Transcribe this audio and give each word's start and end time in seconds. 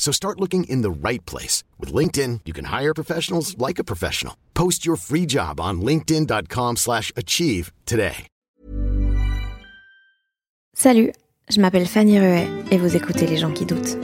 So 0.00 0.10
start 0.12 0.40
looking 0.40 0.64
in 0.64 0.82
the 0.82 0.90
right 0.90 1.24
place. 1.26 1.62
With 1.78 1.92
LinkedIn, 1.92 2.40
you 2.46 2.52
can 2.52 2.64
hire 2.64 2.94
professionals 2.94 3.56
like 3.58 3.78
a 3.78 3.84
professional. 3.84 4.34
Post 4.54 4.84
your 4.84 4.96
free 4.96 5.26
job 5.26 5.60
on 5.60 5.82
linkedin.com 5.82 6.76
slash 6.76 7.12
achieve 7.16 7.70
today. 7.86 8.26
Salut, 10.72 11.12
je 11.50 11.60
m'appelle 11.60 11.86
Fanny 11.86 12.18
Ruet 12.18 12.48
et 12.70 12.78
vous 12.78 12.96
écoutez 12.96 13.26
Les 13.26 13.36
gens 13.36 13.52
qui 13.52 13.66
doutent. 13.66 13.98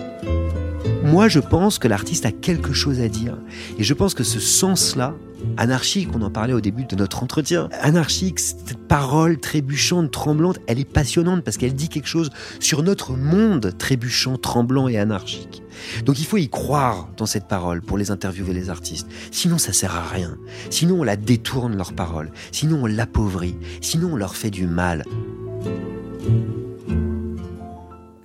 Moi, 1.04 1.28
je 1.28 1.40
pense 1.40 1.78
que 1.78 1.88
l'artiste 1.88 2.26
a 2.26 2.32
quelque 2.32 2.72
chose 2.72 3.00
à 3.00 3.08
dire. 3.08 3.38
Et 3.78 3.84
je 3.84 3.94
pense 3.94 4.12
que 4.12 4.24
ce 4.24 4.40
sens-là, 4.40 5.14
anarchique, 5.56 6.08
on 6.14 6.22
en 6.22 6.30
parlait 6.30 6.52
au 6.52 6.60
début 6.60 6.84
de 6.84 6.96
notre 6.96 7.22
entretien, 7.22 7.68
anarchique, 7.80 8.40
cette 8.40 8.76
parole 8.88 9.38
trébuchante, 9.38 10.10
tremblante, 10.10 10.58
elle 10.66 10.78
est 10.78 10.90
passionnante 10.90 11.42
parce 11.44 11.56
qu'elle 11.56 11.74
dit 11.74 11.88
quelque 11.88 12.08
chose 12.08 12.30
sur 12.60 12.82
notre 12.82 13.12
monde 13.12 13.72
trébuchant, 13.78 14.36
tremblant 14.36 14.88
et 14.88 14.98
anarchique. 14.98 15.62
Donc 16.04 16.18
il 16.18 16.24
faut 16.24 16.38
y 16.38 16.48
croire 16.48 17.08
dans 17.16 17.26
cette 17.26 17.48
parole 17.48 17.82
pour 17.82 17.98
les 17.98 18.10
interviewer 18.10 18.54
les 18.54 18.70
artistes. 18.70 19.08
Sinon 19.30 19.58
ça 19.58 19.72
sert 19.72 19.94
à 19.94 20.06
rien. 20.06 20.36
Sinon 20.70 21.00
on 21.00 21.04
la 21.04 21.16
détourne 21.16 21.76
leur 21.76 21.92
parole. 21.92 22.30
Sinon 22.52 22.80
on 22.82 22.86
l'appauvrit. 22.86 23.56
Sinon 23.80 24.10
on 24.12 24.16
leur 24.16 24.36
fait 24.36 24.50
du 24.50 24.66
mal. 24.66 25.04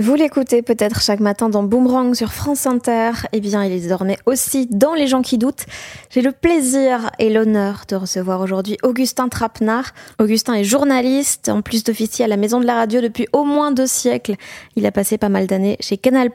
Vous 0.01 0.15
l'écoutez 0.15 0.63
peut-être 0.63 0.99
chaque 0.99 1.19
matin 1.19 1.47
dans 1.47 1.61
Boomerang 1.61 2.15
sur 2.15 2.33
France 2.33 2.65
Inter. 2.65 3.11
Eh 3.33 3.39
bien, 3.39 3.63
il 3.63 3.71
est 3.71 3.81
désormais 3.81 4.17
aussi 4.25 4.65
dans 4.65 4.95
Les 4.95 5.05
gens 5.05 5.21
qui 5.21 5.37
doutent. 5.37 5.67
J'ai 6.09 6.23
le 6.23 6.31
plaisir 6.31 7.11
et 7.19 7.29
l'honneur 7.29 7.83
de 7.87 7.95
recevoir 7.95 8.41
aujourd'hui 8.41 8.77
Augustin 8.81 9.29
Trapenard. 9.29 9.91
Augustin 10.19 10.55
est 10.55 10.63
journaliste, 10.63 11.49
en 11.49 11.61
plus 11.61 11.83
d'officier 11.83 12.25
à 12.25 12.27
la 12.27 12.35
Maison 12.35 12.59
de 12.59 12.65
la 12.65 12.73
Radio 12.73 12.99
depuis 12.99 13.27
au 13.31 13.43
moins 13.43 13.71
deux 13.71 13.85
siècles. 13.85 14.37
Il 14.75 14.87
a 14.87 14.91
passé 14.91 15.19
pas 15.19 15.29
mal 15.29 15.45
d'années 15.45 15.77
chez 15.81 15.97
Canal+, 15.97 16.31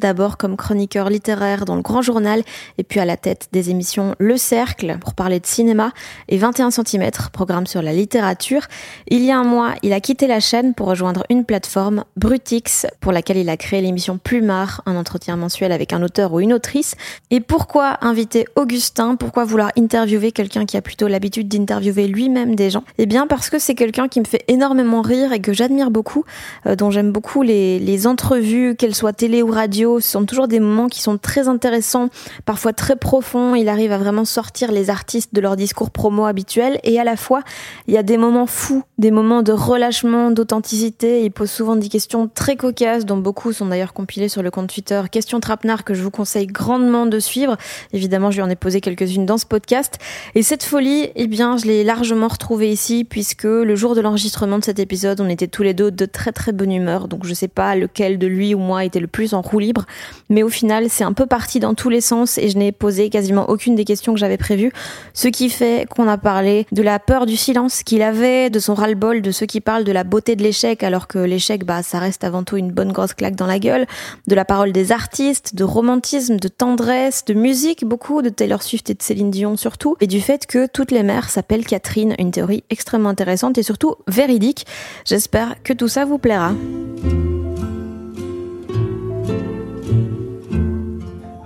d'abord 0.00 0.38
comme 0.38 0.56
chroniqueur 0.56 1.10
littéraire 1.10 1.66
dans 1.66 1.76
le 1.76 1.82
Grand 1.82 2.00
Journal, 2.00 2.42
et 2.78 2.82
puis 2.82 2.98
à 2.98 3.04
la 3.04 3.18
tête 3.18 3.48
des 3.52 3.68
émissions 3.68 4.14
Le 4.20 4.38
Cercle 4.38 4.96
pour 4.98 5.12
parler 5.12 5.38
de 5.38 5.46
cinéma 5.46 5.92
et 6.30 6.38
21 6.38 6.70
cm, 6.70 7.10
programme 7.30 7.66
sur 7.66 7.82
la 7.82 7.92
littérature. 7.92 8.68
Il 9.08 9.22
y 9.22 9.30
a 9.30 9.36
un 9.36 9.44
mois, 9.44 9.74
il 9.82 9.92
a 9.92 10.00
quitté 10.00 10.26
la 10.26 10.40
chaîne 10.40 10.72
pour 10.72 10.86
rejoindre 10.86 11.24
une 11.28 11.44
plateforme, 11.44 12.04
Brutix, 12.16 12.86
pour 13.02 13.12
laquelle 13.12 13.36
il 13.36 13.50
a 13.50 13.56
créé 13.58 13.82
l'émission 13.82 14.16
Plumard, 14.16 14.80
un 14.86 14.96
entretien 14.96 15.36
mensuel 15.36 15.72
avec 15.72 15.92
un 15.92 16.02
auteur 16.02 16.32
ou 16.32 16.40
une 16.40 16.54
autrice. 16.54 16.94
Et 17.30 17.40
pourquoi 17.40 17.98
inviter 18.00 18.46
Augustin? 18.56 19.16
Pourquoi 19.16 19.44
vouloir 19.44 19.72
interviewer 19.76 20.32
quelqu'un 20.32 20.64
qui 20.64 20.76
a 20.76 20.82
plutôt 20.82 21.08
l'habitude 21.08 21.48
d'interviewer 21.48 22.06
lui-même 22.06 22.54
des 22.54 22.70
gens? 22.70 22.84
Eh 22.98 23.06
bien 23.06 23.26
parce 23.26 23.50
que 23.50 23.58
c'est 23.58 23.74
quelqu'un 23.74 24.08
qui 24.08 24.20
me 24.20 24.24
fait 24.24 24.44
énormément 24.46 25.02
rire 25.02 25.32
et 25.32 25.40
que 25.40 25.52
j'admire 25.52 25.90
beaucoup, 25.90 26.24
euh, 26.66 26.76
dont 26.76 26.90
j'aime 26.90 27.10
beaucoup 27.10 27.42
les, 27.42 27.80
les 27.80 28.06
entrevues, 28.06 28.76
qu'elles 28.76 28.94
soient 28.94 29.12
télé 29.12 29.42
ou 29.42 29.50
radio. 29.50 29.98
Ce 29.98 30.08
sont 30.08 30.24
toujours 30.24 30.46
des 30.46 30.60
moments 30.60 30.86
qui 30.86 31.02
sont 31.02 31.18
très 31.18 31.48
intéressants, 31.48 32.08
parfois 32.46 32.72
très 32.72 32.94
profonds. 32.94 33.56
Il 33.56 33.68
arrive 33.68 33.90
à 33.90 33.98
vraiment 33.98 34.24
sortir 34.24 34.70
les 34.70 34.90
artistes 34.90 35.34
de 35.34 35.40
leur 35.40 35.56
discours 35.56 35.90
promo 35.90 36.24
habituel 36.24 36.78
et 36.84 37.00
à 37.00 37.04
la 37.04 37.16
fois 37.16 37.42
il 37.88 37.94
y 37.94 37.98
a 37.98 38.04
des 38.04 38.16
moments 38.16 38.46
fous, 38.46 38.84
des 38.98 39.10
moments 39.10 39.42
de 39.42 39.52
relâchement, 39.52 40.30
d'authenticité. 40.30 41.24
Il 41.24 41.32
pose 41.32 41.50
souvent 41.50 41.74
des 41.74 41.88
questions 41.88 42.30
très 42.32 42.54
dont 43.00 43.16
beaucoup 43.16 43.52
sont 43.52 43.66
d'ailleurs 43.66 43.92
compilés 43.92 44.28
sur 44.28 44.42
le 44.42 44.50
compte 44.50 44.72
Twitter 44.72 45.00
Question 45.10 45.40
Trapenard 45.40 45.84
que 45.84 45.94
je 45.94 46.02
vous 46.02 46.10
conseille 46.10 46.46
grandement 46.46 47.06
de 47.06 47.18
suivre. 47.18 47.56
Évidemment, 47.92 48.30
je 48.30 48.36
lui 48.36 48.42
en 48.42 48.50
ai 48.50 48.56
posé 48.56 48.80
quelques-unes 48.80 49.26
dans 49.26 49.38
ce 49.38 49.46
podcast. 49.46 49.98
Et 50.34 50.42
cette 50.42 50.62
folie, 50.62 51.08
eh 51.14 51.26
bien, 51.26 51.56
je 51.56 51.66
l'ai 51.66 51.84
largement 51.84 52.28
retrouvée 52.28 52.70
ici 52.70 53.04
puisque 53.04 53.44
le 53.44 53.74
jour 53.74 53.94
de 53.94 54.00
l'enregistrement 54.00 54.58
de 54.58 54.64
cet 54.64 54.78
épisode, 54.78 55.20
on 55.20 55.28
était 55.28 55.48
tous 55.48 55.62
les 55.62 55.74
deux 55.74 55.90
de 55.90 56.04
très 56.04 56.32
très 56.32 56.52
bonne 56.52 56.72
humeur. 56.72 57.08
Donc 57.08 57.26
je 57.26 57.34
sais 57.34 57.48
pas 57.48 57.74
lequel 57.74 58.18
de 58.18 58.26
lui 58.26 58.54
ou 58.54 58.58
moi 58.58 58.84
était 58.84 59.00
le 59.00 59.06
plus 59.06 59.34
en 59.34 59.40
roue 59.40 59.58
libre. 59.58 59.86
Mais 60.28 60.42
au 60.42 60.48
final, 60.48 60.88
c'est 60.88 61.04
un 61.04 61.12
peu 61.12 61.26
parti 61.26 61.60
dans 61.60 61.74
tous 61.74 61.88
les 61.88 62.00
sens 62.00 62.38
et 62.38 62.48
je 62.48 62.58
n'ai 62.58 62.72
posé 62.72 63.08
quasiment 63.08 63.48
aucune 63.48 63.74
des 63.74 63.84
questions 63.84 64.12
que 64.12 64.20
j'avais 64.20 64.36
prévues. 64.36 64.72
Ce 65.14 65.28
qui 65.28 65.48
fait 65.48 65.86
qu'on 65.88 66.08
a 66.08 66.18
parlé 66.18 66.66
de 66.72 66.82
la 66.82 66.98
peur 66.98 67.26
du 67.26 67.36
silence 67.36 67.82
qu'il 67.82 68.02
avait, 68.02 68.50
de 68.50 68.58
son 68.58 68.74
ras-le-bol, 68.74 69.22
de 69.22 69.30
ceux 69.30 69.46
qui 69.46 69.60
parlent 69.60 69.84
de 69.84 69.92
la 69.92 70.04
beauté 70.04 70.36
de 70.36 70.42
l'échec 70.42 70.82
alors 70.82 71.06
que 71.06 71.18
l'échec, 71.18 71.64
bah, 71.64 71.82
ça 71.82 71.98
reste 71.98 72.24
avant 72.24 72.42
tout 72.42 72.56
une 72.56 72.72
bonne 72.72 72.81
grosse 72.90 73.14
claque 73.14 73.36
dans 73.36 73.46
la 73.46 73.60
gueule, 73.60 73.86
de 74.26 74.34
la 74.34 74.44
parole 74.44 74.72
des 74.72 74.90
artistes, 74.90 75.54
de 75.54 75.62
romantisme, 75.62 76.38
de 76.38 76.48
tendresse, 76.48 77.24
de 77.24 77.34
musique, 77.34 77.84
beaucoup 77.84 78.22
de 78.22 78.30
Taylor 78.30 78.62
Swift 78.62 78.90
et 78.90 78.94
de 78.94 79.02
Céline 79.02 79.30
Dion 79.30 79.56
surtout, 79.56 79.96
et 80.00 80.06
du 80.06 80.20
fait 80.20 80.46
que 80.46 80.66
toutes 80.66 80.90
les 80.90 81.02
mères 81.02 81.30
s'appellent 81.30 81.66
Catherine, 81.66 82.14
une 82.18 82.32
théorie 82.32 82.64
extrêmement 82.70 83.10
intéressante 83.10 83.58
et 83.58 83.62
surtout 83.62 83.96
véridique. 84.08 84.66
J'espère 85.04 85.62
que 85.62 85.72
tout 85.72 85.88
ça 85.88 86.04
vous 86.04 86.18
plaira. 86.18 86.52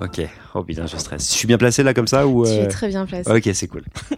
Ok. 0.06 0.20
Oh 0.54 0.62
putain, 0.64 0.86
je 0.86 0.96
stresse. 0.96 1.28
Je 1.30 1.36
suis 1.36 1.46
bien 1.46 1.58
placé 1.58 1.82
là 1.82 1.92
comme 1.94 2.06
ça 2.06 2.26
ou 2.26 2.44
Tu 2.44 2.50
es 2.52 2.64
euh, 2.64 2.68
très 2.68 2.88
bien 2.88 3.04
placé. 3.06 3.30
Ok, 3.30 3.48
c'est 3.54 3.68
cool. 3.68 3.82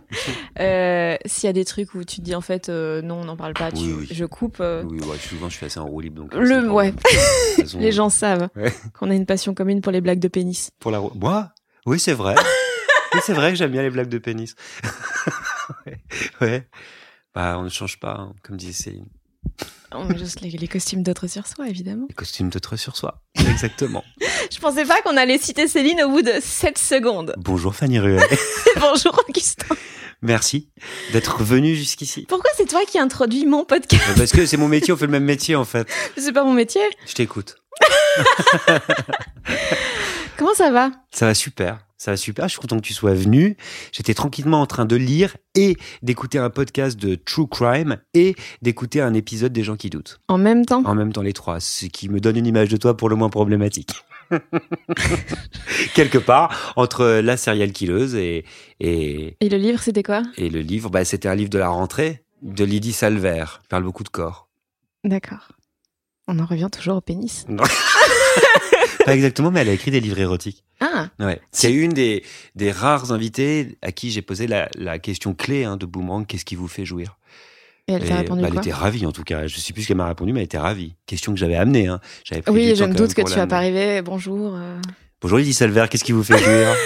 Euh, 0.60 1.16
S'il 1.24 1.46
y 1.46 1.50
a 1.50 1.52
des 1.52 1.64
trucs 1.64 1.94
où 1.94 2.02
tu 2.02 2.16
te 2.16 2.22
dis 2.22 2.34
en 2.34 2.40
fait 2.40 2.68
euh, 2.68 3.00
non, 3.00 3.20
on 3.20 3.24
n'en 3.26 3.36
parle 3.36 3.54
pas, 3.54 3.70
tu- 3.70 3.78
Oui, 3.84 3.92
oui. 4.00 4.08
je 4.10 4.24
coupe. 4.24 4.56
euh, 4.60 4.82
Oui, 4.84 4.98
ouais, 5.00 5.16
souvent 5.18 5.48
je 5.48 5.54
suis 5.56 5.66
assez 5.66 5.78
en 5.78 5.86
roue 5.86 6.00
libre 6.00 6.22
donc. 6.22 6.34
Le- 6.34 6.68
ouais. 6.70 6.92
façon, 7.56 7.78
Les 7.78 7.92
gens 7.92 8.08
savent 8.08 8.48
Ouais. 8.56 8.72
qu'on 8.98 9.08
a 9.10 9.14
une 9.14 9.26
passion 9.26 9.54
commune 9.54 9.80
pour 9.80 9.92
les 9.92 10.00
blagues 10.00 10.18
de 10.18 10.26
pénis. 10.28 10.70
Pour 10.80 10.90
la. 10.90 11.00
Moi? 11.14 11.50
Oui, 11.86 12.00
c'est 12.00 12.12
vrai. 12.12 12.34
oui, 13.14 13.20
c'est 13.22 13.34
vrai 13.34 13.50
que 13.50 13.56
j'aime 13.56 13.70
bien 13.70 13.82
les 13.82 13.90
blagues 13.90 14.08
de 14.08 14.18
pénis. 14.18 14.56
ouais. 15.86 15.98
ouais. 16.40 16.68
Bah, 17.34 17.56
on 17.58 17.62
ne 17.62 17.68
change 17.68 18.00
pas, 18.00 18.16
hein, 18.18 18.32
comme 18.42 18.56
disait 18.56 18.72
Céline. 18.72 19.06
On 19.92 20.04
met 20.04 20.18
juste 20.18 20.42
les, 20.42 20.50
les 20.50 20.68
costumes 20.68 21.02
d'autres 21.02 21.28
sur 21.28 21.46
soi, 21.46 21.66
évidemment. 21.68 22.06
Les 22.08 22.14
costumes 22.14 22.50
de 22.50 22.60
sur 22.76 22.96
soi. 22.96 23.22
Exactement. 23.38 24.04
Je 24.52 24.58
pensais 24.58 24.84
pas 24.84 25.00
qu'on 25.02 25.16
allait 25.16 25.38
citer 25.38 25.66
Céline 25.66 26.02
au 26.02 26.10
bout 26.10 26.22
de 26.22 26.32
7 26.40 26.76
secondes. 26.76 27.34
Bonjour 27.38 27.74
Fanny 27.74 27.98
Ruel. 27.98 28.22
Bonjour 28.80 29.18
Augustin. 29.26 29.74
Merci 30.20 30.68
d'être 31.12 31.42
venu 31.42 31.74
jusqu'ici. 31.74 32.26
Pourquoi 32.28 32.50
c'est 32.56 32.68
toi 32.68 32.80
qui 32.86 32.98
introduis 32.98 33.46
mon 33.46 33.64
podcast 33.64 34.04
Parce 34.16 34.32
que 34.32 34.44
c'est 34.44 34.56
mon 34.56 34.68
métier, 34.68 34.92
on 34.92 34.96
fait 34.96 35.06
le 35.06 35.12
même 35.12 35.24
métier 35.24 35.56
en 35.56 35.64
fait. 35.64 35.88
C'est 36.18 36.32
pas 36.32 36.44
mon 36.44 36.52
métier. 36.52 36.82
Je 37.06 37.14
t'écoute. 37.14 37.56
Comment 40.36 40.54
ça 40.54 40.70
va? 40.70 40.90
Ça 41.12 41.26
va 41.26 41.34
super. 41.34 41.78
Ça 42.00 42.12
va 42.12 42.16
super. 42.16 42.44
Je 42.46 42.50
suis 42.52 42.60
content 42.60 42.76
que 42.76 42.86
tu 42.86 42.94
sois 42.94 43.12
venu. 43.12 43.56
J'étais 43.92 44.14
tranquillement 44.14 44.60
en 44.60 44.66
train 44.66 44.84
de 44.84 44.94
lire 44.94 45.36
et 45.56 45.76
d'écouter 46.02 46.38
un 46.38 46.48
podcast 46.48 46.96
de 46.98 47.16
True 47.16 47.48
Crime 47.48 47.96
et 48.14 48.36
d'écouter 48.62 49.00
un 49.00 49.14
épisode 49.14 49.52
des 49.52 49.64
gens 49.64 49.74
qui 49.76 49.90
doutent. 49.90 50.20
En 50.28 50.38
même 50.38 50.64
temps? 50.64 50.82
En 50.84 50.94
même 50.94 51.12
temps, 51.12 51.22
les 51.22 51.32
trois. 51.32 51.58
Ce 51.58 51.86
qui 51.86 52.08
me 52.08 52.20
donne 52.20 52.36
une 52.36 52.46
image 52.46 52.68
de 52.68 52.76
toi 52.76 52.96
pour 52.96 53.08
le 53.08 53.16
moins 53.16 53.30
problématique. 53.30 53.90
Quelque 55.94 56.18
part, 56.18 56.72
entre 56.76 57.20
la 57.20 57.36
serial 57.36 57.72
killeuse 57.72 58.14
et, 58.14 58.44
et, 58.78 59.36
Et 59.40 59.48
le 59.48 59.56
livre, 59.56 59.80
c'était 59.82 60.02
quoi? 60.04 60.22
et 60.36 60.50
le 60.50 60.60
livre, 60.60 60.90
bah, 60.90 61.04
c'était 61.04 61.28
un 61.28 61.34
livre 61.34 61.50
de 61.50 61.58
la 61.58 61.68
rentrée 61.68 62.22
de 62.42 62.64
Lydie 62.64 62.92
Salver. 62.92 63.44
Il 63.64 63.68
parle 63.68 63.82
beaucoup 63.82 64.04
de 64.04 64.08
corps. 64.08 64.48
D'accord. 65.02 65.48
On 66.28 66.38
en 66.38 66.46
revient 66.46 66.68
toujours 66.70 66.96
au 66.98 67.00
pénis. 67.00 67.44
Pas 69.08 69.14
exactement, 69.14 69.50
mais 69.50 69.60
elle 69.60 69.68
a 69.68 69.72
écrit 69.72 69.90
des 69.90 70.00
livres 70.00 70.18
érotiques. 70.18 70.64
Ah 70.80 71.08
Ouais. 71.18 71.40
C'est 71.50 71.72
une 71.72 71.92
des, 71.92 72.24
des 72.54 72.70
rares 72.70 73.10
invités 73.12 73.76
à 73.82 73.90
qui 73.92 74.10
j'ai 74.10 74.22
posé 74.22 74.46
la, 74.46 74.68
la 74.76 74.98
question 74.98 75.34
clé 75.34 75.64
hein, 75.64 75.76
de 75.76 75.86
Boomerang, 75.86 76.26
qu'est-ce 76.26 76.44
qui 76.44 76.54
vous 76.54 76.68
fait 76.68 76.84
jouir? 76.84 77.16
Et 77.88 77.92
elle 77.94 78.04
Et, 78.04 78.12
répondu 78.12 78.42
bah, 78.42 78.48
Elle 78.48 78.54
quoi? 78.54 78.62
était 78.62 78.72
ravie 78.72 79.06
en 79.06 79.12
tout 79.12 79.24
cas. 79.24 79.46
Je 79.46 79.56
sais 79.58 79.72
plus 79.72 79.82
ce 79.82 79.88
qu'elle 79.88 79.96
m'a 79.96 80.06
répondu, 80.08 80.32
mais 80.32 80.40
elle 80.40 80.44
était 80.44 80.58
ravie. 80.58 80.94
Question 81.06 81.32
que 81.32 81.38
j'avais 81.38 81.56
amenée. 81.56 81.86
Hein. 81.88 82.00
J'avais 82.24 82.42
pris 82.42 82.52
Oui, 82.52 82.74
je 82.76 82.84
me 82.84 82.94
doute 82.94 83.14
que 83.14 83.22
tu 83.22 83.34
vas 83.34 83.46
pas 83.46 83.56
arriver. 83.56 84.02
Bonjour. 84.02 84.54
euh. 84.54 84.76
Bonjour 85.22 85.38
Lydie 85.38 85.54
Salver, 85.54 85.86
qu'est-ce 85.90 86.04
qui 86.04 86.12
vous 86.12 86.22
fait 86.22 86.38
jouir? 86.38 86.68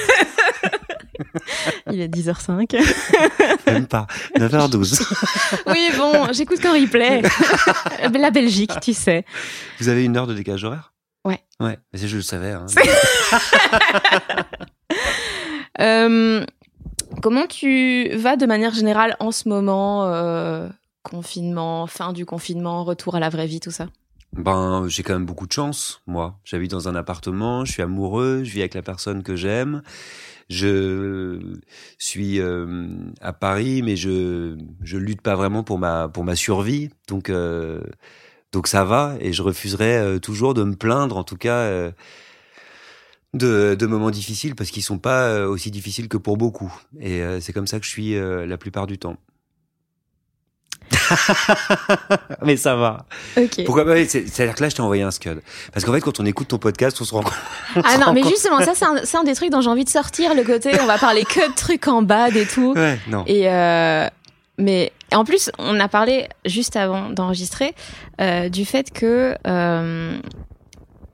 Il 1.92 2.00
est 2.00 2.08
10h05. 2.08 2.76
Même 3.66 3.86
pas. 3.86 4.06
9h12. 4.38 5.02
oui, 5.66 5.90
bon, 5.96 6.32
j'écoute 6.32 6.58
quand 6.62 6.72
replay. 6.72 7.22
La 8.18 8.30
Belgique, 8.30 8.72
tu 8.80 8.92
sais. 8.94 9.24
Vous 9.80 9.88
avez 9.88 10.04
une 10.04 10.16
heure 10.16 10.26
de 10.26 10.34
décalage 10.34 10.64
horaire? 10.64 10.91
Ouais. 11.62 11.78
Mais 11.92 11.98
je 11.98 12.16
le 12.16 12.22
savais. 12.22 12.52
Hein. 12.52 12.66
euh, 15.80 16.44
comment 17.22 17.46
tu 17.46 18.08
vas 18.16 18.36
de 18.36 18.46
manière 18.46 18.74
générale 18.74 19.16
en 19.20 19.30
ce 19.30 19.48
moment 19.48 20.06
euh, 20.06 20.68
Confinement, 21.02 21.86
fin 21.86 22.12
du 22.12 22.26
confinement, 22.26 22.84
retour 22.84 23.16
à 23.16 23.20
la 23.20 23.28
vraie 23.28 23.46
vie, 23.46 23.60
tout 23.60 23.72
ça? 23.72 23.88
Ben, 24.32 24.86
j'ai 24.88 25.02
quand 25.02 25.12
même 25.12 25.26
beaucoup 25.26 25.46
de 25.46 25.52
chance, 25.52 26.00
moi. 26.06 26.38
J'habite 26.44 26.70
dans 26.70 26.88
un 26.88 26.94
appartement, 26.94 27.64
je 27.64 27.72
suis 27.72 27.82
amoureux, 27.82 28.44
je 28.44 28.52
vis 28.52 28.60
avec 28.60 28.74
la 28.74 28.82
personne 28.82 29.22
que 29.22 29.36
j'aime. 29.36 29.82
Je 30.48 31.40
suis 31.98 32.40
euh, 32.40 32.86
à 33.20 33.32
Paris, 33.32 33.82
mais 33.82 33.96
je 33.96 34.56
je 34.82 34.96
lutte 34.96 35.22
pas 35.22 35.34
vraiment 35.34 35.64
pour 35.64 35.78
ma 35.78 36.08
pour 36.08 36.24
ma 36.24 36.36
survie. 36.36 36.90
Donc 37.08 37.30
euh, 37.30 37.82
donc 38.52 38.68
ça 38.68 38.84
va 38.84 39.14
et 39.20 39.32
je 39.32 39.42
refuserai 39.42 39.96
euh, 39.96 40.18
toujours 40.18 40.54
de 40.54 40.64
me 40.64 40.76
plaindre, 40.76 41.16
en 41.16 41.24
tout 41.24 41.36
cas. 41.36 41.90
de, 43.34 43.74
de 43.74 43.86
moments 43.86 44.10
difficiles 44.10 44.54
parce 44.54 44.70
qu'ils 44.70 44.82
sont 44.82 44.98
pas 44.98 45.46
aussi 45.46 45.70
difficiles 45.70 46.08
que 46.08 46.18
pour 46.18 46.36
beaucoup 46.36 46.72
et 47.00 47.22
c'est 47.40 47.52
comme 47.52 47.66
ça 47.66 47.80
que 47.80 47.86
je 47.86 47.90
suis 47.90 48.14
la 48.14 48.56
plupart 48.58 48.86
du 48.86 48.98
temps. 48.98 49.16
mais 52.42 52.56
ça 52.56 52.76
va. 52.76 53.06
Ok. 53.36 53.64
Pourquoi 53.64 53.84
C'est-à-dire 54.06 54.54
que 54.54 54.62
là, 54.62 54.68
je 54.68 54.76
t'ai 54.76 54.82
envoyé 54.82 55.02
un 55.02 55.10
scud. 55.10 55.40
Parce 55.72 55.84
qu'en 55.84 55.92
fait, 55.92 56.00
quand 56.00 56.20
on 56.20 56.26
écoute 56.26 56.48
ton 56.48 56.58
podcast, 56.58 56.98
on 57.00 57.04
se 57.04 57.14
rend 57.14 57.22
compte. 57.22 57.32
Ah 57.84 57.98
non, 57.98 58.12
mais 58.14 58.22
justement, 58.22 58.60
ça, 58.60 58.72
c'est 58.74 59.16
un, 59.16 59.24
des 59.24 59.34
trucs 59.34 59.50
dont 59.50 59.60
j'ai 59.60 59.70
envie 59.70 59.84
de 59.84 59.90
sortir, 59.90 60.34
le 60.34 60.44
côté, 60.44 60.72
on 60.80 60.86
va 60.86 60.98
parler 60.98 61.24
que 61.24 61.50
de 61.50 61.54
trucs 61.54 61.88
en 61.88 62.02
bas 62.02 62.28
et 62.28 62.46
tout. 62.46 62.72
Ouais, 62.74 62.98
non. 63.08 63.24
Et 63.26 63.48
euh, 63.48 64.08
mais 64.58 64.92
en 65.14 65.24
plus, 65.24 65.50
on 65.58 65.78
a 65.80 65.88
parlé 65.88 66.28
juste 66.44 66.76
avant 66.76 67.10
d'enregistrer 67.10 67.74
euh, 68.20 68.48
du 68.48 68.64
fait 68.64 68.90
que 68.90 69.36
euh, 69.46 70.18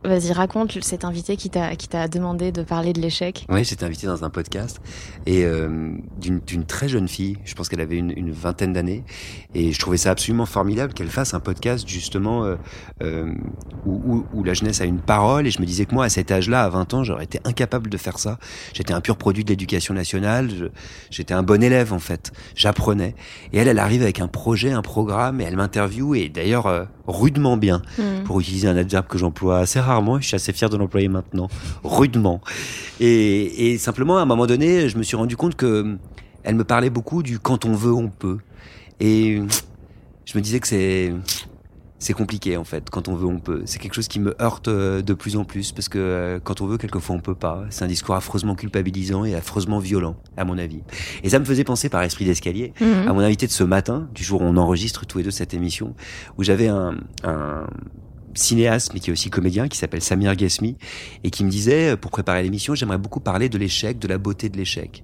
Vas-y, 0.04 0.32
raconte 0.32 0.78
cet 0.84 1.04
invité 1.04 1.36
qui 1.36 1.50
t'a 1.50 2.08
demandé 2.08 2.52
de 2.52 2.62
parler 2.62 2.92
de 2.92 3.00
l'échec. 3.00 3.44
Oui, 3.48 3.64
j'étais 3.64 3.84
invité 3.84 4.06
dans 4.06 4.24
un 4.24 4.30
podcast 4.30 4.80
et 5.26 5.44
euh, 5.44 5.90
d'une 6.20 6.64
très 6.64 6.88
jeune 6.88 7.08
fille. 7.08 7.36
Je 7.44 7.54
pense 7.54 7.68
qu'elle 7.68 7.80
avait 7.80 7.96
une, 7.96 8.12
une 8.16 8.30
vingtaine 8.30 8.72
d'années 8.72 9.02
et 9.54 9.72
je 9.72 9.78
trouvais 9.80 9.96
ça 9.96 10.12
absolument 10.12 10.46
formidable 10.46 10.94
qu'elle 10.94 11.08
fasse 11.08 11.34
un 11.34 11.40
podcast 11.40 11.88
justement 11.88 12.44
euh, 12.44 12.54
euh, 13.02 13.34
où, 13.86 14.00
où, 14.06 14.26
où, 14.32 14.44
la 14.44 14.54
jeunesse 14.54 14.80
a 14.80 14.84
une 14.84 15.00
parole. 15.00 15.48
Et 15.48 15.50
je 15.50 15.60
me 15.60 15.66
disais 15.66 15.84
que 15.84 15.94
moi, 15.94 16.04
à 16.04 16.08
cet 16.08 16.30
âge-là, 16.30 16.62
à 16.62 16.68
20 16.68 16.94
ans, 16.94 17.02
j'aurais 17.02 17.24
été 17.24 17.40
incapable 17.44 17.90
de 17.90 17.96
faire 17.96 18.20
ça. 18.20 18.38
J'étais 18.74 18.94
un 18.94 19.00
pur 19.00 19.16
produit 19.16 19.42
de 19.42 19.50
l'éducation 19.50 19.94
nationale. 19.94 20.70
J'étais 21.10 21.34
un 21.34 21.42
bon 21.42 21.60
élève 21.60 21.92
en 21.92 21.98
fait. 21.98 22.30
J'apprenais. 22.54 23.16
Et 23.52 23.58
elle, 23.58 23.66
elle 23.66 23.80
arrive 23.80 24.02
avec 24.02 24.20
un 24.20 24.28
projet, 24.28 24.70
un 24.70 24.82
programme 24.82 25.40
et 25.40 25.44
elle 25.44 25.56
m'interviewe 25.56 26.14
et 26.14 26.28
d'ailleurs 26.28 26.68
euh, 26.68 26.84
rudement 27.08 27.56
bien 27.56 27.82
hmm. 27.98 28.24
pour 28.24 28.38
utiliser 28.38 28.68
un 28.68 28.76
adverbe 28.76 29.06
que 29.06 29.18
j'emploie 29.18 29.58
assez 29.58 29.80
rarement. 29.80 30.20
Je 30.20 30.26
suis 30.28 30.36
assez 30.36 30.52
fier 30.52 30.70
de 30.70 30.76
l'employer 30.76 31.08
maintenant. 31.08 31.48
Rudement. 31.82 32.40
Et, 33.00 33.72
et, 33.72 33.78
simplement, 33.78 34.18
à 34.18 34.22
un 34.22 34.26
moment 34.26 34.46
donné, 34.46 34.88
je 34.88 34.96
me 34.98 35.02
suis 35.02 35.16
rendu 35.16 35.36
compte 35.36 35.56
que 35.56 35.96
elle 36.44 36.54
me 36.54 36.64
parlait 36.64 36.90
beaucoup 36.90 37.22
du 37.22 37.38
quand 37.38 37.64
on 37.64 37.72
veut, 37.72 37.92
on 37.92 38.08
peut. 38.08 38.38
Et 39.00 39.40
je 40.24 40.38
me 40.38 40.42
disais 40.42 40.60
que 40.60 40.68
c'est 40.68 41.12
c'est 41.98 42.12
compliqué 42.12 42.56
en 42.56 42.64
fait. 42.64 42.90
Quand 42.90 43.08
on 43.08 43.14
veut, 43.14 43.26
on 43.26 43.40
peut. 43.40 43.62
C'est 43.64 43.78
quelque 43.78 43.94
chose 43.94 44.08
qui 44.08 44.20
me 44.20 44.40
heurte 44.40 44.68
euh, 44.68 45.02
de 45.02 45.14
plus 45.14 45.36
en 45.36 45.44
plus 45.44 45.72
parce 45.72 45.88
que 45.88 45.98
euh, 45.98 46.40
quand 46.42 46.60
on 46.60 46.66
veut, 46.66 46.78
quelquefois 46.78 47.16
on 47.16 47.20
peut 47.20 47.34
pas. 47.34 47.64
C'est 47.70 47.84
un 47.84 47.88
discours 47.88 48.14
affreusement 48.14 48.54
culpabilisant 48.54 49.24
et 49.24 49.34
affreusement 49.34 49.78
violent, 49.78 50.16
à 50.36 50.44
mon 50.44 50.58
avis. 50.58 50.82
Et 51.22 51.30
ça 51.30 51.38
me 51.38 51.44
faisait 51.44 51.64
penser 51.64 51.88
par 51.88 52.02
esprit 52.02 52.24
d'escalier 52.24 52.72
mhm. 52.80 53.08
à 53.08 53.12
mon 53.12 53.20
invité 53.20 53.46
de 53.46 53.52
ce 53.52 53.64
matin, 53.64 54.08
du 54.14 54.22
jour 54.22 54.42
où 54.42 54.44
on 54.44 54.56
enregistre 54.56 55.06
tous 55.06 55.18
les 55.18 55.24
deux 55.24 55.30
cette 55.30 55.54
émission, 55.54 55.94
où 56.36 56.44
j'avais 56.44 56.68
un, 56.68 56.96
un 57.24 57.66
cinéaste 58.34 58.94
mais 58.94 59.00
qui 59.00 59.10
est 59.10 59.12
aussi 59.12 59.30
comédien 59.30 59.68
qui 59.68 59.78
s'appelle 59.78 60.02
Samir 60.02 60.36
Ghesmi 60.36 60.76
et 61.24 61.30
qui 61.30 61.44
me 61.44 61.50
disait 61.50 61.96
pour 61.96 62.10
préparer 62.10 62.42
l'émission 62.42 62.74
j'aimerais 62.74 62.98
beaucoup 62.98 63.18
parler 63.20 63.48
de 63.48 63.58
l'échec 63.58 63.98
de 63.98 64.06
la 64.06 64.18
beauté 64.18 64.48
de 64.48 64.56
l'échec 64.56 65.02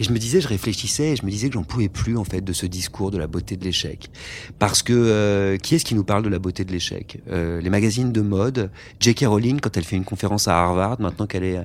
et 0.00 0.02
je 0.02 0.12
me 0.12 0.18
disais, 0.18 0.40
je 0.40 0.48
réfléchissais 0.48 1.10
et 1.10 1.16
je 1.16 1.26
me 1.26 1.30
disais 1.30 1.48
que 1.48 1.54
j'en 1.54 1.62
pouvais 1.62 1.90
plus 1.90 2.16
en 2.16 2.24
fait 2.24 2.40
de 2.40 2.54
ce 2.54 2.64
discours 2.64 3.10
de 3.10 3.18
la 3.18 3.26
beauté 3.26 3.58
de 3.58 3.64
l'échec. 3.64 4.10
Parce 4.58 4.82
que 4.82 4.94
euh, 4.94 5.58
qui 5.58 5.74
est-ce 5.74 5.84
qui 5.84 5.94
nous 5.94 6.04
parle 6.04 6.22
de 6.22 6.30
la 6.30 6.38
beauté 6.38 6.64
de 6.64 6.72
l'échec? 6.72 7.20
Euh, 7.30 7.60
Les 7.60 7.68
magazines 7.68 8.10
de 8.10 8.22
mode. 8.22 8.70
J.K. 8.98 9.26
Rowling, 9.26 9.60
quand 9.60 9.76
elle 9.76 9.84
fait 9.84 9.96
une 9.96 10.06
conférence 10.06 10.48
à 10.48 10.58
Harvard, 10.58 10.98
maintenant 11.02 11.26
qu'elle 11.26 11.44
est 11.44 11.60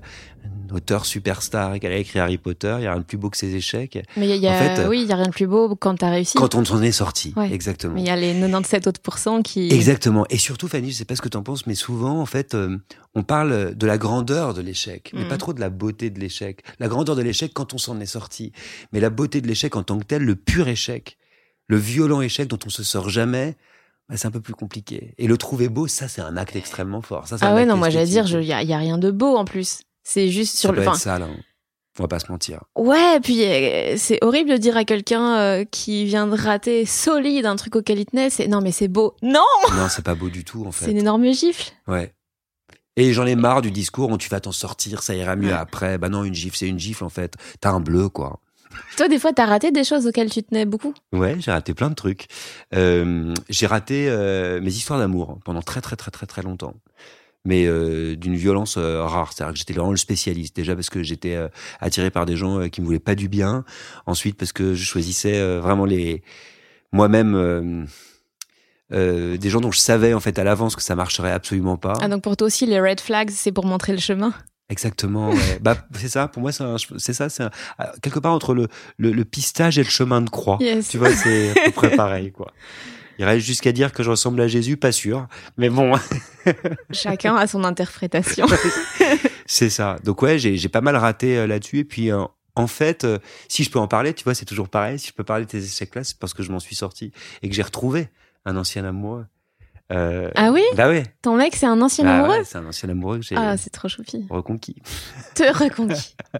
auteur 0.72 1.06
superstar 1.06 1.74
et 1.74 1.80
qu'elle 1.80 1.92
a 1.92 1.98
écrit 1.98 2.20
Harry 2.20 2.38
Potter, 2.38 2.76
il 2.80 2.84
y 2.84 2.88
a 2.88 2.92
rien 2.92 3.00
de 3.00 3.06
plus 3.06 3.18
beau 3.18 3.30
que 3.30 3.38
ses 3.38 3.56
échecs. 3.56 4.04
Mais 4.18 4.30
il 4.30 4.42
y 4.42 4.48
a, 4.48 4.52
en 4.52 4.58
fait, 4.58 4.88
oui, 4.88 5.02
il 5.04 5.08
y 5.08 5.12
a 5.12 5.16
rien 5.16 5.28
de 5.28 5.32
plus 5.32 5.48
beau 5.48 5.76
quand 5.76 5.96
tu 5.96 6.06
as 6.06 6.10
réussi. 6.10 6.38
Quand 6.38 6.56
on 6.56 6.66
s'en 6.66 6.82
est 6.82 6.92
sorti, 6.92 7.34
exactement. 7.52 7.94
Mais 7.94 8.02
il 8.02 8.08
y 8.08 8.10
a 8.10 8.16
les 8.16 8.34
97 8.34 8.88
autres 8.88 9.02
pourcents 9.02 9.42
qui. 9.42 9.72
Exactement. 9.72 10.26
Et 10.30 10.38
surtout, 10.38 10.68
Fanny, 10.68 10.92
je 10.92 10.98
sais 10.98 11.06
pas 11.06 11.16
ce 11.16 11.22
que 11.22 11.30
tu 11.30 11.38
en 11.38 11.44
penses, 11.44 11.68
mais 11.68 11.76
souvent, 11.76 12.20
en 12.20 12.26
fait, 12.26 12.56
euh, 12.56 12.78
on 13.14 13.24
parle 13.24 13.76
de 13.76 13.88
la 13.88 13.98
grandeur 13.98 14.54
de 14.54 14.62
l'échec, 14.62 15.12
mais 15.14 15.26
mm. 15.26 15.30
pas 15.30 15.38
trop 15.38 15.54
de 15.54 15.60
la 15.60 15.70
beauté 15.70 16.10
de 16.10 16.20
l'échec. 16.20 16.62
La 16.80 16.88
grandeur 16.88 17.16
de 17.16 17.22
l'échec 17.22 17.52
quand 17.54 17.74
on 17.74 17.78
s'en 17.78 18.00
est 18.00 18.06
sorti, 18.06 18.52
mais 18.92 19.00
la 19.00 19.10
beauté 19.10 19.42
de 19.42 19.48
l'échec 19.48 19.76
en 19.76 19.84
tant 19.84 20.00
que 20.00 20.06
tel, 20.06 20.24
le 20.24 20.36
pur 20.36 20.68
échec, 20.68 21.18
le 21.68 21.78
violent 21.78 22.22
échec 22.22 22.48
dont 22.48 22.60
on 22.66 22.70
se 22.70 22.84
sort 22.84 23.10
jamais. 23.10 23.56
Bah, 24.08 24.18
c'est 24.18 24.28
un 24.28 24.32
peu 24.32 24.42
plus 24.42 24.54
compliqué. 24.54 25.16
Et 25.18 25.26
le 25.26 25.36
trouver 25.36 25.68
beau, 25.68 25.88
ça, 25.88 26.08
c'est 26.08 26.22
un 26.22 26.38
acte 26.38 26.56
extrêmement 26.56 27.02
fort. 27.02 27.28
Ça, 27.28 27.38
ah 27.42 27.56
ouais, 27.56 27.66
non, 27.66 27.76
moi, 27.76 27.90
j'allais 27.90 28.06
dire, 28.06 28.28
il 28.40 28.44
y, 28.44 28.50
y, 28.50 28.74
a 28.74 28.78
rien 28.78 29.00
de 29.00 29.10
beau 29.10 29.36
en 29.36 29.46
plus. 29.46 29.80
C'est 30.06 30.30
juste 30.30 30.56
sur 30.56 30.70
ça 30.70 30.76
le. 30.76 30.82
Peut 30.84 30.88
être 30.88 30.96
sale, 30.96 31.24
hein. 31.24 31.36
On 31.98 32.04
va 32.04 32.08
pas 32.10 32.20
se 32.20 32.30
mentir. 32.30 32.62
Ouais, 32.76 33.20
puis 33.22 33.44
euh, 33.46 33.96
c'est 33.98 34.22
horrible 34.22 34.50
de 34.50 34.58
dire 34.58 34.76
à 34.76 34.84
quelqu'un 34.84 35.38
euh, 35.38 35.64
qui 35.64 36.04
vient 36.04 36.28
de 36.28 36.36
rater 36.36 36.86
solide 36.86 37.46
un 37.46 37.56
truc 37.56 37.78
auquel 37.78 38.00
il 38.00 38.06
tenait, 38.06 38.30
c'est 38.30 38.48
non 38.48 38.60
mais 38.60 38.74
c'est 38.74 38.90
beau. 38.90 39.16
Non 39.22 39.46
Non, 39.76 39.88
c'est 39.90 40.04
pas 40.04 40.16
beau 40.16 40.30
du 40.30 40.44
tout 40.44 40.66
en 40.66 40.74
fait. 40.74 40.86
C'est 40.86 40.92
une 40.92 40.98
énorme 40.98 41.32
gifle. 41.32 41.72
Ouais. 41.88 42.14
Et 42.98 43.14
j'en 43.14 43.26
ai 43.26 43.36
marre 43.36 43.62
du 43.62 43.72
discours 43.72 44.10
où 44.12 44.18
tu 44.18 44.30
vas 44.30 44.42
t'en 44.42 44.52
sortir, 44.52 45.04
ça 45.04 45.16
ira 45.16 45.38
mieux 45.38 45.54
après. 45.54 45.98
Bah 45.98 46.10
non, 46.10 46.26
une 46.26 46.34
gifle, 46.34 46.58
c'est 46.58 46.68
une 46.68 46.80
gifle 46.80 47.06
en 47.06 47.10
fait. 47.10 47.36
T'as 47.62 47.72
un 47.72 47.80
bleu 47.80 48.10
quoi. 48.10 48.40
Toi, 48.98 49.08
des 49.08 49.20
fois, 49.20 49.32
t'as 49.32 49.46
raté 49.46 49.72
des 49.72 49.86
choses 49.86 50.06
auxquelles 50.06 50.30
tu 50.30 50.44
tenais 50.44 50.66
beaucoup? 50.66 50.94
Ouais, 51.14 51.38
j'ai 51.40 51.52
raté 51.52 51.74
plein 51.74 51.90
de 51.90 51.96
trucs. 51.96 52.28
Euh, 52.74 53.34
j'ai 53.48 53.68
raté 53.68 54.10
mes 54.62 54.72
histoires 54.72 55.00
d'amour 55.00 55.32
hein, 55.32 55.40
pendant 55.46 55.62
très 55.62 55.80
très 55.80 55.96
très 55.96 56.12
très 56.12 56.26
très 56.26 56.42
longtemps 56.42 56.74
mais 57.46 57.66
euh, 57.66 58.16
d'une 58.16 58.36
violence 58.36 58.76
euh, 58.78 59.04
rare. 59.04 59.32
C'est-à-dire 59.32 59.54
que 59.54 59.60
j'étais 59.60 59.74
vraiment 59.74 59.92
le 59.92 59.98
spécialiste. 59.98 60.56
Déjà 60.56 60.76
parce 60.76 60.90
que 60.90 61.04
j'étais 61.04 61.36
euh, 61.36 61.48
attiré 61.80 62.10
par 62.10 62.26
des 62.26 62.36
gens 62.36 62.68
qui 62.68 62.82
me 62.82 62.86
voulaient 62.86 63.00
pas 63.00 63.16
du 63.16 63.30
bien. 63.30 63.64
Ensuite 64.08 64.38
parce 64.38 64.52
que 64.52 64.74
je 64.74 64.84
choisissais 64.84 65.60
vraiment 65.60 65.86
les 65.86 66.24
moi-même. 66.92 67.88
des 68.92 69.50
gens 69.50 69.62
dont 69.62 69.72
je 69.72 69.80
savais 69.80 70.14
en 70.14 70.20
fait 70.20 70.38
à 70.40 70.44
l'avance 70.44 70.76
que 70.76 70.82
ça 70.82 70.96
marcherait 70.96 71.32
absolument 71.32 71.78
pas. 71.78 71.94
Ah 72.02 72.08
donc 72.08 72.24
pour 72.24 72.36
toi 72.36 72.48
aussi 72.48 72.66
les 72.66 72.80
red 72.80 73.00
flags 73.00 73.30
c'est 73.30 73.52
pour 73.52 73.66
montrer 73.66 73.94
le 73.94 74.00
chemin. 74.00 74.34
Exactement. 74.70 75.30
Ouais. 75.30 75.60
bah 75.62 75.78
c'est 75.94 76.10
ça. 76.10 76.28
Pour 76.28 76.42
moi 76.42 76.52
c'est 76.52 77.14
ça. 77.14 77.30
C'est 77.30 77.44
quelque 78.02 78.20
part 78.20 78.34
entre 78.34 78.54
le, 78.54 78.68
le, 78.98 79.12
le 79.12 79.26
pistage 79.26 79.78
et 79.78 79.84
le 79.84 79.90
chemin 79.90 80.22
de 80.22 80.30
croix. 80.30 80.58
Tu 80.90 80.98
vois 80.98 81.14
c'est 81.14 81.52
à 81.52 81.66
peu 81.66 81.72
près 81.72 81.90
pareil 81.96 82.32
quoi. 82.32 82.52
Il 83.18 83.26
reste 83.26 83.46
jusqu'à 83.46 83.72
dire 83.72 83.94
que 83.94 84.04
je 84.04 84.10
ressemble 84.10 84.42
à 84.42 84.48
Jésus, 84.48 84.78
pas 84.78 84.92
sûr. 84.92 85.28
Mais 85.58 85.70
bon. 85.70 85.94
Chacun 86.92 87.36
a 87.36 87.48
son 87.48 87.64
interprétation. 87.64 88.46
c'est 89.46 89.70
ça. 89.70 89.98
Donc 90.04 90.22
ouais, 90.22 90.38
j'ai 90.38 90.70
pas 90.70 90.82
mal 90.82 90.96
raté 90.96 91.38
euh, 91.38 91.48
là-dessus. 91.48 91.80
Et 91.80 91.84
puis 91.86 92.12
euh, 92.12 92.24
en 92.56 92.68
fait, 92.68 93.04
euh, 93.04 93.20
si 93.48 93.64
je 93.64 93.72
peux 93.72 93.80
en 93.80 93.88
parler, 93.88 94.14
tu 94.14 94.24
vois, 94.24 94.34
c'est 94.34 94.46
toujours 94.46 94.70
pareil. 94.70 95.00
Si 95.00 95.08
je 95.10 95.14
peux 95.14 95.24
parler 95.24 95.46
de 95.46 95.50
tes 95.50 95.64
échecs-là, 95.64 96.04
c'est 96.04 96.18
parce 96.18 96.34
que 96.34 96.44
je 96.44 96.52
m'en 96.52 96.60
suis 96.60 96.76
sorti 96.76 97.12
et 97.42 97.50
que 97.50 97.56
j'ai 97.56 97.62
retrouvé 97.62 98.10
un 98.46 98.58
ancien 98.58 98.84
amoureux. 98.84 99.26
ah 99.90 100.52
oui? 100.52 100.64
Bah 100.76 100.90
oui. 100.90 101.04
Ton 101.22 101.38
mec, 101.38 101.56
c'est 101.56 101.68
un 101.68 101.82
ancien 101.82 102.04
bah 102.04 102.18
amoureux? 102.18 102.44
C'est 102.44 102.58
un 102.58 102.66
ancien 102.66 102.90
amoureux 102.90 103.20
que 103.20 103.26
j'ai 103.26 103.36
Ah, 103.38 103.56
c'est 103.56 103.70
trop 103.70 103.88
choupi. 103.88 104.26
reconquis. 104.30 104.76
Te 105.36 105.44
reconquis. 105.44 106.16
bah, 106.34 106.40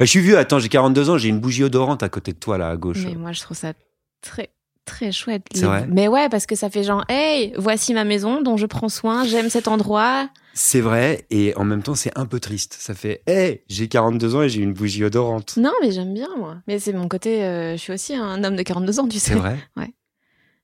je 0.00 0.06
suis 0.06 0.20
vieux, 0.20 0.38
attends, 0.38 0.58
j'ai 0.58 0.70
42 0.70 1.10
ans, 1.10 1.18
j'ai 1.18 1.28
une 1.28 1.40
bougie 1.40 1.64
odorante 1.64 2.02
à 2.02 2.08
côté 2.08 2.32
de 2.32 2.38
toi, 2.38 2.56
là, 2.56 2.70
à 2.70 2.76
gauche. 2.76 3.04
Mais 3.04 3.14
moi, 3.14 3.32
je 3.32 3.42
trouve 3.42 3.56
ça 3.56 3.74
très 4.22 4.50
très 4.84 5.12
chouette. 5.12 5.46
C'est 5.54 5.64
vrai. 5.64 5.86
Mais 5.88 6.08
ouais, 6.08 6.28
parce 6.28 6.46
que 6.46 6.54
ça 6.56 6.70
fait 6.70 6.82
genre, 6.82 7.04
hey, 7.08 7.52
voici 7.56 7.94
ma 7.94 8.04
maison 8.04 8.42
dont 8.42 8.56
je 8.56 8.66
prends 8.66 8.88
soin, 8.88 9.24
j'aime 9.24 9.50
cet 9.50 9.68
endroit. 9.68 10.28
C'est 10.54 10.80
vrai, 10.80 11.26
et 11.30 11.54
en 11.56 11.64
même 11.64 11.82
temps, 11.82 11.94
c'est 11.94 12.16
un 12.16 12.26
peu 12.26 12.38
triste. 12.40 12.76
Ça 12.78 12.94
fait, 12.94 13.22
hey, 13.26 13.62
j'ai 13.68 13.88
42 13.88 14.34
ans 14.34 14.42
et 14.42 14.48
j'ai 14.48 14.60
une 14.60 14.74
bougie 14.74 15.02
odorante. 15.04 15.56
Non, 15.56 15.72
mais 15.80 15.92
j'aime 15.92 16.12
bien, 16.12 16.28
moi. 16.36 16.56
Mais 16.66 16.78
c'est 16.78 16.92
mon 16.92 17.08
côté, 17.08 17.42
euh, 17.42 17.72
je 17.72 17.78
suis 17.78 17.92
aussi 17.92 18.14
un 18.14 18.44
homme 18.44 18.56
de 18.56 18.62
42 18.62 19.00
ans, 19.00 19.08
tu 19.08 19.18
sais. 19.18 19.32
C'est 19.32 19.38
vrai 19.38 19.56
Ouais. 19.76 19.92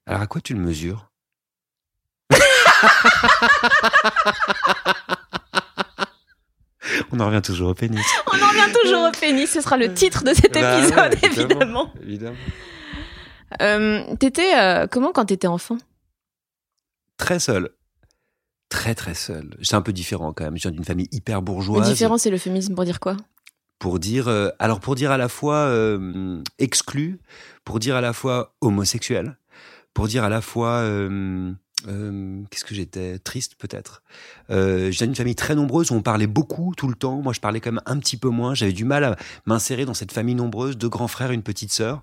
Alors 0.06 0.22
à 0.22 0.26
quoi 0.26 0.40
tu 0.40 0.54
le 0.54 0.60
mesures? 0.60 1.10
On 7.12 7.20
en 7.20 7.26
revient 7.26 7.42
toujours 7.42 7.68
au 7.70 7.74
pénis. 7.74 8.04
On 8.26 8.42
en 8.42 8.48
revient 8.48 8.72
toujours 8.82 9.08
au 9.08 9.12
pénis, 9.12 9.50
ce 9.50 9.60
sera 9.60 9.76
le 9.76 9.92
titre 9.92 10.24
de 10.24 10.32
cet 10.34 10.54
bah 10.54 10.78
épisode, 10.78 11.16
évidemment. 11.22 11.92
évidemment. 12.02 12.36
Euh, 13.62 14.14
t'étais 14.16 14.58
euh, 14.58 14.86
comment 14.86 15.12
quand 15.12 15.26
t'étais 15.26 15.46
enfant? 15.46 15.78
Très 17.16 17.38
seul. 17.38 17.70
Très 18.68 18.94
très 18.94 19.14
seul. 19.14 19.56
C'est 19.62 19.76
un 19.76 19.82
peu 19.82 19.92
différent 19.92 20.32
quand 20.32 20.44
même. 20.44 20.56
Je 20.56 20.62
viens 20.62 20.70
d'une 20.70 20.84
famille 20.84 21.08
hyper 21.10 21.42
bourgeoise. 21.42 21.88
différent, 21.88 22.18
c'est 22.18 22.30
l'euphémisme 22.30 22.74
pour 22.74 22.84
dire 22.84 23.00
quoi? 23.00 23.16
Pour 23.78 23.98
dire, 23.98 24.28
euh, 24.28 24.50
alors 24.58 24.80
pour 24.80 24.94
dire 24.94 25.10
à 25.10 25.16
la 25.16 25.28
fois 25.28 25.72
exclu, 26.58 27.20
pour 27.64 27.78
dire 27.78 27.96
à 27.96 28.00
la 28.00 28.12
fois 28.12 28.54
homosexuel, 28.60 29.38
pour 29.94 30.08
dire 30.08 30.24
à 30.24 30.28
la 30.28 30.40
fois 30.40 30.82
euh, 31.86 32.42
qu'est-ce 32.50 32.64
que 32.64 32.74
j'étais 32.74 33.18
triste 33.20 33.54
peut-être. 33.56 34.02
Euh, 34.50 34.90
j'ai 34.90 35.04
une 35.04 35.14
famille 35.14 35.36
très 35.36 35.54
nombreuse 35.54 35.92
où 35.92 35.94
on 35.94 36.02
parlait 36.02 36.26
beaucoup 36.26 36.74
tout 36.76 36.88
le 36.88 36.94
temps. 36.94 37.22
Moi, 37.22 37.32
je 37.32 37.40
parlais 37.40 37.60
quand 37.60 37.70
même 37.70 37.82
un 37.86 37.98
petit 37.98 38.16
peu 38.16 38.28
moins. 38.28 38.54
J'avais 38.54 38.72
du 38.72 38.84
mal 38.84 39.04
à 39.04 39.16
m'insérer 39.46 39.84
dans 39.84 39.94
cette 39.94 40.10
famille 40.10 40.34
nombreuse, 40.34 40.76
deux 40.76 40.88
grands 40.88 41.08
frères, 41.08 41.30
une 41.30 41.42
petite 41.42 41.72
sœur. 41.72 42.02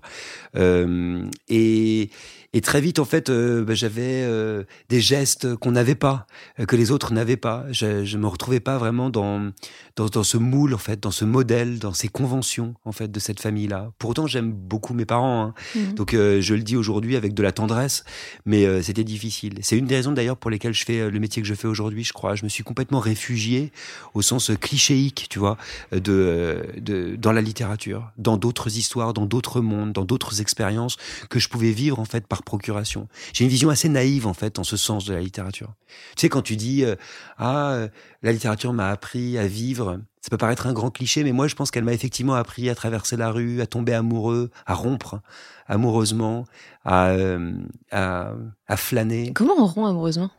Euh, 0.56 1.28
et, 1.48 2.10
et 2.52 2.60
très 2.60 2.80
vite, 2.80 2.98
en 2.98 3.04
fait, 3.04 3.28
euh, 3.28 3.64
bah, 3.64 3.74
j'avais 3.74 4.22
euh, 4.24 4.64
des 4.88 5.00
gestes 5.00 5.56
qu'on 5.56 5.72
n'avait 5.72 5.94
pas, 5.94 6.26
euh, 6.58 6.64
que 6.64 6.76
les 6.76 6.90
autres 6.90 7.12
n'avaient 7.12 7.36
pas. 7.36 7.64
Je, 7.70 8.04
je 8.04 8.18
me 8.18 8.26
retrouvais 8.26 8.60
pas 8.60 8.78
vraiment 8.78 9.10
dans, 9.10 9.52
dans 9.96 10.06
dans 10.06 10.22
ce 10.22 10.36
moule, 10.36 10.74
en 10.74 10.78
fait, 10.78 11.00
dans 11.00 11.10
ce 11.10 11.24
modèle, 11.24 11.78
dans 11.78 11.92
ces 11.92 12.08
conventions, 12.08 12.74
en 12.84 12.92
fait, 12.92 13.10
de 13.10 13.20
cette 13.20 13.40
famille-là. 13.40 13.90
Pourtant, 13.98 14.26
j'aime 14.26 14.52
beaucoup 14.52 14.94
mes 14.94 15.04
parents. 15.04 15.42
Hein. 15.42 15.54
Mhm. 15.74 15.94
Donc, 15.94 16.14
euh, 16.14 16.40
je 16.40 16.54
le 16.54 16.62
dis 16.62 16.76
aujourd'hui 16.76 17.16
avec 17.16 17.34
de 17.34 17.42
la 17.42 17.52
tendresse, 17.52 18.04
mais 18.44 18.82
c'était 18.82 19.04
difficile. 19.04 19.58
C'est 19.62 19.76
une 19.76 19.86
des 19.86 19.96
raisons 19.96 20.12
d'ailleurs 20.12 20.36
pour 20.36 20.50
lesquelles 20.50 20.74
je 20.74 20.84
fais 20.84 21.10
le 21.10 21.18
métier 21.20 21.42
que 21.42 21.48
je 21.48 21.54
fais 21.54 21.68
aujourd'hui, 21.68 22.04
je 22.04 22.12
crois. 22.12 22.34
Je 22.34 22.44
me 22.44 22.48
suis 22.48 22.64
complètement 22.64 23.00
réfugié 23.00 23.72
au 24.14 24.22
sens 24.22 24.50
clichéique, 24.60 25.26
tu 25.30 25.38
vois, 25.38 25.56
de, 25.92 26.64
de 26.78 27.16
dans 27.16 27.32
la 27.32 27.40
littérature, 27.40 28.10
dans 28.18 28.36
d'autres 28.36 28.76
histoires, 28.76 29.12
dans 29.12 29.26
d'autres 29.26 29.60
mondes, 29.60 29.92
dans 29.92 30.04
d'autres 30.04 30.40
expériences 30.40 30.96
que 31.28 31.38
je 31.38 31.48
pouvais 31.48 31.72
vivre 31.72 31.98
en 31.98 32.04
fait 32.04 32.26
par 32.26 32.35
procuration. 32.42 33.08
J'ai 33.32 33.44
une 33.44 33.50
vision 33.50 33.70
assez 33.70 33.88
naïve 33.88 34.26
en 34.26 34.34
fait 34.34 34.58
en 34.58 34.64
ce 34.64 34.76
sens 34.76 35.04
de 35.04 35.14
la 35.14 35.20
littérature. 35.20 35.74
Tu 36.16 36.22
sais 36.22 36.28
quand 36.28 36.42
tu 36.42 36.56
dis 36.56 36.84
euh, 36.84 36.96
ah 37.38 37.72
euh, 37.72 37.88
la 38.22 38.32
littérature 38.32 38.72
m'a 38.72 38.90
appris 38.90 39.38
à 39.38 39.46
vivre, 39.46 40.00
ça 40.20 40.30
peut 40.30 40.36
paraître 40.36 40.66
un 40.66 40.72
grand 40.72 40.90
cliché, 40.90 41.22
mais 41.24 41.32
moi 41.32 41.46
je 41.46 41.54
pense 41.54 41.70
qu'elle 41.70 41.84
m'a 41.84 41.92
effectivement 41.92 42.34
appris 42.34 42.68
à 42.68 42.74
traverser 42.74 43.16
la 43.16 43.30
rue, 43.30 43.60
à 43.60 43.66
tomber 43.66 43.94
amoureux, 43.94 44.50
à 44.66 44.74
rompre 44.74 45.20
amoureusement, 45.68 46.44
à, 46.84 47.08
euh, 47.08 47.52
à, 47.90 48.32
à 48.66 48.76
flâner 48.76 49.32
Comment 49.34 49.54
on 49.58 49.66
rompt 49.66 49.88
amoureusement? 49.88 50.30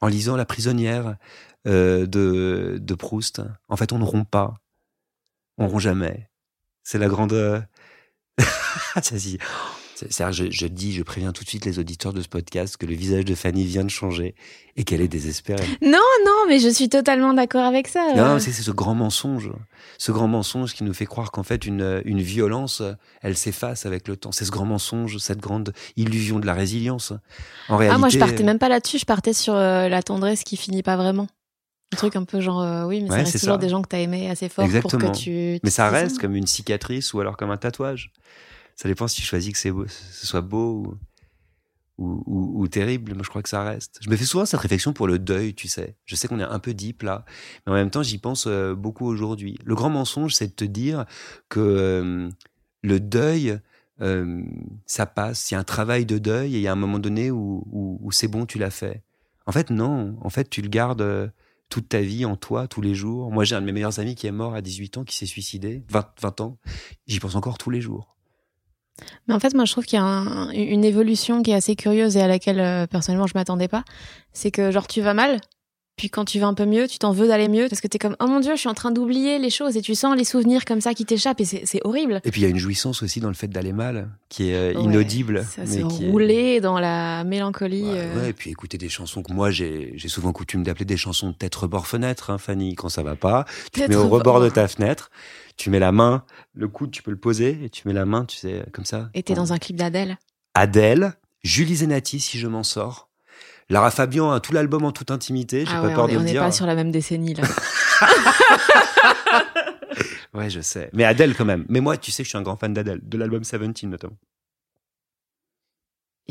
En 0.00 0.08
lisant 0.08 0.36
La 0.36 0.44
prisonnière 0.44 1.16
euh, 1.66 2.06
de, 2.06 2.78
de 2.80 2.94
Proust. 2.94 3.40
En 3.68 3.76
fait, 3.76 3.92
on 3.92 3.98
ne 3.98 4.04
rompt 4.04 4.28
pas. 4.28 4.54
On 5.58 5.68
rompt 5.68 5.80
jamais. 5.80 6.28
C'est 6.82 6.98
la 6.98 7.08
grande. 7.08 7.66
Ça, 9.02 9.16
c'est-à-dire, 9.94 10.32
je, 10.32 10.50
je 10.50 10.66
dis, 10.66 10.92
je 10.92 11.02
préviens 11.02 11.32
tout 11.32 11.44
de 11.44 11.48
suite 11.48 11.64
les 11.64 11.78
auditeurs 11.78 12.12
de 12.12 12.22
ce 12.22 12.28
podcast 12.28 12.76
que 12.76 12.86
le 12.86 12.94
visage 12.94 13.24
de 13.24 13.34
Fanny 13.34 13.64
vient 13.64 13.84
de 13.84 13.90
changer 13.90 14.34
et 14.76 14.84
qu'elle 14.84 15.00
est 15.00 15.08
désespérée. 15.08 15.66
Non, 15.82 15.98
non, 16.26 16.46
mais 16.48 16.58
je 16.58 16.68
suis 16.68 16.88
totalement 16.88 17.34
d'accord 17.34 17.64
avec 17.64 17.88
ça. 17.88 18.12
Non, 18.16 18.38
c'est 18.38 18.52
ce 18.52 18.70
grand 18.70 18.94
mensonge, 18.94 19.50
ce 19.98 20.10
grand 20.12 20.28
mensonge 20.28 20.74
qui 20.74 20.82
nous 20.84 20.94
fait 20.94 21.06
croire 21.06 21.30
qu'en 21.30 21.42
fait 21.42 21.66
une, 21.66 22.02
une 22.04 22.20
violence, 22.22 22.82
elle 23.20 23.36
s'efface 23.36 23.86
avec 23.86 24.08
le 24.08 24.16
temps. 24.16 24.32
C'est 24.32 24.44
ce 24.46 24.50
grand 24.50 24.64
mensonge, 24.66 25.18
cette 25.18 25.40
grande 25.40 25.72
illusion 25.96 26.38
de 26.38 26.46
la 26.46 26.54
résilience. 26.54 27.12
En 27.68 27.76
réalité, 27.76 27.94
ah, 27.94 27.98
moi, 27.98 28.08
je 28.08 28.18
partais 28.18 28.42
même 28.44 28.58
pas 28.58 28.68
là-dessus. 28.68 28.98
Je 28.98 29.04
partais 29.06 29.32
sur 29.34 29.54
euh, 29.54 29.88
la 29.88 30.02
tendresse 30.02 30.42
qui 30.42 30.56
finit 30.56 30.82
pas 30.82 30.96
vraiment. 30.96 31.28
Un 31.92 31.96
truc 31.98 32.16
un 32.16 32.24
peu 32.24 32.40
genre, 32.40 32.62
euh, 32.62 32.84
oui, 32.86 33.02
mais 33.02 33.08
ça 33.08 33.12
Ouais, 33.12 33.18
reste 33.20 33.32
c'est 33.32 33.38
toujours 33.40 33.56
ça. 33.56 33.60
des 33.60 33.68
gens 33.68 33.82
que 33.82 33.88
t'as 33.88 33.98
aimé 33.98 34.30
assez 34.30 34.48
fort 34.48 34.64
Exactement. 34.64 34.98
pour 35.02 35.12
que 35.12 35.16
tu. 35.18 35.60
Mais 35.62 35.68
ça 35.70 35.90
reste 35.90 36.18
comme 36.18 36.34
une 36.34 36.46
cicatrice 36.46 37.12
ou 37.12 37.20
alors 37.20 37.36
comme 37.36 37.50
un 37.50 37.58
tatouage. 37.58 38.10
Ça 38.76 38.88
dépend 38.88 39.08
si 39.08 39.20
tu 39.20 39.26
choisis 39.26 39.52
que 39.52 39.58
ce 39.58 40.26
soit 40.26 40.40
beau 40.40 40.98
ou, 41.98 42.68
terrible. 42.68 43.14
Moi, 43.14 43.22
je 43.22 43.28
crois 43.28 43.42
que 43.42 43.48
ça 43.48 43.62
reste. 43.62 43.98
Je 44.00 44.10
me 44.10 44.16
fais 44.16 44.24
souvent 44.24 44.46
cette 44.46 44.60
réflexion 44.60 44.92
pour 44.92 45.06
le 45.06 45.18
deuil, 45.18 45.54
tu 45.54 45.68
sais. 45.68 45.96
Je 46.04 46.16
sais 46.16 46.28
qu'on 46.28 46.40
est 46.40 46.44
un 46.44 46.58
peu 46.58 46.74
deep 46.74 47.02
là, 47.02 47.24
mais 47.66 47.72
en 47.72 47.74
même 47.74 47.90
temps, 47.90 48.02
j'y 48.02 48.18
pense 48.18 48.46
euh, 48.46 48.74
beaucoup 48.74 49.06
aujourd'hui. 49.06 49.58
Le 49.64 49.74
grand 49.74 49.90
mensonge, 49.90 50.34
c'est 50.34 50.48
de 50.48 50.52
te 50.52 50.64
dire 50.64 51.04
que 51.48 51.60
euh, 51.60 52.28
le 52.82 53.00
deuil, 53.00 53.58
euh, 54.00 54.42
ça 54.86 55.06
passe. 55.06 55.50
Il 55.50 55.54
y 55.54 55.56
a 55.56 55.60
un 55.60 55.64
travail 55.64 56.06
de 56.06 56.18
deuil 56.18 56.54
et 56.54 56.58
il 56.58 56.62
y 56.62 56.68
a 56.68 56.72
un 56.72 56.76
moment 56.76 56.98
donné 56.98 57.30
où, 57.30 58.08
c'est 58.10 58.28
bon, 58.28 58.46
tu 58.46 58.58
l'as 58.58 58.70
fait. 58.70 59.02
En 59.46 59.52
fait, 59.52 59.70
non. 59.70 60.16
En 60.20 60.30
fait, 60.30 60.48
tu 60.48 60.62
le 60.62 60.68
gardes. 60.68 61.32
toute 61.68 61.88
ta 61.88 62.00
vie 62.00 62.24
en 62.24 62.36
toi, 62.36 62.68
tous 62.68 62.80
les 62.82 62.94
jours. 62.94 63.30
Moi, 63.30 63.44
j'ai 63.44 63.54
un 63.54 63.60
de 63.60 63.66
mes 63.66 63.72
meilleurs 63.72 63.98
amis 63.98 64.14
qui 64.14 64.26
est 64.26 64.32
mort 64.32 64.54
à 64.54 64.60
18 64.60 64.98
ans, 64.98 65.04
qui 65.04 65.16
s'est 65.16 65.26
suicidé, 65.26 65.82
20, 65.88 66.06
20 66.20 66.40
ans. 66.42 66.58
J'y 67.06 67.18
pense 67.18 67.34
encore 67.34 67.58
tous 67.58 67.70
les 67.70 67.80
jours. 67.80 68.12
Mais 69.28 69.34
en 69.34 69.40
fait, 69.40 69.54
moi, 69.54 69.64
je 69.64 69.72
trouve 69.72 69.84
qu'il 69.84 69.98
y 69.98 70.02
a 70.02 70.04
un- 70.04 70.50
une 70.50 70.84
évolution 70.84 71.42
qui 71.42 71.50
est 71.50 71.54
assez 71.54 71.76
curieuse 71.76 72.16
et 72.16 72.20
à 72.22 72.28
laquelle, 72.28 72.60
euh, 72.60 72.86
personnellement, 72.86 73.26
je 73.26 73.32
m'attendais 73.34 73.68
pas. 73.68 73.84
C'est 74.32 74.50
que, 74.50 74.70
genre, 74.70 74.86
tu 74.86 75.00
vas 75.00 75.14
mal, 75.14 75.38
puis 75.96 76.08
quand 76.08 76.24
tu 76.24 76.38
vas 76.40 76.46
un 76.46 76.54
peu 76.54 76.64
mieux, 76.64 76.88
tu 76.88 76.98
t'en 76.98 77.12
veux 77.12 77.28
d'aller 77.28 77.48
mieux, 77.48 77.68
parce 77.68 77.80
que 77.82 77.86
t'es 77.86 77.98
comme, 77.98 78.16
oh 78.18 78.26
mon 78.26 78.40
dieu, 78.40 78.52
je 78.54 78.60
suis 78.60 78.68
en 78.68 78.74
train 78.74 78.90
d'oublier 78.90 79.38
les 79.38 79.50
choses, 79.50 79.76
et 79.76 79.82
tu 79.82 79.94
sens 79.94 80.16
les 80.16 80.24
souvenirs 80.24 80.64
comme 80.64 80.80
ça 80.80 80.94
qui 80.94 81.04
t'échappent, 81.04 81.40
et 81.42 81.44
c'est 81.44 81.80
horrible. 81.84 82.20
Et 82.24 82.30
puis, 82.30 82.40
il 82.40 82.44
y 82.44 82.46
a 82.46 82.50
une 82.50 82.56
jouissance 82.58 83.02
aussi 83.02 83.20
dans 83.20 83.28
le 83.28 83.34
fait 83.34 83.46
d'aller 83.46 83.72
mal, 83.74 84.08
qui 84.30 84.48
est 84.50 84.54
euh, 84.54 84.72
Ouais, 84.78 84.84
inaudible. 84.84 85.44
Ça 85.44 85.62
mais 85.66 85.82
se 85.82 85.86
qui 85.94 86.04
est- 86.06 86.10
rouler 86.10 86.60
dans 86.60 86.80
la 86.80 87.24
mélancolie. 87.24 87.82
Ouais, 87.82 87.90
euh. 87.94 88.22
ouais, 88.22 88.30
et 88.30 88.32
puis 88.32 88.50
écouter 88.50 88.78
des 88.78 88.88
chansons 88.88 89.22
que 89.22 89.32
moi, 89.34 89.50
j'ai 89.50 89.92
j'ai 89.96 90.08
souvent 90.08 90.32
coutume 90.32 90.62
d'appeler 90.62 90.86
des 90.86 90.96
chansons 90.96 91.28
de 91.28 91.34
tête 91.34 91.54
rebord-fenêtre, 91.54 92.30
hein, 92.30 92.38
Fanny, 92.38 92.74
quand 92.74 92.88
ça 92.88 93.02
va 93.02 93.14
pas. 93.14 93.44
Tu 93.72 93.82
te 93.82 93.88
mets 93.88 93.94
au 93.94 94.04
rebord. 94.04 94.18
rebord 94.36 94.40
de 94.40 94.48
ta 94.48 94.66
fenêtre, 94.68 95.10
tu 95.56 95.70
mets 95.70 95.78
la 95.78 95.92
main, 95.92 96.24
le 96.54 96.68
coude, 96.68 96.90
tu 96.90 97.02
peux 97.02 97.10
le 97.10 97.18
poser, 97.18 97.58
et 97.64 97.70
tu 97.70 97.86
mets 97.88 97.94
la 97.94 98.04
main, 98.06 98.24
tu 98.24 98.36
sais, 98.36 98.64
comme 98.72 98.84
ça. 98.84 99.10
Et 99.14 99.22
t'es 99.22 99.34
dans 99.34 99.52
un 99.52 99.58
clip 99.58 99.76
d'Adèle? 99.76 100.18
Adèle, 100.54 101.14
Julie 101.42 101.76
Zenati, 101.76 102.20
si 102.20 102.38
je 102.38 102.46
m'en 102.46 102.62
sors. 102.62 103.08
Lara 103.70 103.90
Fabian 103.90 104.30
a 104.32 104.40
tout 104.40 104.52
l'album 104.52 104.84
en 104.84 104.92
toute 104.92 105.10
intimité, 105.10 105.64
j'ai 105.64 105.72
Ah 105.74 105.80
pas 105.80 105.86
ouais, 105.88 105.94
peur 105.94 106.04
on 106.04 106.06
de 106.08 106.12
est- 106.12 106.14
le 106.16 106.20
on 106.20 106.24
n'est 106.24 106.34
pas 106.34 106.52
sur 106.52 106.66
la 106.66 106.74
même 106.74 106.90
décennie, 106.90 107.34
là. 107.34 107.44
Ouais, 110.34 110.48
je 110.48 110.60
sais. 110.60 110.88
Mais 110.94 111.04
Adèle 111.04 111.34
quand 111.36 111.44
même. 111.44 111.66
Mais 111.68 111.80
moi, 111.80 111.98
tu 111.98 112.10
sais 112.10 112.22
que 112.22 112.24
je 112.24 112.30
suis 112.30 112.38
un 112.38 112.42
grand 112.42 112.56
fan 112.56 112.72
d'Adèle, 112.72 113.00
de 113.02 113.18
l'album 113.18 113.40
17 113.42 113.84
notamment. 113.84 114.16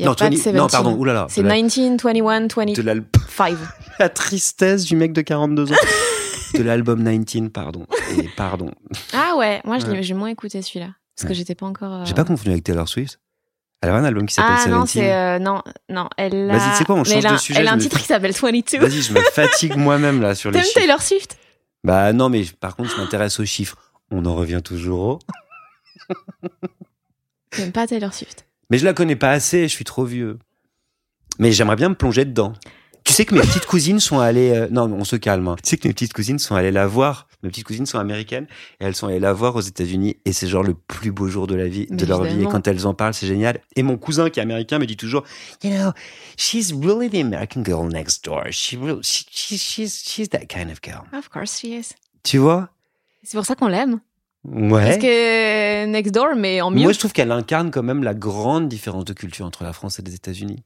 Y 0.02 0.04
a 0.04 0.08
non, 0.08 0.14
pas 0.14 0.28
de 0.30 0.36
20 0.36 0.52
non, 0.52 0.66
17. 0.66 0.70
pardon, 0.70 0.96
oulala. 0.98 1.26
C'est 1.30 1.42
de 1.42 1.48
la- 1.48 1.54
19, 1.62 2.00
21, 2.02 2.40
de 2.42 2.52
25. 2.54 2.84
l'al- 2.84 3.04
la 3.98 4.08
tristesse 4.08 4.84
du 4.84 4.96
mec 4.96 5.12
de 5.12 5.20
42 5.22 5.72
ans. 5.72 5.76
de 6.54 6.62
l'album 6.62 7.02
19, 7.02 7.50
pardon. 7.50 7.86
Et 8.18 8.28
pardon. 8.36 8.70
Ah 9.14 9.36
ouais, 9.36 9.60
moi, 9.64 9.78
Ouais. 9.78 10.02
j'ai 10.02 10.14
moins 10.14 10.28
écouté 10.28 10.60
celui-là. 10.62 10.90
Parce 11.16 11.24
que 11.24 11.28
Ouais. 11.28 11.34
j'étais 11.34 11.54
pas 11.54 11.66
encore. 11.66 11.92
euh, 11.92 12.04
J'ai 12.04 12.14
pas 12.14 12.24
confondu 12.24 12.50
avec 12.50 12.64
Taylor 12.64 12.88
Swift. 12.88 13.18
Elle 13.80 13.90
a 13.90 13.94
un 13.94 14.04
album 14.04 14.26
qui 14.26 14.34
s'appelle 14.34 14.52
Ah 14.54 14.56
17. 14.58 14.72
non, 14.72 14.86
c'est. 14.86 15.12
euh, 15.12 15.38
non, 15.38 15.60
non, 15.88 16.08
elle 16.16 16.50
a. 16.50 16.56
Vas-y, 16.58 16.76
c'est 16.76 16.84
quoi, 16.84 16.94
on 16.94 17.04
change 17.04 17.24
de 17.24 17.36
sujet, 17.36 17.60
Elle 17.60 17.68
a 17.68 17.72
un 17.72 17.76
me- 17.76 17.80
titre 17.80 17.98
qui 17.98 18.04
s'appelle 18.06 18.32
22. 18.32 18.78
Vas-y, 18.78 19.02
je 19.02 19.12
me 19.12 19.20
fatigue 19.20 19.76
moi-même 19.76 20.20
là 20.22 20.34
sur 20.34 20.50
les 20.52 20.58
T'aimes 20.58 20.66
chiffres. 20.66 20.78
Taylor 20.80 21.02
Swift? 21.02 21.36
Bah 21.84 22.12
non, 22.12 22.28
mais 22.28 22.44
par 22.60 22.76
contre, 22.76 22.90
je 22.90 22.96
m'intéresse 22.96 23.40
aux 23.40 23.44
chiffres. 23.44 23.76
On 24.10 24.24
en 24.26 24.34
revient 24.36 24.60
toujours 24.62 25.00
au. 25.00 25.18
T'aimes 27.50 27.72
pas 27.72 27.86
Taylor 27.86 28.12
Swift? 28.14 28.46
Mais 28.72 28.78
je 28.78 28.86
la 28.86 28.94
connais 28.94 29.16
pas 29.16 29.30
assez, 29.30 29.64
je 29.68 29.72
suis 29.74 29.84
trop 29.84 30.04
vieux. 30.06 30.38
Mais 31.38 31.52
j'aimerais 31.52 31.76
bien 31.76 31.90
me 31.90 31.94
plonger 31.94 32.24
dedans. 32.24 32.54
Tu 33.04 33.12
sais 33.12 33.26
que 33.26 33.34
mes 33.34 33.42
petites 33.42 33.66
cousines 33.66 34.00
sont 34.00 34.18
allées. 34.20 34.50
euh, 34.50 34.68
Non, 34.70 34.84
on 34.90 35.04
se 35.04 35.16
calme. 35.16 35.46
hein. 35.48 35.56
Tu 35.62 35.68
sais 35.68 35.76
que 35.76 35.86
mes 35.86 35.92
petites 35.92 36.14
cousines 36.14 36.38
sont 36.38 36.54
allées 36.54 36.70
la 36.70 36.86
voir. 36.86 37.28
Mes 37.42 37.50
petites 37.50 37.66
cousines 37.66 37.84
sont 37.84 37.98
américaines 37.98 38.46
et 38.80 38.84
elles 38.86 38.94
sont 38.96 39.08
allées 39.08 39.20
la 39.20 39.34
voir 39.34 39.56
aux 39.56 39.60
États-Unis 39.60 40.16
et 40.24 40.32
c'est 40.32 40.46
genre 40.48 40.62
le 40.62 40.72
plus 40.72 41.10
beau 41.12 41.28
jour 41.28 41.46
de 41.46 41.54
la 41.54 41.68
vie, 41.68 41.86
de 41.86 41.96
Mais 41.96 42.06
leur 42.06 42.24
vie. 42.24 42.40
Et 42.42 42.46
quand 42.46 42.66
elles 42.66 42.86
en 42.86 42.94
parlent, 42.94 43.12
c'est 43.12 43.26
génial. 43.26 43.60
Et 43.76 43.82
mon 43.82 43.98
cousin 43.98 44.30
qui 44.30 44.40
est 44.40 44.42
américain 44.42 44.78
me 44.78 44.86
dit 44.86 44.96
toujours, 44.96 45.24
you 45.62 45.70
know, 45.70 45.90
she's 46.38 46.72
really 46.72 47.10
the 47.10 47.16
American 47.22 47.62
girl 47.62 47.86
next 47.88 48.24
door. 48.24 48.44
She 48.52 48.76
really, 48.80 49.02
she, 49.02 49.26
she- 49.30 49.58
she's, 49.58 50.02
she's 50.02 50.30
that 50.30 50.46
kind 50.46 50.70
of 50.70 50.80
girl. 50.82 51.02
Of 51.12 51.28
course 51.28 51.58
she 51.58 51.64
is. 51.64 51.90
Tu 52.22 52.38
vois? 52.38 52.70
C'est 53.24 53.36
pour 53.36 53.44
ça 53.44 53.54
qu'on 53.54 53.68
l'aime. 53.68 54.00
Ouais. 54.44 54.84
Parce 54.84 54.98
que 54.98 55.86
Next 55.86 56.12
Door, 56.12 56.34
mais 56.36 56.60
en 56.60 56.70
mieux? 56.70 56.82
Moi, 56.82 56.92
je 56.92 56.98
trouve 56.98 57.12
qu'elle 57.12 57.30
incarne 57.30 57.70
quand 57.70 57.82
même 57.82 58.02
la 58.02 58.14
grande 58.14 58.68
différence 58.68 59.04
de 59.04 59.12
culture 59.12 59.46
entre 59.46 59.64
la 59.64 59.72
France 59.72 59.98
et 59.98 60.02
les 60.02 60.14
États-Unis. 60.14 60.64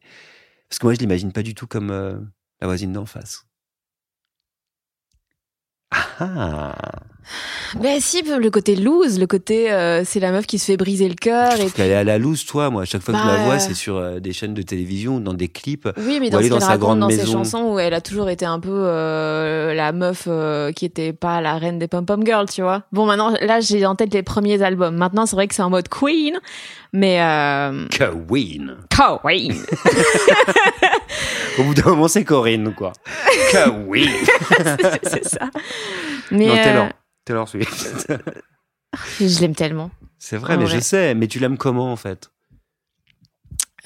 Parce 0.68 0.78
que 0.78 0.86
moi, 0.86 0.94
je 0.94 0.98
l'imagine 0.98 1.32
pas 1.32 1.42
du 1.42 1.54
tout 1.54 1.66
comme 1.66 1.90
euh, 1.90 2.18
la 2.60 2.66
voisine 2.66 2.92
d'en 2.92 3.06
face. 3.06 3.45
Ah 6.18 6.74
Ben 7.80 8.00
si, 8.00 8.22
le 8.22 8.50
côté 8.50 8.76
loose, 8.76 9.18
le 9.18 9.26
côté 9.26 9.72
euh, 9.72 10.02
c'est 10.04 10.20
la 10.20 10.30
meuf 10.32 10.46
qui 10.46 10.58
se 10.58 10.66
fait 10.66 10.76
briser 10.76 11.08
le 11.08 11.14
cœur. 11.14 11.52
Et 11.54 11.58
trouve 11.58 11.72
qu'elle 11.72 11.90
est 11.90 11.94
à 11.94 12.04
la 12.04 12.18
loose, 12.18 12.44
toi. 12.44 12.70
Moi, 12.70 12.82
à 12.82 12.84
chaque 12.84 13.02
fois 13.02 13.14
que 13.14 13.20
je 13.20 13.26
la 13.26 13.36
Bah, 13.36 13.44
vois, 13.44 13.54
euh, 13.54 13.58
c'est 13.58 13.74
sur 13.74 13.96
euh, 13.96 14.18
des 14.20 14.32
chaînes 14.32 14.54
de 14.54 14.62
télévision 14.62 15.16
ou 15.16 15.20
dans 15.20 15.34
des 15.34 15.48
clips. 15.48 15.88
Oui, 15.96 16.18
mais 16.20 16.30
dans 16.30 16.40
ce 16.40 16.48
dans 16.48 16.60
sa 16.60 16.76
grande 16.78 17.00
dans 17.00 17.10
ses 17.10 17.18
maison. 17.18 17.32
chansons 17.32 17.72
où 17.72 17.78
elle 17.78 17.94
a 17.94 18.00
toujours 18.00 18.28
été 18.30 18.44
un 18.44 18.60
peu 18.60 18.70
euh, 18.72 19.74
la 19.74 19.92
meuf 19.92 20.24
euh, 20.28 20.72
qui 20.72 20.84
était 20.84 21.12
pas 21.12 21.40
la 21.40 21.58
reine 21.58 21.78
des 21.78 21.88
pom-pom 21.88 22.24
girls, 22.24 22.48
tu 22.48 22.62
vois. 22.62 22.82
Bon, 22.92 23.06
maintenant, 23.06 23.34
là, 23.40 23.60
j'ai 23.60 23.84
en 23.86 23.94
tête 23.96 24.12
les 24.14 24.22
premiers 24.22 24.62
albums. 24.62 24.96
Maintenant, 24.96 25.26
c'est 25.26 25.36
vrai 25.36 25.48
que 25.48 25.54
c'est 25.54 25.62
en 25.62 25.70
mode 25.70 25.88
Queen, 25.88 26.38
mais 26.92 27.20
euh, 27.22 27.86
Queen. 27.90 28.76
Queen. 29.22 29.54
Au 31.58 31.62
bout 31.64 31.74
d'un 31.74 31.84
moment, 31.90 32.08
c'est 32.08 32.24
Corinne, 32.24 32.74
quoi. 32.74 32.92
Queen. 33.50 34.10
c'est 35.02 35.24
ça. 35.28 35.50
Mais 36.30 36.46
non, 36.46 36.54
Taylor. 36.54 36.84
euh, 36.86 36.90
Taylor 37.24 37.48
Swift. 37.48 38.12
je 39.20 39.40
l'aime 39.40 39.54
tellement. 39.54 39.90
c'est 40.18 40.36
vrai, 40.36 40.54
En 40.54 40.58
mais 40.58 40.64
vrai. 40.66 40.74
je 40.76 40.80
sais. 40.80 41.14
Mais 41.14 41.26
tu 41.28 41.38
l'aimes 41.38 41.58
comment, 41.58 41.90
en 41.92 41.96
fait? 41.96 42.30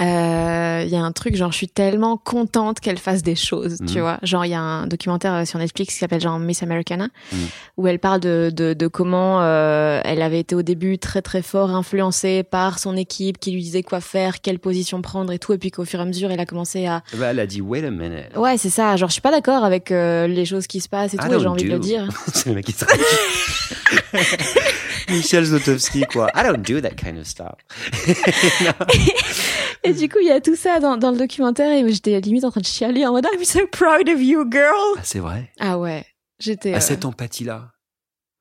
Euh, 0.00 0.82
il 0.84 0.88
y 0.90 0.96
a 0.96 1.02
un 1.02 1.12
truc 1.12 1.36
genre 1.36 1.52
je 1.52 1.56
suis 1.58 1.68
tellement 1.68 2.16
contente 2.16 2.80
qu'elle 2.80 2.96
fasse 2.98 3.22
des 3.22 3.36
choses, 3.36 3.76
tu 3.86 4.00
vois. 4.00 4.18
Genre 4.22 4.46
il 4.46 4.50
y 4.50 4.54
a 4.54 4.60
un 4.60 4.86
documentaire 4.86 5.34
euh, 5.34 5.44
sur 5.44 5.58
Netflix 5.58 5.92
qui 5.92 5.98
s'appelle 6.00 6.20
genre 6.22 6.38
Miss 6.38 6.62
Americana 6.62 7.08
Mhm. 7.32 7.38
où 7.76 7.86
elle 7.86 7.98
parle 7.98 8.20
de 8.20 8.50
de, 8.54 8.72
de 8.72 8.86
comment 8.86 9.42
euh, 9.42 10.00
elle 10.04 10.22
avait 10.22 10.40
été 10.40 10.54
au 10.54 10.62
début 10.62 10.98
très 10.98 11.20
très 11.22 11.42
fort 11.42 11.70
influencée 11.70 12.42
par 12.42 12.78
son 12.78 12.96
équipe 12.96 13.38
qui 13.38 13.50
lui 13.52 13.62
disait 13.62 13.82
quoi 13.82 14.00
faire, 14.00 14.40
quelle 14.40 14.58
position 14.58 15.02
prendre 15.02 15.32
et 15.32 15.38
tout 15.38 15.52
et 15.52 15.58
puis 15.58 15.70
qu'au 15.70 15.84
fur 15.84 15.98
et 16.00 16.02
à 16.02 16.06
mesure 16.06 16.30
elle 16.30 16.40
a 16.40 16.46
commencé 16.46 16.86
à 16.86 17.02
Bah, 17.18 17.28
elle 17.32 17.40
a 17.40 17.46
dit 17.46 17.60
wait 17.60 17.84
a 17.84 17.90
minute. 17.90 18.34
Ouais, 18.36 18.56
c'est 18.56 18.70
ça, 18.70 18.96
genre 18.96 19.10
je 19.10 19.14
suis 19.14 19.22
pas 19.22 19.30
d'accord 19.32 19.64
avec 19.64 19.92
euh, 19.92 20.26
les 20.26 20.46
choses 20.46 20.66
qui 20.66 20.80
se 20.80 20.88
passent 20.88 21.12
et 21.12 21.16
I 21.18 21.20
tout 21.20 21.34
et 21.34 21.40
j'ai 21.40 21.46
envie 21.46 21.64
de 21.64 21.68
le 21.70 21.78
dire. 21.78 22.08
c'est 22.32 22.48
le 22.48 22.54
mec 22.54 22.64
qui 22.64 22.72
se 22.72 22.84
Michel 25.08 25.44
Zlotowski, 25.44 26.02
quoi. 26.12 26.28
I 26.34 26.42
don't 26.42 26.62
do 26.62 26.80
that 26.80 26.94
kind 26.96 27.18
of 27.18 27.26
stuff. 27.26 27.54
Et 29.82 29.94
du 29.94 30.08
coup, 30.08 30.18
il 30.20 30.26
y 30.26 30.30
a 30.30 30.40
tout 30.40 30.56
ça 30.56 30.78
dans, 30.80 30.96
dans 30.96 31.10
le 31.10 31.16
documentaire 31.16 31.72
et 31.72 31.90
j'étais 31.90 32.20
limite 32.20 32.44
en 32.44 32.50
train 32.50 32.60
de 32.60 32.66
chialer 32.66 33.06
en 33.06 33.12
mode 33.12 33.26
I'm 33.32 33.44
so 33.44 33.66
proud 33.66 34.08
of 34.08 34.20
you, 34.20 34.44
girl. 34.50 34.96
Ah, 34.98 35.00
c'est 35.02 35.20
vrai. 35.20 35.50
Ah 35.58 35.78
ouais, 35.78 36.04
j'étais. 36.38 36.74
À 36.74 36.76
euh, 36.76 36.80
cette 36.80 37.04
empathie-là. 37.04 37.72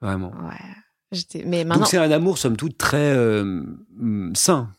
Vraiment. 0.02 0.32
Ouais, 0.32 0.58
j'étais. 1.12 1.44
Mais 1.46 1.64
maintenant, 1.64 1.84
Donc 1.84 1.90
c'est 1.90 1.98
un 1.98 2.12
amour, 2.12 2.38
somme 2.38 2.58
toute, 2.58 2.78
très 2.78 3.14
euh, 3.16 3.64
mm, 3.96 4.36
sain. 4.36 4.70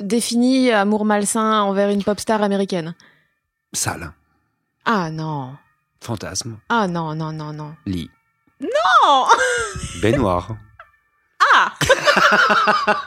défini 0.00 0.70
amour 0.70 1.06
malsain 1.06 1.62
envers 1.62 1.88
une 1.88 2.04
pop 2.04 2.20
star 2.20 2.42
américaine. 2.42 2.94
Sale. 3.72 4.12
Ah 4.84 5.10
non. 5.10 5.56
Fantasme. 6.00 6.58
Ah 6.68 6.86
non, 6.86 7.14
non, 7.14 7.32
non, 7.32 7.52
non. 7.52 7.74
Lit. 7.86 8.10
Oh 8.62 9.28
Baignoire. 10.02 10.56
Ah 11.54 11.72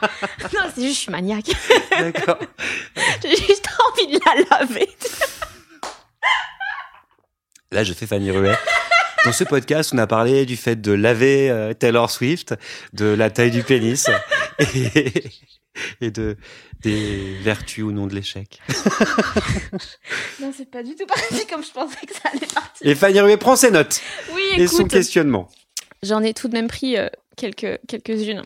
Non, 0.54 0.60
c'est 0.74 0.82
juste, 0.82 0.94
je 0.94 1.00
suis 1.00 1.10
maniaque. 1.10 1.50
D'accord. 1.90 2.38
J'ai 3.22 3.36
juste 3.36 3.68
envie 3.90 4.06
de 4.06 4.20
la 4.24 4.58
laver. 4.58 4.88
Là, 7.72 7.84
je 7.84 7.92
fais 7.92 8.06
Fanny 8.06 8.30
Ruet. 8.30 8.56
Dans 9.24 9.32
ce 9.32 9.44
podcast, 9.44 9.90
on 9.94 9.98
a 9.98 10.06
parlé 10.06 10.46
du 10.46 10.56
fait 10.56 10.76
de 10.76 10.92
laver 10.92 11.50
euh, 11.50 11.74
Taylor 11.74 12.10
Swift, 12.10 12.54
de 12.94 13.06
la 13.06 13.30
taille 13.30 13.50
du 13.50 13.62
pénis 13.62 14.08
et, 14.58 15.24
et 16.00 16.10
de 16.10 16.36
des 16.82 17.36
vertus 17.42 17.84
ou 17.84 17.92
non 17.92 18.06
de 18.06 18.14
l'échec. 18.14 18.60
Non, 20.40 20.52
c'est 20.56 20.70
pas 20.70 20.82
du 20.82 20.94
tout 20.94 21.06
parti 21.06 21.46
comme 21.46 21.62
je 21.62 21.70
pensais 21.70 22.06
que 22.06 22.14
ça 22.14 22.30
allait 22.32 22.46
partir. 22.46 22.86
Et 22.86 22.94
Fanny 22.94 23.20
Ruet 23.20 23.36
prend 23.36 23.56
ses 23.56 23.70
notes 23.70 24.00
Oui, 24.34 24.42
et 24.56 24.66
son 24.66 24.78
écoute, 24.80 24.92
questionnement. 24.92 25.48
j'en 26.02 26.22
ai 26.22 26.32
tout 26.34 26.48
de 26.48 26.54
même 26.54 26.68
pris 26.68 26.96
euh, 26.96 27.08
quelques, 27.36 27.78
quelques-unes. 27.86 28.42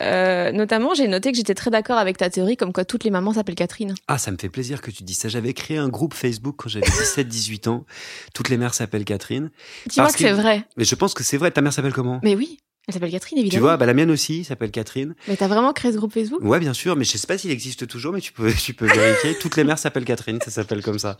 Euh, 0.00 0.52
notamment, 0.52 0.94
j'ai 0.94 1.06
noté 1.06 1.30
que 1.32 1.36
j'étais 1.36 1.54
très 1.54 1.70
d'accord 1.70 1.98
avec 1.98 2.16
ta 2.16 2.30
théorie 2.30 2.56
comme 2.56 2.72
quoi 2.72 2.84
toutes 2.84 3.04
les 3.04 3.10
mamans 3.10 3.34
s'appellent 3.34 3.54
Catherine. 3.56 3.94
Ah, 4.08 4.16
ça 4.18 4.30
me 4.30 4.36
fait 4.38 4.48
plaisir 4.48 4.80
que 4.80 4.90
tu 4.90 5.02
dis 5.02 5.14
ça. 5.14 5.28
J'avais 5.28 5.52
créé 5.52 5.76
un 5.76 5.88
groupe 5.88 6.14
Facebook 6.14 6.54
quand 6.58 6.68
j'avais 6.68 6.86
17-18 6.86 7.68
ans. 7.68 7.84
Toutes 8.32 8.48
les 8.48 8.56
mères 8.56 8.74
s'appellent 8.74 9.04
Catherine. 9.04 9.50
Dis-moi 9.86 10.10
que 10.12 10.18
c'est 10.18 10.32
vrai. 10.32 10.64
Mais 10.76 10.84
je 10.84 10.94
pense 10.94 11.14
que 11.14 11.22
c'est 11.22 11.36
vrai. 11.36 11.50
Ta 11.50 11.60
mère 11.60 11.72
s'appelle 11.72 11.92
comment? 11.92 12.20
Mais 12.22 12.34
oui, 12.34 12.58
elle 12.88 12.94
s'appelle 12.94 13.10
Catherine, 13.12 13.38
Tu 13.38 13.42
évidemment. 13.42 13.62
vois, 13.62 13.76
bah, 13.76 13.86
la 13.86 13.94
mienne 13.94 14.10
aussi 14.10 14.42
s'appelle 14.44 14.70
Catherine. 14.72 15.14
Mais 15.28 15.36
t'as 15.36 15.46
vraiment 15.46 15.72
créé 15.72 15.92
ce 15.92 15.96
groupe 15.98 16.12
Facebook? 16.12 16.40
Ouais, 16.42 16.58
bien 16.58 16.72
sûr, 16.72 16.96
mais 16.96 17.04
je 17.04 17.16
sais 17.16 17.26
pas 17.28 17.38
s'il 17.38 17.50
existe 17.52 17.86
toujours, 17.86 18.12
mais 18.12 18.20
tu 18.20 18.32
peux, 18.32 18.52
tu 18.64 18.74
peux 18.74 18.86
vérifier. 18.86 19.36
Toutes 19.38 19.56
les 19.56 19.62
mères 19.64 19.78
s'appellent 19.78 20.04
Catherine, 20.04 20.38
ça 20.44 20.50
s'appelle 20.50 20.82
comme 20.82 20.98
ça. 20.98 21.16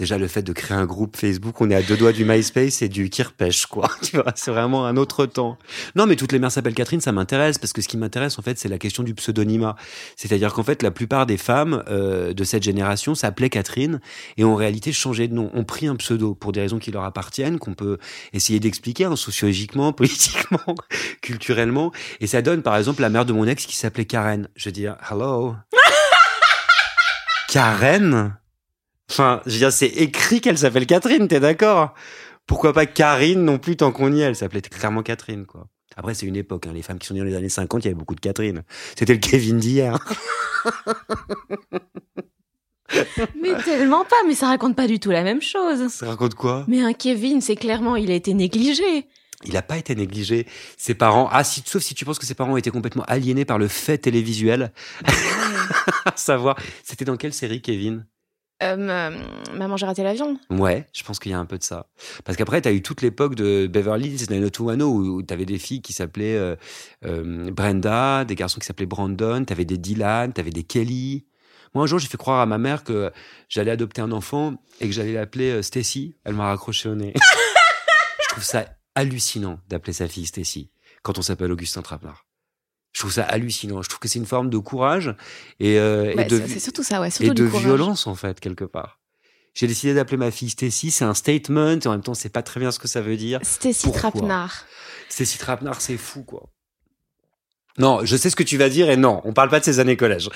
Déjà, 0.00 0.16
le 0.16 0.28
fait 0.28 0.40
de 0.40 0.54
créer 0.54 0.78
un 0.78 0.86
groupe 0.86 1.14
Facebook, 1.14 1.60
on 1.60 1.70
est 1.70 1.74
à 1.74 1.82
deux 1.82 1.94
doigts 1.98 2.12
du 2.12 2.24
MySpace 2.24 2.80
et 2.80 2.88
du 2.88 3.10
Kirpech, 3.10 3.66
quoi. 3.66 3.86
Tu 4.02 4.16
vois, 4.16 4.32
c'est 4.34 4.50
vraiment 4.50 4.86
un 4.86 4.96
autre 4.96 5.26
temps. 5.26 5.58
Non, 5.94 6.06
mais 6.06 6.16
toutes 6.16 6.32
les 6.32 6.38
mères 6.38 6.50
s'appellent 6.50 6.72
Catherine, 6.72 7.02
ça 7.02 7.12
m'intéresse, 7.12 7.58
parce 7.58 7.74
que 7.74 7.82
ce 7.82 7.88
qui 7.88 7.98
m'intéresse, 7.98 8.38
en 8.38 8.42
fait, 8.42 8.58
c'est 8.58 8.70
la 8.70 8.78
question 8.78 9.02
du 9.02 9.12
pseudonymat. 9.12 9.76
C'est-à-dire 10.16 10.54
qu'en 10.54 10.62
fait, 10.62 10.82
la 10.82 10.90
plupart 10.90 11.26
des 11.26 11.36
femmes 11.36 11.84
euh, 11.90 12.32
de 12.32 12.44
cette 12.44 12.62
génération 12.62 13.14
s'appelaient 13.14 13.50
Catherine 13.50 14.00
et 14.38 14.44
ont 14.44 14.54
en 14.54 14.56
réalité 14.56 14.90
changé 14.90 15.28
de 15.28 15.34
nom, 15.34 15.50
ont 15.52 15.64
pris 15.64 15.86
un 15.86 15.96
pseudo 15.96 16.34
pour 16.34 16.52
des 16.52 16.62
raisons 16.62 16.78
qui 16.78 16.90
leur 16.90 17.04
appartiennent, 17.04 17.58
qu'on 17.58 17.74
peut 17.74 17.98
essayer 18.32 18.58
d'expliquer 18.58 19.04
hein, 19.04 19.16
sociologiquement, 19.16 19.92
politiquement, 19.92 20.76
culturellement. 21.20 21.92
Et 22.20 22.26
ça 22.26 22.40
donne, 22.40 22.62
par 22.62 22.78
exemple, 22.78 23.02
la 23.02 23.10
mère 23.10 23.26
de 23.26 23.34
mon 23.34 23.46
ex 23.46 23.66
qui 23.66 23.76
s'appelait 23.76 24.06
Karen. 24.06 24.48
Je 24.56 24.70
veux 24.70 24.72
dire, 24.72 24.96
hello. 25.10 25.56
Karen? 27.50 28.34
Enfin, 29.10 29.42
je 29.44 29.52
veux 29.52 29.58
dire, 29.58 29.72
c'est 29.72 29.88
écrit 29.88 30.40
qu'elle 30.40 30.56
s'appelle 30.56 30.86
Catherine, 30.86 31.26
t'es 31.26 31.40
d'accord? 31.40 31.94
Pourquoi 32.46 32.72
pas 32.72 32.86
Karine 32.86 33.44
non 33.44 33.58
plus 33.58 33.76
tant 33.76 33.90
qu'on 33.90 34.12
y 34.12 34.20
est? 34.20 34.24
Elle 34.24 34.36
s'appelait 34.36 34.62
clairement 34.62 35.02
Catherine, 35.02 35.46
quoi. 35.46 35.66
Après, 35.96 36.14
c'est 36.14 36.26
une 36.26 36.36
époque. 36.36 36.66
Hein. 36.66 36.72
Les 36.72 36.82
femmes 36.82 36.98
qui 36.98 37.08
sont 37.08 37.14
nées 37.14 37.20
dans 37.20 37.26
les 37.26 37.34
années 37.34 37.48
50, 37.48 37.84
il 37.84 37.88
y 37.88 37.88
avait 37.88 37.98
beaucoup 37.98 38.14
de 38.14 38.20
Catherine. 38.20 38.62
C'était 38.96 39.14
le 39.14 39.18
Kevin 39.18 39.58
d'hier. 39.58 39.98
Mais 43.40 43.54
tellement 43.64 44.04
pas, 44.04 44.16
mais 44.26 44.34
ça 44.34 44.48
raconte 44.48 44.74
pas 44.74 44.88
du 44.88 44.98
tout 44.98 45.10
la 45.10 45.22
même 45.22 45.40
chose. 45.40 45.88
Ça 45.92 46.06
raconte 46.08 46.34
quoi? 46.34 46.64
Mais 46.66 46.82
un 46.82 46.92
Kevin, 46.92 47.40
c'est 47.40 47.54
clairement, 47.54 47.94
il 47.94 48.10
a 48.10 48.14
été 48.14 48.34
négligé. 48.34 49.06
Il 49.44 49.52
n'a 49.52 49.62
pas 49.62 49.78
été 49.78 49.94
négligé. 49.94 50.46
Ses 50.76 50.94
parents, 50.94 51.28
ah, 51.30 51.44
si, 51.44 51.62
sauf 51.64 51.82
si 51.82 51.94
tu 51.94 52.04
penses 52.04 52.18
que 52.18 52.26
ses 52.26 52.34
parents 52.34 52.52
ont 52.52 52.56
été 52.56 52.72
complètement 52.72 53.04
aliénés 53.04 53.44
par 53.44 53.58
le 53.58 53.68
fait 53.68 53.98
télévisuel. 53.98 54.72
à 56.04 56.12
savoir, 56.16 56.58
c'était 56.82 57.04
dans 57.04 57.16
quelle 57.16 57.32
série, 57.32 57.62
Kevin? 57.62 58.06
Euh, 58.62 58.76
ma- 58.76 59.10
maman, 59.56 59.76
j'ai 59.76 59.86
raté 59.86 60.02
l'avion. 60.02 60.38
Ouais, 60.50 60.86
je 60.92 61.02
pense 61.02 61.18
qu'il 61.18 61.32
y 61.32 61.34
a 61.34 61.38
un 61.38 61.46
peu 61.46 61.56
de 61.56 61.62
ça. 61.62 61.86
Parce 62.24 62.36
qu'après, 62.36 62.60
tu 62.60 62.68
as 62.68 62.72
eu 62.72 62.82
toute 62.82 63.00
l'époque 63.00 63.34
de 63.34 63.66
Beverly 63.66 64.08
Hills 64.10 64.26
90210 64.30 64.82
où 64.84 65.22
tu 65.22 65.32
avais 65.32 65.46
des 65.46 65.58
filles 65.58 65.80
qui 65.80 65.92
s'appelaient 65.94 66.36
euh, 66.36 66.56
euh, 67.06 67.50
Brenda, 67.50 68.24
des 68.26 68.34
garçons 68.34 68.60
qui 68.60 68.66
s'appelaient 68.66 68.86
Brandon, 68.86 69.44
tu 69.44 69.52
avais 69.52 69.64
des 69.64 69.78
Dylan, 69.78 70.32
tu 70.32 70.40
avais 70.40 70.50
des 70.50 70.62
Kelly. 70.64 71.24
Moi, 71.74 71.84
un 71.84 71.86
jour, 71.86 71.98
j'ai 71.98 72.08
fait 72.08 72.18
croire 72.18 72.40
à 72.40 72.46
ma 72.46 72.58
mère 72.58 72.84
que 72.84 73.10
j'allais 73.48 73.70
adopter 73.70 74.02
un 74.02 74.12
enfant 74.12 74.54
et 74.80 74.86
que 74.86 74.92
j'allais 74.92 75.14
l'appeler 75.14 75.50
euh, 75.52 75.62
Stacy. 75.62 76.16
Elle 76.24 76.34
m'a 76.34 76.48
raccroché 76.48 76.88
au 76.88 76.94
nez. 76.94 77.14
je 78.22 78.28
trouve 78.28 78.44
ça 78.44 78.66
hallucinant 78.94 79.58
d'appeler 79.68 79.92
sa 79.94 80.06
fille 80.08 80.26
Stacy 80.26 80.70
quand 81.02 81.16
on 81.18 81.22
s'appelle 81.22 81.50
Augustin 81.52 81.80
Trapenard. 81.80 82.26
Je 82.92 83.00
trouve 83.00 83.12
ça 83.12 83.24
hallucinant. 83.24 83.82
Je 83.82 83.88
trouve 83.88 84.00
que 84.00 84.08
c'est 84.08 84.18
une 84.18 84.26
forme 84.26 84.50
de 84.50 84.58
courage 84.58 85.14
et, 85.60 85.78
euh, 85.78 86.14
de, 86.24 86.38
c'est 86.38 86.48
c'est 86.48 86.60
surtout 86.60 86.82
ça, 86.82 87.00
ouais. 87.00 87.10
Surtout 87.10 87.32
et 87.32 87.34
de 87.34 87.44
du 87.44 87.50
courage. 87.50 87.64
violence 87.64 88.06
en 88.06 88.14
fait 88.14 88.40
quelque 88.40 88.64
part. 88.64 88.98
J'ai 89.54 89.66
décidé 89.66 89.94
d'appeler 89.94 90.16
ma 90.16 90.30
fille 90.30 90.50
Stacy, 90.50 90.90
c'est 90.90 91.04
un 91.04 91.14
statement 91.14 91.78
et 91.80 91.86
en 91.86 91.92
même 91.92 92.02
temps 92.02 92.14
c'est 92.14 92.28
pas 92.28 92.42
très 92.42 92.60
bien 92.60 92.70
ce 92.70 92.78
que 92.78 92.88
ça 92.88 93.00
veut 93.00 93.16
dire. 93.16 93.40
Stacy 93.42 93.90
Trapenard. 93.92 94.64
Stacy 95.08 95.38
Trapenard, 95.38 95.80
c'est 95.80 95.96
fou 95.96 96.22
quoi. 96.22 96.50
Non, 97.78 98.04
je 98.04 98.16
sais 98.16 98.30
ce 98.30 98.36
que 98.36 98.42
tu 98.42 98.56
vas 98.56 98.68
dire 98.68 98.90
et 98.90 98.96
non, 98.96 99.20
on 99.24 99.32
parle 99.32 99.48
pas 99.48 99.60
de 99.60 99.64
ses 99.64 99.78
années 99.78 99.96
collège. 99.96 100.28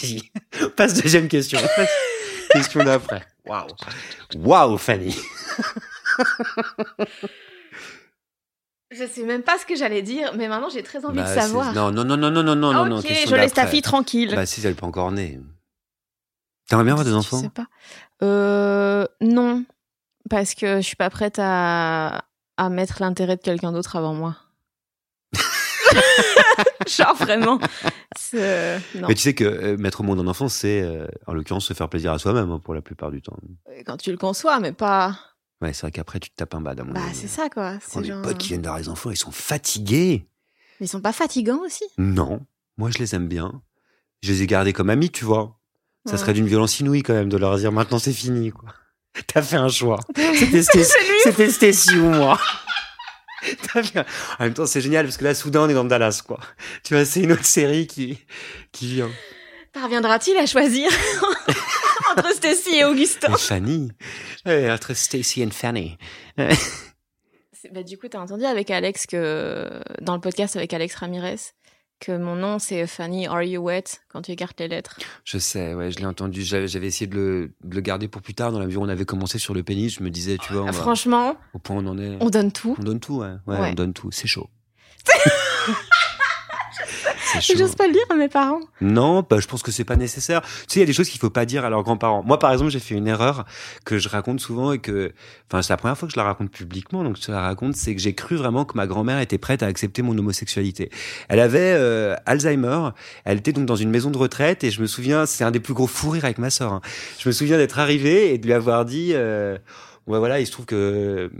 Passe 0.76 0.94
deuxième 0.94 1.28
question. 1.28 1.58
question 2.50 2.84
d'après. 2.84 3.26
Waouh. 3.46 3.68
Waouh 4.36 4.78
Fanny. 4.78 5.16
Je 8.98 9.06
sais 9.06 9.22
même 9.22 9.42
pas 9.42 9.58
ce 9.58 9.66
que 9.66 9.76
j'allais 9.76 10.02
dire, 10.02 10.32
mais 10.36 10.48
maintenant 10.48 10.68
j'ai 10.68 10.82
très 10.82 11.04
envie 11.04 11.18
bah, 11.18 11.34
de 11.34 11.40
savoir. 11.40 11.72
Non, 11.72 11.90
non, 11.92 12.04
non, 12.04 12.16
non, 12.16 12.30
non, 12.30 12.42
non, 12.42 12.56
non, 12.56 12.86
non. 12.86 12.98
Ok, 12.98 13.06
je 13.06 13.34
laisse 13.34 13.52
ta 13.52 13.66
fille 13.66 13.82
tranquille. 13.82 14.32
Bah 14.34 14.46
si, 14.46 14.66
elle 14.66 14.74
peut 14.74 14.86
encore 14.86 15.12
née. 15.12 15.38
T'aimerais 16.68 16.84
bien 16.84 16.94
avoir 16.94 17.06
des 17.06 17.14
enfants 17.14 17.38
Je 17.38 17.44
sais 17.44 17.50
pas. 17.50 17.66
Euh, 18.22 19.06
non, 19.20 19.64
parce 20.28 20.54
que 20.54 20.76
je 20.76 20.82
suis 20.82 20.96
pas 20.96 21.10
prête 21.10 21.38
à, 21.38 22.24
à 22.56 22.68
mettre 22.68 22.96
l'intérêt 23.00 23.36
de 23.36 23.42
quelqu'un 23.42 23.72
d'autre 23.72 23.96
avant 23.96 24.14
moi. 24.14 24.36
Genre 26.86 27.14
vraiment. 27.14 27.58
Euh, 28.34 28.78
non. 28.94 29.08
Mais 29.08 29.14
tu 29.14 29.22
sais 29.22 29.34
que 29.34 29.44
euh, 29.44 29.76
mettre 29.76 30.00
au 30.00 30.04
monde 30.04 30.20
un 30.20 30.26
enfant, 30.26 30.48
c'est 30.48 30.82
euh, 30.82 31.06
en 31.26 31.32
l'occurrence 31.32 31.66
se 31.66 31.74
faire 31.74 31.88
plaisir 31.88 32.12
à 32.12 32.18
soi-même 32.18 32.50
hein, 32.50 32.60
pour 32.62 32.74
la 32.74 32.82
plupart 32.82 33.10
du 33.10 33.22
temps. 33.22 33.36
Quand 33.86 33.96
tu 33.96 34.10
le 34.10 34.16
conçois, 34.16 34.58
mais 34.60 34.72
pas 34.72 35.18
Ouais, 35.60 35.72
c'est 35.72 35.82
vrai 35.82 35.90
qu'après 35.90 36.20
tu 36.20 36.30
te 36.30 36.36
tapes 36.36 36.54
un 36.54 36.60
bad 36.60 36.78
à 36.80 36.84
mon 36.84 36.92
Bah, 36.92 37.00
avis. 37.04 37.16
c'est 37.16 37.28
ça 37.28 37.48
quoi. 37.48 37.74
Quand 37.92 38.00
les 38.00 38.08
genre... 38.08 38.22
potes 38.22 38.38
qui 38.38 38.48
viennent 38.48 38.62
d'avoir 38.62 38.80
des 38.80 38.88
enfants, 38.88 39.10
ils 39.10 39.16
sont 39.16 39.32
fatigués. 39.32 40.28
Mais 40.80 40.86
ils 40.86 40.88
sont 40.88 41.00
pas 41.00 41.12
fatigants 41.12 41.60
aussi? 41.64 41.84
Non, 41.98 42.46
moi 42.76 42.90
je 42.90 42.98
les 42.98 43.14
aime 43.14 43.26
bien. 43.28 43.60
Je 44.22 44.32
les 44.32 44.42
ai 44.42 44.46
gardés 44.46 44.72
comme 44.72 44.90
amis, 44.90 45.10
tu 45.10 45.24
vois. 45.24 45.58
Ça 46.06 46.12
Ouais. 46.12 46.18
serait 46.18 46.32
d'une 46.32 46.46
violence 46.46 46.78
inouïe 46.80 47.02
quand 47.02 47.12
même 47.14 47.28
de 47.28 47.36
leur 47.36 47.56
dire 47.56 47.72
maintenant 47.72 47.98
c'est 47.98 48.12
fini, 48.12 48.50
quoi. 48.52 48.68
T'as 49.26 49.42
fait 49.42 49.56
un 49.56 49.68
choix. 49.68 49.98
C'était 50.14 51.50
Stacy 51.50 51.96
ou 51.98 52.10
moi. 52.10 52.38
Fait 53.42 53.98
En 54.38 54.44
même 54.44 54.54
temps, 54.54 54.66
c'est 54.66 54.80
génial 54.80 55.06
parce 55.06 55.16
que 55.16 55.24
là, 55.24 55.34
soudain, 55.34 55.62
on 55.62 55.68
est 55.68 55.74
dans 55.74 55.84
Dallas, 55.84 56.22
quoi. 56.26 56.38
Tu 56.84 56.94
vois, 56.94 57.04
c'est 57.04 57.20
une 57.20 57.32
autre 57.32 57.44
série 57.44 57.86
qui, 57.86 58.18
qui 58.72 58.86
vient. 58.94 59.10
Parviendra-t-il 59.72 60.36
à 60.36 60.46
choisir? 60.46 60.88
entre 62.18 62.34
Stacy 62.34 62.76
et 62.76 62.84
Augustin 62.84 63.32
Et 63.34 63.38
Fanny. 63.38 63.90
Ouais, 64.46 64.70
entre 64.70 64.94
Stacy 64.94 65.42
et 65.42 65.50
Fanny. 65.50 65.96
Bah, 67.72 67.82
du 67.82 67.98
coup, 67.98 68.08
t'as 68.08 68.20
entendu 68.20 68.44
avec 68.44 68.70
Alex 68.70 69.06
que 69.06 69.80
dans 70.00 70.14
le 70.14 70.20
podcast 70.20 70.56
avec 70.56 70.72
Alex 70.72 70.94
Ramirez 70.94 71.36
que 72.00 72.16
mon 72.16 72.36
nom 72.36 72.60
c'est 72.60 72.86
Fanny 72.86 73.26
Are 73.26 73.42
You 73.42 73.60
Wet? 73.60 73.82
Quand 74.08 74.22
tu 74.22 74.30
écartes 74.30 74.60
les 74.60 74.68
lettres. 74.68 74.96
Je 75.24 75.36
sais, 75.38 75.74
ouais, 75.74 75.90
je 75.90 75.98
l'ai 75.98 76.06
entendu. 76.06 76.42
J'avais 76.42 76.86
essayé 76.86 77.08
de 77.08 77.16
le, 77.16 77.52
de 77.64 77.74
le 77.74 77.80
garder 77.80 78.06
pour 78.06 78.22
plus 78.22 78.34
tard. 78.34 78.52
Dans 78.52 78.60
la 78.60 78.66
mesure 78.66 78.82
où 78.82 78.84
on 78.84 78.88
avait 78.88 79.04
commencé 79.04 79.40
sur 79.40 79.52
le 79.52 79.64
pénis, 79.64 79.92
je 79.94 80.04
me 80.04 80.10
disais, 80.10 80.38
tu 80.38 80.52
vois, 80.52 80.62
on 80.62 80.68
Ah, 80.68 80.70
va- 80.70 80.80
franchement, 80.80 81.36
au 81.54 81.58
point 81.58 81.74
où 81.74 81.80
on 81.80 81.86
en 81.88 81.98
est. 81.98 82.16
on 82.20 82.30
donne 82.30 82.52
tout. 82.52 82.76
On 82.78 82.84
donne 82.84 83.00
tout, 83.00 83.16
ouais. 83.16 83.32
Ouais, 83.48 83.58
Ouais. 83.58 83.70
on 83.70 83.74
donne 83.74 83.92
tout. 83.94 84.12
C'est 84.12 84.28
chaud. 84.28 84.48
J'ose 87.56 87.74
pas 87.74 87.86
le 87.86 87.92
dire 87.92 88.02
à 88.10 88.14
mes 88.14 88.28
parents. 88.28 88.60
Non, 88.80 89.24
bah, 89.28 89.38
je 89.40 89.46
pense 89.46 89.62
que 89.62 89.70
c'est 89.70 89.84
pas 89.84 89.96
nécessaire. 89.96 90.40
Tu 90.42 90.48
sais, 90.68 90.76
il 90.76 90.80
y 90.80 90.82
a 90.82 90.86
des 90.86 90.92
choses 90.92 91.08
qu'il 91.08 91.20
faut 91.20 91.30
pas 91.30 91.44
dire 91.46 91.64
à 91.64 91.70
leurs 91.70 91.82
grands-parents. 91.82 92.22
Moi, 92.22 92.38
par 92.38 92.52
exemple, 92.52 92.70
j'ai 92.70 92.78
fait 92.80 92.94
une 92.94 93.06
erreur 93.08 93.44
que 93.84 93.98
je 93.98 94.08
raconte 94.08 94.40
souvent 94.40 94.72
et 94.72 94.78
que, 94.78 95.12
enfin, 95.50 95.62
c'est 95.62 95.72
la 95.72 95.76
première 95.76 95.96
fois 95.98 96.08
que 96.08 96.12
je 96.14 96.18
la 96.18 96.24
raconte 96.24 96.50
publiquement, 96.50 97.04
donc 97.04 97.16
je 97.24 97.30
la 97.30 97.40
raconte, 97.40 97.76
c'est 97.76 97.94
que 97.94 98.00
j'ai 98.00 98.14
cru 98.14 98.36
vraiment 98.36 98.64
que 98.64 98.76
ma 98.76 98.86
grand-mère 98.86 99.18
était 99.20 99.38
prête 99.38 99.62
à 99.62 99.66
accepter 99.66 100.02
mon 100.02 100.16
homosexualité. 100.16 100.90
Elle 101.28 101.40
avait 101.40 101.74
euh, 101.76 102.14
Alzheimer. 102.26 102.90
Elle 103.24 103.38
était 103.38 103.52
donc 103.52 103.66
dans 103.66 103.76
une 103.76 103.90
maison 103.90 104.10
de 104.10 104.18
retraite 104.18 104.64
et 104.64 104.70
je 104.70 104.80
me 104.80 104.86
souviens, 104.86 105.26
c'est 105.26 105.44
un 105.44 105.50
des 105.50 105.60
plus 105.60 105.74
gros 105.74 105.86
fous 105.86 106.10
rires 106.10 106.24
avec 106.24 106.38
ma 106.38 106.50
sœur. 106.50 106.72
hein. 106.72 106.80
Je 107.18 107.28
me 107.28 107.32
souviens 107.32 107.56
d'être 107.56 107.78
arrivé 107.78 108.32
et 108.32 108.38
de 108.38 108.46
lui 108.46 108.52
avoir 108.54 108.84
dit. 108.84 109.10
Euh, 109.14 109.58
Ouais, 110.08 110.18
voilà, 110.18 110.40
il 110.40 110.46
se 110.46 110.52
trouve 110.52 110.64
que 110.64 111.30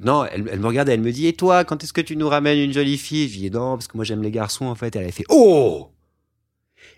non, 0.00 0.24
elle, 0.24 0.48
elle 0.50 0.60
me 0.60 0.66
regarde 0.66 0.88
et 0.88 0.92
elle 0.92 1.00
me 1.00 1.10
dit 1.10 1.26
et 1.26 1.32
toi, 1.32 1.64
quand 1.64 1.82
est-ce 1.82 1.92
que 1.92 2.00
tu 2.00 2.16
nous 2.16 2.28
ramènes 2.28 2.58
une 2.58 2.72
jolie 2.72 2.96
fille? 2.96 3.28
Je 3.28 3.38
dis 3.38 3.50
non 3.50 3.72
parce 3.72 3.88
que 3.88 3.96
moi 3.96 4.04
j'aime 4.04 4.22
les 4.22 4.30
garçons 4.30 4.66
en 4.66 4.76
fait. 4.76 4.94
Elle 4.94 5.06
a 5.06 5.10
fait 5.10 5.24
oh 5.28 5.90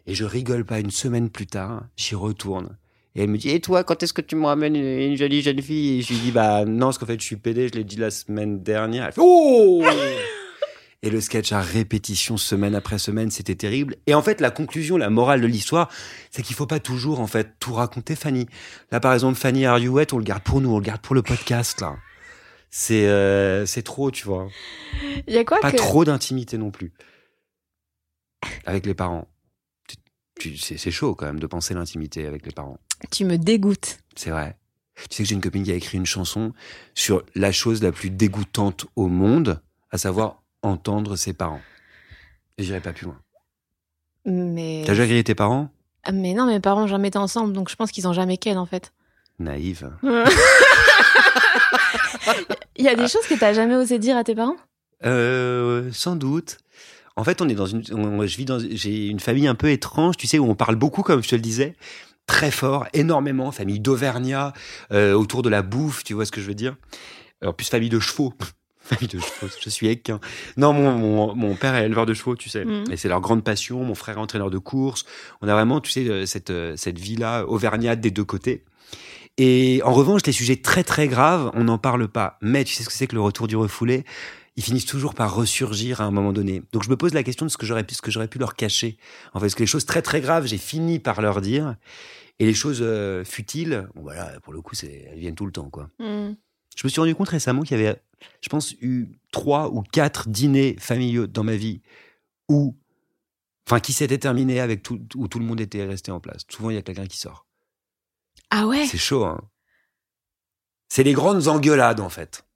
et 0.06 0.14
je 0.14 0.24
rigole 0.24 0.64
pas 0.64 0.78
une 0.78 0.90
semaine 0.90 1.30
plus 1.30 1.46
tard, 1.46 1.86
j'y 1.96 2.14
retourne. 2.14 2.76
Et 3.14 3.22
elle 3.22 3.30
me 3.30 3.38
dit, 3.38 3.48
et 3.48 3.60
toi, 3.60 3.82
quand 3.82 4.02
est-ce 4.02 4.12
que 4.12 4.20
tu 4.20 4.36
me 4.36 4.44
ramènes 4.44 4.76
une, 4.76 4.84
une 4.84 5.16
jolie 5.16 5.40
jeune 5.40 5.62
fille? 5.62 5.98
Et 5.98 6.02
je 6.02 6.12
lui 6.12 6.20
dis, 6.20 6.30
bah 6.32 6.66
non, 6.66 6.88
parce 6.88 6.98
qu'en 6.98 7.06
fait, 7.06 7.18
je 7.18 7.24
suis 7.24 7.36
pédé, 7.36 7.68
je 7.68 7.72
l'ai 7.72 7.84
dit 7.84 7.96
la 7.96 8.10
semaine 8.10 8.62
dernière. 8.62 9.06
Elle 9.06 9.12
fait, 9.12 9.22
oh 9.24 9.82
Et 11.02 11.10
le 11.10 11.20
sketch 11.20 11.52
à 11.52 11.60
répétition, 11.60 12.36
semaine 12.36 12.74
après 12.74 12.98
semaine, 12.98 13.30
c'était 13.30 13.54
terrible. 13.54 13.96
Et 14.06 14.14
en 14.14 14.22
fait, 14.22 14.40
la 14.40 14.50
conclusion, 14.50 14.96
la 14.96 15.10
morale 15.10 15.40
de 15.40 15.46
l'histoire, 15.46 15.90
c'est 16.30 16.42
qu'il 16.42 16.56
faut 16.56 16.66
pas 16.66 16.80
toujours, 16.80 17.20
en 17.20 17.26
fait, 17.26 17.54
tout 17.60 17.74
raconter, 17.74 18.16
Fanny. 18.16 18.46
Là, 18.90 18.98
par 18.98 19.12
exemple, 19.12 19.38
Fanny 19.38 19.66
Wet, 19.66 20.12
on 20.12 20.18
le 20.18 20.24
garde 20.24 20.42
pour 20.42 20.60
nous, 20.60 20.70
on 20.70 20.78
le 20.78 20.84
garde 20.84 21.00
pour 21.00 21.14
le 21.14 21.22
podcast, 21.22 21.80
là. 21.80 21.96
C'est 22.70 23.06
euh, 23.06 23.64
c'est 23.64 23.82
trop, 23.82 24.10
tu 24.10 24.26
vois. 24.26 24.48
Il 25.26 25.32
y 25.32 25.38
a 25.38 25.44
quoi 25.44 25.60
Pas 25.60 25.72
que... 25.72 25.76
trop 25.76 26.04
d'intimité 26.04 26.58
non 26.58 26.70
plus. 26.70 26.92
Avec 28.64 28.84
les 28.86 28.94
parents. 28.94 29.28
C'est 30.38 30.90
chaud 30.90 31.14
quand 31.14 31.24
même 31.26 31.40
de 31.40 31.46
penser 31.46 31.72
l'intimité 31.72 32.26
avec 32.26 32.44
les 32.44 32.52
parents. 32.52 32.78
Tu 33.10 33.24
me 33.24 33.38
dégoûtes. 33.38 33.98
C'est 34.14 34.30
vrai. 34.30 34.58
Tu 35.08 35.16
sais 35.16 35.22
que 35.22 35.28
j'ai 35.28 35.34
une 35.34 35.40
copine 35.40 35.62
qui 35.62 35.72
a 35.72 35.74
écrit 35.74 35.96
une 35.96 36.06
chanson 36.06 36.52
sur 36.94 37.22
la 37.34 37.52
chose 37.52 37.82
la 37.82 37.92
plus 37.92 38.10
dégoûtante 38.10 38.86
au 38.96 39.08
monde, 39.08 39.62
à 39.90 39.98
savoir 39.98 40.42
entendre 40.62 41.16
ses 41.16 41.32
parents. 41.32 41.60
Et 42.58 42.62
j'irai 42.64 42.80
pas 42.80 42.92
plus 42.92 43.06
loin. 43.06 43.18
Mais... 44.24 44.82
T'as 44.86 44.92
déjà 44.92 45.06
grillé 45.06 45.22
tes 45.24 45.34
parents? 45.34 45.68
Ah, 46.04 46.12
Mais 46.12 46.34
non, 46.34 46.46
mes 46.46 46.60
parents 46.60 46.86
jamais 46.86 47.08
été 47.08 47.18
ensemble, 47.18 47.52
donc 47.52 47.68
je 47.68 47.76
pense 47.76 47.90
qu'ils 47.92 48.06
ont 48.08 48.12
jamais 48.12 48.36
ken 48.38 48.58
en 48.58 48.66
fait. 48.66 48.92
Naïve. 49.38 49.90
Il 52.76 52.84
y 52.84 52.88
a 52.88 52.94
des 52.94 53.08
choses 53.08 53.26
que 53.26 53.34
t'as 53.38 53.52
jamais 53.52 53.74
osé 53.74 53.98
dire 53.98 54.16
à 54.16 54.24
tes 54.24 54.34
parents? 54.34 54.56
Euh, 55.04 55.90
sans 55.92 56.16
doute. 56.16 56.58
En 57.16 57.24
fait, 57.24 57.40
on 57.40 57.48
est 57.48 57.54
dans 57.54 57.66
une, 57.66 57.82
on- 57.92 58.26
je 58.26 58.36
vis 58.36 58.44
dans, 58.44 58.58
j'ai 58.58 59.06
une 59.08 59.20
famille 59.20 59.46
un 59.46 59.54
peu 59.54 59.70
étrange, 59.70 60.16
tu 60.16 60.26
sais, 60.26 60.38
où 60.38 60.44
on 60.48 60.54
parle 60.54 60.76
beaucoup, 60.76 61.02
comme 61.02 61.22
je 61.22 61.28
te 61.28 61.34
le 61.34 61.40
disais, 61.40 61.74
très 62.26 62.50
fort, 62.50 62.86
énormément, 62.92 63.50
famille 63.52 63.80
d'Auvergnat, 63.80 64.52
euh, 64.92 65.14
autour 65.14 65.42
de 65.42 65.48
la 65.48 65.62
bouffe, 65.62 66.04
tu 66.04 66.12
vois 66.14 66.26
ce 66.26 66.32
que 66.32 66.40
je 66.40 66.46
veux 66.46 66.54
dire? 66.54 66.76
Alors 67.40 67.54
plus 67.54 67.68
famille 67.68 67.88
de 67.88 68.00
chevaux. 68.00 68.34
Famille 68.86 69.08
de 69.08 69.18
chevaux, 69.18 69.52
je 69.60 69.68
suis 69.68 69.88
équin. 69.88 70.20
Non, 70.56 70.72
mon, 70.72 70.92
mon, 70.92 71.34
mon 71.34 71.54
père 71.56 71.74
est 71.74 71.86
éleveur 71.86 72.06
de 72.06 72.14
chevaux, 72.14 72.36
tu 72.36 72.48
sais. 72.48 72.64
Mhm. 72.64 72.84
Et 72.90 72.96
c'est 72.96 73.08
leur 73.08 73.20
grande 73.20 73.42
passion. 73.42 73.82
Mon 73.82 73.94
frère 73.94 74.18
est 74.18 74.20
entraîneur 74.20 74.50
de 74.50 74.58
course. 74.58 75.04
On 75.40 75.48
a 75.48 75.52
vraiment, 75.52 75.80
tu 75.80 75.90
sais, 75.90 76.08
euh, 76.08 76.24
cette, 76.24 76.50
euh, 76.50 76.74
cette 76.76 76.98
vie-là 76.98 77.44
auvergnate 77.46 78.00
des 78.00 78.12
deux 78.12 78.24
côtés. 78.24 78.64
Et 79.38 79.80
en 79.84 79.92
revanche, 79.92 80.22
les 80.24 80.32
sujets 80.32 80.56
très 80.56 80.84
très 80.84 81.08
graves, 81.08 81.50
on 81.54 81.64
n'en 81.64 81.78
parle 81.78 82.08
pas. 82.08 82.38
Mais 82.40 82.64
tu 82.64 82.74
sais 82.74 82.84
ce 82.84 82.88
que 82.88 82.94
c'est 82.94 83.06
que 83.06 83.14
le 83.14 83.20
retour 83.20 83.48
du 83.48 83.56
refoulé? 83.56 84.04
Ils 84.58 84.62
finissent 84.62 84.86
toujours 84.86 85.14
par 85.14 85.34
ressurgir 85.34 86.00
à 86.00 86.04
un 86.04 86.10
moment 86.10 86.32
donné. 86.32 86.62
Donc 86.72 86.82
je 86.82 86.88
me 86.88 86.96
pose 86.96 87.12
la 87.12 87.22
question 87.22 87.44
de 87.44 87.50
ce 87.50 87.58
que 87.58 87.66
j'aurais 87.66 87.84
pu, 87.84 87.94
ce 87.94 88.00
que 88.00 88.10
j'aurais 88.10 88.28
pu 88.28 88.38
leur 88.38 88.54
cacher. 88.54 88.96
En 89.34 89.40
fait, 89.40 89.46
parce 89.46 89.54
que 89.54 89.62
les 89.62 89.66
choses 89.66 89.84
très 89.84 90.00
très 90.00 90.22
graves, 90.22 90.46
j'ai 90.46 90.56
fini 90.56 90.98
par 90.98 91.20
leur 91.20 91.42
dire. 91.42 91.76
Et 92.38 92.46
les 92.46 92.54
choses 92.54 92.80
euh, 92.82 93.24
futiles, 93.24 93.88
bon, 93.94 94.02
voilà, 94.02 94.40
pour 94.40 94.52
le 94.52 94.60
coup, 94.60 94.74
c'est, 94.74 95.08
elles 95.10 95.18
viennent 95.18 95.34
tout 95.34 95.46
le 95.46 95.52
temps, 95.52 95.70
quoi. 95.70 95.88
Hmm. 95.98 96.34
Je 96.76 96.86
me 96.86 96.90
suis 96.90 97.00
rendu 97.00 97.14
compte 97.14 97.30
récemment 97.30 97.62
qu'il 97.62 97.76
y 97.78 97.80
avait, 97.80 98.00
je 98.42 98.48
pense, 98.48 98.72
eu 98.80 99.08
trois 99.32 99.70
ou 99.70 99.82
quatre 99.82 100.28
dîners 100.28 100.76
familiaux 100.78 101.26
dans 101.26 101.42
ma 101.42 101.56
vie 101.56 101.80
où, 102.48 102.76
enfin, 103.66 103.80
qui 103.80 103.92
s'étaient 103.92 104.18
terminés 104.18 104.60
avec 104.60 104.82
tout, 104.82 105.00
où 105.16 105.26
tout 105.26 105.38
le 105.38 105.44
monde 105.44 105.60
était 105.60 105.84
resté 105.84 106.12
en 106.12 106.20
place. 106.20 106.42
Souvent, 106.48 106.70
il 106.70 106.74
y 106.74 106.78
a 106.78 106.82
quelqu'un 106.82 107.06
qui 107.06 107.18
sort. 107.18 107.46
Ah 108.50 108.66
ouais? 108.66 108.86
C'est 108.86 108.98
chaud, 108.98 109.24
hein. 109.24 109.40
C'est 110.88 111.02
les 111.02 111.14
grandes 111.14 111.48
engueulades, 111.48 112.00
en 112.00 112.10
fait. 112.10 112.46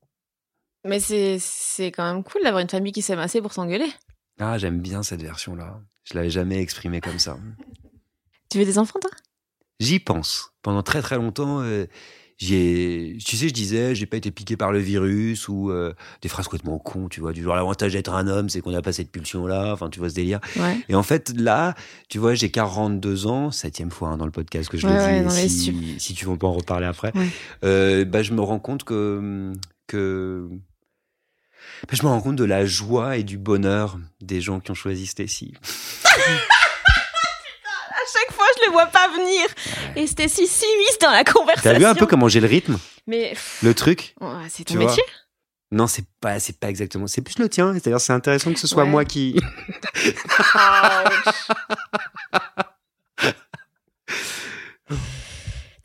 Mais 0.84 1.00
c'est 1.00 1.38
c'est 1.40 1.90
quand 1.90 2.04
même 2.04 2.22
cool 2.22 2.42
d'avoir 2.42 2.62
une 2.62 2.68
famille 2.68 2.92
qui 2.92 3.02
s'aime 3.02 3.18
assez 3.18 3.42
pour 3.42 3.52
s'engueuler. 3.52 3.90
Ah, 4.38 4.56
j'aime 4.56 4.80
bien 4.80 5.02
cette 5.02 5.22
version-là. 5.22 5.80
Je 6.04 6.14
l'avais 6.14 6.30
jamais 6.30 6.58
exprimée 6.60 7.00
comme 7.00 7.18
ça. 7.18 7.38
Tu 8.50 8.58
veux 8.58 8.64
des 8.64 8.78
enfants, 8.78 8.98
toi? 8.98 9.10
J'y 9.78 10.00
pense. 10.00 10.52
Pendant 10.62 10.82
très 10.82 11.02
très 11.02 11.14
longtemps, 11.16 11.60
euh, 11.60 11.86
j'ai, 12.42 13.18
tu 13.22 13.36
sais, 13.36 13.48
je 13.48 13.52
disais, 13.52 13.94
j'ai 13.94 14.06
pas 14.06 14.16
été 14.16 14.30
piqué 14.30 14.56
par 14.56 14.72
le 14.72 14.78
virus 14.78 15.46
ou 15.48 15.70
euh, 15.70 15.92
des 16.22 16.30
phrases 16.30 16.46
complètement 16.46 16.78
cons, 16.78 17.08
tu 17.10 17.20
vois, 17.20 17.34
du 17.34 17.42
genre 17.42 17.54
l'avantage 17.54 17.92
d'être 17.92 18.14
un 18.14 18.26
homme, 18.28 18.48
c'est 18.48 18.62
qu'on 18.62 18.70
n'a 18.70 18.80
pas 18.80 18.92
cette 18.94 19.10
pulsion-là. 19.12 19.74
Enfin, 19.74 19.90
tu 19.90 19.98
vois 19.98 20.08
ce 20.08 20.14
délire. 20.14 20.40
Ouais. 20.56 20.78
Et 20.88 20.94
en 20.94 21.02
fait, 21.02 21.34
là, 21.36 21.74
tu 22.08 22.18
vois, 22.18 22.34
j'ai 22.34 22.50
42 22.50 23.26
ans, 23.26 23.50
septième 23.50 23.90
fois 23.90 24.08
hein, 24.08 24.16
dans 24.16 24.24
le 24.24 24.30
podcast 24.30 24.70
que 24.70 24.78
je 24.78 24.86
Ouais, 24.86 25.22
le 25.22 25.28
dis. 25.28 25.50
si, 25.50 25.96
si 25.98 26.14
tu 26.14 26.24
veux, 26.24 26.30
on 26.30 26.38
peut 26.38 26.46
en 26.46 26.54
reparler 26.54 26.86
après. 26.86 27.12
Euh, 27.62 28.06
bah, 28.06 28.22
je 28.22 28.32
me 28.32 28.40
rends 28.40 28.58
compte 28.58 28.84
que 28.84 29.52
que 29.86 30.48
bah, 31.82 31.88
je 31.92 32.02
me 32.02 32.08
rends 32.08 32.22
compte 32.22 32.36
de 32.36 32.44
la 32.44 32.64
joie 32.64 33.18
et 33.18 33.22
du 33.22 33.36
bonheur 33.36 33.98
des 34.22 34.40
gens 34.40 34.60
qui 34.60 34.70
ont 34.70 34.74
choisi 34.74 35.06
Stacy. 35.06 35.52
Je 38.60 38.66
les 38.66 38.72
vois 38.72 38.86
pas 38.86 39.08
venir. 39.08 39.46
Et 39.96 40.06
c'était 40.06 40.28
si 40.28 40.46
dans 41.00 41.10
la 41.10 41.24
conversation. 41.24 41.72
T'as 41.72 41.78
vu 41.78 41.84
un 41.84 41.94
peu 41.94 42.06
comment 42.06 42.28
j'ai 42.28 42.40
le 42.40 42.46
rythme, 42.46 42.78
Mais 43.06 43.34
le 43.62 43.74
truc 43.74 44.14
ouais, 44.20 44.28
c'est 44.48 44.64
ton 44.64 44.74
métier? 44.74 45.02
Non, 45.72 45.86
c'est 45.86 46.04
pas, 46.20 46.40
c'est 46.40 46.58
pas 46.58 46.68
exactement. 46.68 47.06
C'est 47.06 47.22
plus 47.22 47.38
le 47.38 47.48
tien. 47.48 47.72
C'est-à-dire, 47.72 48.00
c'est 48.00 48.12
intéressant 48.12 48.52
que 48.52 48.58
ce 48.58 48.66
soit 48.66 48.82
Ouais. 48.84 48.90
moi 48.90 49.04
qui. 49.04 49.36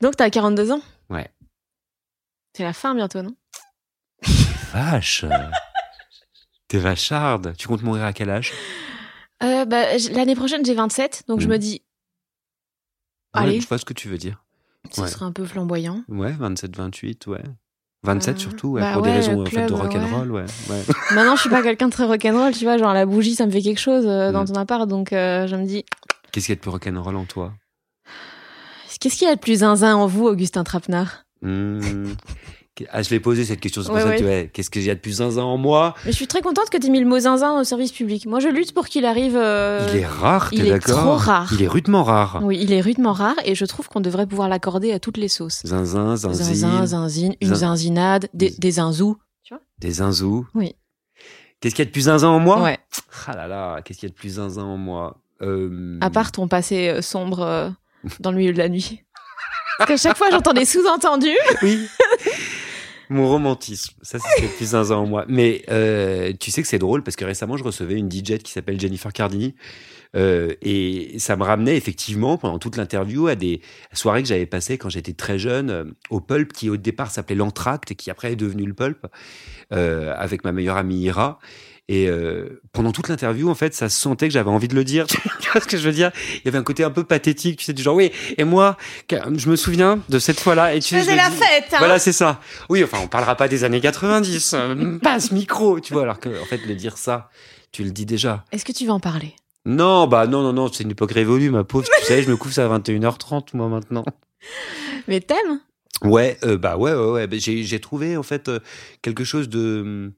Donc 0.02 0.16
t'as 0.18 0.30
42 0.30 0.72
ans? 0.72 0.82
Ouais. 1.10 1.30
C'est 2.54 2.64
la 2.64 2.74
fin 2.74 2.96
bientôt, 2.96 3.22
non? 3.22 3.36
Vache. 4.74 5.26
T'es 6.68 6.80
vacharde. 6.80 7.56
Tu 7.58 7.68
comptes 7.68 7.84
mourir 7.84 8.04
à 8.04 8.14
quel 8.14 8.30
âge? 8.30 8.54
Euh, 9.44 9.66
bah, 9.66 9.98
L'année 10.12 10.36
prochaine, 10.36 10.66
j'ai 10.66 10.74
27, 10.74 11.24
donc 11.28 11.42
je 11.42 11.48
Mm. 11.48 11.52
me 11.52 11.58
dis, 11.58 11.84
Ouais. 13.44 13.60
Je 13.60 13.68
vois 13.68 13.78
ce 13.78 13.86
que 13.86 13.94
tu 13.94 14.08
veux 14.08 14.18
dire. 14.18 14.42
ce 14.92 15.02
Ouais. 15.02 15.08
serait 15.08 15.26
un 15.26 15.32
peu 15.32 15.46
flamboyant. 15.46 16.04
Ouais, 16.10 16.32
27, 16.32 16.76
28, 16.76 17.28
ouais. 17.28 17.44
27 18.04 18.36
Euh, 18.36 18.40
surtout, 18.40 18.68
ouais, 18.70 18.82
bah 18.82 18.94
pour 18.94 19.02
des 19.02 19.12
raisons 19.12 19.34
le 19.34 19.42
en 19.42 19.46
fait, 19.46 19.52
club, 19.66 19.70
de 19.70 19.74
rock'n'roll, 19.74 20.32
ouais. 20.32 20.46
Maintenant, 21.16 21.36
je 21.36 21.42
suis 21.42 21.50
pas 21.50 21.64
quelqu'un 21.64 21.88
de 21.88 21.92
très 21.92 22.06
rock'n'roll, 22.06 22.54
tu 22.54 22.64
vois, 22.66 22.78
genre 22.78 22.94
la 22.94 23.06
bougie, 23.08 23.34
ça 23.34 23.46
me 23.48 23.52
fait 23.52 23.62
quelque 23.64 23.80
chose 23.80 24.06
euh, 24.06 24.32
dans 24.32 24.44
Mm. 24.44 24.48
ton 24.48 24.54
appart, 24.56 24.88
donc 24.88 25.12
euh, 25.12 25.48
je 25.48 25.56
me 25.56 25.66
dis, 25.66 25.84
Qu'est-ce 26.32 26.46
qu'il 26.48 26.52
y 26.52 26.54
a 26.54 26.58
de 26.58 26.62
plus 26.62 26.70
rock'n'roll 26.70 27.16
en 27.16 27.26
toi? 27.26 27.54
Qu'est-ce 29.00 29.18
qu'il 29.18 29.28
y 29.28 29.32
a 29.32 29.36
de 29.36 29.40
plus 29.40 29.60
zinzin 29.60 29.96
en 29.96 30.06
vous, 30.08 30.26
Augustin 30.28 30.64
Trapenard? 30.64 31.26
Hmm. 31.42 31.80
Ah, 32.92 33.02
je 33.02 33.10
l'ai 33.10 33.20
posé 33.22 33.46
cette 33.46 33.60
question, 33.62 33.82
c'est 33.84 33.92
Ouais, 33.92 34.18
tu 34.18 34.52
Qu'est-ce 34.52 34.70
qu'il 34.70 34.84
y 34.84 34.90
a 34.90 34.96
de 34.96 35.00
plus 35.00 35.14
zinzin 35.18 35.44
en 35.44 35.56
moi? 35.58 35.94
Mais 36.06 36.12
je 36.12 36.16
suis 36.18 36.28
très 36.28 36.42
contente 36.42 36.70
que 36.70 36.78
tu 36.78 36.88
aies 36.88 36.90
mis 36.90 37.00
le 37.00 37.06
mot 37.06 37.18
zinzin 37.20 37.58
au 37.60 37.64
service 37.64 37.92
public. 37.94 38.26
Moi, 38.26 38.40
je 38.42 38.50
lutte 38.50 38.74
pour 38.74 38.88
qu'il 38.88 39.06
arrive. 39.06 39.38
euh, 39.38 39.88
Il 39.94 40.00
est 40.00 40.06
rare, 40.06 40.50
il 40.52 40.62
t'es 40.62 40.68
est 40.68 40.72
d'accord? 40.72 41.00
trop 41.00 41.16
rare. 41.16 41.50
Il 41.54 41.62
est 41.62 41.68
rudement 41.68 42.04
rare. 42.04 42.40
Oui, 42.44 42.60
il 42.62 42.74
est 42.74 42.82
rudement 42.82 43.14
rare 43.14 43.36
et 43.46 43.56
je 43.56 43.64
trouve 43.66 43.88
qu'on 43.88 44.02
devrait 44.02 44.28
pouvoir 44.28 44.50
l'accorder 44.50 44.92
à 44.92 45.00
toutes 45.00 45.16
les 45.18 45.30
sauces. 45.30 45.62
Zinzin, 45.66 46.18
zinzine, 46.18 46.44
Zinzin, 46.56 46.86
zinzine, 46.86 47.36
une 47.40 47.48
Zin- 47.50 47.56
zinzinade, 47.56 48.28
des, 48.34 48.50
des 48.58 48.72
zinzous. 48.72 49.18
des 49.80 49.92
zinzous. 49.92 50.46
Oui. 50.54 50.76
Qu'est-ce 51.62 51.76
qu'il 51.76 51.84
y 51.84 51.88
a 51.88 51.90
de 51.90 51.92
plus 51.94 52.02
zinzin 52.02 52.28
en 52.28 52.40
moi? 52.40 52.62
Ouais. 52.62 52.78
Ah 53.28 53.36
là 53.38 53.48
là, 53.48 53.82
qu'est-ce 53.84 54.00
qu'il 54.00 54.10
y 54.10 54.12
a 54.12 54.14
de 54.14 54.20
plus 54.20 54.36
zinzin 54.36 54.64
en 54.64 54.78
moi? 54.78 55.22
Euh, 55.42 55.98
À 56.02 56.10
part 56.10 56.32
ton 56.34 56.48
passé 56.50 56.90
euh, 56.90 57.02
sombre 57.02 57.40
euh, 57.40 57.70
dans 58.20 58.32
le 58.32 58.38
milieu 58.38 58.52
de 58.52 58.58
la 58.58 58.68
nuit. 58.68 59.02
Parce 59.78 59.90
qu'à 59.90 59.98
chaque 59.98 60.18
fois, 60.18 60.30
j'entends 60.30 60.54
des 60.54 60.66
sous-entendus. 60.66 61.38
Oui. 61.62 61.88
Mon 63.10 63.28
romantisme, 63.28 63.94
ça 64.02 64.18
c'est 64.20 64.42
ce 64.42 64.56
plus 64.58 64.66
zinzin 64.66 64.96
en 64.96 65.06
moi. 65.06 65.26
Mais 65.28 65.64
euh, 65.70 66.34
tu 66.40 66.52
sais 66.52 66.62
que 66.62 66.68
c'est 66.68 66.80
drôle 66.80 67.04
parce 67.04 67.16
que 67.16 67.26
récemment 67.26 67.58
je 67.58 67.64
recevais 67.64 67.96
une 67.96 68.12
DJ 68.12 68.38
qui 68.40 68.52
s'appelle 68.52 68.80
Jennifer 68.80 69.14
Cardini 69.14 69.56
euh, 70.16 70.54
et 70.62 71.20
ça 71.20 71.36
me 71.36 71.44
ramenait 71.44 71.76
effectivement 71.76 72.38
pendant 72.38 72.58
toute 72.58 72.78
l'interview 72.78 73.28
à 73.28 73.36
des 73.36 73.62
soirées 73.94 74.22
que 74.22 74.30
j'avais 74.30 74.46
passées 74.46 74.78
quand 74.78 74.90
j'étais 74.90 75.14
très 75.14 75.38
jeune 75.38 75.70
euh, 75.70 75.84
au 76.10 76.22
Pulp 76.22 76.54
qui 76.54 76.70
au 76.70 76.78
départ 76.78 77.12
s'appelait 77.12 77.36
l'Entracte 77.36 77.92
et 77.92 77.96
qui 77.96 78.10
après 78.10 78.32
est 78.32 78.38
devenu 78.38 78.66
le 78.66 78.74
Pulp 78.74 79.06
euh, 79.74 80.14
avec 80.16 80.44
ma 80.44 80.52
meilleure 80.52 80.78
amie 80.78 81.02
Ira. 81.02 81.40
Et 81.88 82.10
euh, 82.10 82.62
pendant 82.72 82.92
toute 82.92 83.10
l'interview, 83.10 83.48
en 83.50 83.54
fait, 83.56 83.76
ça 83.76 83.90
se 83.90 84.00
sentait 84.02 84.28
que 84.28 84.34
j'avais 84.34 84.50
envie 84.50 84.68
de 84.68 84.74
le 84.76 84.84
dire. 84.84 85.06
Tu 85.40 85.52
vois 85.52 85.62
ce 85.62 85.68
que 85.68 85.78
je 85.78 85.84
veux 85.88 85.94
dire? 85.94 86.12
Il 86.38 86.42
y 86.46 86.48
avait 86.48 86.58
un 86.58 86.64
côté 86.64 86.84
un 86.84 86.90
peu 86.90 87.04
pathétique, 87.04 87.60
tu 87.60 87.66
sais, 87.66 87.74
du 87.74 87.84
genre, 87.84 87.96
oui, 87.96 88.12
et 88.38 88.44
moi, 88.44 88.76
je 89.36 89.48
me 89.50 89.56
souviens 89.56 90.00
de 90.10 90.18
cette 90.20 90.40
fois-là. 90.40 90.74
Et 90.74 90.80
tu 90.80 90.96
sais, 90.96 91.04
je 91.04 91.12
le 91.12 91.16
dis- 91.16 91.38
fête, 91.38 91.66
hein. 91.74 91.78
voilà, 91.78 92.00
c'est 92.00 92.12
ça. 92.12 92.42
Oui, 92.70 92.84
enfin, 92.84 92.98
on 93.04 93.08
parlera 93.08 93.36
pas 93.36 93.48
des 93.48 93.64
années 93.64 93.80
90. 93.80 94.54
euh, 94.56 94.98
Passe 95.04 95.32
micro, 95.32 95.80
tu 95.80 95.94
vois. 95.94 96.02
Alors 96.02 96.20
que, 96.20 96.42
en 96.42 96.46
fait, 96.46 96.58
le 96.66 96.74
dire 96.76 96.98
ça, 96.98 97.30
tu 97.72 97.84
le 97.84 97.92
dis 97.92 98.06
déjà. 98.08 98.44
Est-ce 98.52 98.66
que 98.66 98.72
tu 98.72 98.86
veux 98.86 98.92
en 98.92 99.00
parler? 99.00 99.36
Non, 99.66 100.08
bah 100.08 100.26
non, 100.28 100.42
non, 100.42 100.54
non, 100.54 100.72
c'est 100.74 100.84
une 100.84 100.92
époque 100.92 101.12
révolue, 101.12 101.52
ma 101.52 101.64
pauvre. 101.64 101.86
tu 102.00 102.06
sais, 102.06 102.24
je 102.24 102.30
me 102.30 102.36
couche 102.38 102.58
à 102.58 102.68
21h30, 102.68 103.50
moi, 103.54 103.68
maintenant. 103.70 104.04
Mais 105.08 105.22
t'aimes? 105.22 105.60
Ouais, 106.04 106.38
euh, 106.44 106.58
bah 106.58 106.78
ouais, 106.78 106.94
ouais, 106.94 107.12
ouais. 107.12 107.28
Bah, 107.28 107.38
j'ai, 107.40 107.64
j'ai 107.64 107.80
trouvé, 107.80 108.18
en 108.18 108.24
fait, 108.24 108.50
euh, 108.50 108.60
quelque 109.04 109.24
chose 109.24 109.48
de, 109.50 110.12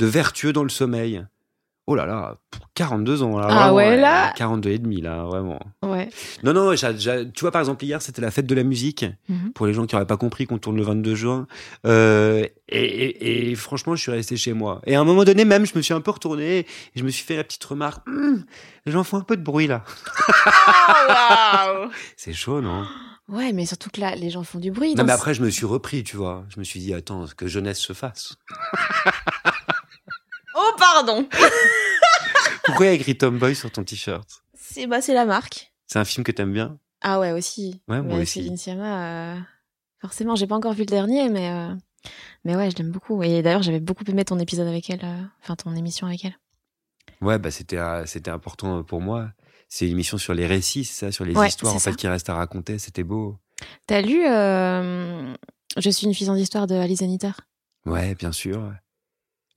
de 0.00 0.06
vertueux 0.06 0.52
dans 0.52 0.62
le 0.64 0.68
sommeil. 0.70 1.24
Oh 1.86 1.96
là 1.96 2.06
là, 2.06 2.36
pour 2.52 2.68
42 2.74 3.22
ans, 3.24 3.36
là. 3.38 3.46
Ah 3.50 3.54
vraiment, 3.54 3.74
ouais, 3.74 3.96
là 3.96 4.32
42 4.36 4.70
et 4.70 4.78
demi, 4.78 5.00
là, 5.00 5.24
vraiment. 5.24 5.58
Ouais. 5.82 6.08
Non, 6.44 6.52
non, 6.52 6.72
tu 6.76 7.40
vois, 7.40 7.50
par 7.50 7.60
exemple, 7.60 7.84
hier, 7.84 8.00
c'était 8.00 8.22
la 8.22 8.30
fête 8.30 8.46
de 8.46 8.54
la 8.54 8.62
musique. 8.62 9.04
Mhm. 9.28 9.52
Pour 9.54 9.66
les 9.66 9.72
gens 9.72 9.86
qui 9.86 9.96
n'auraient 9.96 10.06
pas 10.06 10.16
compris 10.16 10.46
qu'on 10.46 10.58
tourne 10.58 10.76
le 10.76 10.84
22 10.84 11.16
juin. 11.16 11.48
Euh, 11.86 12.46
et, 12.68 12.84
et- 12.84 13.50
et 13.50 13.54
franchement, 13.56 13.96
je 13.96 14.02
suis 14.02 14.12
resté 14.12 14.36
chez 14.36 14.52
moi. 14.52 14.80
Et 14.86 14.94
à 14.94 15.00
un 15.00 15.04
moment 15.04 15.24
donné, 15.24 15.44
même, 15.44 15.66
je 15.66 15.72
me 15.74 15.82
suis 15.82 15.92
un 15.94 16.00
peu 16.00 16.12
retourné 16.12 16.58
et 16.60 16.66
je 16.94 17.02
me 17.02 17.08
suis 17.10 17.24
fait 17.24 17.36
la 17.36 17.42
petite 17.44 17.64
remarque. 17.64 18.06
Hum, 18.06 18.44
les 18.86 18.92
gens 18.92 19.02
font 19.02 19.16
un 19.16 19.22
peu 19.22 19.36
de 19.36 19.42
bruit, 19.42 19.66
là. 19.66 19.82
C'est 22.16 22.32
chaud, 22.34 22.60
non? 22.60 22.86
Ouais, 23.28 23.52
mais 23.52 23.66
surtout 23.66 23.90
que 23.90 24.00
là, 24.00 24.14
les 24.16 24.30
gens 24.30 24.42
font 24.44 24.58
du 24.60 24.70
bruit. 24.70 24.94
Non, 24.94 25.04
mais 25.04 25.12
après, 25.12 25.34
je 25.34 25.42
me 25.42 25.50
suis 25.50 25.66
repris, 25.66 26.04
tu 26.04 26.16
vois. 26.16 26.44
Je 26.54 26.58
me 26.58 26.64
suis 26.64 26.78
dit, 26.80 26.94
attends, 26.94 27.26
que 27.36 27.46
jeunesse 27.48 27.78
se 27.78 27.92
fasse. 27.92 28.34
Pardon 30.80 31.28
Pourquoi 32.64 32.86
il 32.86 32.88
y 32.88 32.92
a 32.92 32.94
écrit 32.94 33.16
Tomboy 33.16 33.54
sur 33.54 33.70
ton 33.70 33.84
t-shirt? 33.84 34.28
C'est 34.54 34.86
bah, 34.86 35.00
c'est 35.00 35.14
la 35.14 35.24
marque. 35.26 35.72
C'est 35.86 35.98
un 35.98 36.04
film 36.04 36.24
que 36.24 36.32
t'aimes 36.32 36.52
bien? 36.52 36.78
Ah 37.02 37.18
ouais, 37.20 37.32
aussi. 37.32 37.82
Ouais, 37.88 38.00
moi 38.02 38.16
Mais 38.16 38.22
aussi. 38.22 38.40
Céline 38.40 38.56
Sciamma, 38.56 39.34
euh, 39.34 39.40
forcément, 40.00 40.36
j'ai 40.36 40.46
pas 40.46 40.54
encore 40.54 40.72
vu 40.72 40.80
le 40.80 40.86
dernier, 40.86 41.28
mais, 41.28 41.50
euh, 41.50 41.74
mais 42.44 42.56
ouais, 42.56 42.70
je 42.70 42.76
l'aime 42.76 42.90
beaucoup. 42.90 43.22
Et 43.22 43.42
d'ailleurs, 43.42 43.62
j'avais 43.62 43.80
beaucoup 43.80 44.04
aimé 44.06 44.24
ton 44.24 44.38
épisode 44.38 44.68
avec 44.68 44.88
elle, 44.90 45.04
euh, 45.04 45.22
enfin 45.42 45.56
ton 45.56 45.74
émission 45.74 46.06
avec 46.06 46.24
elle. 46.24 46.36
Ouais, 47.20 47.38
bah 47.38 47.50
c'était 47.50 47.78
c'était 48.06 48.30
important 48.30 48.82
pour 48.82 49.00
moi. 49.02 49.30
C'est 49.68 49.86
une 49.86 49.92
émission 49.92 50.16
sur 50.18 50.32
les 50.34 50.46
récits, 50.46 50.84
c'est 50.84 51.06
ça, 51.06 51.12
sur 51.12 51.24
les 51.24 51.36
Ouais, 51.36 51.48
histoires 51.48 51.74
en 51.74 51.78
fait 51.78 51.94
qui 51.94 52.08
restent 52.08 52.30
à 52.30 52.34
raconter. 52.34 52.78
C'était 52.78 53.04
beau. 53.04 53.36
T'as 53.86 54.00
lu 54.00 54.22
Je 55.76 55.90
suis 55.90 56.06
une 56.06 56.14
fille 56.14 56.26
sans 56.26 56.36
histoire 56.36 56.66
de 56.66 56.74
Alice 56.74 57.00
Zeniter 57.00 57.32
Ouais, 57.84 58.14
bien 58.14 58.32
sûr. 58.32 58.72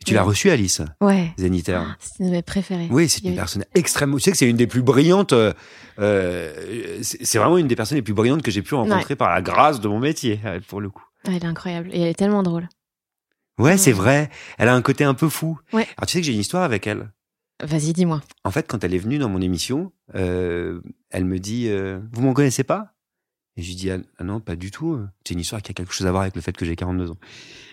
Tu 0.03 0.13
l'as 0.13 0.23
reçue, 0.23 0.49
Alice 0.49 0.81
Ouais. 1.01 1.31
Zeniter. 1.37 1.79
C'est 1.99 2.19
une 2.23 2.27
de 2.27 2.31
mes 2.31 2.41
préférées. 2.41 2.87
Oui, 2.91 3.07
c'est 3.09 3.23
une 3.23 3.33
eu- 3.33 3.35
personne 3.35 3.65
extrêmement. 3.75 4.17
Tu 4.17 4.23
sais 4.23 4.31
que 4.31 4.37
c'est 4.37 4.49
une 4.49 4.57
des 4.57 4.67
plus 4.67 4.81
brillantes. 4.81 5.33
euh, 5.33 5.53
euh, 5.99 6.99
c'est 7.01 7.37
vraiment 7.37 7.57
une 7.57 7.67
des 7.67 7.75
personnes 7.75 7.97
les 7.97 8.01
plus 8.01 8.13
brillantes 8.13 8.41
que 8.41 8.51
j'ai 8.51 8.61
pu 8.61 8.75
rencontrer 8.75 9.15
par 9.15 9.29
la 9.33 9.41
grâce 9.41 9.79
de 9.79 9.87
mon 9.87 9.99
métier, 9.99 10.39
euh, 10.45 10.59
pour 10.67 10.81
le 10.81 10.89
coup. 10.89 11.03
Ah, 11.25 11.29
elle 11.31 11.35
est 11.37 11.45
incroyable. 11.45 11.89
Et 11.93 12.01
elle 12.01 12.07
est 12.09 12.13
tellement 12.17 12.43
drôle. 12.43 12.67
Ouais, 13.59 13.77
c'est 13.77 13.91
vrai. 13.91 14.29
Elle 14.57 14.67
a 14.67 14.75
un 14.75 14.81
côté 14.81 15.03
un 15.03 15.13
peu 15.13 15.29
fou. 15.29 15.59
Alors 15.73 15.85
tu 16.07 16.13
sais 16.13 16.19
que 16.21 16.25
j'ai 16.25 16.33
une 16.33 16.39
histoire 16.39 16.63
avec 16.63 16.87
elle. 16.87 17.11
Vas-y, 17.63 17.93
dis-moi. 17.93 18.21
En 18.43 18.51
fait, 18.51 18.67
quand 18.67 18.83
elle 18.83 18.93
est 18.93 18.97
venue 18.99 19.19
dans 19.19 19.29
mon 19.29 19.39
émission, 19.39 19.91
euh, 20.15 20.81
elle 21.11 21.23
me 21.25 21.37
dit 21.39 21.67
euh, 21.69 21.99
Vous 22.11 22.21
m'en 22.23 22.33
connaissez 22.33 22.63
pas? 22.63 22.92
Et 23.55 23.61
je 23.61 23.67
lui 23.67 23.75
dis 23.75 23.91
ah, 23.91 23.97
ah 24.17 24.23
non, 24.23 24.39
pas 24.39 24.55
du 24.55 24.71
tout. 24.71 24.99
C'est 25.25 25.33
une 25.35 25.39
histoire 25.39 25.61
qui 25.61 25.71
a 25.71 25.73
quelque 25.73 25.93
chose 25.93 26.07
à 26.07 26.11
voir 26.11 26.23
avec 26.23 26.35
le 26.35 26.41
fait 26.41 26.55
que 26.57 26.65
j'ai 26.65 26.75
42 26.75 27.11
ans. 27.11 27.17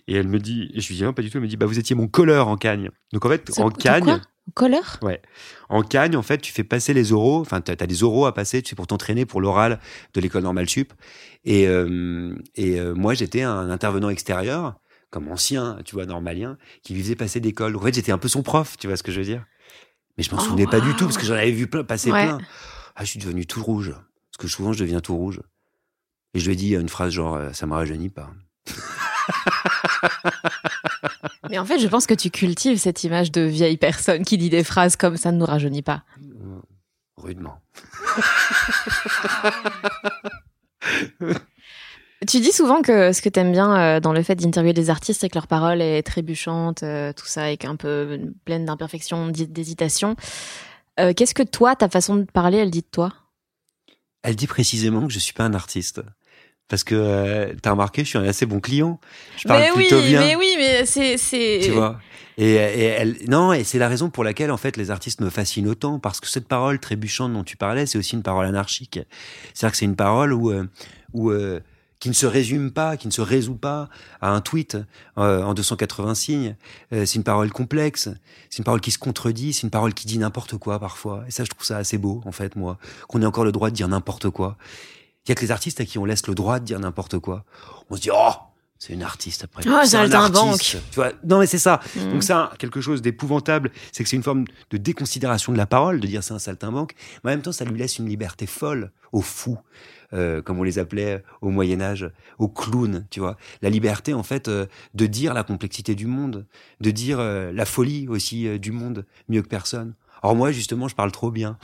Et 0.08 0.14
elle 0.14 0.28
me 0.28 0.38
dit 0.38 0.70
Et 0.74 0.80
je 0.80 0.88
lui 0.88 0.96
dis 0.96 1.02
Non, 1.02 1.12
pas 1.14 1.22
du 1.22 1.30
tout. 1.30 1.38
Elle 1.38 1.42
me 1.44 1.48
dit 1.48 1.56
Bah, 1.56 1.66
vous 1.66 1.78
étiez 1.78 1.96
mon 1.96 2.06
colleur 2.08 2.48
en 2.48 2.56
Cagne. 2.56 2.90
Donc 3.12 3.24
en 3.24 3.28
fait, 3.30 3.50
en 3.58 3.70
Cagne. 3.70 4.04
quoi? 4.04 4.20
Color 4.54 4.98
En 5.68 5.82
Cagne, 5.82 6.16
en 6.16 6.22
fait, 6.22 6.38
tu 6.38 6.52
fais 6.52 6.64
passer 6.64 6.92
les 6.92 7.12
oraux. 7.12 7.40
Enfin, 7.40 7.60
t'as 7.60 7.74
as 7.78 7.86
des 7.86 8.02
oraux 8.02 8.26
à 8.26 8.34
passer, 8.34 8.62
tu 8.62 8.70
sais, 8.70 8.76
pour 8.76 8.86
t'entraîner 8.88 9.24
pour 9.24 9.40
l'oral 9.40 9.78
de 10.12 10.20
l'école 10.20 10.42
normale 10.42 10.68
sup. 10.68 10.92
Et, 11.44 11.68
euh, 11.68 12.34
et 12.56 12.80
euh, 12.80 12.92
moi, 12.94 13.14
j'étais 13.14 13.42
un 13.42 13.70
intervenant 13.70 14.08
extérieur, 14.10 14.80
comme 15.10 15.28
ancien, 15.28 15.78
tu 15.84 15.94
vois, 15.94 16.04
normalien, 16.04 16.58
qui 16.82 16.94
lui 16.94 17.02
faisait 17.02 17.14
passer 17.16 17.38
d'école. 17.38 17.76
En 17.76 17.80
fait, 17.80 17.94
j'étais 17.94 18.10
un 18.12 18.18
peu 18.18 18.28
son 18.28 18.42
prof, 18.42 18.76
tu 18.76 18.88
vois 18.88 18.96
ce 18.96 19.02
que 19.04 19.12
je 19.12 19.20
veux 19.20 19.26
dire? 19.26 19.44
Mais 20.18 20.24
je 20.24 20.34
m'en 20.34 20.38
Oh, 20.40 20.44
souvenais 20.44 20.66
pas 20.66 20.80
du 20.80 20.94
tout 20.96 21.04
parce 21.04 21.16
que 21.18 21.24
j'en 21.26 21.34
avais 21.34 21.52
vu 21.52 21.68
plein, 21.68 21.84
passer 21.84 22.10
Ouais. 22.10 22.24
plein. 22.24 22.38
Ah, 22.96 23.04
je 23.04 23.10
suis 23.10 23.20
devenu 23.20 23.46
tout 23.46 23.62
rouge. 23.62 23.90
Parce 23.92 24.38
que 24.38 24.48
souvent, 24.48 24.72
je 24.72 24.80
deviens 24.80 25.00
tout 25.00 25.16
rouge. 25.16 25.40
Et 26.34 26.38
je 26.40 26.46
lui 26.46 26.52
ai 26.52 26.56
dit 26.56 26.74
une 26.74 26.88
phrase 26.88 27.12
genre, 27.12 27.34
euh, 27.34 27.52
ça 27.52 27.66
me 27.66 27.74
rajeunit 27.74 28.08
pas. 28.10 28.30
Mais 31.50 31.58
en 31.58 31.64
fait, 31.64 31.78
je 31.80 31.88
pense 31.88 32.06
que 32.06 32.14
tu 32.14 32.30
cultives 32.30 32.78
cette 32.78 33.02
image 33.04 33.32
de 33.32 33.40
vieille 33.40 33.76
personne 33.76 34.24
qui 34.24 34.38
dit 34.38 34.50
des 34.50 34.62
phrases 34.64 34.94
comme 34.96 35.16
ça 35.16 35.32
ne 35.32 35.38
nous 35.38 35.46
rajeunit 35.46 35.82
pas. 35.82 36.02
Euh, 36.20 36.60
Rudement. 37.16 37.60
Tu 42.28 42.38
dis 42.40 42.52
souvent 42.52 42.82
que 42.82 43.12
ce 43.14 43.22
que 43.22 43.30
t'aimes 43.30 43.50
bien 43.52 43.74
euh, 43.96 44.00
dans 44.00 44.12
le 44.12 44.22
fait 44.22 44.34
d'interviewer 44.34 44.74
des 44.74 44.90
artistes, 44.90 45.22
c'est 45.22 45.30
que 45.30 45.36
leur 45.38 45.46
parole 45.46 45.80
est 45.80 46.02
trébuchante, 46.02 46.80
tout 47.16 47.26
ça, 47.26 47.50
et 47.50 47.56
qu'un 47.56 47.76
peu 47.76 48.20
pleine 48.44 48.66
d'imperfections, 48.66 49.28
d'hé- 49.28 49.46
d'hésitation. 49.46 50.16
Euh, 50.98 51.14
Qu'est-ce 51.14 51.34
que 51.34 51.42
toi, 51.42 51.76
ta 51.76 51.88
façon 51.88 52.16
de 52.16 52.24
parler, 52.24 52.58
elle 52.58 52.70
dit 52.70 52.82
de 52.82 52.86
toi? 52.90 53.14
Elle 54.22 54.36
dit 54.36 54.46
précisément 54.46 55.06
que 55.06 55.12
je 55.12 55.18
suis 55.18 55.32
pas 55.32 55.44
un 55.44 55.54
artiste. 55.54 56.02
Parce 56.70 56.84
que 56.84 56.94
euh, 56.94 57.52
t'as 57.60 57.72
remarqué, 57.72 58.04
je 58.04 58.08
suis 58.08 58.18
un 58.18 58.24
assez 58.24 58.46
bon 58.46 58.60
client. 58.60 58.98
Je 59.36 59.46
parle 59.46 59.60
Mais 59.60 59.70
oui, 59.72 59.88
plutôt 59.88 60.00
bien. 60.00 60.20
mais 60.20 60.36
oui, 60.36 60.54
mais 60.56 60.86
c'est 60.86 61.18
c'est. 61.18 61.60
Tu 61.62 61.72
vois 61.72 62.00
et, 62.38 62.52
et 62.54 62.84
elle, 62.84 63.16
non, 63.28 63.52
et 63.52 63.64
c'est 63.64 63.78
la 63.78 63.88
raison 63.88 64.08
pour 64.08 64.24
laquelle 64.24 64.50
en 64.50 64.56
fait 64.56 64.78
les 64.78 64.90
artistes 64.90 65.20
me 65.20 65.28
fascinent 65.28 65.68
autant 65.68 65.98
parce 65.98 66.20
que 66.20 66.28
cette 66.28 66.48
parole 66.48 66.78
trébuchante 66.78 67.34
dont 67.34 67.44
tu 67.44 67.58
parlais, 67.58 67.84
c'est 67.84 67.98
aussi 67.98 68.14
une 68.14 68.22
parole 68.22 68.46
anarchique. 68.46 68.98
C'est-à-dire 69.52 69.72
que 69.72 69.76
c'est 69.76 69.84
une 69.84 69.96
parole 69.96 70.32
où, 70.32 70.50
euh, 70.50 70.66
où 71.12 71.30
euh, 71.30 71.60
qui 72.00 72.08
ne 72.08 72.14
se 72.14 72.26
résume 72.26 72.70
pas, 72.72 72.96
qui 72.96 73.06
ne 73.06 73.12
se 73.12 73.20
résout 73.20 73.56
pas 73.56 73.90
à 74.22 74.30
un 74.30 74.40
tweet 74.40 74.78
euh, 75.18 75.42
en 75.42 75.52
280 75.52 76.14
signes. 76.14 76.56
Euh, 76.92 77.04
c'est 77.04 77.16
une 77.16 77.24
parole 77.24 77.52
complexe, 77.52 78.08
c'est 78.48 78.58
une 78.58 78.64
parole 78.64 78.80
qui 78.80 78.90
se 78.90 78.98
contredit, 78.98 79.52
c'est 79.52 79.62
une 79.62 79.70
parole 79.70 79.92
qui 79.92 80.06
dit 80.06 80.18
n'importe 80.18 80.56
quoi 80.56 80.80
parfois. 80.80 81.24
Et 81.28 81.30
ça, 81.30 81.44
je 81.44 81.50
trouve 81.50 81.64
ça 81.64 81.76
assez 81.76 81.98
beau 81.98 82.22
en 82.24 82.32
fait, 82.32 82.56
moi, 82.56 82.78
qu'on 83.06 83.20
ait 83.20 83.26
encore 83.26 83.44
le 83.44 83.52
droit 83.52 83.68
de 83.68 83.74
dire 83.74 83.86
n'importe 83.86 84.30
quoi. 84.30 84.56
Y 85.30 85.32
a 85.32 85.34
que 85.36 85.42
les 85.42 85.52
artistes 85.52 85.80
à 85.80 85.84
qui 85.84 85.96
on 85.98 86.04
laisse 86.04 86.26
le 86.26 86.34
droit 86.34 86.58
de 86.58 86.64
dire 86.64 86.80
n'importe 86.80 87.20
quoi. 87.20 87.44
On 87.88 87.94
se 87.94 88.00
dit 88.00 88.10
oh, 88.12 88.32
c'est 88.80 88.94
une 88.94 89.04
artiste 89.04 89.44
après. 89.44 89.62
Oh, 89.64 89.78
c'est 89.84 89.96
un 89.96 90.10
saltimbanque. 90.10 90.54
artiste. 90.54 90.78
Tu 90.90 90.96
vois 90.96 91.12
Non 91.22 91.38
mais 91.38 91.46
c'est 91.46 91.58
ça. 91.58 91.78
Mm. 91.94 92.10
Donc 92.10 92.24
ça, 92.24 92.50
quelque 92.58 92.80
chose 92.80 93.00
d'épouvantable, 93.00 93.70
c'est 93.92 94.02
que 94.02 94.10
c'est 94.10 94.16
une 94.16 94.24
forme 94.24 94.44
de 94.70 94.76
déconsidération 94.76 95.52
de 95.52 95.58
la 95.58 95.66
parole, 95.66 96.00
de 96.00 96.06
dire 96.08 96.24
c'est 96.24 96.34
un 96.34 96.40
saltimbanque, 96.40 96.94
mais 97.22 97.30
en 97.30 97.34
même 97.34 97.42
temps, 97.42 97.52
ça 97.52 97.64
lui 97.64 97.78
laisse 97.78 98.00
une 98.00 98.08
liberté 98.08 98.46
folle 98.46 98.90
aux 99.12 99.20
fous, 99.20 99.58
euh, 100.14 100.42
comme 100.42 100.58
on 100.58 100.64
les 100.64 100.80
appelait 100.80 101.22
au 101.42 101.50
Moyen 101.50 101.80
Âge, 101.80 102.10
aux 102.38 102.48
clowns, 102.48 103.06
tu 103.10 103.20
vois. 103.20 103.36
La 103.62 103.70
liberté, 103.70 104.14
en 104.14 104.24
fait, 104.24 104.48
euh, 104.48 104.66
de 104.94 105.06
dire 105.06 105.32
la 105.32 105.44
complexité 105.44 105.94
du 105.94 106.06
monde, 106.06 106.44
de 106.80 106.90
dire 106.90 107.20
euh, 107.20 107.52
la 107.52 107.66
folie 107.66 108.08
aussi 108.08 108.58
du 108.58 108.72
monde, 108.72 109.06
mieux 109.28 109.42
que 109.42 109.48
personne. 109.48 109.94
Alors 110.24 110.34
moi, 110.34 110.50
justement, 110.50 110.88
je 110.88 110.96
parle 110.96 111.12
trop 111.12 111.30
bien. 111.30 111.56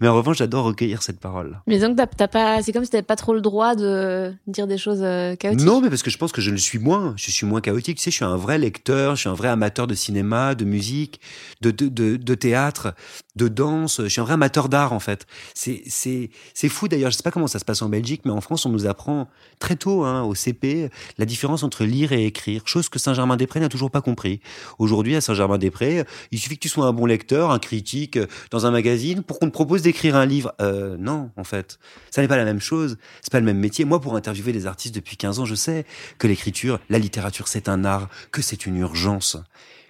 Mais 0.00 0.08
en 0.08 0.14
revanche, 0.14 0.38
j'adore 0.38 0.64
recueillir 0.64 1.02
cette 1.02 1.20
parole. 1.20 1.60
Mais 1.66 1.78
donc, 1.78 1.96
t'as- 1.96 2.28
pas, 2.28 2.62
c'est 2.62 2.72
comme 2.72 2.84
si 2.84 2.90
t'avais 2.90 3.02
pas 3.02 3.16
trop 3.16 3.34
le 3.34 3.40
droit 3.40 3.74
de 3.74 4.32
dire 4.46 4.66
des 4.66 4.78
choses 4.78 5.00
euh, 5.02 5.36
chaotiques. 5.36 5.64
Non, 5.66 5.80
mais 5.80 5.88
parce 5.90 6.02
que 6.02 6.10
je 6.10 6.18
pense 6.18 6.32
que 6.32 6.40
je 6.40 6.50
le 6.50 6.56
suis 6.58 6.78
moins. 6.78 7.14
Je 7.16 7.30
suis 7.30 7.46
moins 7.46 7.60
chaotique. 7.60 7.98
Tu 7.98 8.04
sais, 8.04 8.10
je 8.10 8.16
suis 8.16 8.24
un 8.24 8.36
vrai 8.36 8.58
lecteur, 8.58 9.14
je 9.16 9.20
suis 9.20 9.28
un 9.28 9.34
vrai 9.34 9.48
amateur 9.48 9.86
de 9.86 9.94
cinéma, 9.94 10.54
de 10.54 10.64
musique, 10.64 11.20
de, 11.60 11.70
de, 11.70 11.88
de, 11.88 12.16
de 12.16 12.34
théâtre, 12.34 12.94
de 13.36 13.48
danse. 13.48 14.00
Je 14.02 14.08
suis 14.08 14.20
un 14.20 14.24
vrai 14.24 14.34
amateur 14.34 14.68
d'art, 14.68 14.92
en 14.92 15.00
fait. 15.00 15.26
C'est, 15.54 15.82
c'est, 15.86 16.30
c'est 16.54 16.68
fou 16.68 16.88
d'ailleurs. 16.88 17.10
Je 17.10 17.16
sais 17.16 17.22
pas 17.22 17.30
comment 17.30 17.46
ça 17.46 17.58
se 17.58 17.64
passe 17.64 17.82
en 17.82 17.88
Belgique, 17.88 18.22
mais 18.24 18.32
en 18.32 18.40
France, 18.40 18.66
on 18.66 18.70
nous 18.70 18.86
apprend 18.86 19.28
très 19.58 19.76
tôt, 19.76 20.04
hein, 20.04 20.22
au 20.22 20.34
CP, 20.34 20.90
la 21.18 21.24
différence 21.24 21.62
entre 21.62 21.84
lire 21.84 22.12
et 22.12 22.26
écrire. 22.26 22.62
Chose 22.66 22.88
que 22.88 22.98
Saint-Germain-des-Prés 22.98 23.60
n'a 23.60 23.68
toujours 23.68 23.90
pas 23.90 24.00
compris. 24.00 24.40
Aujourd'hui, 24.78 25.16
à 25.16 25.20
Saint-Germain-des-Prés, 25.20 26.04
il 26.32 26.38
suffit 26.38 26.56
que 26.56 26.60
tu 26.62 26.68
sois 26.68 26.86
un 26.86 26.92
bon 26.92 27.06
lecteur, 27.06 27.50
un 27.50 27.58
critique 27.58 28.16
euh, 28.16 28.26
dans 28.50 28.66
un 28.66 28.70
magazine 28.70 29.22
pour 29.22 29.38
qu'on 29.38 29.46
te 29.46 29.52
propose 29.52 29.65
d'écrire 29.82 30.16
un 30.16 30.26
livre. 30.26 30.54
Euh, 30.60 30.96
non, 30.98 31.30
en 31.36 31.44
fait. 31.44 31.78
Ça 32.10 32.22
n'est 32.22 32.28
pas 32.28 32.36
la 32.36 32.44
même 32.44 32.60
chose. 32.60 32.98
C'est 33.22 33.32
pas 33.32 33.40
le 33.40 33.46
même 33.46 33.58
métier. 33.58 33.84
Moi, 33.84 34.00
pour 34.00 34.16
interviewer 34.16 34.52
des 34.52 34.66
artistes 34.66 34.94
depuis 34.94 35.16
15 35.16 35.40
ans, 35.40 35.44
je 35.44 35.54
sais 35.54 35.84
que 36.18 36.26
l'écriture, 36.26 36.80
la 36.88 36.98
littérature, 36.98 37.48
c'est 37.48 37.68
un 37.68 37.84
art, 37.84 38.08
que 38.32 38.42
c'est 38.42 38.66
une 38.66 38.76
urgence, 38.76 39.36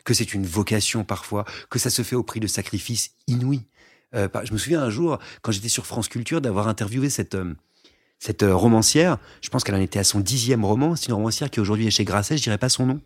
que 0.05 0.15
c'est 0.15 0.35
une 0.35 0.47
vocation 0.47 1.05
parfois, 1.05 1.45
que 1.71 1.79
ça 1.79 1.91
se 1.91 2.03
fait 2.03 2.17
au 2.17 2.23
prix 2.23 2.41
de 2.41 2.47
sacrifices 2.47 3.13
inouïs. 3.27 3.67
Euh, 4.15 4.29
je 4.45 4.53
me 4.53 4.59
souviens 4.59 4.83
un 4.83 4.91
jour, 4.91 5.19
quand 5.43 5.53
j'étais 5.53 5.69
sur 5.69 5.87
France 5.87 6.09
Culture, 6.09 6.41
d'avoir 6.41 6.69
interviewé 6.69 7.11
cette, 7.11 7.35
euh, 7.35 7.55
cette 8.19 8.43
euh, 8.43 8.55
romancière. 8.55 9.19
Je 9.43 9.49
pense 9.49 9.65
qu'elle 9.65 9.75
en 9.75 9.81
était 9.81 9.99
à 9.99 10.05
son 10.05 10.21
dixième 10.21 10.65
roman. 10.65 10.97
C'est 10.97 11.09
une 11.09 11.15
romancière 11.15 11.51
qui 11.51 11.61
aujourd'hui 11.61 11.87
est 11.87 11.91
chez 11.91 12.05
Grasset, 12.05 12.37
je 12.37 12.43
dirais 12.43 12.59
pas 12.59 12.69
son 12.69 12.87
nom. 12.87 13.01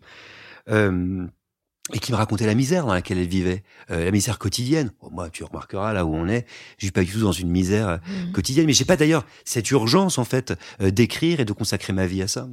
Et 1.92 1.98
qui 1.98 2.12
me 2.12 2.16
racontait 2.16 2.46
la 2.46 2.55
misère 2.55 2.87
dans 2.87 2.92
laquelle 2.94 3.18
elle 3.18 3.26
vivait, 3.29 3.64
euh, 3.90 4.05
la 4.05 4.11
misère 4.11 4.38
quotidienne. 4.38 4.92
Moi, 5.11 5.29
tu 5.31 5.42
remarqueras 5.44 5.92
là 5.92 6.05
où 6.07 6.14
on 6.14 6.29
est, 6.29 6.46
je 6.79 6.87
suis 6.87 6.92
pas 6.92 7.03
du 7.03 7.12
tout 7.12 7.20
dans 7.20 7.33
une 7.33 7.50
misère 7.50 7.88
euh, 7.88 7.96
Mhm. 8.26 8.33
quotidienne, 8.33 8.66
mais 8.66 8.72
j'ai 8.72 8.85
pas 8.85 8.96
d'ailleurs 8.96 9.26
cette 9.44 9.70
urgence 9.70 10.18
en 10.18 10.24
fait 10.24 10.55
euh, 10.81 10.90
d'écrire 10.90 11.40
et 11.40 11.44
de 11.44 11.53
consacrer 11.53 11.92
ma 11.92 12.07
vie 12.07 12.22
à 12.22 12.29
ça. 12.29 12.48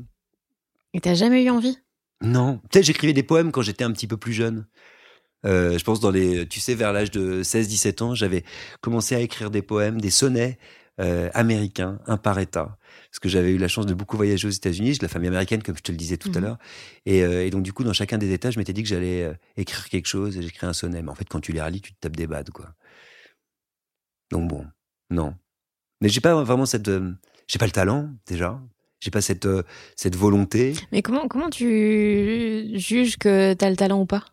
Et 0.93 1.01
t'as 1.01 1.13
jamais 1.13 1.43
eu 1.43 1.49
envie? 1.49 1.77
Non, 2.21 2.57
peut-être 2.69 2.85
j'écrivais 2.85 3.13
des 3.13 3.21
poèmes 3.23 3.51
quand 3.51 3.61
j'étais 3.61 3.83
un 3.83 3.91
petit 3.91 4.07
peu 4.07 4.17
plus 4.17 4.33
jeune. 4.33 4.65
Euh, 5.45 5.77
je 5.77 5.83
pense 5.83 5.99
dans 5.99 6.09
les, 6.09 6.47
tu 6.47 6.59
sais, 6.59 6.73
vers 6.73 6.91
l'âge 6.91 7.11
de 7.11 7.43
16-17 7.43 8.01
ans, 8.01 8.15
j'avais 8.15 8.43
commencé 8.81 9.13
à 9.13 9.19
écrire 9.19 9.51
des 9.51 9.61
poèmes, 9.61 10.01
des 10.01 10.09
sonnets 10.09 10.57
euh, 10.99 11.29
américains, 11.33 11.99
un 12.07 12.17
par 12.17 12.39
État, 12.39 12.77
parce 13.11 13.19
que 13.19 13.29
j'avais 13.29 13.51
eu 13.51 13.57
la 13.57 13.67
chance 13.67 13.85
de 13.85 13.93
beaucoup 13.93 14.17
voyager 14.17 14.47
aux 14.47 14.51
États-Unis, 14.51 14.93
j'ai 14.93 14.97
de 14.99 15.03
la 15.03 15.09
famille 15.09 15.27
américaine 15.27 15.61
comme 15.61 15.77
je 15.77 15.81
te 15.83 15.91
le 15.91 15.97
disais 15.97 16.17
tout 16.17 16.31
à 16.35 16.39
Mhm. 16.39 16.43
l'heure, 16.45 16.57
et, 17.05 17.23
euh, 17.23 17.45
et 17.45 17.49
donc 17.49 17.63
du 17.63 17.73
coup 17.73 17.83
dans 17.83 17.93
chacun 17.93 18.17
des 18.17 18.31
États, 18.33 18.49
je 18.51 18.57
m'étais 18.59 18.73
dit 18.73 18.83
que 18.83 18.89
j'allais 18.89 19.23
euh, 19.23 19.33
écrire 19.57 19.87
quelque 19.89 20.07
chose 20.07 20.37
et 20.37 20.41
j'écris 20.41 20.65
un 20.65 20.73
sonnet. 20.73 21.01
Mais 21.01 21.09
en 21.09 21.15
fait, 21.15 21.27
quand 21.29 21.39
tu 21.39 21.51
les 21.51 21.61
relis, 21.61 21.81
tu 21.81 21.93
te 21.93 21.99
tapes 21.99 22.15
des 22.15 22.27
bades, 22.27 22.49
quoi. 22.49 22.73
Donc 24.31 24.47
bon, 24.49 24.65
non. 25.09 25.33
Mais 26.01 26.09
j'ai 26.09 26.21
pas 26.21 26.43
vraiment 26.43 26.65
cette, 26.65 26.87
euh, 26.89 27.11
j'ai 27.47 27.59
pas 27.59 27.65
le 27.65 27.71
talent 27.71 28.09
déjà. 28.27 28.59
J'ai 28.99 29.11
pas 29.11 29.21
cette 29.21 29.45
euh, 29.45 29.61
cette 29.95 30.15
volonté. 30.15 30.73
Mais 30.91 31.01
comment 31.03 31.27
comment 31.27 31.49
tu 31.51 32.67
juges 32.79 33.17
que 33.17 33.53
t'as 33.53 33.69
le 33.69 33.75
talent 33.75 34.01
ou 34.01 34.05
pas? 34.07 34.25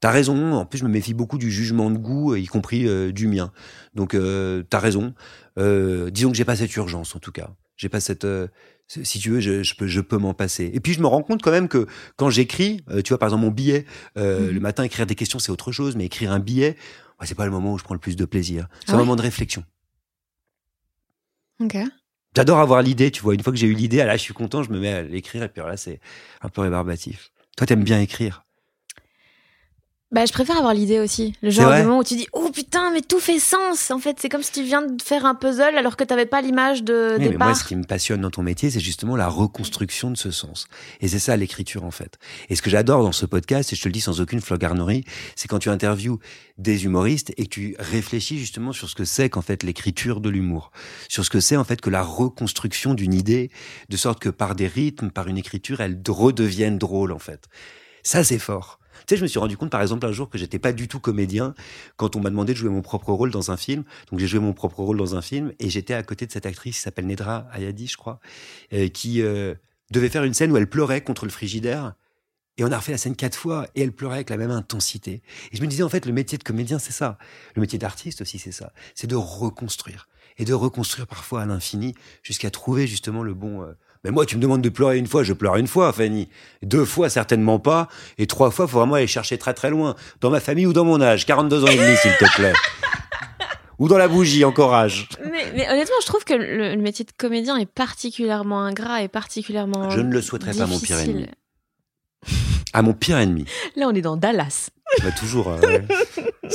T'as 0.00 0.10
raison. 0.10 0.52
En 0.54 0.66
plus, 0.66 0.78
je 0.78 0.84
me 0.84 0.90
méfie 0.90 1.14
beaucoup 1.14 1.38
du 1.38 1.50
jugement 1.50 1.90
de 1.90 1.98
goût, 1.98 2.34
y 2.36 2.46
compris 2.46 2.86
euh, 2.86 3.12
du 3.12 3.26
mien. 3.28 3.52
Donc, 3.94 4.14
euh, 4.14 4.62
t'as 4.68 4.78
raison. 4.78 5.14
Euh, 5.58 6.10
disons 6.10 6.30
que 6.30 6.36
j'ai 6.36 6.44
pas 6.44 6.56
cette 6.56 6.74
urgence, 6.76 7.16
en 7.16 7.18
tout 7.18 7.32
cas. 7.32 7.50
J'ai 7.76 7.88
pas 7.88 8.00
cette. 8.00 8.24
euh, 8.24 8.48
si 8.88 9.18
tu 9.18 9.30
veux, 9.30 9.40
je, 9.40 9.62
je 9.64 9.74
peux, 9.74 9.86
je 9.86 10.00
peux 10.00 10.16
m'en 10.18 10.32
passer. 10.34 10.70
Et 10.72 10.80
puis, 10.80 10.92
je 10.92 11.00
me 11.00 11.06
rends 11.06 11.22
compte 11.22 11.42
quand 11.42 11.50
même 11.50 11.68
que 11.68 11.86
quand 12.16 12.30
j'écris, 12.30 12.82
euh, 12.90 13.02
tu 13.02 13.08
vois, 13.10 13.18
par 13.18 13.28
exemple, 13.28 13.44
mon 13.44 13.50
billet, 13.50 13.84
euh, 14.16 14.46
Mhm. 14.48 14.50
le 14.54 14.60
matin, 14.60 14.82
écrire 14.84 15.06
des 15.06 15.14
questions, 15.16 15.38
c'est 15.40 15.50
autre 15.50 15.72
chose, 15.72 15.96
mais 15.96 16.04
écrire 16.06 16.30
un 16.30 16.38
billet, 16.38 16.76
ouais, 17.20 17.26
c'est 17.26 17.34
pas 17.34 17.44
le 17.46 17.50
moment 17.50 17.72
où 17.72 17.78
je 17.78 17.84
prends 17.84 17.94
le 17.94 18.00
plus 18.00 18.14
de 18.16 18.24
plaisir. 18.24 18.68
C'est 18.80 18.90
Ah 18.90 18.92
un 18.92 18.96
ouais 18.96 19.02
moment 19.02 19.16
de 19.16 19.22
réflexion. 19.22 19.64
Ok. 21.60 21.76
J'adore 22.36 22.58
avoir 22.58 22.82
l'idée, 22.82 23.10
tu 23.10 23.22
vois. 23.22 23.34
Une 23.34 23.42
fois 23.42 23.52
que 23.52 23.58
j'ai 23.58 23.66
eu 23.66 23.72
l'idée, 23.74 24.00
ah 24.00 24.04
là, 24.06 24.16
je 24.16 24.22
suis 24.22 24.34
content, 24.34 24.62
je 24.62 24.70
me 24.70 24.78
mets 24.78 24.92
à 24.92 25.02
l'écrire, 25.02 25.42
et 25.42 25.48
puis 25.48 25.60
alors 25.60 25.70
là, 25.70 25.76
c'est 25.76 26.00
un 26.42 26.48
peu 26.48 26.60
rébarbatif. 26.60 27.30
Toi, 27.56 27.66
t'aimes 27.66 27.82
bien 27.84 28.00
écrire? 28.00 28.44
Bah, 30.16 30.24
je 30.24 30.32
préfère 30.32 30.56
avoir 30.56 30.72
l'idée 30.72 30.98
aussi. 30.98 31.34
Le 31.42 31.50
genre 31.50 31.70
de 31.76 31.82
moment 31.82 31.98
où 31.98 32.02
tu 32.02 32.16
dis 32.16 32.26
Oh 32.32 32.48
putain, 32.50 32.90
mais 32.90 33.02
tout 33.02 33.20
fait 33.20 33.38
sens 33.38 33.90
En 33.90 33.98
fait, 33.98 34.16
c'est 34.18 34.30
comme 34.30 34.42
si 34.42 34.50
tu 34.50 34.62
viens 34.62 34.80
de 34.80 35.02
faire 35.02 35.26
un 35.26 35.34
puzzle 35.34 35.76
alors 35.76 35.94
que 35.94 36.04
t'avais 36.04 36.24
pas 36.24 36.40
l'image 36.40 36.82
de 36.82 37.16
Oui, 37.18 37.28
mais 37.28 37.36
moi, 37.36 37.54
ce 37.54 37.64
qui 37.64 37.76
me 37.76 37.84
passionne 37.84 38.22
dans 38.22 38.30
ton 38.30 38.42
métier, 38.42 38.70
c'est 38.70 38.80
justement 38.80 39.14
la 39.14 39.28
reconstruction 39.28 40.10
de 40.10 40.16
ce 40.16 40.30
sens. 40.30 40.68
Et 41.02 41.08
c'est 41.08 41.18
ça 41.18 41.36
l'écriture, 41.36 41.84
en 41.84 41.90
fait. 41.90 42.18
Et 42.48 42.56
ce 42.56 42.62
que 42.62 42.70
j'adore 42.70 43.02
dans 43.02 43.12
ce 43.12 43.26
podcast, 43.26 43.74
et 43.74 43.76
je 43.76 43.82
te 43.82 43.88
le 43.88 43.92
dis 43.92 44.00
sans 44.00 44.22
aucune 44.22 44.40
flogardnerie, 44.40 45.04
c'est 45.34 45.48
quand 45.48 45.58
tu 45.58 45.68
interviews 45.68 46.18
des 46.56 46.86
humoristes 46.86 47.34
et 47.36 47.44
que 47.44 47.50
tu 47.50 47.76
réfléchis 47.78 48.38
justement 48.38 48.72
sur 48.72 48.88
ce 48.88 48.94
que 48.94 49.04
c'est 49.04 49.28
qu'en 49.28 49.42
fait 49.42 49.64
l'écriture 49.64 50.22
de 50.22 50.30
l'humour, 50.30 50.70
sur 51.10 51.26
ce 51.26 51.28
que 51.28 51.40
c'est 51.40 51.58
en 51.58 51.64
fait 51.64 51.82
que 51.82 51.90
la 51.90 52.02
reconstruction 52.02 52.94
d'une 52.94 53.12
idée, 53.12 53.50
de 53.90 53.96
sorte 53.98 54.20
que 54.20 54.30
par 54.30 54.54
des 54.54 54.66
rythmes, 54.66 55.10
par 55.10 55.28
une 55.28 55.36
écriture, 55.36 55.82
elle 55.82 56.00
redevienne 56.08 56.78
drôle, 56.78 57.12
en 57.12 57.18
fait. 57.18 57.48
Ça, 58.02 58.24
c'est 58.24 58.38
fort. 58.38 58.78
Tu 59.06 59.14
sais, 59.14 59.18
je 59.18 59.22
me 59.22 59.28
suis 59.28 59.38
rendu 59.38 59.56
compte, 59.56 59.70
par 59.70 59.82
exemple, 59.82 60.04
un 60.04 60.10
jour 60.10 60.28
que 60.28 60.36
j'étais 60.36 60.58
pas 60.58 60.72
du 60.72 60.88
tout 60.88 60.98
comédien 60.98 61.54
quand 61.96 62.16
on 62.16 62.20
m'a 62.20 62.28
demandé 62.30 62.54
de 62.54 62.58
jouer 62.58 62.70
mon 62.70 62.82
propre 62.82 63.12
rôle 63.12 63.30
dans 63.30 63.52
un 63.52 63.56
film. 63.56 63.84
Donc, 64.10 64.18
j'ai 64.18 64.26
joué 64.26 64.40
mon 64.40 64.52
propre 64.52 64.80
rôle 64.80 64.96
dans 64.96 65.14
un 65.14 65.22
film 65.22 65.52
et 65.60 65.70
j'étais 65.70 65.94
à 65.94 66.02
côté 66.02 66.26
de 66.26 66.32
cette 66.32 66.44
actrice 66.44 66.76
qui 66.76 66.82
s'appelle 66.82 67.06
Nedra 67.06 67.46
Ayadi, 67.52 67.86
je 67.86 67.96
crois, 67.96 68.18
euh, 68.72 68.88
qui 68.88 69.22
euh, 69.22 69.54
devait 69.92 70.08
faire 70.08 70.24
une 70.24 70.34
scène 70.34 70.50
où 70.50 70.56
elle 70.56 70.68
pleurait 70.68 71.02
contre 71.02 71.24
le 71.24 71.30
frigidaire. 71.30 71.94
Et 72.58 72.64
on 72.64 72.72
a 72.72 72.78
refait 72.78 72.92
la 72.92 72.98
scène 72.98 73.14
quatre 73.14 73.36
fois 73.36 73.68
et 73.76 73.82
elle 73.82 73.92
pleurait 73.92 74.16
avec 74.16 74.30
la 74.30 74.38
même 74.38 74.50
intensité. 74.50 75.22
Et 75.52 75.56
je 75.56 75.62
me 75.62 75.68
disais, 75.68 75.84
en 75.84 75.88
fait, 75.88 76.04
le 76.04 76.12
métier 76.12 76.36
de 76.36 76.42
comédien, 76.42 76.80
c'est 76.80 76.92
ça. 76.92 77.16
Le 77.54 77.60
métier 77.60 77.78
d'artiste 77.78 78.22
aussi, 78.22 78.40
c'est 78.40 78.50
ça. 78.50 78.72
C'est 78.96 79.06
de 79.06 79.14
reconstruire. 79.14 80.08
Et 80.38 80.44
de 80.44 80.52
reconstruire 80.52 81.06
parfois 81.06 81.42
à 81.42 81.46
l'infini 81.46 81.94
jusqu'à 82.24 82.50
trouver 82.50 82.88
justement 82.88 83.22
le 83.22 83.34
bon... 83.34 83.62
euh, 83.62 83.72
Mais 84.06 84.12
moi, 84.12 84.24
tu 84.24 84.36
me 84.36 84.40
demandes 84.40 84.62
de 84.62 84.68
pleurer 84.68 84.98
une 84.98 85.08
fois, 85.08 85.24
je 85.24 85.32
pleure 85.32 85.56
une 85.56 85.66
fois, 85.66 85.92
Fanny. 85.92 86.28
Deux 86.62 86.84
fois, 86.84 87.08
certainement 87.08 87.58
pas. 87.58 87.88
Et 88.18 88.28
trois 88.28 88.52
fois, 88.52 88.68
faut 88.68 88.78
vraiment 88.78 88.94
aller 88.94 89.08
chercher 89.08 89.36
très 89.36 89.52
très 89.52 89.68
loin. 89.68 89.96
Dans 90.20 90.30
ma 90.30 90.38
famille 90.38 90.64
ou 90.64 90.72
dans 90.72 90.84
mon 90.84 91.00
âge. 91.02 91.26
42 91.26 91.64
ans 91.64 91.66
et 91.66 91.76
demi, 91.76 91.96
s'il 91.96 92.12
te 92.16 92.32
plaît. 92.36 92.52
ou 93.80 93.88
dans 93.88 93.98
la 93.98 94.06
bougie, 94.06 94.44
encore 94.44 94.72
âge. 94.74 95.08
Mais, 95.24 95.52
mais 95.56 95.68
honnêtement, 95.68 95.96
je 96.00 96.06
trouve 96.06 96.22
que 96.24 96.34
le, 96.34 96.76
le 96.76 96.80
métier 96.82 97.04
de 97.04 97.10
comédien 97.18 97.56
est 97.56 97.66
particulièrement 97.66 98.60
ingrat 98.62 99.02
et 99.02 99.08
particulièrement. 99.08 99.90
Je 99.90 100.00
ne 100.00 100.12
le 100.12 100.22
souhaiterais 100.22 100.52
pas 100.54 100.62
à 100.62 100.66
mon 100.68 100.78
pire 100.78 100.98
difficile. 100.98 101.10
ennemi. 101.10 101.26
À 102.72 102.82
mon 102.82 102.92
pire 102.92 103.18
ennemi. 103.18 103.44
Là, 103.74 103.88
on 103.88 103.94
est 103.94 104.02
dans 104.02 104.16
Dallas. 104.16 104.70
Bah, 105.02 105.10
toujours. 105.18 105.48
euh. 105.50 105.58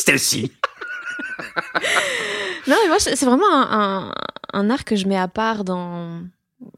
Non, 2.68 2.76
mais 2.84 2.88
moi, 2.88 2.98
c'est 3.00 3.16
c'est 3.16 3.26
vraiment 3.26 3.52
un, 3.52 4.10
un, 4.10 4.14
un 4.54 4.70
art 4.70 4.86
que 4.86 4.96
je 4.96 5.08
mets 5.08 5.18
à 5.18 5.28
part 5.28 5.64
dans, 5.64 6.22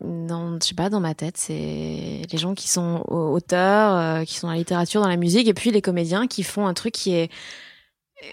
dans, 0.01 0.57
je 0.61 0.67
sais 0.67 0.75
pas, 0.75 0.89
dans 0.89 0.99
ma 0.99 1.13
tête. 1.13 1.37
C'est 1.37 1.53
les 2.31 2.37
gens 2.37 2.53
qui 2.53 2.69
sont 2.69 3.03
au- 3.07 3.33
auteurs, 3.33 3.95
euh, 3.95 4.23
qui 4.23 4.35
sont 4.37 4.47
dans 4.47 4.53
la 4.53 4.59
littérature, 4.59 5.01
dans 5.01 5.07
la 5.09 5.17
musique, 5.17 5.47
et 5.47 5.53
puis 5.53 5.71
les 5.71 5.81
comédiens 5.81 6.27
qui 6.27 6.43
font 6.43 6.65
un 6.67 6.73
truc 6.73 6.93
qui 6.93 7.13
est, 7.13 7.31
euh, 8.23 8.27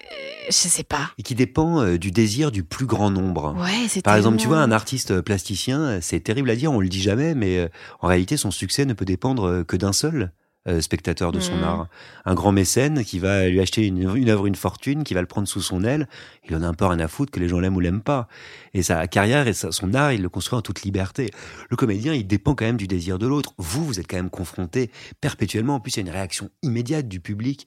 je 0.49 0.53
sais 0.53 0.85
pas. 0.85 1.11
Et 1.19 1.23
qui 1.23 1.35
dépend 1.35 1.81
euh, 1.83 1.99
du 1.99 2.11
désir 2.11 2.53
du 2.53 2.63
plus 2.65 2.87
grand 2.87 3.11
nombre. 3.11 3.55
Ouais, 3.61 3.87
c'est 3.89 4.03
Par 4.03 4.15
exemple, 4.17 4.37
tu 4.39 4.47
vois, 4.47 4.59
un 4.59 4.71
artiste 4.73 5.21
plasticien, 5.21 5.81
euh, 5.81 5.99
c'est 6.01 6.21
terrible 6.21 6.51
à 6.51 6.57
dire, 6.57 6.71
on 6.73 6.81
le 6.81 6.89
dit 6.89 7.03
jamais, 7.03 7.35
mais 7.35 7.59
euh, 7.59 7.69
en 8.01 8.07
réalité, 8.09 8.37
son 8.37 8.51
succès 8.51 8.85
ne 8.85 8.93
peut 8.93 9.05
dépendre 9.05 9.65
que 9.65 9.77
d'un 9.77 9.93
seul 9.93 10.33
euh, 10.69 10.81
spectateur 10.81 11.33
de 11.33 11.41
son 11.41 11.57
Mhm. 11.57 11.63
art. 11.65 11.87
Un 12.25 12.35
grand 12.35 12.53
mécène 12.53 13.03
qui 13.05 13.19
va 13.19 13.49
lui 13.49 13.61
acheter 13.61 13.87
une, 13.87 14.15
une 14.17 14.29
œuvre, 14.29 14.47
une 14.47 14.55
fortune, 14.55 15.05
qui 15.05 15.15
va 15.15 15.21
le 15.23 15.27
prendre 15.27 15.49
sous 15.49 15.63
son 15.63 15.83
aile, 15.85 16.07
il 16.49 16.55
en 16.55 16.63
a 16.63 16.67
un 16.67 16.75
peu 16.75 16.85
rien 16.85 17.01
à 17.01 17.09
foutre 17.09 17.33
que 17.33 17.41
les 17.41 17.49
gens 17.49 17.61
l'aiment 17.61 17.77
ou 17.77 17.81
l'aiment 17.81 18.03
pas. 18.03 18.29
Et 18.75 18.83
sa 18.83 19.07
carrière 19.07 19.49
et 19.49 19.53
sa- 19.55 19.73
son 19.73 19.95
art, 19.95 20.13
il 20.13 20.21
le 20.23 20.29
construit 20.29 20.59
en 20.59 20.63
toute 20.63 20.83
liberté. 20.83 21.31
Le 21.71 21.77
comédien, 21.77 22.13
il 22.13 22.27
dépend 22.27 22.55
quand 22.55 22.67
même 22.67 22.77
du 22.77 22.87
désir 22.87 23.19
de 23.19 23.27
l'autre. 23.27 23.55
Vous, 23.59 23.85
vous 23.85 24.01
êtes 24.01 24.07
quand 24.07 24.17
même 24.17 24.31
confronté 24.31 24.91
perpétuellement. 25.21 25.77
En 25.77 25.81
plus, 25.81 25.93
il 25.93 25.97
y 25.97 26.01
a 26.01 26.07
une 26.07 26.13
réaction 26.15 26.51
immédiate 26.63 27.09
du 27.09 27.21
public 27.21 27.67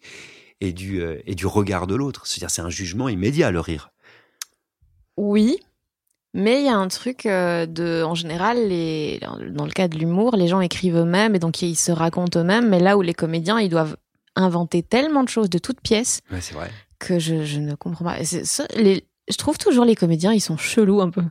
et 0.62 0.72
du, 0.72 1.02
euh, 1.02 1.18
et 1.26 1.34
du 1.36 1.46
regard 1.48 1.88
de 1.88 1.96
l'autre. 1.96 2.28
C'est-à-dire, 2.28 2.52
c'est 2.52 2.62
un 2.62 2.70
jugement 2.70 3.10
immédiat, 3.10 3.50
le 3.52 3.60
rire. 3.60 3.90
Oui, 5.18 5.58
mais 6.34 6.60
il 6.62 6.66
y 6.66 6.70
a 6.70 6.76
un 6.76 6.88
truc 6.88 7.26
euh, 7.26 7.66
de, 7.66 8.04
en 8.04 8.16
général, 8.16 8.68
les, 8.68 9.20
dans 9.52 9.66
le 9.66 9.72
cas 9.72 9.88
de 9.88 9.98
l'humour, 9.98 10.36
les 10.36 10.48
gens 10.48 10.62
écrivent 10.62 10.98
eux-mêmes 10.98 11.36
et 11.36 11.40
donc 11.40 11.62
ils 11.62 11.76
se 11.76 11.92
racontent 11.92 12.40
eux-mêmes. 12.40 12.70
Mais 12.70 12.80
là 12.80 12.98
où 12.98 13.02
les 13.02 13.14
comédiens, 13.14 13.60
ils 13.60 13.70
doivent 13.70 13.98
inventer 14.36 14.82
tellement 14.84 15.24
de 15.24 15.30
choses 15.30 15.50
de 15.50 15.60
toutes 15.60 15.82
pièces 15.82 16.22
Ouais, 16.32 16.42
c'est 16.42 16.56
vrai. 16.56 16.72
que 17.00 17.20
je, 17.20 17.46
je 17.46 17.60
ne 17.60 17.76
comprends 17.76 18.06
pas. 18.06 18.24
Ça, 18.24 18.66
les, 18.76 19.06
je 19.30 19.38
trouve 19.38 19.58
toujours 19.58 19.86
les 19.86 19.96
comédiens, 19.96 20.34
ils 20.34 20.42
sont 20.42 20.58
chelous 20.58 21.02
un 21.02 21.10
peu. 21.12 21.22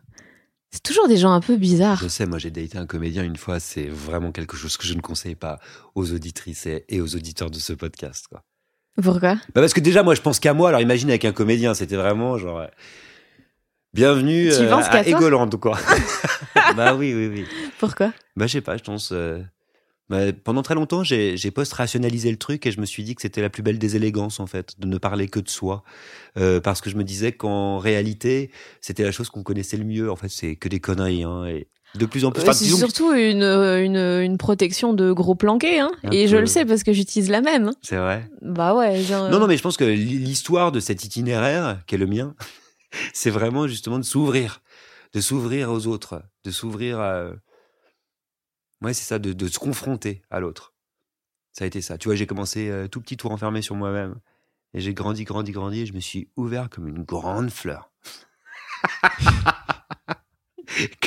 C'est 0.70 0.82
toujours 0.82 1.06
des 1.08 1.16
gens 1.18 1.32
un 1.32 1.40
peu 1.40 1.56
bizarres. 1.56 2.00
Je 2.02 2.08
sais, 2.08 2.24
moi 2.24 2.38
j'ai 2.38 2.50
daté 2.50 2.78
un 2.78 2.86
comédien 2.86 3.22
une 3.24 3.36
fois, 3.36 3.60
c'est 3.60 3.88
vraiment 3.88 4.32
quelque 4.32 4.56
chose 4.56 4.76
que 4.78 4.86
je 4.86 4.94
ne 4.94 5.00
conseille 5.02 5.34
pas 5.34 5.58
aux 5.94 6.12
auditrices 6.14 6.64
et 6.64 6.84
et 6.88 7.00
aux 7.02 7.14
auditeurs 7.14 7.50
de 7.50 7.58
ce 7.58 7.74
podcast. 7.74 8.26
Quoi. 8.28 8.42
Pourquoi? 9.02 9.34
Bah 9.34 9.60
parce 9.60 9.74
que 9.74 9.80
déjà, 9.80 10.02
moi 10.02 10.14
je 10.14 10.22
pense 10.22 10.38
qu'à 10.40 10.54
moi, 10.54 10.68
alors 10.70 10.80
imagine 10.80 11.10
avec 11.10 11.24
un 11.26 11.32
comédien, 11.32 11.74
c'était 11.74 11.96
vraiment 11.96 12.38
genre. 12.38 12.66
Euh, 13.92 13.96
Bienvenue 13.96 14.48
Tu 14.50 14.62
euh, 14.62 14.74
à 14.76 14.88
toi 14.88 15.00
Egoland, 15.02 15.50
quoi. 15.50 15.78
bah 16.76 16.94
oui, 16.94 17.12
oui, 17.14 17.26
oui. 17.28 17.44
Pourquoi? 17.78 18.12
Bah 18.37 18.46
je 18.46 18.52
sais 18.52 18.61
pas, 18.61 18.76
je 18.76 18.83
pense. 18.83 19.11
euh, 19.12 19.40
bah, 20.09 20.33
pendant 20.44 20.62
très 20.62 20.74
longtemps, 20.74 21.05
j'ai 21.05 21.37
j'ai 21.37 21.50
post-rationalisé 21.50 22.31
le 22.31 22.37
truc 22.37 22.66
et 22.66 22.70
je 22.72 22.81
me 22.81 22.87
suis 22.87 23.02
dit 23.05 23.14
que 23.14 23.22
c'était 23.22 23.40
la 23.42 23.50
plus 23.50 23.62
belle 23.62 23.78
des 23.78 23.96
élégances, 23.96 24.40
en 24.40 24.46
fait, 24.46 24.74
de 24.78 24.87
ne 24.87 24.98
parler 24.98 25.28
que 25.28 25.40
de 25.40 25.48
soi. 25.48 25.85
Euh, 26.38 26.61
parce 26.61 26.81
que 26.81 26.90
je 26.90 26.96
me 26.96 27.05
disais 27.05 27.33
qu'en 27.33 27.78
réalité, 27.78 28.50
c'était 28.81 29.05
la 29.05 29.12
chose 29.12 29.28
qu'on 29.31 29.42
connaissait 29.42 29.76
le 29.76 29.85
mieux. 29.85 30.11
En 30.11 30.16
fait, 30.16 30.28
c'est 30.28 30.57
que 30.57 30.68
des 30.68 30.81
conneries. 30.81 31.24
Hein, 31.24 31.44
et 31.46 31.68
de 31.94 32.07
plus 32.07 32.24
en 32.24 32.33
plus. 32.33 32.40
Euh, 32.40 32.44
enfin, 32.44 32.52
C'est 32.55 32.64
surtout 32.64 33.12
une, 33.12 33.42
une, 33.42 33.96
une 33.98 34.38
protection 34.38 34.94
de 34.94 35.12
gros 35.12 35.35
planqués. 35.35 35.78
Hein. 35.81 35.90
Un 36.05 36.11
Et 36.11 36.26
je 36.28 36.38
le 36.38 36.46
sais 36.46 36.64
parce 36.64 36.83
que 36.83 36.92
j'utilise 36.94 37.28
la 37.28 37.42
même. 37.42 37.68
hein. 37.68 37.74
C'est 37.83 37.96
vrai. 37.96 38.26
Bah 38.40 38.74
ouais. 38.74 39.02
genre, 39.02 39.28
Non, 39.31 39.38
non, 39.38 39.46
mais 39.46 39.59
je 39.59 39.62
pense 39.62 39.76
que 39.76 39.85
l'histoire 39.85 40.72
de 40.72 40.81
cet 40.81 41.05
itinéraire, 41.05 41.81
qui 41.87 41.94
est 41.96 41.98
le 41.98 42.07
mien, 42.07 42.35
c'est 43.12 43.31
vraiment 43.31 43.66
justement 43.66 43.98
de 43.98 44.05
s'ouvrir, 44.05 44.62
de 45.12 45.20
s'ouvrir 45.20 45.70
aux 45.70 45.87
autres, 45.87 46.22
de 46.44 46.50
s'ouvrir 46.50 47.00
à... 47.00 47.31
Ouais, 48.81 48.94
c'est 48.94 49.05
ça, 49.05 49.18
de, 49.18 49.33
de 49.33 49.48
se 49.48 49.59
confronter 49.59 50.22
à 50.31 50.40
l'autre. 50.40 50.72
Ça 51.52 51.64
a 51.64 51.66
été 51.66 51.81
ça. 51.83 51.98
Tu 51.98 52.09
vois, 52.09 52.16
j'ai 52.16 52.26
commencé 52.26 52.68
euh, 52.70 52.88
tout 52.88 53.00
petit, 53.00 53.16
tout 53.16 53.28
renfermé 53.28 53.62
sur 53.62 53.76
moi-même. 53.76 54.16
Et 54.74 54.81
j'ai 54.81 54.94
grandi, 54.94 55.24
grandi, 55.24 55.52
grandi, 55.52 55.83
et 55.83 55.87
je 55.87 55.92
me 55.92 56.00
suis 56.00 56.28
ouvert 56.37 56.70
comme 56.70 56.88
une 56.88 57.02
grande 57.05 57.50
fleur. 57.50 57.90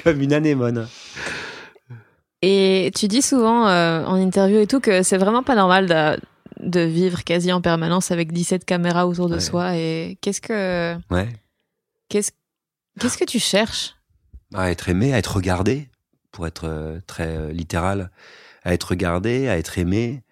comme 0.04 0.22
une 0.22 0.34
anémone. 0.34 0.88
Et 2.42 2.92
tu 2.96 3.08
dis 3.08 3.22
souvent 3.24 3.68
euh, 3.68 4.04
en 4.06 4.16
interview 4.16 4.60
et 4.60 4.68
tout 4.68 4.80
que 4.80 5.02
c'est 5.04 5.18
vraiment 5.18 5.42
pas 5.42 5.56
normal 5.56 5.88
de, 5.88 6.20
de 6.70 6.82
vivre 6.82 7.24
quasi 7.24 7.52
en 7.52 7.62
permanence 7.62 8.12
avec 8.12 8.32
17 8.32 8.66
caméras 8.66 9.08
autour 9.08 9.30
de 9.30 9.36
Ouais. 9.36 9.40
soi. 9.42 9.76
Et 9.78 10.18
qu'est-ce 10.22 10.42
que 10.42 10.96
Ouais. 11.12 11.30
Qu'est-ce 12.10 13.18
que 13.18 13.26
tu 13.26 13.40
cherches? 13.40 13.96
À 14.54 14.72
être 14.72 14.90
aimé, 14.90 15.14
à 15.14 15.18
être 15.18 15.36
regardé, 15.36 15.90
pour 16.32 16.48
être 16.48 16.66
euh, 16.66 17.00
très 17.08 17.38
euh, 17.38 17.52
littéral, 17.52 18.12
à 18.64 18.74
être 18.74 18.90
regardé, 18.90 19.48
à 19.48 19.58
être 19.58 19.78
aimé, 19.78 20.24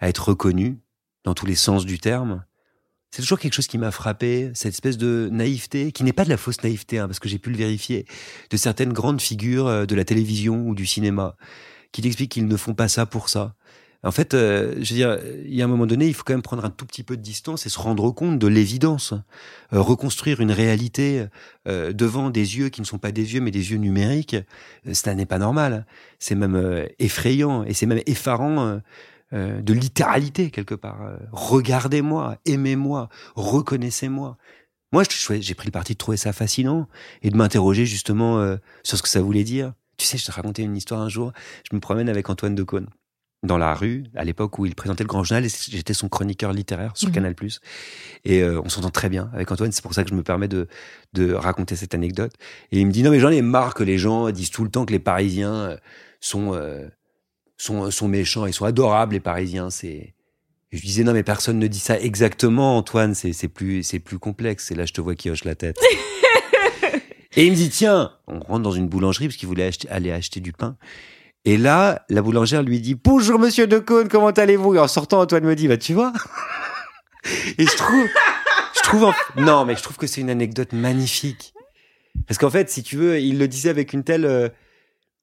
à 0.00 0.08
être 0.08 0.28
reconnu 0.28 0.80
dans 1.24 1.34
tous 1.34 1.46
les 1.46 1.54
sens 1.54 1.86
du 1.86 1.98
terme. 1.98 2.44
C'est 3.10 3.22
toujours 3.22 3.38
quelque 3.38 3.52
chose 3.52 3.66
qui 3.66 3.78
m'a 3.78 3.90
frappé, 3.90 4.50
cette 4.54 4.72
espèce 4.72 4.96
de 4.96 5.28
naïveté, 5.30 5.92
qui 5.92 6.02
n'est 6.02 6.12
pas 6.12 6.24
de 6.24 6.30
la 6.30 6.36
fausse 6.36 6.62
naïveté, 6.62 6.98
hein, 6.98 7.06
parce 7.06 7.18
que 7.18 7.28
j'ai 7.28 7.38
pu 7.38 7.50
le 7.50 7.56
vérifier, 7.56 8.06
de 8.50 8.56
certaines 8.56 8.92
grandes 8.92 9.20
figures 9.20 9.66
euh, 9.66 9.86
de 9.86 9.94
la 9.94 10.04
télévision 10.04 10.66
ou 10.66 10.74
du 10.74 10.86
cinéma, 10.86 11.36
qui 11.92 12.02
t'expliquent 12.02 12.32
qu'ils 12.32 12.48
ne 12.48 12.56
font 12.56 12.74
pas 12.74 12.88
ça 12.88 13.06
pour 13.06 13.28
ça. 13.28 13.54
En 14.04 14.10
fait, 14.10 14.34
euh, 14.34 14.74
je 14.80 14.94
veux 14.94 14.96
dire, 14.96 15.18
il 15.44 15.54
y 15.54 15.62
a 15.62 15.64
un 15.64 15.68
moment 15.68 15.86
donné, 15.86 16.08
il 16.08 16.14
faut 16.14 16.24
quand 16.24 16.32
même 16.32 16.42
prendre 16.42 16.64
un 16.64 16.70
tout 16.70 16.84
petit 16.86 17.04
peu 17.04 17.16
de 17.16 17.22
distance 17.22 17.66
et 17.66 17.68
se 17.68 17.78
rendre 17.78 18.10
compte 18.10 18.36
de 18.38 18.46
l'évidence. 18.48 19.14
Euh, 19.72 19.80
reconstruire 19.80 20.40
une 20.40 20.50
réalité 20.50 21.26
euh, 21.68 21.92
devant 21.92 22.30
des 22.30 22.58
yeux 22.58 22.68
qui 22.68 22.80
ne 22.80 22.86
sont 22.86 22.98
pas 22.98 23.12
des 23.12 23.34
yeux, 23.34 23.40
mais 23.40 23.52
des 23.52 23.70
yeux 23.70 23.76
numériques, 23.78 24.34
euh, 24.86 24.94
cela 24.94 25.14
n'est 25.14 25.26
pas 25.26 25.38
normal. 25.38 25.86
C'est 26.18 26.34
même 26.34 26.56
euh, 26.56 26.86
effrayant 26.98 27.62
et 27.62 27.74
c'est 27.74 27.86
même 27.86 28.02
effarant 28.06 28.80
euh, 29.32 29.60
de 29.62 29.72
littéralité 29.72 30.50
quelque 30.50 30.74
part. 30.74 31.00
Regardez-moi, 31.30 32.38
aimez-moi, 32.44 33.08
reconnaissez-moi. 33.36 34.36
Moi, 34.92 35.04
j'ai 35.40 35.54
pris 35.54 35.66
le 35.66 35.72
parti 35.72 35.92
de 35.92 35.98
trouver 35.98 36.16
ça 36.18 36.32
fascinant 36.32 36.88
et 37.22 37.30
de 37.30 37.36
m'interroger 37.36 37.86
justement 37.86 38.56
sur 38.82 38.98
ce 38.98 39.02
que 39.02 39.08
ça 39.08 39.22
voulait 39.22 39.44
dire. 39.44 39.72
Tu 39.96 40.04
sais, 40.04 40.18
je 40.18 40.26
te 40.26 40.32
racontais 40.32 40.62
une 40.64 40.76
histoire 40.76 41.00
un 41.00 41.08
jour. 41.08 41.32
Je 41.70 41.74
me 41.74 41.80
promène 41.80 42.10
avec 42.10 42.28
Antoine 42.28 42.54
Decaune 42.54 42.88
dans 43.42 43.58
la 43.58 43.74
rue, 43.74 44.04
à 44.14 44.22
l'époque 44.24 44.58
où 44.60 44.66
il 44.66 44.74
présentait 44.76 45.02
le 45.02 45.08
Grand 45.08 45.24
Journal, 45.24 45.44
et 45.44 45.48
j'étais 45.48 45.94
son 45.94 46.08
chroniqueur 46.08 46.52
littéraire 46.52 46.92
sur 46.94 47.08
Mhm. 47.08 47.14
Canal+. 47.14 47.34
Et 48.24 48.40
euh, 48.40 48.60
on 48.64 48.68
s'entend 48.68 48.90
très 48.90 49.08
bien 49.08 49.30
avec 49.32 49.50
Antoine, 49.50 49.72
c'est 49.72 49.82
pour 49.82 49.94
ça 49.94 50.04
que 50.04 50.10
je 50.10 50.14
me 50.14 50.22
permets 50.22 50.46
de, 50.46 50.68
de 51.12 51.32
raconter 51.32 51.74
cette 51.74 51.94
anecdote. 51.94 52.32
Et 52.70 52.78
il 52.80 52.86
me 52.86 52.92
dit, 52.92 53.02
non 53.02 53.10
mais 53.10 53.18
j'en 53.18 53.30
ai 53.30 53.42
marre 53.42 53.74
que 53.74 53.82
les 53.82 53.98
gens 53.98 54.30
disent 54.30 54.50
tout 54.50 54.62
le 54.62 54.70
temps 54.70 54.84
que 54.86 54.92
les 54.92 55.00
Parisiens 55.00 55.54
euh, 55.54 55.76
sont, 56.20 56.54
euh, 56.54 56.86
sont, 57.56 57.90
sont 57.90 58.06
méchants, 58.06 58.46
ils 58.46 58.52
sont 58.52 58.64
adorables 58.64 59.14
les 59.14 59.20
Parisiens, 59.20 59.70
c'est... 59.70 60.14
Je 60.70 60.80
disais, 60.80 61.02
non 61.04 61.12
mais 61.12 61.22
personne 61.24 61.58
ne 61.58 61.66
dit 61.66 61.80
ça 61.80 61.98
exactement 62.00 62.78
Antoine, 62.78 63.14
c'est 63.14 63.34
c'est 63.34 63.48
plus, 63.48 63.82
c'est 63.82 63.98
plus 63.98 64.18
complexe, 64.18 64.70
et 64.70 64.74
là 64.74 64.86
je 64.86 64.92
te 64.94 65.00
vois 65.02 65.14
qui 65.16 65.28
hoche 65.30 65.44
la 65.44 65.54
tête. 65.54 65.76
et 67.36 67.44
il 67.44 67.50
me 67.50 67.56
dit, 67.56 67.68
tiens, 67.70 68.12
on 68.26 68.40
rentre 68.40 68.62
dans 68.62 68.72
une 68.72 68.88
boulangerie 68.88 69.26
parce 69.26 69.36
qu'il 69.36 69.48
voulait 69.48 69.66
acheter, 69.66 69.88
aller 69.90 70.12
acheter 70.12 70.40
du 70.40 70.52
pain. 70.52 70.76
Et 71.44 71.56
là, 71.56 72.04
la 72.08 72.22
boulangère 72.22 72.62
lui 72.62 72.80
dit 72.80 72.94
Bonjour 72.94 73.38
monsieur 73.38 73.66
Decaune, 73.66 74.08
comment 74.08 74.28
allez-vous? 74.30 74.74
Et 74.76 74.78
en 74.78 74.88
sortant, 74.88 75.20
Antoine 75.20 75.44
me 75.44 75.56
dit 75.56 75.68
Bah 75.68 75.76
tu 75.76 75.92
vois? 75.94 76.12
Et 77.58 77.66
je 77.66 77.76
trouve, 77.76 78.06
je 78.76 78.80
trouve, 78.82 79.04
en- 79.04 79.14
non 79.36 79.64
mais 79.64 79.76
je 79.76 79.82
trouve 79.82 79.96
que 79.96 80.06
c'est 80.06 80.20
une 80.20 80.30
anecdote 80.30 80.72
magnifique. 80.72 81.52
Parce 82.26 82.38
qu'en 82.38 82.50
fait, 82.50 82.68
si 82.70 82.82
tu 82.82 82.96
veux, 82.96 83.18
il 83.20 83.38
le 83.38 83.48
disait 83.48 83.70
avec 83.70 83.92
une 83.92 84.04
telle, 84.04 84.24
euh, 84.24 84.48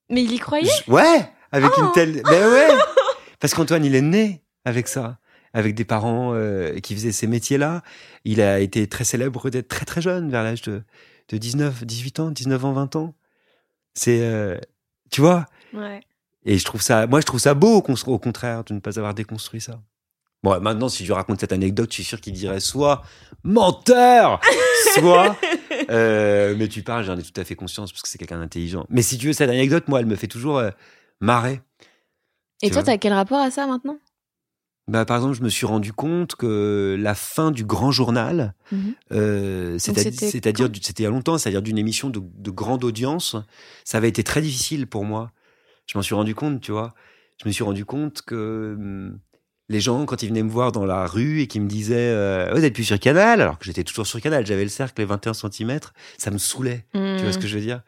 Mais 0.10 0.24
il 0.24 0.32
y 0.34 0.40
croyait? 0.40 0.70
ouais, 0.88 1.30
avec 1.52 1.72
Oh 1.78 1.82
une 1.86 1.92
telle, 1.94 2.22
ben 2.24 2.52
ouais, 2.52 2.68
parce 3.40 3.54
qu'Antoine 3.54 3.84
il 3.86 3.96
est 3.96 4.02
né 4.02 4.44
avec 4.66 4.88
ça, 4.88 5.20
avec 5.54 5.76
des 5.76 5.86
parents 5.86 6.34
euh, 6.34 6.80
qui 6.80 6.96
faisaient 6.96 7.12
ces 7.12 7.28
métiers-là. 7.28 7.82
Il 8.26 8.42
a 8.42 8.60
été 8.60 8.88
très 8.88 9.04
célèbre 9.04 9.50
d'être 9.50 9.68
très 9.68 9.86
très 9.86 10.02
jeune, 10.02 10.30
vers 10.30 10.44
l'âge 10.44 10.62
de, 10.64 10.82
de 11.30 11.38
19, 11.38 11.86
18 11.86 12.20
ans, 12.20 12.32
19 12.32 12.66
ans, 12.66 12.74
20 12.74 12.96
ans. 12.96 13.16
C'est, 13.94 14.22
euh, 14.22 14.58
tu 15.12 15.22
vois? 15.22 15.46
Ouais. 15.74 16.00
Et 16.52 16.58
je 16.58 16.66
trouve 16.66 16.82
ça, 16.82 17.06
moi, 17.06 17.22
je 17.22 17.26
trouve 17.28 17.39
ça 17.39 17.54
beau, 17.54 17.76
au, 17.76 17.82
con- 17.84 17.93
au 18.08 18.18
contraire, 18.18 18.64
de 18.64 18.74
ne 18.74 18.80
pas 18.80 18.97
avoir 18.97 19.14
déconstruit 19.14 19.62
ça. 19.62 19.80
Bon, 20.41 20.60
maintenant, 20.60 20.89
si 20.89 21.06
je 21.06 21.14
raconte 21.14 21.39
cette 21.41 21.52
anecdote, 21.54 21.89
je 21.91 21.95
suis 21.95 22.04
sûr 22.04 22.20
qu'il 22.20 22.34
dirait 22.34 22.60
soit 22.60 23.04
menteur, 23.43 24.39
soit. 24.95 25.38
euh, 25.91 26.56
mais 26.58 26.68
tu 26.68 26.82
parles, 26.82 27.04
j'en 27.04 27.18
ai 27.18 27.22
tout 27.22 27.39
à 27.39 27.43
fait 27.43 27.56
conscience 27.56 27.91
parce 27.91 28.02
que 28.02 28.10
c'est 28.10 28.18
quelqu'un 28.18 28.39
d'intelligent. 28.39 28.86
Mais 28.89 29.02
si 29.04 29.18
tu 29.20 29.28
veux, 29.28 29.34
cette 29.34 29.50
anecdote, 29.50 29.88
moi, 29.88 30.00
elle 30.00 30.06
me 30.08 30.16
fait 30.16 30.28
toujours 30.28 30.58
euh, 30.58 30.72
marrer. 31.20 31.62
Et 32.62 32.68
Tu 32.68 32.72
toi, 32.74 32.84
t'as 32.84 32.97
quel 32.97 33.14
rapport 33.14 33.39
à 33.39 33.52
ça 33.52 33.68
maintenant? 33.68 34.00
Bah, 34.88 35.06
par 35.06 35.18
exemple, 35.18 35.36
je 35.36 35.43
me 35.43 35.50
suis 35.50 35.68
rendu 35.68 35.93
compte 35.93 36.36
que 36.36 36.97
la 37.00 37.14
fin 37.14 37.52
du 37.52 37.64
grand 37.64 37.91
journal, 37.91 38.56
Mhm. 38.72 38.93
euh, 39.12 39.78
c'est-à-dire, 39.78 40.14
c'était 40.32 40.50
il 40.52 41.04
y 41.04 41.06
a 41.06 41.10
longtemps, 41.12 41.38
c'est-à-dire 41.38 41.62
d'une 41.62 41.78
émission 41.78 42.10
de, 42.10 42.20
de 42.24 42.50
grande 42.50 42.84
audience, 42.84 43.36
ça 43.84 44.00
avait 44.00 44.10
été 44.10 44.24
très 44.24 44.41
difficile 44.41 44.88
pour 44.88 45.06
moi. 45.06 45.32
Je 45.90 45.98
m'en 45.98 46.02
suis 46.04 46.14
rendu 46.14 46.36
compte, 46.36 46.62
tu 46.62 46.72
vois. 46.72 46.94
Je 47.42 47.48
me 47.48 47.52
suis 47.52 47.64
rendu 47.64 47.84
compte 47.84 48.22
que 48.22 48.76
hum, 48.78 49.20
les 49.70 49.80
gens, 49.80 50.06
quand 50.06 50.22
ils 50.24 50.30
venaient 50.30 50.44
me 50.44 50.50
voir 50.50 50.72
dans 50.72 50.86
la 50.86 51.08
rue 51.08 51.42
et 51.42 51.48
qui 51.48 51.60
me 51.60 51.68
disaient 51.68 51.96
euh, 52.14 52.52
Vous 52.54 52.64
êtes 52.64 52.74
plus 52.74 52.84
sur 52.84 53.00
Canal 53.00 53.42
Alors 53.42 53.58
que 53.58 53.66
j'étais 53.66 53.84
toujours 53.84 54.06
sur 54.08 54.22
Canal, 54.22 54.46
j'avais 54.46 54.64
le 54.64 54.70
cercle, 54.70 55.02
les 55.02 55.06
21 55.06 55.34
cm, 55.34 55.80
ça 56.18 56.30
me 56.32 56.38
saoulait. 56.38 56.86
Tu 57.18 57.24
vois 57.26 57.34
ce 57.34 57.38
que 57.40 57.48
je 57.48 57.56
veux 57.56 57.64
dire? 57.64 57.82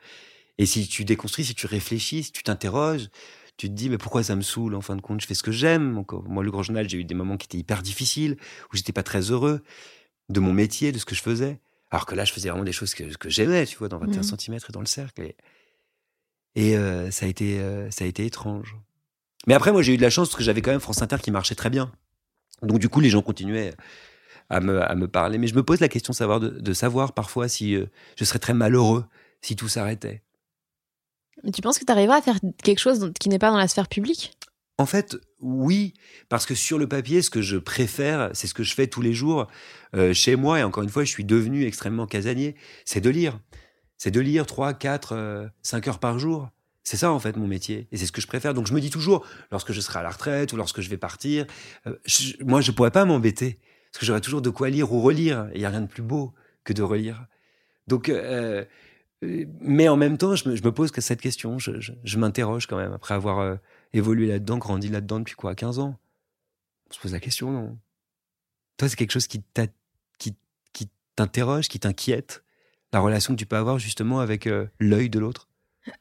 Et 0.58 0.66
si 0.66 0.88
tu 0.88 1.06
déconstruis, 1.06 1.46
si 1.46 1.54
tu 1.56 1.68
réfléchis, 1.68 2.24
si 2.24 2.32
tu 2.32 2.44
t'interroges, 2.44 3.10
tu 3.58 3.68
te 3.68 3.74
dis 3.74 3.90
mais 3.90 3.98
pourquoi 3.98 4.24
ça 4.24 4.36
me 4.36 4.42
saoule 4.42 4.74
en 4.76 4.82
fin 4.82 4.96
de 4.96 5.02
compte? 5.02 5.22
Je 5.22 5.28
fais 5.28 5.36
ce 5.36 5.44
que 5.44 5.52
j'aime. 5.52 5.98
Encore 5.98 6.24
moi, 6.28 6.44
le 6.44 6.50
grand 6.52 6.64
journal, 6.64 6.90
j'ai 6.90 6.98
eu 6.98 7.04
des 7.04 7.16
moments 7.16 7.38
qui 7.38 7.46
étaient 7.46 7.58
hyper 7.60 7.82
difficiles, 7.84 8.38
où 8.74 8.78
j'étais 8.78 8.94
pas 8.94 9.04
très 9.04 9.32
heureux 9.32 9.62
de 10.30 10.40
mon 10.40 10.54
métier, 10.54 10.92
de 10.92 10.98
ce 10.98 11.06
que 11.06 11.16
je 11.16 11.22
faisais. 11.22 11.60
Alors 11.92 12.06
que 12.06 12.16
là, 12.16 12.26
je 12.26 12.34
faisais 12.34 12.50
vraiment 12.50 12.64
des 12.64 12.72
choses 12.72 12.94
que, 12.96 13.04
que 13.18 13.30
j'aimais, 13.30 13.66
tu 13.66 13.78
vois, 13.78 13.90
dans 13.90 14.00
21 14.00 14.22
Mhm. 14.22 14.38
cm 14.38 14.56
et 14.70 14.72
dans 14.72 14.80
le 14.80 14.86
cercle. 14.86 15.22
Et, 15.22 15.36
et, 16.56 16.78
euh, 16.78 17.12
ça 17.12 17.26
a 17.26 17.30
été 17.30 17.60
euh, 17.60 17.90
ça 17.92 18.06
a 18.06 18.08
été 18.08 18.26
étrange. 18.26 18.76
Mais 19.48 19.54
après, 19.54 19.72
moi, 19.72 19.82
j'ai 19.82 19.94
eu 19.94 19.98
de 19.98 20.02
la 20.02 20.10
chance 20.10 20.30
parce 20.30 20.38
que 20.38 20.44
j'avais 20.44 20.62
quand 20.62 20.72
même 20.72 20.80
France 20.80 21.02
Inter 21.02 21.18
qui 21.22 21.32
marchait 21.32 21.56
très 21.56 21.70
bien. 21.70 21.92
Donc 22.62 22.80
du 22.80 22.90
coup, 22.90 23.00
les 23.00 23.10
gens 23.10 23.22
continuaient 23.22 23.74
à 24.50 24.60
me, 24.60 24.82
à 24.82 24.94
me 24.96 25.08
parler. 25.08 25.38
Mais 25.38 25.48
je 25.48 25.56
me 25.56 25.64
pose 25.64 25.80
la 25.80 25.90
question 25.90 26.12
de 26.12 26.18
savoir, 26.18 26.40
de, 26.40 26.50
de 26.50 26.74
savoir 26.74 27.14
parfois 27.14 27.48
si 27.48 27.76
euh, 27.76 27.86
je 28.18 28.26
serais 28.26 28.40
très 28.40 28.54
malheureux 28.54 29.06
si 29.42 29.56
tout 29.56 29.68
s'arrêtait. 29.68 30.22
Mais 31.44 31.52
Tu 31.52 31.62
penses 31.62 31.80
que 31.80 31.86
tu 31.86 31.92
arriveras 31.92 32.18
à 32.18 32.22
faire 32.22 32.38
quelque 32.64 32.80
chose 32.80 33.12
qui 33.20 33.30
n'est 33.30 33.40
pas 33.40 33.50
dans 33.50 33.58
la 33.58 33.68
sphère 33.68 33.88
publique? 33.88 34.34
En 34.78 34.86
fait, 34.86 35.18
oui, 35.40 35.94
parce 36.30 36.46
que 36.46 36.56
sur 36.56 36.78
le 36.78 36.88
papier, 36.88 37.22
ce 37.22 37.30
que 37.30 37.42
je 37.42 37.58
préfère, 37.58 38.32
c'est 38.34 38.48
ce 38.48 38.54
que 38.54 38.64
je 38.64 38.74
fais 38.74 38.88
tous 38.88 39.02
les 39.02 39.14
jours 39.14 39.48
euh, 39.96 40.14
chez 40.14 40.36
moi, 40.36 40.60
et 40.60 40.64
encore 40.64 40.84
une 40.84 40.90
fois, 40.90 41.04
je 41.04 41.10
suis 41.10 41.24
devenu 41.26 41.66
extrêmement 41.66 42.08
casanier, 42.08 42.56
c'est 42.86 43.02
de 43.02 43.10
lire. 43.10 43.40
C'est 44.02 44.10
de 44.10 44.20
lire 44.20 44.48
3, 44.48 44.74
4, 44.74 45.52
5 45.62 45.88
heures 45.88 46.00
par 46.00 46.18
jour. 46.18 46.50
C'est 46.84 46.98
ça, 46.98 47.12
en 47.12 47.20
fait, 47.20 47.38
mon 47.38 47.46
métier. 47.46 47.88
Et 47.92 47.98
c'est 47.98 48.08
ce 48.08 48.12
que 48.12 48.20
je 48.20 48.26
préfère. 48.26 48.56
Donc, 48.56 48.66
je 48.66 48.74
me 48.74 48.82
dis 48.82 48.90
toujours, 48.90 49.24
lorsque 49.52 49.74
je 49.74 49.80
serai 49.80 50.00
à 50.00 50.02
la 50.02 50.10
retraite 50.10 50.52
ou 50.54 50.58
lorsque 50.58 50.82
je 50.82 50.90
vais 50.90 50.98
partir, 50.98 51.46
euh, 51.86 51.96
je- 52.06 52.34
moi, 52.44 52.62
je 52.62 52.72
pourrais 52.72 52.90
pas 52.90 53.06
m'embêter. 53.06 53.60
Parce 53.92 54.00
que 54.00 54.08
j'aurai 54.08 54.20
toujours 54.20 54.42
de 54.42 54.50
quoi 54.50 54.72
lire 54.72 54.92
ou 54.92 55.02
relire. 55.02 55.52
Il 55.54 55.60
n'y 55.60 55.66
a 55.66 55.70
rien 55.70 55.82
de 55.82 55.86
plus 55.86 56.02
beau 56.02 56.34
que 56.64 56.74
de 56.74 56.82
relire. 56.82 57.28
Donc, 57.86 58.10
euh, 58.10 58.66
euh, 59.24 59.46
mais 59.60 59.88
en 59.88 59.98
même 59.98 60.18
temps, 60.18 60.36
je 60.36 60.50
me, 60.50 60.56
je 60.56 60.64
me 60.64 60.72
pose 60.72 60.90
que 60.90 61.00
cette 61.00 61.22
question. 61.22 61.60
Je, 61.60 61.80
je- 61.80 62.18
m'interroge 62.18 62.66
quand 62.66 62.78
même, 62.78 62.94
après 62.94 63.14
avoir 63.14 63.38
euh, 63.38 63.56
évolué 63.94 64.26
là-dedans, 64.30 64.58
grandi 64.58 64.88
là-dedans 64.90 65.20
depuis 65.20 65.36
quoi 65.36 65.54
15 65.54 65.78
ans 65.78 66.00
On 66.90 66.94
se 66.96 67.00
pose 67.00 67.12
la 67.14 67.20
question, 67.20 67.52
non? 67.52 67.78
Toi, 68.78 68.90
c'est 68.90 68.96
quelque 68.96 69.12
chose 69.12 69.28
qui, 69.28 69.44
qui 70.18 70.90
t'interroge, 71.16 71.68
qui 71.68 71.80
t'inquiète? 71.80 72.44
La 72.94 73.00
relation 73.00 73.34
que 73.34 73.40
tu 73.40 73.46
peux 73.46 73.56
avoir 73.56 73.80
justement 73.80 74.20
avec 74.20 74.48
euh, 74.48 74.68
l'œil 74.80 75.10
de 75.10 75.20
l'autre? 75.20 75.48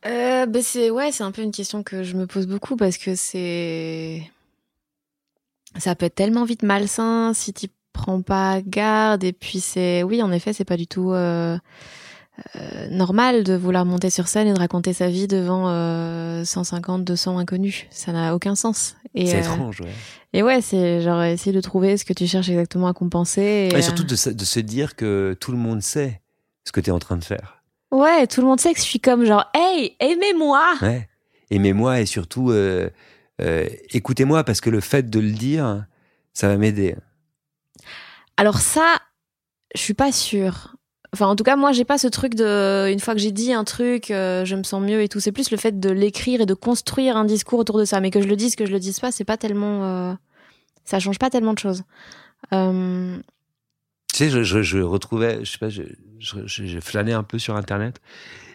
Euh, 0.06 0.46
bah 0.46 0.60
c'est 0.62 0.90
ouais, 0.90 1.12
c'est 1.12 1.22
un 1.22 1.32
peu 1.32 1.42
une 1.42 1.52
question 1.52 1.82
que 1.82 2.02
je 2.02 2.16
me 2.16 2.26
pose 2.26 2.46
beaucoup 2.46 2.76
parce 2.76 2.98
que 2.98 3.14
c'est 3.14 4.30
ça 5.78 5.94
peut 5.94 6.06
être 6.06 6.14
tellement 6.14 6.44
vite 6.44 6.62
malsain 6.62 7.32
si 7.34 7.52
tu 7.52 7.68
prends 7.92 8.22
pas 8.22 8.60
garde 8.60 9.24
et 9.24 9.32
puis 9.32 9.60
c'est 9.60 10.02
oui 10.02 10.22
en 10.22 10.32
effet 10.32 10.52
c'est 10.52 10.64
pas 10.64 10.76
du 10.76 10.86
tout 10.86 11.12
euh, 11.12 11.58
euh, 12.56 12.88
normal 12.90 13.44
de 13.44 13.54
vouloir 13.54 13.84
monter 13.84 14.10
sur 14.10 14.28
scène 14.28 14.48
et 14.48 14.52
de 14.52 14.58
raconter 14.58 14.92
sa 14.92 15.08
vie 15.08 15.28
devant 15.28 15.68
euh, 15.68 16.44
150 16.44 17.04
200 17.04 17.38
inconnus 17.38 17.86
ça 17.90 18.12
n'a 18.12 18.34
aucun 18.34 18.54
sens 18.54 18.96
et 19.14 19.26
C'est 19.26 19.40
étrange, 19.40 19.80
ouais. 19.80 19.92
et 20.32 20.42
ouais 20.42 20.60
c'est 20.60 21.00
genre 21.00 21.22
essayer 21.22 21.52
de 21.52 21.60
trouver 21.60 21.96
ce 21.96 22.04
que 22.04 22.12
tu 22.12 22.26
cherches 22.26 22.48
exactement 22.48 22.86
à 22.86 22.92
compenser 22.92 23.68
et, 23.72 23.82
surtout 23.82 24.04
de 24.04 24.14
se 24.16 24.60
dire 24.60 24.96
que 24.96 25.36
tout 25.40 25.52
le 25.52 25.58
monde 25.58 25.82
sait 25.82 26.20
ce 26.70 26.72
que 26.72 26.80
tu 26.80 26.90
es 26.90 26.92
en 26.92 27.00
train 27.00 27.16
de 27.16 27.24
faire. 27.24 27.62
ouais 27.90 28.28
tout 28.28 28.40
le 28.40 28.46
monde 28.46 28.60
sait 28.60 28.72
que 28.72 28.78
je 28.78 28.84
suis 28.84 29.00
comme 29.00 29.24
genre 29.24 29.50
hey 29.54 29.96
aimez-moi 29.98 30.74
Ouais. 30.82 31.08
Aimez-moi 31.50 32.00
et 32.00 32.06
surtout 32.06 32.50
euh, 32.52 32.88
euh, 33.40 33.66
écoutez-moi 33.90 34.44
parce 34.44 34.60
que 34.60 34.70
le 34.70 34.80
fait 34.80 35.10
de 35.10 35.18
le 35.18 35.32
dire, 35.32 35.84
ça 36.32 36.46
va 36.46 36.56
m'aider. 36.56 36.94
Alors 38.36 38.60
ça, 38.60 38.98
je 39.74 39.80
suis 39.80 39.94
pas 39.94 40.12
sûre. 40.12 40.76
Enfin, 41.12 41.26
en 41.26 41.34
tout 41.34 41.42
cas, 41.42 41.56
moi, 41.56 41.72
j'ai 41.72 41.84
pas 41.84 41.98
ce 41.98 42.06
truc 42.06 42.36
de, 42.36 42.88
une 42.88 43.00
fois 43.00 43.14
que 43.14 43.20
j'ai 43.20 43.32
dit 43.32 43.52
un 43.52 43.64
truc, 43.64 44.12
euh, 44.12 44.44
je 44.44 44.54
me 44.54 44.62
sens 44.62 44.80
mieux 44.80 45.02
et 45.02 45.08
tout. 45.08 45.18
C'est 45.18 45.32
plus 45.32 45.50
le 45.50 45.56
fait 45.56 45.80
de 45.80 45.90
l'écrire 45.90 46.40
et 46.40 46.46
de 46.46 46.54
construire 46.54 47.16
un 47.16 47.24
discours 47.24 47.58
autour 47.58 47.78
de 47.78 47.84
ça. 47.84 48.00
Mais 48.00 48.10
que 48.12 48.20
je 48.20 48.28
le 48.28 48.36
dise, 48.36 48.54
que 48.54 48.64
je 48.64 48.70
le 48.70 48.78
dise 48.78 49.00
pas, 49.00 49.10
c'est 49.10 49.24
pas 49.24 49.36
tellement, 49.36 49.84
euh, 49.84 50.14
ça 50.84 51.00
change 51.00 51.18
pas 51.18 51.28
tellement 51.30 51.52
de 51.52 51.58
choses. 51.58 51.82
Euh, 52.52 53.18
sais, 54.24 54.30
je, 54.30 54.42
je, 54.42 54.62
je 54.62 54.78
retrouvais, 54.78 55.44
je 55.44 55.50
sais 55.50 55.58
pas, 55.58 55.68
je, 55.68 56.80
flânais 56.80 57.12
un 57.12 57.22
peu 57.22 57.38
sur 57.38 57.56
Internet 57.56 58.00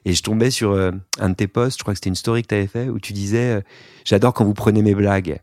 et 0.06 0.14
je 0.14 0.22
tombais 0.24 0.52
sur 0.52 0.72
euh, 0.72 0.92
un 1.20 1.30
de 1.30 1.36
tes 1.36 1.48
posts, 1.48 1.80
je 1.80 1.84
crois 1.84 1.94
que 1.94 1.98
c'était 1.98 2.10
une 2.10 2.16
story 2.16 2.44
que 2.44 2.48
tu 2.48 2.56
avais 2.56 2.68
fait, 2.68 2.90
où 2.90 3.00
tu 3.00 3.14
disais 3.14 3.56
euh, 3.56 3.62
J'adore 4.06 4.34
quand 4.34 4.46
vous 4.46 4.54
prenez 4.54 4.82
mes 4.82 4.94
blagues. 4.94 5.40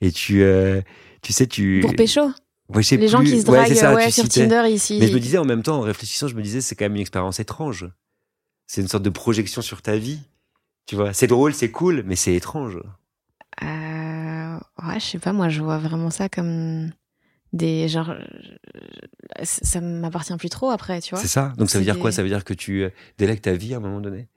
Et 0.00 0.12
tu, 0.12 0.42
euh, 0.42 0.82
tu 1.22 1.32
sais, 1.32 1.46
tu. 1.46 1.80
pour 1.82 1.94
pécho, 1.94 2.30
Ouais, 2.68 2.82
les 2.92 3.08
gens 3.08 3.22
qui 3.22 3.40
se 3.40 3.44
draguent 3.44 3.74
ça, 3.74 3.94
ouais, 3.94 4.10
sur 4.10 4.24
citais. 4.24 4.48
Tinder 4.48 4.70
ici. 4.70 4.96
Mais 4.98 5.08
je 5.08 5.14
me 5.14 5.20
disais 5.20 5.38
en 5.38 5.44
même 5.44 5.62
temps, 5.62 5.78
en 5.78 5.82
réfléchissant, 5.82 6.28
je 6.28 6.34
me 6.34 6.42
disais 6.42 6.60
c'est 6.60 6.74
quand 6.74 6.86
même 6.86 6.94
une 6.94 7.02
expérience 7.02 7.38
étrange. 7.40 7.86
C'est 8.66 8.80
une 8.80 8.88
sorte 8.88 9.02
de 9.02 9.10
projection 9.10 9.60
sur 9.60 9.82
ta 9.82 9.96
vie. 9.96 10.20
Tu 10.86 10.96
vois, 10.96 11.12
c'est 11.12 11.26
drôle, 11.26 11.54
c'est 11.54 11.70
cool, 11.70 12.02
mais 12.06 12.16
c'est 12.16 12.34
étrange. 12.34 12.78
Ouais, 14.82 14.98
je 14.98 15.04
sais 15.04 15.18
pas, 15.18 15.32
moi, 15.32 15.48
je 15.48 15.62
vois 15.62 15.78
vraiment 15.78 16.10
ça 16.10 16.28
comme 16.28 16.90
des, 17.52 17.88
genre, 17.88 18.10
euh, 18.10 18.24
ça 19.42 19.80
m'appartient 19.80 20.36
plus 20.36 20.48
trop 20.48 20.70
après, 20.70 21.00
tu 21.00 21.14
vois. 21.14 21.22
C'est 21.22 21.28
ça. 21.28 21.52
Donc 21.58 21.70
ça 21.70 21.78
veut 21.78 21.84
dire 21.84 21.98
quoi? 21.98 22.12
Ça 22.12 22.22
veut 22.22 22.28
dire 22.28 22.44
que 22.44 22.54
tu 22.54 22.82
euh, 22.82 22.90
délègues 23.18 23.42
ta 23.42 23.52
vie 23.52 23.74
à 23.74 23.78
un 23.78 23.80
moment 23.80 24.00
donné? 24.00 24.28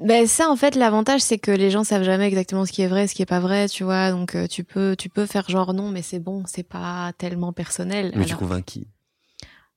Ben 0.00 0.26
ça 0.26 0.50
en 0.50 0.56
fait 0.56 0.74
l'avantage 0.74 1.20
c'est 1.20 1.38
que 1.38 1.52
les 1.52 1.70
gens 1.70 1.84
savent 1.84 2.02
jamais 2.02 2.26
exactement 2.26 2.66
ce 2.66 2.72
qui 2.72 2.82
est 2.82 2.88
vrai, 2.88 3.06
ce 3.06 3.14
qui 3.14 3.22
est 3.22 3.26
pas 3.26 3.38
vrai, 3.38 3.68
tu 3.68 3.84
vois. 3.84 4.10
Donc 4.10 4.34
euh, 4.34 4.48
tu 4.48 4.64
peux 4.64 4.96
tu 4.96 5.08
peux 5.08 5.24
faire 5.24 5.48
genre 5.48 5.72
non 5.72 5.90
mais 5.90 6.02
c'est 6.02 6.18
bon, 6.18 6.42
c'est 6.46 6.64
pas 6.64 7.12
tellement 7.16 7.52
personnel. 7.52 8.12
Mais 8.16 8.24
tu 8.24 8.34
convaincs 8.34 8.64
qui? 8.64 8.88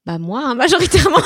Bah 0.05 0.17
moi 0.17 0.41
hein, 0.43 0.55
majoritairement. 0.55 1.21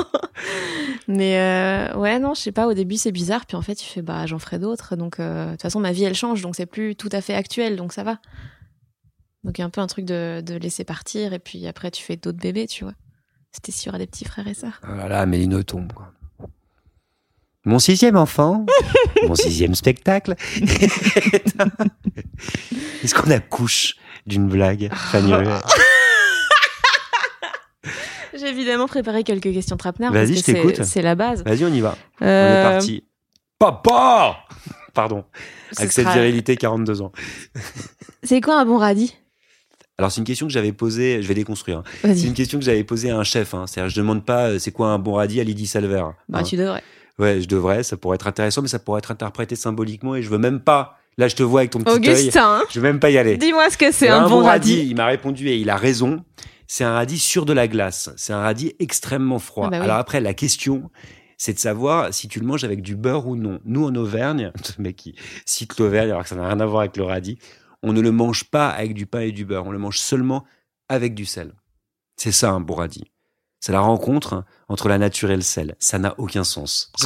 mais 1.08 1.38
euh, 1.40 1.96
ouais 1.96 2.20
non, 2.20 2.34
je 2.34 2.40
sais 2.40 2.52
pas 2.52 2.68
au 2.68 2.74
début 2.74 2.96
c'est 2.96 3.10
bizarre 3.10 3.44
puis 3.44 3.56
en 3.56 3.62
fait 3.62 3.74
tu 3.74 3.86
fais 3.86 4.02
bah 4.02 4.24
j'en 4.26 4.38
ferai 4.38 4.60
d'autres 4.60 4.94
donc 4.94 5.18
euh, 5.18 5.46
de 5.46 5.50
toute 5.52 5.62
façon 5.62 5.80
ma 5.80 5.90
vie 5.90 6.04
elle 6.04 6.14
change 6.14 6.42
donc 6.42 6.54
c'est 6.54 6.66
plus 6.66 6.94
tout 6.94 7.10
à 7.10 7.20
fait 7.20 7.34
actuel 7.34 7.74
donc 7.74 7.92
ça 7.92 8.04
va. 8.04 8.18
Donc 9.44 9.56
il 9.58 9.62
y 9.62 9.64
a 9.64 9.66
un 9.66 9.70
peu 9.70 9.80
un 9.80 9.86
truc 9.86 10.04
de 10.04 10.42
de 10.44 10.54
laisser 10.56 10.84
partir 10.84 11.32
et 11.32 11.38
puis 11.38 11.66
après 11.66 11.90
tu 11.90 12.02
fais 12.02 12.16
d'autres 12.16 12.38
bébés, 12.38 12.66
tu 12.66 12.84
vois. 12.84 12.94
C'était 13.52 13.72
sûr 13.72 13.94
à 13.94 13.98
des 13.98 14.06
petits 14.06 14.24
frères 14.24 14.46
et 14.46 14.54
sœurs. 14.54 14.80
Oh 14.84 14.94
là 14.94 15.08
là, 15.08 15.26
Mélino 15.26 15.62
tombe, 15.62 15.92
quoi. 15.92 16.12
Mon 17.64 17.78
sixième 17.78 18.16
enfant, 18.16 18.64
mon 19.26 19.34
sixième 19.34 19.74
spectacle. 19.74 20.34
Est-ce 23.02 23.14
qu'on 23.14 23.30
accouche 23.30 23.96
d'une 24.26 24.48
blague, 24.48 24.90
Fanny 24.94 25.32
J'ai 28.34 28.46
évidemment 28.48 28.86
préparé 28.86 29.24
quelques 29.24 29.52
questions 29.52 29.76
Trapner. 29.76 30.08
Vas-y, 30.10 30.36
je 30.36 30.42
t'écoute. 30.42 30.82
c'est- 30.84 31.02
la 31.02 31.14
base. 31.14 31.42
Vas-y, 31.44 31.64
on 31.64 31.72
y 31.74 31.80
va. 31.80 31.96
On 32.20 32.24
est 32.24 32.28
Euh, 32.28 32.70
parti. 32.72 33.04
Papa 33.58 34.44
Pardon. 34.94 35.24
ce 35.72 35.80
Avec 35.80 35.92
cette 35.92 36.08
virilité, 36.08 36.56
42 36.56 37.02
ans. 37.02 37.12
C'est 38.22 38.40
quoi 38.40 38.58
un 38.60 38.64
bon 38.64 38.78
radis? 38.78 39.16
Alors, 40.00 40.10
c'est 40.10 40.18
une 40.20 40.26
question 40.26 40.46
que 40.46 40.52
j'avais 40.52 40.72
posée, 40.72 41.20
je 41.20 41.28
vais 41.28 41.34
déconstruire. 41.34 41.82
hein. 42.04 42.14
C'est 42.14 42.26
une 42.26 42.32
question 42.32 42.58
que 42.58 42.64
j'avais 42.64 42.84
posée 42.84 43.10
à 43.10 43.18
un 43.18 43.22
chef. 43.22 43.52
Hein. 43.52 43.66
C'est-à-dire, 43.66 43.90
je 43.90 43.96
demande 44.00 44.24
pas 44.24 44.46
euh, 44.46 44.58
c'est 44.58 44.70
quoi 44.72 44.88
un 44.88 44.98
bon 44.98 45.12
radis 45.12 45.40
à 45.40 45.44
Lydie 45.44 45.66
Salver. 45.66 46.04
Bah, 46.30 46.38
hein. 46.38 46.42
tu 46.42 46.56
devrais. 46.56 46.82
Ouais, 47.18 47.42
je 47.42 47.46
devrais, 47.46 47.82
ça 47.82 47.98
pourrait 47.98 48.14
être 48.14 48.26
intéressant, 48.26 48.62
mais 48.62 48.68
ça 48.68 48.78
pourrait 48.78 49.00
être 49.00 49.10
interprété 49.10 49.54
symboliquement 49.56 50.16
et 50.16 50.22
je 50.22 50.30
veux 50.30 50.38
même 50.38 50.60
pas. 50.60 50.96
Là, 51.18 51.28
je 51.28 51.36
te 51.36 51.42
vois 51.42 51.60
avec 51.60 51.70
ton 51.72 51.80
petit 51.80 52.08
œil. 52.08 52.20
Augustin, 52.22 52.62
Je 52.70 52.80
veux 52.80 52.82
même 52.82 52.98
pas 52.98 53.10
y 53.10 53.18
aller. 53.18 53.36
dis-moi 53.36 53.68
ce 53.68 53.76
que 53.76 53.92
c'est 53.92 54.08
a 54.08 54.22
un, 54.22 54.26
bon 54.28 54.42
radis. 54.42 54.86
Il 54.88 54.96
m'a 54.96 55.04
répondu 55.04 55.48
et 55.48 55.58
il 55.58 55.68
a 55.68 55.76
raison. 55.76 56.24
C'est 56.66 56.84
un 56.84 56.94
radis 56.94 57.18
sur 57.18 57.44
de 57.44 57.52
la 57.52 57.68
glace. 57.68 58.08
C'est 58.16 58.32
un 58.32 58.40
radis 58.40 58.74
extrêmement 58.78 59.38
froid. 59.38 59.66
Ah 59.66 59.70
bah 59.70 59.76
oui. 59.80 59.84
Alors 59.84 59.96
après, 59.98 60.22
la 60.22 60.32
question, 60.32 60.88
c'est 61.36 61.52
de 61.52 61.58
savoir 61.58 62.14
si 62.14 62.28
tu 62.28 62.40
le 62.40 62.46
manges 62.46 62.64
avec 62.64 62.80
du 62.80 62.96
beurre 62.96 63.26
ou 63.26 63.36
non. 63.36 63.60
Nous, 63.66 63.84
en 63.84 63.94
Auvergne, 63.96 64.52
ce 64.62 64.80
mec 64.80 64.96
qui 64.96 65.14
cite 65.44 65.78
l'Auvergne 65.78 66.10
alors 66.10 66.22
que 66.22 66.28
ça 66.28 66.36
n'a 66.36 66.46
rien 66.46 66.60
à 66.60 66.64
voir 66.64 66.80
avec 66.82 66.96
le 66.96 67.04
radis, 67.04 67.38
on 67.82 67.92
ne 67.92 68.00
le 68.00 68.12
mange 68.12 68.44
pas 68.44 68.68
avec 68.68 68.94
du 68.94 69.06
pain 69.06 69.20
et 69.20 69.32
du 69.32 69.44
beurre. 69.44 69.66
On 69.66 69.72
le 69.72 69.78
mange 69.78 69.98
seulement 69.98 70.44
avec 70.88 71.14
du 71.14 71.24
sel. 71.26 71.52
C'est 72.16 72.32
ça 72.32 72.50
un 72.50 72.60
bon 72.60 72.74
radis. 72.74 73.10
C'est 73.60 73.72
la 73.72 73.80
rencontre 73.80 74.44
entre 74.68 74.88
la 74.88 74.98
nature 74.98 75.30
et 75.30 75.36
le 75.36 75.42
sel. 75.42 75.76
Ça 75.78 75.98
n'a 75.98 76.14
aucun 76.18 76.44
sens. 76.44 76.90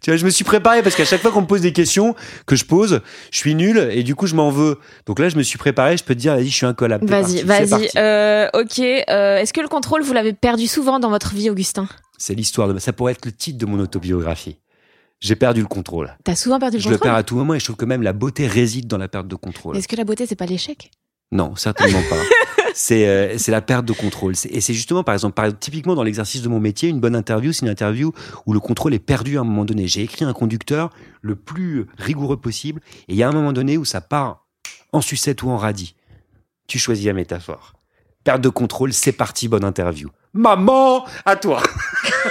Tu 0.00 0.10
vois, 0.10 0.16
je 0.16 0.24
me 0.24 0.30
suis 0.30 0.44
préparé 0.44 0.82
parce 0.82 0.96
qu'à 0.96 1.04
chaque 1.04 1.20
fois 1.20 1.30
qu'on 1.30 1.42
me 1.42 1.46
pose 1.46 1.60
des 1.60 1.74
questions 1.74 2.14
que 2.46 2.56
je 2.56 2.64
pose, 2.64 3.02
je 3.30 3.36
suis 3.36 3.54
nul 3.54 3.76
et 3.92 4.02
du 4.02 4.14
coup 4.14 4.26
je 4.26 4.34
m'en 4.34 4.48
veux. 4.48 4.78
Donc 5.04 5.18
là, 5.18 5.28
je 5.28 5.36
me 5.36 5.42
suis 5.42 5.58
préparé. 5.58 5.98
Je 5.98 6.04
peux 6.04 6.14
te 6.14 6.18
dire, 6.20 6.34
vas-y, 6.34 6.46
je 6.48 6.54
suis 6.54 6.64
incollable. 6.64 7.06
Vas-y, 7.06 7.42
vas-y. 7.42 7.90
Euh, 7.98 8.48
ok. 8.54 8.78
euh, 8.80 9.36
Est-ce 9.36 9.52
que 9.52 9.60
le 9.60 9.68
contrôle, 9.68 10.00
vous 10.02 10.14
l'avez 10.14 10.32
perdu 10.32 10.66
souvent 10.66 10.98
dans 11.00 11.10
votre 11.10 11.34
vie, 11.34 11.50
Augustin? 11.50 11.86
C'est 12.16 12.34
l'histoire 12.34 12.72
de. 12.72 12.78
Ça 12.78 12.94
pourrait 12.94 13.12
être 13.12 13.26
le 13.26 13.32
titre 13.32 13.58
de 13.58 13.66
mon 13.66 13.78
autobiographie. 13.78 14.56
J'ai 15.20 15.36
perdu 15.36 15.60
le 15.60 15.66
contrôle. 15.66 16.16
T'as 16.24 16.34
souvent 16.34 16.58
perdu 16.58 16.78
le 16.78 16.82
je 16.82 16.88
le 16.88 16.94
contrôle 16.94 17.10
perds 17.10 17.18
à 17.18 17.22
tout 17.22 17.36
moment 17.36 17.54
et 17.54 17.60
je 17.60 17.64
trouve 17.64 17.76
que 17.76 17.84
même 17.84 18.02
la 18.02 18.12
beauté 18.12 18.46
réside 18.46 18.86
dans 18.86 18.98
la 18.98 19.08
perte 19.08 19.28
de 19.28 19.36
contrôle. 19.36 19.76
Est-ce 19.76 19.86
que 19.86 19.96
la 19.96 20.04
beauté, 20.04 20.26
c'est 20.26 20.36
pas 20.36 20.46
l'échec? 20.46 20.90
Non, 21.30 21.54
certainement 21.56 22.02
pas. 22.08 22.16
C'est 22.72 23.08
euh, 23.08 23.36
c'est 23.36 23.50
la 23.50 23.62
perte 23.62 23.84
de 23.84 23.92
contrôle. 23.92 24.34
Et 24.48 24.60
c'est 24.60 24.74
justement, 24.74 25.02
par 25.02 25.14
exemple, 25.14 25.34
par, 25.34 25.58
typiquement 25.58 25.96
dans 25.96 26.04
l'exercice 26.04 26.40
de 26.40 26.48
mon 26.48 26.60
métier, 26.60 26.88
une 26.88 27.00
bonne 27.00 27.16
interview, 27.16 27.52
c'est 27.52 27.66
une 27.66 27.70
interview 27.70 28.12
où 28.46 28.52
le 28.52 28.60
contrôle 28.60 28.94
est 28.94 29.00
perdu 29.00 29.38
à 29.38 29.40
un 29.40 29.44
moment 29.44 29.64
donné. 29.64 29.88
J'ai 29.88 30.02
écrit 30.02 30.24
un 30.24 30.32
conducteur 30.32 30.90
le 31.20 31.34
plus 31.34 31.88
rigoureux 31.98 32.36
possible, 32.36 32.80
et 33.08 33.14
il 33.14 33.16
y 33.16 33.24
a 33.24 33.28
un 33.28 33.32
moment 33.32 33.52
donné 33.52 33.76
où 33.76 33.84
ça 33.84 34.00
part 34.00 34.46
en 34.92 35.00
sucette 35.00 35.42
ou 35.42 35.50
en 35.50 35.56
radis. 35.56 35.96
Tu 36.68 36.78
choisis 36.78 37.06
la 37.06 37.12
métaphore. 37.12 37.74
Perte 38.22 38.40
de 38.40 38.48
contrôle, 38.48 38.92
c'est 38.92 39.12
parti, 39.12 39.48
bonne 39.48 39.64
interview. 39.64 40.08
Maman, 40.32 41.04
à 41.24 41.34
toi. 41.34 41.62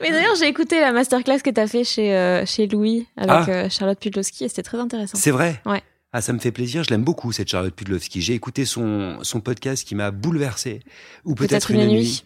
Mais 0.00 0.10
d'ailleurs, 0.10 0.34
j'ai 0.36 0.46
écouté 0.48 0.80
la 0.80 0.92
masterclass 0.92 1.40
que 1.42 1.50
t'as 1.50 1.66
fait 1.66 1.84
chez, 1.84 2.14
euh, 2.14 2.44
chez 2.46 2.66
Louis 2.66 3.06
avec 3.16 3.30
Ah. 3.30 3.46
euh, 3.48 3.68
Charlotte 3.68 3.98
Pudlowski 3.98 4.44
et 4.44 4.48
c'était 4.48 4.62
très 4.62 4.78
intéressant. 4.78 5.18
C'est 5.18 5.30
vrai? 5.30 5.60
Ouais. 5.66 5.82
Ah, 6.12 6.20
ça 6.20 6.32
me 6.32 6.38
fait 6.38 6.50
plaisir. 6.52 6.82
Je 6.82 6.90
l'aime 6.90 7.04
beaucoup, 7.04 7.30
cette 7.32 7.48
Charlotte 7.48 7.74
Pudlowski. 7.74 8.20
J'ai 8.20 8.34
écouté 8.34 8.64
son, 8.64 9.18
son 9.22 9.40
podcast 9.40 9.86
qui 9.86 9.94
m'a 9.94 10.10
bouleversé. 10.10 10.80
Ou 11.24 11.34
peut-être 11.34 11.70
une, 11.70 11.86
nuit. 11.86 12.24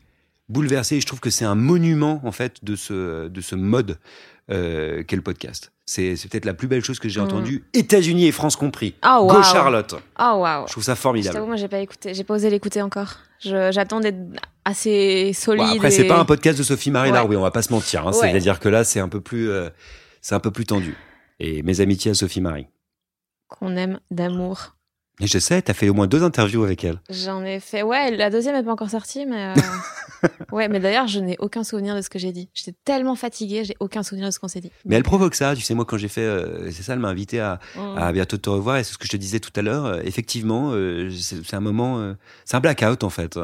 Bouleversé. 0.48 0.96
Et 0.96 1.00
je 1.00 1.06
trouve 1.06 1.20
que 1.20 1.30
c'est 1.30 1.44
un 1.44 1.54
monument, 1.54 2.20
en 2.24 2.32
fait, 2.32 2.64
de 2.64 2.76
ce, 2.76 3.28
de 3.28 3.40
ce 3.40 3.54
mode 3.54 3.98
euh, 4.50 5.02
qu'est 5.04 5.16
le 5.16 5.22
podcast. 5.22 5.72
C'est 5.86 6.14
peut-être 6.30 6.44
la 6.46 6.54
plus 6.54 6.66
belle 6.68 6.82
chose 6.84 6.98
que 6.98 7.08
j'ai 7.10 7.20
Mm. 7.20 7.24
entendue, 7.24 7.64
États-Unis 7.74 8.26
et 8.26 8.32
France 8.32 8.56
compris. 8.56 8.94
Ah, 9.02 9.18
Go 9.20 9.26
waouh. 9.34 9.42
Charlotte. 9.42 9.94
Oh 10.18 10.36
waouh. 10.38 10.66
Je 10.66 10.72
trouve 10.72 10.84
ça 10.84 10.94
Je 10.94 11.00
formidable. 11.00 11.34
t'avoue, 11.34 11.46
moi, 11.46 11.56
j'ai 11.56 11.68
pas 11.68 11.80
écouté. 11.80 12.14
J'ai 12.14 12.24
pas 12.24 12.34
osé 12.34 12.48
l'écouter 12.50 12.80
encore. 12.80 13.16
J'attends 13.44 14.00
d'être 14.00 14.18
assez 14.64 15.32
solide. 15.32 15.64
Bon, 15.64 15.74
après, 15.76 15.90
c'est 15.90 16.04
et- 16.04 16.08
pas 16.08 16.18
un 16.18 16.24
podcast 16.24 16.58
de 16.58 16.62
Sophie 16.64 16.90
Marie 16.90 17.10
Ouais. 17.12 17.20
oui, 17.28 17.36
on 17.36 17.42
va 17.42 17.50
pas 17.50 17.62
se 17.62 17.72
mentir. 17.72 18.06
Hein. 18.06 18.12
Ouais. 18.12 18.30
C'est-à-dire 18.30 18.60
que 18.60 18.68
là, 18.68 18.84
c'est 18.84 19.00
un 19.00 19.08
peu 19.08 19.20
plus, 19.20 19.50
euh, 19.50 19.68
c'est 20.20 20.34
un 20.34 20.40
peu 20.40 20.50
plus 20.50 20.64
tendu. 20.66 20.96
Et 21.40 21.62
mes 21.62 21.80
amitiés 21.80 22.10
à 22.12 22.14
Sophie 22.14 22.40
Marie. 22.40 22.66
qu'on 23.48 23.76
aime 23.76 24.00
d'amour. 24.10 24.74
Et 25.20 25.28
je 25.28 25.38
sais, 25.38 25.62
t'as 25.62 25.74
fait 25.74 25.88
au 25.88 25.94
moins 25.94 26.08
deux 26.08 26.24
interviews 26.24 26.64
avec 26.64 26.82
elle. 26.82 26.98
J'en 27.08 27.44
ai 27.44 27.60
fait. 27.60 27.82
Ouais, 27.82 28.10
la 28.16 28.30
deuxième 28.30 28.56
est 28.56 28.64
pas 28.64 28.72
encore 28.72 28.90
sortie, 28.90 29.26
mais. 29.26 29.54
euh, 29.56 30.28
ouais, 30.52 30.66
mais 30.68 30.80
d'ailleurs, 30.80 31.06
je 31.06 31.20
n'ai 31.20 31.36
aucun 31.38 31.62
souvenir 31.62 31.94
de 31.94 32.02
ce 32.02 32.10
que 32.10 32.18
j'ai 32.18 32.32
dit. 32.32 32.48
J'étais 32.52 32.74
tellement 32.84 33.14
fatiguée, 33.14 33.62
j'ai 33.64 33.76
aucun 33.78 34.02
souvenir 34.02 34.26
de 34.26 34.32
ce 34.32 34.40
qu'on 34.40 34.48
s'est 34.48 34.60
dit. 34.60 34.72
Mais 34.84 34.96
elle 34.96 35.04
provoque 35.04 35.36
ça. 35.36 35.54
Tu 35.54 35.62
sais, 35.62 35.72
moi, 35.74 35.84
quand 35.84 35.98
j'ai 35.98 36.08
fait, 36.08 36.22
euh, 36.22 36.68
c'est 36.72 36.82
ça, 36.82 36.94
elle 36.94 36.98
m'a 36.98 37.08
invité 37.10 37.38
à, 37.38 37.60
Mm. 37.76 37.96
à 37.98 38.12
bientôt 38.12 38.38
te 38.38 38.50
revoir. 38.50 38.78
Et 38.78 38.82
c'est 38.84 38.92
ce 38.94 38.98
que 38.98 39.06
je 39.06 39.12
te 39.12 39.16
disais 39.16 39.38
tout 39.38 39.52
à 39.54 39.62
l'heure. 39.62 39.84
euh, 39.86 40.00
effectivement, 40.04 40.72
c'est 41.10 41.54
un 41.54 41.60
moment, 41.60 42.14
c'est 42.44 42.56
un 42.56 42.60
blackout 42.60 43.04
en 43.04 43.10
fait. 43.10 43.38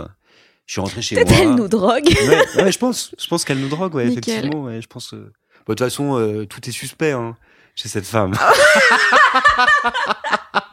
Je 0.67 0.73
suis 0.73 0.81
rentré 0.81 1.03
chez 1.03 1.15
moi. 1.17 1.25
Peut-être 1.25 1.41
elle 1.41 1.55
nous 1.55 1.69
drogue. 1.69 2.09
Ouais, 2.09 2.63
ouais, 2.65 2.73
je 2.73 2.79
pense, 2.79 3.15
je 3.17 3.29
pense 3.29 3.45
qu'elle 3.45 3.61
nous 3.61 3.69
drogue, 3.69 3.95
ouais, 3.95 4.07
Nickel. 4.07 4.35
effectivement. 4.35 4.65
Ouais, 4.65 4.81
je 4.83 4.89
pense. 4.89 5.15
bon, 5.15 5.21
de 5.21 5.31
toute 5.67 5.79
façon, 5.81 6.47
tout 6.49 6.69
est 6.69 6.73
suspect 6.73 7.13
hein, 7.13 7.37
chez 7.77 7.89
cette 7.89 8.07
femme. 8.07 8.33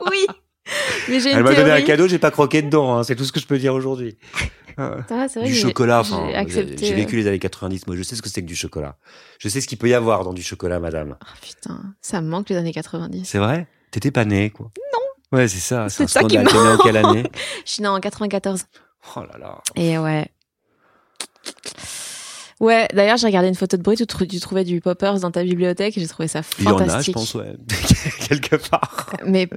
oui. 0.09 0.25
Mais 1.09 1.19
j'ai 1.19 1.31
une 1.31 1.37
elle 1.37 1.43
m'a 1.43 1.53
donné 1.53 1.71
un 1.71 1.81
cadeau, 1.81 2.07
j'ai 2.07 2.19
pas 2.19 2.31
croqué 2.31 2.61
dedans. 2.61 2.97
hein, 2.97 3.03
c'est 3.03 3.15
tout 3.15 3.25
ce 3.25 3.31
que 3.31 3.39
je 3.39 3.47
peux 3.47 3.57
dire 3.57 3.73
aujourd'hui. 3.73 4.17
Ah. 4.77 4.97
Ah, 5.09 5.25
Du 5.43 5.55
chocolat, 5.55 6.03
j'ai 6.03 6.13
enfin, 6.13 6.29
accepté, 6.35 6.85
j'ai 6.85 6.93
euh, 6.93 6.97
vécu 6.97 7.15
les 7.15 7.25
années 7.27 7.39
90, 7.39 7.87
moi 7.87 7.95
je 7.95 8.03
sais 8.03 8.15
ce 8.15 8.21
que 8.21 8.29
c'est 8.29 8.41
que 8.41 8.47
du 8.47 8.55
chocolat. 8.55 8.97
Je 9.39 9.49
sais 9.49 9.59
ce 9.59 9.67
qu'il 9.67 9.79
peut 9.79 9.89
y 9.89 9.95
avoir 9.95 10.23
dans 10.23 10.33
du 10.33 10.43
chocolat, 10.43 10.79
madame. 10.79 11.17
Ah, 11.19 11.33
putain, 11.41 11.81
ça 12.01 12.21
me 12.21 12.27
manque 12.27 12.49
les 12.49 12.57
années 12.57 12.73
90. 12.73 13.25
C'est 13.25 13.39
vrai? 13.39 13.67
T'étais 13.89 14.11
pas 14.11 14.25
né, 14.25 14.51
quoi 14.51 14.71
Non. 14.93 15.37
Ouais, 15.37 15.47
c'est 15.47 15.59
ça, 15.59 15.89
c'est 15.89 16.07
ça 16.07 16.23
qui 16.23 16.37
né 16.37 16.45
en 16.47 16.77
quelle 16.77 16.97
année? 16.97 17.23
Je 17.65 17.71
suis 17.71 17.81
née 17.81 17.89
en 17.89 17.99
94. 17.99 18.65
Oh 19.15 19.21
là 19.21 19.37
là. 19.39 19.61
Et 19.75 19.97
ouais. 19.97 20.27
Ouais, 22.59 22.87
d'ailleurs, 22.93 23.17
j'ai 23.17 23.27
regardé 23.27 23.49
une 23.49 23.55
photo 23.55 23.77
de 23.77 23.83
bruit, 23.83 23.95
tu, 23.97 24.05
tu 24.07 24.39
trouvais 24.39 24.63
du 24.63 24.81
poppers 24.81 25.19
dans 25.19 25.29
ta 25.29 25.43
bibliothèque 25.43 25.95
et 25.97 26.01
j'ai 26.01 26.07
trouvé 26.07 26.27
ça 26.27 26.41
Il 26.59 26.65
y 26.65 26.67
en 26.69 26.77
a, 26.77 26.83
je 26.85 26.89
fantastique. 26.89 27.13
pense, 27.13 27.35
ouais. 27.35 27.53
Quelque 28.27 28.55
part. 28.55 29.11
Mais 29.25 29.47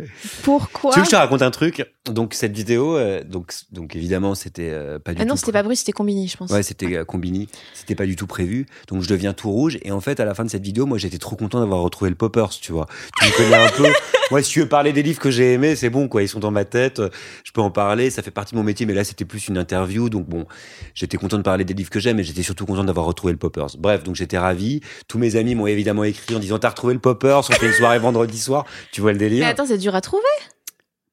pourquoi 0.43 0.93
Tu 0.93 0.99
veux 0.99 1.05
que 1.05 1.11
je 1.11 1.17
te 1.17 1.21
raconte 1.21 1.41
un 1.43 1.51
truc? 1.51 1.83
Donc, 2.09 2.33
cette 2.33 2.57
vidéo, 2.57 2.97
euh, 2.97 3.23
donc, 3.23 3.53
donc 3.73 3.95
évidemment, 3.95 4.35
c'était 4.35 4.71
euh, 4.71 4.99
pas 4.99 5.13
du 5.13 5.19
Ah 5.21 5.25
tout. 5.25 5.29
non, 5.29 5.37
c'était 5.37 5.53
pas 5.53 5.63
bruit, 5.63 5.77
c'était 5.77 5.93
Combini, 5.93 6.29
je 6.29 6.37
pense. 6.39 6.51
Ouais, 6.51 6.63
c'était 6.63 6.97
euh, 6.97 7.05
Combini. 7.05 7.47
C'était 7.75 7.95
pas 7.95 8.07
du 8.07 8.17
tout 8.17 8.27
prévu. 8.27 8.65
Donc, 8.89 9.03
je 9.03 9.09
deviens 9.09 9.35
tout 9.35 9.51
rouge. 9.51 9.79
Et 9.83 9.93
en 9.93 10.01
fait, 10.01 10.19
à 10.19 10.25
la 10.25 10.35
fin 10.35 10.45
de 10.45 10.49
cette 10.51 10.63
vidéo, 10.63 10.87
moi, 10.87 10.97
j'étais 10.97 11.19
trop 11.19 11.37
content 11.37 11.61
d'avoir 11.61 11.83
retrouvé 11.83 12.09
le 12.09 12.17
Poppers, 12.17 12.49
tu 12.49 12.73
vois. 12.73 12.87
Tu 13.21 13.27
me 13.27 13.37
connais 13.37 13.55
un 13.55 13.69
peu. 13.71 13.87
Moi, 14.31 14.45
si 14.45 14.53
tu 14.53 14.61
veux 14.61 14.69
parler 14.69 14.93
des 14.93 15.03
livres 15.03 15.19
que 15.19 15.31
j'ai 15.33 15.55
aimés, 15.55 15.75
c'est 15.75 15.91
bon, 15.91 16.07
quoi. 16.07 16.23
Ils 16.23 16.29
sont 16.29 16.39
dans 16.39 16.53
ma 16.53 16.65
tête. 16.65 17.03
Je 17.43 17.51
peux 17.51 17.61
en 17.61 17.73
parler. 17.73 18.11
Ça 18.11 18.23
fait 18.23 18.31
partie 18.31 18.55
de 18.55 18.59
mon 18.59 18.63
métier. 18.63 18.87
Mais 18.87 18.95
là, 18.95 19.03
c'était 19.03 19.25
plus 19.25 19.49
une 19.49 19.59
interview. 19.59 20.09
Donc, 20.09 20.29
bon, 20.29 20.47
j'étais 20.95 21.17
content 21.17 21.37
de 21.37 21.43
parler 21.43 21.65
des 21.65 21.75
livres 21.75 21.91
que 21.91 21.99
j'aime. 21.99 22.17
Mais 22.19 22.23
j'étais 22.23 22.45
surtout 22.45 22.65
content 22.65 22.85
d'avoir 22.85 23.07
retrouvé 23.07 23.33
le 23.33 23.39
Poppers. 23.41 23.77
Bref, 23.79 24.05
donc 24.05 24.15
j'étais 24.15 24.39
ravi. 24.39 24.83
Tous 25.09 25.19
mes 25.19 25.35
amis 25.35 25.57
m'ont 25.57 25.67
évidemment 25.67 26.05
écrit 26.05 26.37
en 26.37 26.39
disant, 26.39 26.61
t'as 26.61 26.69
retrouvé 26.69 26.95
le 26.95 27.01
Poppers? 27.01 27.39
On 27.39 27.43
fait 27.53 27.67
une 27.67 27.73
soirée 27.73 27.99
vendredi 27.99 28.39
soir. 28.39 28.67
Tu 28.93 29.01
vois 29.01 29.11
le 29.13 29.19
délire. 29.19 29.45
Mais 29.45 29.51
attends, 29.51 29.67
c'est 29.67 29.79
dur 29.79 29.97
à 29.97 30.01
trouver 30.01 30.23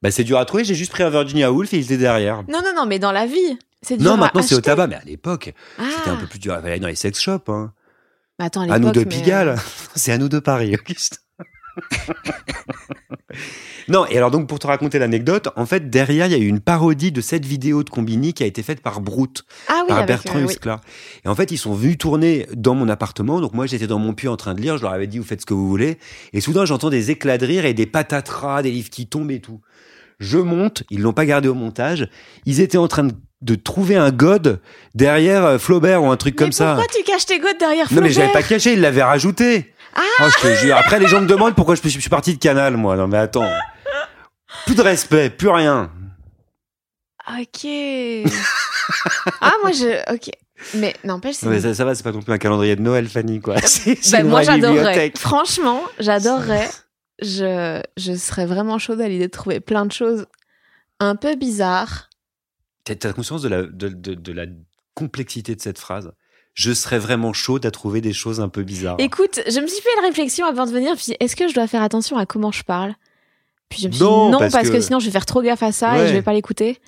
Bah, 0.01 0.11
c'est 0.11 0.23
dur 0.23 0.37
à 0.37 0.45
trouver. 0.45 0.63
J'ai 0.63 0.75
juste 0.75 0.91
pris 0.91 1.03
un 1.03 1.09
Virginia 1.09 1.51
Woolf 1.51 1.73
et 1.73 1.77
il 1.77 1.83
était 1.83 1.97
derrière. 1.97 2.43
Non, 2.47 2.59
non, 2.63 2.73
non, 2.75 2.85
mais 2.85 2.99
dans 2.99 3.11
la 3.11 3.25
vie. 3.25 3.57
C'est 3.81 3.97
dur 3.97 4.05
Non, 4.07 4.13
à 4.13 4.17
maintenant 4.17 4.41
c'est 4.41 4.55
au 4.55 4.57
acheter. 4.59 4.65
tabac, 4.71 4.87
mais 4.87 4.95
à 4.95 5.03
l'époque, 5.05 5.53
Ah. 5.77 5.83
c'était 5.97 6.09
un 6.09 6.15
peu 6.17 6.27
plus 6.27 6.39
dur. 6.39 6.53
Fallait 6.55 6.71
aller 6.71 6.79
dans 6.79 6.87
les 6.87 6.95
sex 6.95 7.19
shops. 7.21 7.47
Hein. 7.49 7.71
Mais 8.39 8.45
attends, 8.45 8.61
à 8.69 8.73
À 8.73 8.79
nous 8.79 8.91
de 8.91 8.99
mais- 8.99 9.05
euh, 9.05 9.09
Pigalle. 9.09 9.55
C'est 9.95 10.11
à 10.11 10.17
nous 10.17 10.29
de 10.29 10.39
Paris, 10.39 10.75
Auguste. 10.75 11.21
non, 13.87 14.05
et 14.07 14.17
alors 14.17 14.31
donc 14.31 14.47
pour 14.47 14.57
te 14.59 14.65
raconter 14.67 14.97
l'anecdote, 14.99 15.49
en 15.55 15.65
fait 15.67 15.89
derrière 15.91 16.25
il 16.25 16.31
y 16.31 16.35
a 16.35 16.39
eu 16.39 16.47
une 16.47 16.59
parodie 16.59 17.11
de 17.11 17.21
cette 17.21 17.45
vidéo 17.45 17.83
de 17.83 17.89
Combini 17.91 18.33
qui 18.33 18.41
a 18.43 18.47
été 18.47 18.63
faite 18.63 18.81
par 18.81 18.99
Brute, 18.99 19.43
Ah 19.67 19.81
oui, 19.83 19.87
par 19.89 19.97
avec, 19.97 20.07
Bertrand 20.07 20.39
euh, 20.39 20.45
oui. 20.45 20.53
Huskla. 20.53 20.81
Et 21.23 21.27
en 21.27 21.35
fait 21.35 21.51
ils 21.51 21.57
sont 21.57 21.73
venus 21.73 21.97
tourner 21.99 22.47
dans 22.55 22.73
mon 22.73 22.89
appartement, 22.89 23.39
donc 23.41 23.53
moi 23.53 23.67
j'étais 23.67 23.85
dans 23.85 23.99
mon 23.99 24.13
puits 24.13 24.27
en 24.27 24.37
train 24.37 24.55
de 24.55 24.61
lire, 24.61 24.77
je 24.77 24.81
leur 24.83 24.91
avais 24.93 25.05
dit 25.07 25.19
vous 25.19 25.23
faites 25.23 25.41
ce 25.41 25.45
que 25.45 25.53
vous 25.53 25.67
voulez, 25.69 25.99
et 26.33 26.41
soudain 26.41 26.65
j'entends 26.65 26.89
des 26.89 27.11
éclats 27.11 27.37
de 27.37 27.45
rire 27.45 27.65
et 27.65 27.73
des 27.75 27.85
patatras, 27.85 28.63
des 28.63 28.71
livres 28.71 28.89
qui 28.89 29.07
tombent 29.07 29.29
et 29.31 29.39
tout. 29.41 29.61
Je 30.19 30.37
monte, 30.37 30.83
ils 30.89 31.01
l'ont 31.01 31.13
pas 31.13 31.25
gardé 31.25 31.47
au 31.47 31.53
montage, 31.53 32.07
ils 32.45 32.59
étaient 32.59 32.77
en 32.77 32.87
train 32.87 33.03
de, 33.03 33.13
de 33.41 33.55
trouver 33.55 33.95
un 33.97 34.11
god 34.11 34.59
derrière 34.95 35.45
euh, 35.45 35.57
Flaubert 35.59 36.01
ou 36.03 36.09
un 36.11 36.17
truc 36.17 36.33
Mais 36.35 36.45
comme 36.45 36.51
ça. 36.51 36.75
pourquoi 36.75 36.87
tu 36.95 37.03
caches 37.03 37.25
tes 37.27 37.39
gouttes 37.39 37.59
derrière 37.59 37.85
Non 37.91 38.01
mais 38.01 38.09
Flaubert 38.09 38.13
j'avais 38.13 38.31
pas 38.33 38.43
caché, 38.43 38.73
il 38.73 38.81
l'avait 38.81 39.03
rajouté. 39.03 39.73
Ah 39.95 40.01
Oh, 40.21 40.25
je 40.35 40.41
te 40.41 40.53
jure. 40.55 40.75
Après 40.75 40.99
les 40.99 41.07
gens 41.07 41.21
me 41.21 41.27
demandent 41.27 41.55
pourquoi 41.55 41.75
je 41.75 41.81
suis, 41.87 42.01
je 42.01 42.09
parti 42.09 42.33
de 42.33 42.39
Canal 42.39 42.77
moi. 42.77 42.95
Non 42.97 43.07
mais 43.07 43.17
attends. 43.17 43.49
Plus 44.65 44.75
de 44.75 44.81
respect, 44.81 45.29
plus 45.29 45.49
rien. 45.49 45.91
Ok. 47.29 47.67
ah, 49.41 49.51
moi, 49.61 49.71
je. 49.73 50.13
Ok. 50.13 50.29
Mais 50.75 50.95
n'empêche, 51.03 51.35
c'est. 51.35 51.59
Ça, 51.59 51.73
ça 51.73 51.85
va, 51.85 51.93
c'est 51.93 52.03
pas 52.03 52.11
non 52.11 52.21
plus 52.21 52.33
un 52.33 52.37
calendrier 52.37 52.75
de 52.75 52.81
Noël, 52.81 53.07
Fanny 53.07 53.41
quoi. 53.41 53.57
C'est 53.65 53.97
c'est 54.01 54.17
Bah, 54.17 54.23
moi, 54.23 54.41
j'adorerais. 54.43 55.11
Franchement, 55.15 55.81
j'adorerais. 55.99 56.67
Je, 57.21 57.81
je 57.97 58.13
serais 58.13 58.45
vraiment 58.45 58.77
chaude 58.77 59.01
à 59.01 59.07
l'idée 59.07 59.27
de 59.27 59.31
trouver 59.31 59.59
plein 59.59 59.85
de 59.85 59.91
choses 59.91 60.25
un 60.99 61.15
peu 61.15 61.35
bizarres 61.35 62.09
T'as 62.85 63.11
conscience 63.11 63.41
de 63.41 63.49
la, 63.49 63.63
de, 63.63 63.89
de- 63.89 64.13
de 64.13 64.31
la 64.31 64.45
complexité 64.93 65.55
de 65.55 65.61
cette 65.61 65.77
phrase? 65.77 66.11
Je 66.53 66.71
serais 66.73 66.99
vraiment 66.99 67.33
chaud 67.33 67.59
à 67.65 67.69
trouver 67.71 67.99
des 68.01 68.13
choses 68.13 68.39
un 68.39 68.47
peu 68.49 68.63
bizarres. 68.63 68.95
Écoute, 68.99 69.41
je 69.45 69.59
me 69.59 69.67
suis 69.67 69.81
fait 69.81 69.89
une 69.99 70.05
réflexion 70.05 70.45
avant 70.47 70.65
de 70.65 70.71
venir, 70.71 70.95
puis 70.95 71.15
est-ce 71.19 71.35
que 71.35 71.47
je 71.49 71.53
dois 71.53 71.67
faire 71.67 71.81
attention 71.83 72.17
à 72.17 72.25
comment 72.25 72.51
je 72.51 72.63
parle? 72.63 72.95
Puis 73.69 73.81
je 73.81 73.87
me 73.89 73.91
suis 73.93 74.01
Non, 74.03 74.27
dit 74.27 74.31
non, 74.31 74.39
parce 74.39 74.53
parce, 74.53 74.69
que... 74.69 74.73
que 74.75 74.79
sinon 74.81 74.99
je 74.99 75.05
vais 75.05 75.11
faire 75.11 75.25
trop 75.25 75.41
gaffe 75.41 75.61
à 75.63 75.71
ça 75.73 75.97
et 76.01 76.07
je 76.07 76.13
vais 76.13 76.21
pas 76.21 76.33
l'écouter. 76.33 76.79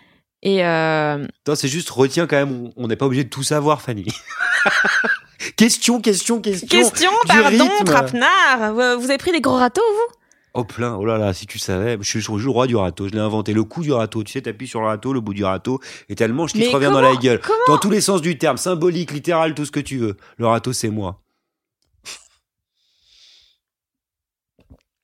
Et 0.41 0.65
euh, 0.65 1.27
Non, 1.47 1.55
c'est 1.55 1.67
juste, 1.67 1.89
retiens 1.89 2.25
quand 2.27 2.37
même, 2.37 2.71
on- 2.77 2.87
n'est 2.87 2.95
pas 2.95 3.05
obligé 3.05 3.25
de 3.25 3.29
tout 3.29 3.43
savoir, 3.43 3.81
Fanny. 3.81 4.05
question, 5.57 5.99
question, 6.01 6.41
question. 6.41 6.67
question, 6.67 7.11
pardon, 7.27 7.69
trapenard. 7.85 8.73
Vous, 8.73 9.01
vous 9.01 9.09
avez 9.09 9.17
pris 9.17 9.31
des 9.31 9.41
gros 9.41 9.55
râteaux, 9.57 9.81
vous? 9.91 10.15
Oh 10.53 10.63
plein, 10.63 10.95
oh 10.95 11.05
là 11.05 11.17
là, 11.17 11.33
si 11.33 11.45
tu 11.45 11.59
savais, 11.59 11.97
je 12.01 12.19
suis 12.19 12.19
le 12.19 12.49
roi 12.49 12.65
du 12.65 12.75
râteau, 12.75 13.07
je 13.07 13.13
l'ai 13.13 13.19
inventé, 13.19 13.53
le 13.53 13.63
coup 13.63 13.83
du 13.83 13.91
râteau, 13.91 14.23
tu 14.23 14.31
sais, 14.31 14.41
t'appuies 14.41 14.67
sur 14.67 14.81
le 14.81 14.87
râteau, 14.87 15.13
le 15.13 15.21
bout 15.21 15.33
du 15.33 15.43
râteau, 15.43 15.79
et 16.09 16.15
tellement 16.15 16.47
je 16.47 16.53
qui 16.53 16.61
te 16.61 16.73
revient 16.73 16.89
dans 16.91 17.01
la 17.01 17.15
gueule. 17.15 17.39
Dans 17.67 17.77
tous 17.77 17.91
les 17.91 18.01
sens 18.01 18.21
du 18.21 18.37
terme, 18.37 18.57
symbolique, 18.57 19.11
littéral, 19.11 19.53
tout 19.53 19.65
ce 19.65 19.71
que 19.71 19.79
tu 19.79 19.97
veux. 19.97 20.17
Le 20.37 20.47
râteau, 20.47 20.73
c'est 20.73 20.89
moi. 20.89 21.21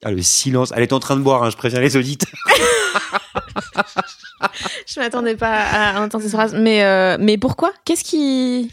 Ah, 0.03 0.11
le 0.11 0.21
silence. 0.21 0.71
Elle 0.75 0.83
est 0.83 0.93
en 0.93 0.99
train 0.99 1.15
de 1.15 1.21
boire, 1.21 1.43
hein, 1.43 1.49
je 1.49 1.57
préviens 1.57 1.79
les 1.79 1.97
auditeurs. 1.97 2.29
Je 4.87 4.99
m'attendais 4.99 5.35
pas 5.35 5.61
à 5.61 6.01
entendre 6.01 6.23
cette 6.23 6.33
phrase. 6.33 6.55
Mais, 6.55 6.83
euh, 6.83 7.17
mais 7.19 7.37
pourquoi? 7.37 7.73
Qu'est-ce 7.85 8.03
qui. 8.03 8.71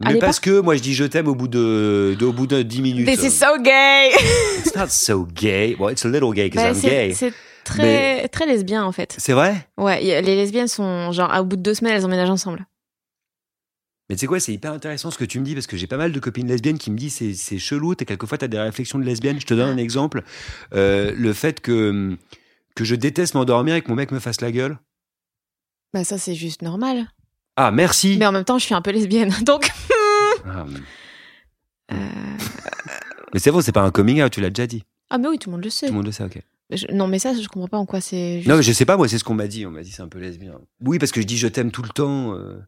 Mais 0.00 0.10
Allez, 0.10 0.18
parce 0.20 0.38
que 0.38 0.60
moi, 0.60 0.76
je 0.76 0.82
dis 0.82 0.94
je 0.94 1.04
t'aime 1.04 1.26
au 1.26 1.34
bout 1.34 1.48
de, 1.48 2.14
de- 2.18 2.24
au 2.26 2.32
bout 2.32 2.46
de 2.46 2.62
10 2.62 2.82
minutes. 2.82 3.06
This 3.08 3.24
is 3.24 3.30
so 3.32 3.60
gay 3.60 4.10
It's 4.58 4.74
not 4.76 4.88
so 4.90 5.24
gay. 5.34 5.74
Well, 5.78 5.90
it's 5.92 6.04
a 6.04 6.08
little 6.08 6.32
gay 6.32 6.48
because 6.48 6.62
Bah, 6.82 6.88
I'm 6.88 6.90
gay. 7.08 7.14
c'est 7.14 7.32
très, 7.64 8.28
très 8.28 8.46
lesbien, 8.46 8.84
en 8.84 8.92
fait. 8.92 9.14
C'est 9.18 9.32
vrai? 9.32 9.68
Ouais, 9.76 10.02
y 10.04 10.06
les 10.06 10.36
lesbiennes 10.36 10.68
sont 10.68 11.10
genre, 11.10 11.32
au 11.40 11.44
bout 11.44 11.56
de 11.56 11.62
deux 11.62 11.74
semaines, 11.74 11.94
elles 11.94 12.04
emménagent 12.06 12.30
ensemble. 12.30 12.64
Mais 14.08 14.14
tu 14.16 14.20
sais 14.20 14.26
quoi, 14.26 14.38
c'est 14.40 14.52
hyper 14.54 14.72
intéressant 14.72 15.10
ce 15.10 15.18
que 15.18 15.24
tu 15.24 15.38
me 15.40 15.44
dis 15.44 15.52
parce 15.54 15.66
que 15.66 15.76
j'ai 15.76 15.86
pas 15.88 15.98
mal 15.98 16.12
de 16.12 16.20
copines 16.20 16.46
lesbiennes 16.48 16.78
qui 16.78 16.90
me 16.90 16.96
disent 16.96 17.16
c'est 17.16 17.34
c'est 17.34 17.58
chelou, 17.58 17.94
t'es 17.94 18.06
quelquefois 18.06 18.38
t'as 18.38 18.48
des 18.48 18.58
réflexions 18.58 18.98
de 18.98 19.04
lesbiennes. 19.04 19.38
Je 19.40 19.46
te 19.46 19.52
donne 19.52 19.68
un 19.68 19.76
exemple, 19.76 20.22
Euh, 20.74 21.12
le 21.16 21.32
fait 21.34 21.60
que 21.60 22.16
que 22.76 22.84
je 22.84 22.94
déteste 22.94 23.34
m'endormir 23.34 23.74
et 23.74 23.82
que 23.82 23.88
mon 23.88 23.96
mec 23.96 24.12
me 24.12 24.20
fasse 24.20 24.40
la 24.40 24.50
gueule. 24.52 24.78
Bah, 25.92 26.04
ça, 26.04 26.16
c'est 26.18 26.34
juste 26.36 26.62
normal. 26.62 27.08
Ah 27.56 27.70
merci. 27.72 28.16
Mais 28.18 28.26
en 28.26 28.32
même 28.32 28.44
temps, 28.44 28.58
je 28.58 28.64
suis 28.64 28.74
un 28.74 28.80
peu 28.80 28.92
lesbienne. 28.92 29.34
Donc. 29.44 29.68
Ah, 30.50 30.66
euh, 31.92 31.96
mais 33.32 33.40
c'est 33.40 33.50
bon, 33.50 33.60
c'est 33.60 33.72
pas 33.72 33.82
un 33.82 33.90
coming 33.90 34.22
out, 34.22 34.32
tu 34.32 34.40
l'as 34.40 34.50
déjà 34.50 34.66
dit. 34.66 34.84
Ah, 35.10 35.18
mais 35.18 35.28
oui, 35.28 35.38
tout 35.38 35.48
le 35.50 35.56
monde 35.56 35.64
le 35.64 35.70
sait. 35.70 35.86
Tout 35.86 35.92
le 35.92 35.96
monde 35.98 36.06
le 36.06 36.12
sait, 36.12 36.24
ok. 36.24 36.40
Je- 36.70 36.86
Non, 36.92 37.08
mais 37.08 37.18
ça, 37.18 37.32
je 37.34 37.46
comprends 37.48 37.68
pas 37.68 37.78
en 37.78 37.86
quoi 37.86 38.00
c'est 38.00 38.38
juste. 38.38 38.48
Non, 38.48 38.56
mais 38.56 38.62
je 38.62 38.72
sais 38.72 38.84
pas, 38.84 38.96
moi 38.98 39.08
c'est 39.08 39.18
ce 39.18 39.24
qu'on 39.24 39.34
m'a 39.34 39.46
dit. 39.46 39.64
On 39.66 39.70
m'a 39.70 39.82
dit 39.82 39.90
c'est 39.90 40.02
un 40.02 40.08
peu 40.08 40.18
lesbien. 40.18 40.52
Oui, 40.84 40.98
parce 40.98 41.12
que 41.12 41.20
je 41.22 41.26
dis 41.26 41.38
je 41.38 41.48
t'aime 41.48 41.70
tout 41.70 41.82
le 41.82 41.88
temps. 41.88 42.34
euh, 42.34 42.58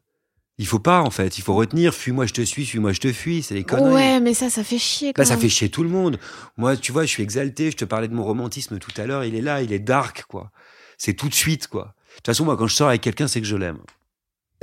Il 0.57 0.65
faut 0.65 0.79
pas 0.79 1.01
en 1.01 1.11
fait, 1.11 1.37
il 1.37 1.41
faut 1.43 1.53
retenir. 1.53 1.93
Fuis-moi, 1.93 2.25
je 2.25 2.33
te 2.33 2.41
suis. 2.41 2.65
Fuis-moi, 2.65 2.93
je 2.93 2.99
te 2.99 3.13
fuis. 3.13 3.43
C'est 3.43 3.53
des 3.53 3.63
conneries. 3.63 3.93
Ouais, 3.93 4.19
mais 4.19 4.33
ça, 4.33 4.49
ça 4.49 4.63
fait 4.63 4.79
chier. 4.79 5.13
Quand 5.13 5.21
Bah, 5.21 5.25
ça 5.25 5.37
fait 5.37 5.49
chier 5.49 5.69
tout 5.69 5.83
le 5.83 5.89
monde. 5.89 6.17
Moi, 6.57 6.77
tu 6.77 6.91
vois, 6.91 7.03
je 7.03 7.09
suis 7.09 7.21
exalté. 7.21 7.69
Je 7.69 7.77
te 7.77 7.85
parlais 7.85 8.07
de 8.07 8.13
mon 8.15 8.23
romantisme 8.23 8.79
tout 8.79 8.91
à 8.99 9.05
l'heure. 9.05 9.23
Il 9.23 9.35
est 9.35 9.41
là, 9.41 9.61
il 9.61 9.71
est 9.71 9.79
dark, 9.79 10.23
quoi. 10.27 10.51
C'est 10.97 11.13
tout 11.13 11.29
de 11.29 11.33
suite, 11.35 11.67
quoi. 11.67 11.93
De 12.09 12.15
toute 12.17 12.25
façon, 12.25 12.43
moi, 12.45 12.57
quand 12.57 12.65
je 12.67 12.75
sors 12.75 12.89
avec 12.89 13.01
quelqu'un, 13.01 13.27
c'est 13.27 13.39
que 13.41 13.47
je 13.47 13.55
l'aime. 13.55 13.79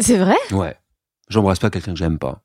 C'est 0.01 0.19
vrai? 0.19 0.37
Ouais. 0.51 0.77
J'embrasse 1.29 1.59
pas 1.61 1.71
quelqu'un 1.71 1.93
que 1.93 1.99
j'aime 1.99 2.19
pas. 2.19 2.43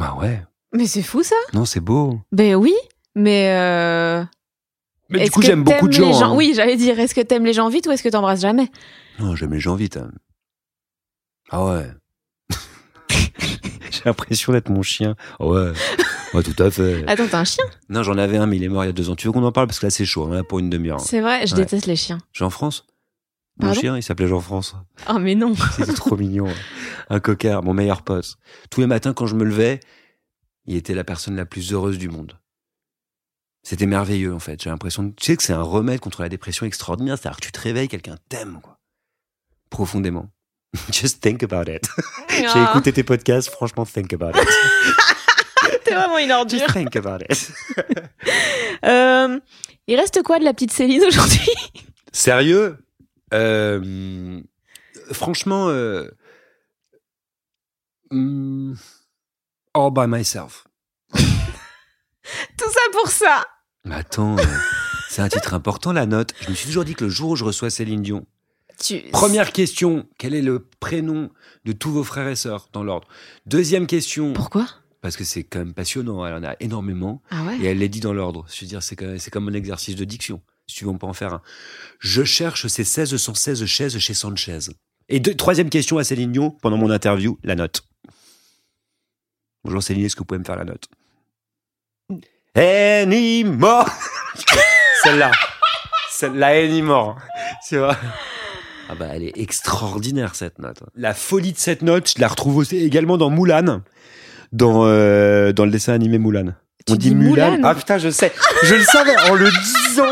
Bah 0.00 0.16
ouais. 0.20 0.42
Mais 0.72 0.86
c'est 0.86 1.02
fou, 1.02 1.22
ça 1.22 1.36
Non, 1.52 1.64
c'est 1.64 1.80
beau. 1.80 2.20
Ben 2.32 2.54
oui, 2.54 2.74
mais. 3.14 3.50
Euh... 3.56 4.24
Mais 5.10 5.18
du 5.18 5.24
est-ce 5.24 5.30
coup, 5.32 5.40
que 5.40 5.46
j'aime 5.46 5.62
beaucoup 5.64 5.88
de 5.88 5.92
gens. 5.92 6.22
hein. 6.22 6.34
Oui, 6.34 6.52
j'allais 6.54 6.76
dire, 6.76 6.98
est-ce 6.98 7.14
que 7.14 7.20
t'aimes 7.20 7.44
les 7.44 7.52
gens 7.52 7.68
vite 7.68 7.86
ou 7.86 7.90
est-ce 7.90 8.02
que 8.02 8.08
t'embrasses 8.08 8.40
jamais? 8.40 8.70
Non, 9.18 9.34
j'aime 9.36 9.52
les 9.52 9.60
gens 9.60 9.74
vite. 9.74 9.96
hein. 9.96 10.10
Ah 11.50 11.64
ouais. 11.66 11.86
J'ai 13.90 14.02
l'impression 14.06 14.52
d'être 14.52 14.70
mon 14.70 14.82
chien. 14.82 15.16
Ah 15.40 15.46
ouais. 15.46 15.72
Ouais, 16.32 16.42
tout 16.44 16.62
à 16.62 16.70
fait. 16.70 17.04
Attends, 17.08 17.26
t'as 17.28 17.40
un 17.40 17.44
chien? 17.44 17.64
Non, 17.88 18.02
j'en 18.04 18.16
avais 18.18 18.36
un, 18.36 18.46
mais 18.46 18.56
il 18.56 18.62
est 18.64 18.68
mort 18.68 18.84
il 18.84 18.86
y 18.86 18.90
a 18.90 18.92
deux 18.92 19.10
ans. 19.10 19.16
Tu 19.16 19.26
veux 19.26 19.32
qu'on 19.32 19.42
en 19.44 19.50
parle? 19.52 19.66
Parce 19.66 19.80
que 19.80 19.86
là, 19.86 19.90
c'est 19.90 20.04
chaud. 20.04 20.24
On 20.28 20.30
en 20.32 20.38
a 20.38 20.44
pour 20.44 20.60
une 20.60 20.70
demi-heure. 20.70 21.00
C'est 21.00 21.20
vrai, 21.20 21.46
je 21.46 21.54
Ouais. 21.54 21.62
déteste 21.62 21.86
les 21.86 21.96
chiens. 21.96 22.18
Jean-France 22.32 22.86
Mon 23.60 23.66
Pardon 23.68 23.80
chien, 23.80 23.96
il 23.96 24.02
s'appelait 24.02 24.28
Jean-France. 24.28 24.74
Oh, 25.08 25.18
mais 25.18 25.34
non 25.34 25.54
C'était 25.76 25.92
trop 25.92 26.16
mignon. 26.16 26.48
Un 27.10 27.20
coquard, 27.20 27.62
mon 27.62 27.74
meilleur 27.74 28.02
pote. 28.02 28.36
Tous 28.70 28.80
les 28.80 28.86
matins, 28.86 29.12
quand 29.12 29.26
je 29.26 29.34
me 29.34 29.44
levais, 29.44 29.80
il 30.66 30.76
était 30.76 30.94
la 30.94 31.04
personne 31.04 31.36
la 31.36 31.46
plus 31.46 31.72
heureuse 31.72 31.98
du 31.98 32.08
monde. 32.08 32.38
C'était 33.62 33.86
merveilleux, 33.86 34.32
en 34.34 34.38
fait. 34.38 34.62
J'ai 34.62 34.70
l'impression, 34.70 35.02
de- 35.02 35.10
tu 35.10 35.24
sais 35.26 35.36
que 35.36 35.42
c'est 35.42 35.52
un 35.52 35.62
remède 35.62 36.00
contre 36.00 36.22
la 36.22 36.28
dépression 36.30 36.64
extraordinaire. 36.64 37.18
C'est-à-dire 37.18 37.40
que 37.40 37.44
tu 37.46 37.52
te 37.52 37.60
réveilles, 37.60 37.88
quelqu'un 37.88 38.16
t'aime, 38.28 38.60
quoi. 38.62 38.78
Profondément. 39.68 40.30
Just 40.92 41.20
think 41.20 41.42
about 41.42 41.70
it. 41.70 41.86
J'ai 42.30 42.46
Ah, 42.46 42.68
écouté 42.70 42.92
tes 42.92 43.02
podcasts, 43.02 43.50
franchement, 43.50 43.84
think 43.84 44.12
about 44.14 44.30
it. 44.30 44.48
T'es 45.84 45.94
vraiment 45.94 46.18
une 46.18 46.30
ordure. 46.32 46.58
Just 46.58 46.72
think 46.72 46.94
about 46.96 47.18
it. 47.28 47.52
Euh, 48.84 49.38
il 49.88 49.96
reste 49.96 50.22
quoi 50.22 50.38
de 50.38 50.44
la 50.44 50.54
petite 50.54 50.72
Céline 50.72 51.02
aujourd'hui? 51.04 51.50
Sérieux? 52.12 52.78
Euh, 53.32 54.40
Franchement, 55.12 55.68
euh, 55.68 56.08
hmm, 58.10 58.74
all 59.74 59.90
by 59.92 60.06
myself. 60.06 60.66
Tout 61.12 62.70
ça 62.70 62.80
pour 62.92 63.08
ça. 63.08 63.44
Mais 63.84 63.96
attends, 63.96 64.38
euh, 64.38 64.42
c'est 65.08 65.22
un 65.22 65.28
titre 65.28 65.54
important, 65.54 65.92
la 65.92 66.06
note. 66.06 66.32
Je 66.42 66.50
me 66.50 66.54
suis 66.54 66.66
toujours 66.66 66.84
dit 66.84 66.94
que 66.94 67.04
le 67.04 67.10
jour 67.10 67.30
où 67.30 67.36
je 67.36 67.44
reçois 67.44 67.70
Céline 67.70 68.02
Dion, 68.02 68.26
tu... 68.78 69.00
première 69.10 69.52
question, 69.52 70.06
quel 70.18 70.34
est 70.34 70.42
le 70.42 70.60
prénom 70.80 71.30
de 71.64 71.72
tous 71.72 71.90
vos 71.90 72.04
frères 72.04 72.28
et 72.28 72.36
sœurs 72.36 72.68
dans 72.72 72.84
l'ordre? 72.84 73.08
Deuxième 73.46 73.86
question, 73.86 74.32
Pourquoi? 74.32 74.66
Parce 75.00 75.16
que 75.16 75.24
c'est 75.24 75.44
quand 75.44 75.60
même 75.60 75.72
passionnant, 75.74 76.24
elle 76.26 76.34
en 76.34 76.44
a 76.44 76.54
énormément, 76.60 77.22
Ah 77.30 77.42
ouais? 77.44 77.58
Et 77.58 77.66
elle 77.66 77.78
les 77.78 77.88
dit 77.88 78.00
dans 78.00 78.12
l'ordre. 78.12 78.46
Je 78.52 78.60
veux 78.60 78.68
dire, 78.68 78.82
c'est 78.82 78.96
comme, 78.96 79.18
c'est 79.18 79.30
comme 79.30 79.48
un 79.48 79.54
exercice 79.54 79.96
de 79.96 80.04
diction, 80.04 80.42
si 80.70 80.76
tu 80.76 80.84
veux, 80.84 80.90
on 80.90 80.98
peut 80.98 81.06
en 81.06 81.12
faire 81.12 81.34
un. 81.34 81.42
Je 81.98 82.22
cherche 82.24 82.66
ces 82.68 82.82
1616 82.82 83.66
chaises 83.66 83.98
chez 83.98 84.14
Sanchez. 84.14 84.58
Et 85.08 85.20
deux- 85.20 85.34
troisième 85.34 85.68
question 85.70 85.98
à 85.98 86.04
Céline 86.04 86.32
Dion, 86.32 86.50
pendant 86.50 86.76
mon 86.76 86.90
interview, 86.90 87.38
la 87.42 87.54
note. 87.56 87.82
Bonjour 89.64 89.82
Céline, 89.82 90.04
est-ce 90.06 90.14
que 90.16 90.20
vous 90.20 90.24
pouvez 90.26 90.38
me 90.38 90.44
faire 90.44 90.56
la 90.56 90.64
note? 90.64 90.88
Anymore 92.54 93.88
Celle-là. 95.02 95.30
Celle-là, 96.10 96.48
Anymore. 96.48 97.16
Tu 97.68 97.78
vois? 97.78 97.96
Ah 98.88 98.94
bah, 98.94 99.06
elle 99.12 99.22
est 99.22 99.38
extraordinaire, 99.38 100.34
cette 100.34 100.58
note. 100.58 100.82
La 100.94 101.14
folie 101.14 101.52
de 101.52 101.58
cette 101.58 101.82
note, 101.82 102.12
je 102.14 102.20
la 102.20 102.28
retrouve 102.28 102.56
aussi 102.56 102.76
également 102.78 103.16
dans 103.16 103.30
Moulin, 103.30 103.82
dans, 104.52 104.84
euh, 104.84 105.52
dans 105.52 105.64
le 105.64 105.70
dessin 105.70 105.92
animé 105.94 106.18
Moulin. 106.18 106.56
Tu 106.86 106.92
On 106.92 106.96
dit 106.96 107.14
Mulan? 107.14 107.52
Moulin 107.52 107.60
Ah 107.64 107.74
putain, 107.74 107.98
je 107.98 108.10
sais. 108.10 108.32
Je 108.64 108.74
le 108.74 108.82
savais. 108.82 109.16
En 109.30 109.34
le 109.34 109.48
disant, 109.50 110.09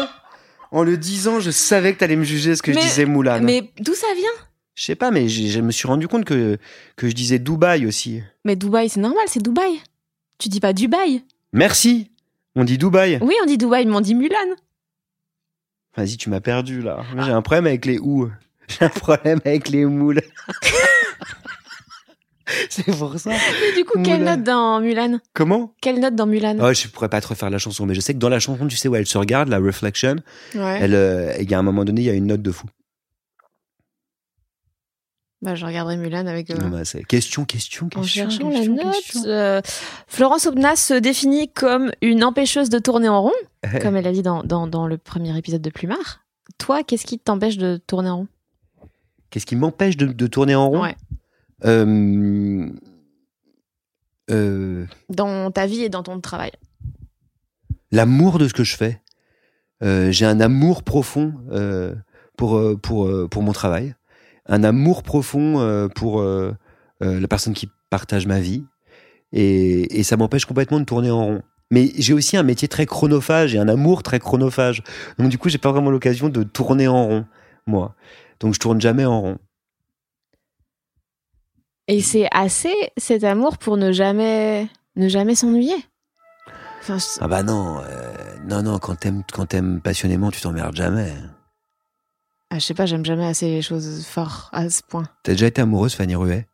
en 0.70 0.82
le 0.82 0.96
disant, 0.96 1.40
je 1.40 1.50
savais 1.50 1.94
que 1.94 1.98
t'allais 1.98 2.16
me 2.16 2.24
juger 2.24 2.54
ce 2.56 2.62
que 2.62 2.70
Mais- 2.70 2.80
je 2.80 2.86
disais 2.86 3.04
Moulin. 3.06 3.40
Mais 3.40 3.70
d'où 3.80 3.94
ça 3.94 4.06
vient? 4.16 4.44
Je 4.74 4.84
sais 4.84 4.94
pas, 4.94 5.10
mais 5.10 5.28
je 5.28 5.60
me 5.60 5.72
suis 5.72 5.88
rendu 5.88 6.06
compte 6.06 6.24
que, 6.24 6.56
que 6.96 7.08
je 7.08 7.14
disais 7.14 7.38
Dubaï 7.40 7.84
aussi. 7.86 8.22
Mais 8.44 8.54
Dubaï, 8.54 8.88
c'est 8.88 9.00
normal, 9.00 9.24
c'est 9.26 9.42
Dubaï. 9.42 9.80
Tu 10.38 10.48
dis 10.48 10.60
pas 10.60 10.72
Dubaï 10.72 11.24
Merci. 11.52 12.10
On 12.54 12.62
dit 12.64 12.78
Dubaï. 12.78 13.18
Oui, 13.20 13.34
on 13.42 13.46
dit 13.46 13.58
Dubaï, 13.58 13.86
mais 13.86 13.94
on 13.96 14.00
dit 14.00 14.14
Mulan. 14.14 14.36
Vas-y, 15.96 16.16
tu 16.16 16.30
m'as 16.30 16.40
perdu 16.40 16.80
là. 16.80 17.02
J'ai 17.24 17.32
un 17.32 17.42
problème 17.42 17.66
avec 17.66 17.84
les 17.86 17.98
ou. 17.98 18.30
J'ai 18.68 18.84
un 18.84 18.88
problème 18.88 19.40
avec 19.44 19.68
les 19.68 19.84
moules. 19.84 20.20
C'est 22.70 22.84
pour 22.86 23.18
ça. 23.18 23.30
Mais 23.30 23.76
du 23.76 23.84
coup, 23.84 24.02
quelle 24.02 24.24
note 24.24 24.42
dans 24.42 24.80
Mulan? 24.80 25.18
Comment? 25.34 25.74
Quelle 25.80 26.00
note 26.00 26.14
dans 26.14 26.26
Mulan? 26.26 26.56
Oh, 26.60 26.72
je 26.72 26.88
pourrais 26.88 27.08
pas 27.08 27.20
te 27.20 27.28
refaire 27.28 27.50
la 27.50 27.58
chanson, 27.58 27.84
mais 27.86 27.94
je 27.94 28.00
sais 28.00 28.14
que 28.14 28.18
dans 28.18 28.28
la 28.28 28.40
chanson, 28.40 28.66
tu 28.66 28.76
sais 28.76 28.88
où 28.88 28.96
elle 28.96 29.06
se 29.06 29.18
regarde, 29.18 29.48
la 29.48 29.58
reflection, 29.58 30.16
Ouais. 30.54 30.78
elle, 30.80 30.94
euh, 30.94 31.34
il 31.40 31.50
y 31.50 31.54
a 31.54 31.58
un 31.58 31.62
moment 31.62 31.84
donné, 31.84 32.00
il 32.00 32.04
y 32.06 32.10
a 32.10 32.14
une 32.14 32.26
note 32.26 32.42
de 32.42 32.50
fou. 32.52 32.66
Bah, 35.40 35.54
je 35.54 35.64
regarderai 35.64 35.96
Mulan 35.96 36.26
avec. 36.26 36.50
euh, 36.50 36.56
Non, 36.56 36.68
bah, 36.68 36.82
question, 37.08 37.44
question, 37.44 37.86
En 37.94 38.00
question. 38.00 38.28
cherchant 38.28 38.50
question, 38.50 38.74
la 38.76 38.84
note, 38.84 38.94
question. 38.94 39.22
euh, 39.26 39.60
Florence 40.08 40.46
Aubenas 40.46 40.76
se 40.76 40.94
définit 40.94 41.48
comme 41.52 41.92
une 42.02 42.24
empêcheuse 42.24 42.70
de 42.70 42.78
tourner 42.80 43.08
en 43.08 43.22
rond, 43.22 43.32
comme 43.80 43.96
elle 43.96 44.06
a 44.08 44.12
dit 44.12 44.22
dans, 44.22 44.42
dans, 44.42 44.66
dans 44.66 44.88
le 44.88 44.98
premier 44.98 45.36
épisode 45.38 45.62
de 45.62 45.70
Plumard. 45.70 46.20
Toi, 46.58 46.82
qu'est-ce 46.82 47.06
qui 47.06 47.20
t'empêche 47.20 47.56
de 47.56 47.80
tourner 47.86 48.08
en 48.10 48.16
rond? 48.16 48.28
Qu'est-ce 49.30 49.46
qui 49.46 49.54
m'empêche 49.54 49.96
de, 49.96 50.06
de 50.06 50.26
tourner 50.26 50.56
en 50.56 50.70
rond? 50.70 50.82
Ouais. 50.82 50.96
Euh, 51.64 52.68
euh, 54.30 54.86
Dans 55.08 55.50
ta 55.50 55.66
vie 55.66 55.82
et 55.82 55.88
dans 55.88 56.02
ton 56.02 56.20
travail. 56.20 56.52
L'amour 57.90 58.38
de 58.38 58.48
ce 58.48 58.54
que 58.54 58.64
je 58.64 58.76
fais. 58.76 59.00
Euh, 59.82 60.10
J'ai 60.10 60.26
un 60.26 60.40
amour 60.40 60.82
profond 60.82 61.34
euh, 61.50 61.94
pour, 62.36 62.60
pour, 62.80 63.10
pour 63.28 63.42
mon 63.42 63.52
travail. 63.52 63.94
Un 64.46 64.64
amour 64.64 65.02
profond 65.02 65.88
pour 65.94 66.22
la 66.22 67.28
personne 67.28 67.54
qui 67.54 67.68
partage 67.90 68.26
ma 68.26 68.40
vie. 68.40 68.64
Et, 69.32 69.98
et 69.98 70.02
ça 70.02 70.16
m'empêche 70.16 70.46
complètement 70.46 70.80
de 70.80 70.84
tourner 70.84 71.10
en 71.10 71.24
rond. 71.24 71.42
Mais 71.70 71.92
j'ai 71.98 72.14
aussi 72.14 72.36
un 72.38 72.42
métier 72.42 72.66
très 72.66 72.86
chronophage 72.86 73.54
et 73.54 73.58
un 73.58 73.68
amour 73.68 74.02
très 74.02 74.18
chronophage. 74.18 74.82
Donc 75.18 75.28
du 75.28 75.36
coup, 75.36 75.50
j'ai 75.50 75.58
pas 75.58 75.70
vraiment 75.70 75.90
l'occasion 75.90 76.30
de 76.30 76.42
tourner 76.42 76.88
en 76.88 77.04
rond, 77.06 77.26
moi. 77.66 77.94
Donc 78.40 78.54
je 78.54 78.58
tourne 78.58 78.80
jamais 78.80 79.04
en 79.04 79.20
rond. 79.20 79.38
Et 81.88 82.02
c'est 82.02 82.28
assez 82.32 82.74
cet 82.96 83.24
amour 83.24 83.56
pour 83.58 83.76
ne 83.76 83.92
jamais, 83.92 84.68
ne 84.96 85.08
jamais 85.08 85.34
s'ennuyer. 85.34 85.74
Enfin, 86.80 86.98
je- 86.98 87.18
Ah 87.20 87.28
bah 87.28 87.42
non, 87.42 87.80
euh, 87.82 88.36
non, 88.44 88.62
non, 88.62 88.78
quand 88.78 88.94
t'aimes, 88.96 89.22
quand 89.32 89.46
t'aimes 89.46 89.80
passionnément, 89.80 90.30
tu 90.30 90.40
t'emmerdes 90.40 90.76
jamais. 90.76 91.12
ah, 92.50 92.58
je 92.58 92.64
sais 92.64 92.74
pas, 92.74 92.86
j'aime 92.86 93.04
jamais 93.04 93.26
assez 93.26 93.46
les 93.48 93.62
choses 93.62 94.04
fort 94.06 94.48
à 94.52 94.68
ce 94.70 94.82
point. 94.82 95.04
T'as 95.22 95.32
déjà 95.32 95.46
été 95.46 95.60
amoureuse, 95.62 95.94
Fanny 95.94 96.14
Ruet? 96.14 96.46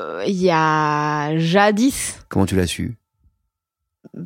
Euh, 0.00 0.24
Il 0.26 0.36
y 0.40 0.50
a 0.50 1.36
jadis, 1.38 2.18
Comment 2.28 2.46
tu 2.46 2.56
l'as 2.56 2.66
su? 2.66 2.96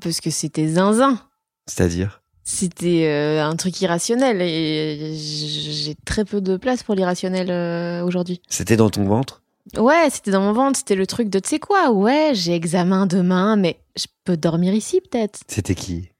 Parce 0.00 0.20
que 0.20 0.30
c'était 0.30 0.68
zinzin. 0.68 1.18
C'est-à-dire? 1.66 2.22
C'était 2.44 3.06
euh, 3.06 3.44
un 3.44 3.54
truc 3.56 3.80
irrationnel 3.80 4.42
et 4.42 5.14
j'ai 5.16 5.94
très 6.04 6.24
peu 6.24 6.40
de 6.40 6.56
place 6.56 6.82
pour 6.82 6.94
l'irrationnel 6.94 7.50
euh, 7.50 8.04
aujourd'hui. 8.04 8.42
C'était 8.48 8.76
dans 8.76 8.90
ton 8.90 9.04
ventre? 9.04 9.41
Ouais, 9.76 10.08
c'était 10.10 10.30
dans 10.32 10.42
mon 10.42 10.52
ventre, 10.52 10.78
c'était 10.78 10.96
le 10.96 11.06
truc 11.06 11.28
de 11.28 11.38
tu 11.38 11.50
sais 11.50 11.58
quoi, 11.60 11.90
ouais, 11.90 12.32
j'ai 12.34 12.54
examen 12.54 13.06
demain, 13.06 13.56
mais 13.56 13.78
je 13.96 14.06
peux 14.24 14.36
dormir 14.36 14.74
ici 14.74 15.00
peut-être. 15.00 15.40
C'était 15.48 15.74
qui? 15.74 16.10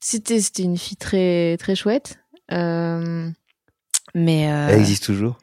C'était 0.00 0.40
c'était 0.40 0.62
une 0.62 0.78
fille 0.78 0.96
très 0.96 1.56
très 1.58 1.74
chouette. 1.74 2.18
Euh, 2.52 3.28
mais 4.14 4.50
euh, 4.52 4.68
Elle 4.70 4.80
existe 4.80 5.04
toujours? 5.04 5.38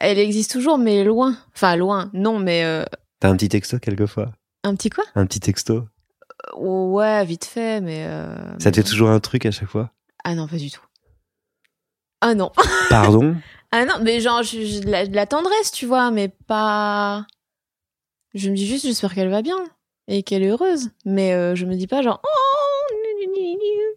elle 0.00 0.18
existe 0.18 0.50
toujours, 0.52 0.78
mais 0.78 1.04
loin. 1.04 1.36
Enfin 1.54 1.76
loin, 1.76 2.10
non, 2.12 2.38
mais 2.40 2.64
euh, 2.64 2.84
T'as 3.20 3.28
un 3.30 3.36
petit 3.36 3.48
texto 3.48 3.78
quelquefois? 3.78 4.32
Un 4.64 4.74
petit 4.74 4.90
quoi? 4.90 5.04
Un 5.14 5.26
petit 5.26 5.40
texto? 5.40 5.84
Ouais, 6.56 7.24
vite 7.24 7.44
fait, 7.44 7.80
mais. 7.80 8.04
Ça 8.58 8.70
te 8.72 8.76
fait 8.76 8.88
toujours 8.88 9.10
un 9.10 9.20
truc 9.20 9.46
à 9.46 9.50
chaque 9.52 9.68
fois? 9.68 9.92
Ah 10.24 10.34
non, 10.34 10.48
pas 10.48 10.56
du 10.56 10.70
tout. 10.70 10.80
Ah 12.22 12.34
non. 12.34 12.50
Pardon? 12.88 13.34
Ah 13.72 13.84
non, 13.84 13.94
mais 14.02 14.20
genre, 14.20 14.42
je- 14.42 14.80
de 14.80 14.90
la, 14.90 15.06
de 15.06 15.14
la 15.14 15.26
tendresse, 15.26 15.70
tu 15.72 15.86
vois, 15.86 16.10
mais 16.10 16.28
pas. 16.46 17.26
Je 18.34 18.48
me 18.50 18.56
dis 18.56 18.66
juste, 18.66 18.86
j'espère 18.86 19.14
qu'elle 19.14 19.28
va 19.28 19.42
bien 19.42 19.56
et 20.08 20.22
qu'elle 20.22 20.42
est 20.42 20.48
heureuse. 20.48 20.90
Mais 21.04 21.34
euh, 21.34 21.54
je 21.54 21.66
me 21.66 21.74
dis 21.74 21.86
pas 21.86 22.00
genre. 22.02 22.20
Oh. 22.24 22.28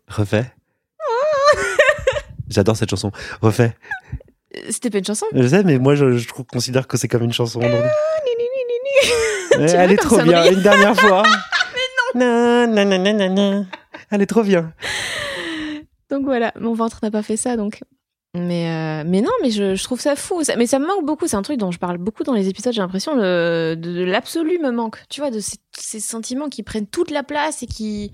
Refais 0.07 0.51
J'adore 2.49 2.77
cette 2.77 2.89
chanson. 2.89 3.11
Refais. 3.41 3.75
C'était 4.69 4.89
pas 4.89 4.99
une 4.99 5.05
chanson? 5.05 5.25
Je 5.33 5.47
sais, 5.47 5.63
mais 5.63 5.77
moi, 5.79 5.95
je, 5.95 6.25
considère 6.43 6.87
que 6.87 6.97
c'est 6.97 7.07
comme 7.07 7.23
une 7.23 7.33
chanson. 7.33 7.59
donc- 7.59 7.69
Tu 9.51 9.59
elle 9.61 9.91
est 9.93 9.97
trop 9.97 10.21
bien. 10.21 10.51
Une 10.51 10.61
dernière 10.61 10.95
fois. 10.99 11.23
mais 12.13 12.19
non. 12.21 12.67
Non, 12.67 12.85
non, 12.85 12.99
non, 12.99 13.13
non, 13.13 13.29
non. 13.33 13.65
Elle 14.11 14.21
est 14.21 14.25
trop 14.25 14.43
bien. 14.43 14.73
Donc 16.09 16.23
voilà, 16.25 16.51
mon 16.59 16.73
ventre 16.73 16.99
n'a 17.03 17.09
pas 17.11 17.23
fait 17.23 17.37
ça, 17.37 17.55
donc. 17.57 17.81
Mais, 18.35 18.69
euh, 18.69 19.03
mais 19.07 19.21
non, 19.21 19.31
mais 19.41 19.49
je, 19.49 19.75
je 19.75 19.83
trouve 19.83 20.01
ça 20.01 20.15
fou. 20.17 20.43
Ça- 20.43 20.55
mais 20.57 20.67
ça 20.67 20.77
me 20.79 20.85
manque 20.85 21.05
beaucoup. 21.05 21.25
C'est 21.27 21.37
un 21.37 21.41
truc 21.41 21.57
dont 21.57 21.71
je 21.71 21.79
parle 21.79 21.97
beaucoup 21.97 22.23
dans 22.23 22.33
les 22.33 22.49
épisodes. 22.49 22.73
J'ai 22.73 22.81
l'impression 22.81 23.15
de, 23.15 23.75
de, 23.75 23.93
de 23.93 24.03
l'absolu 24.03 24.59
me 24.59 24.71
manque. 24.71 24.97
Tu 25.09 25.21
vois, 25.21 25.31
de 25.31 25.39
ces, 25.39 25.57
ces 25.77 25.99
sentiments 26.01 26.49
qui 26.49 26.61
prennent 26.61 26.87
toute 26.87 27.11
la 27.11 27.23
place 27.23 27.63
et 27.63 27.67
qui, 27.67 28.11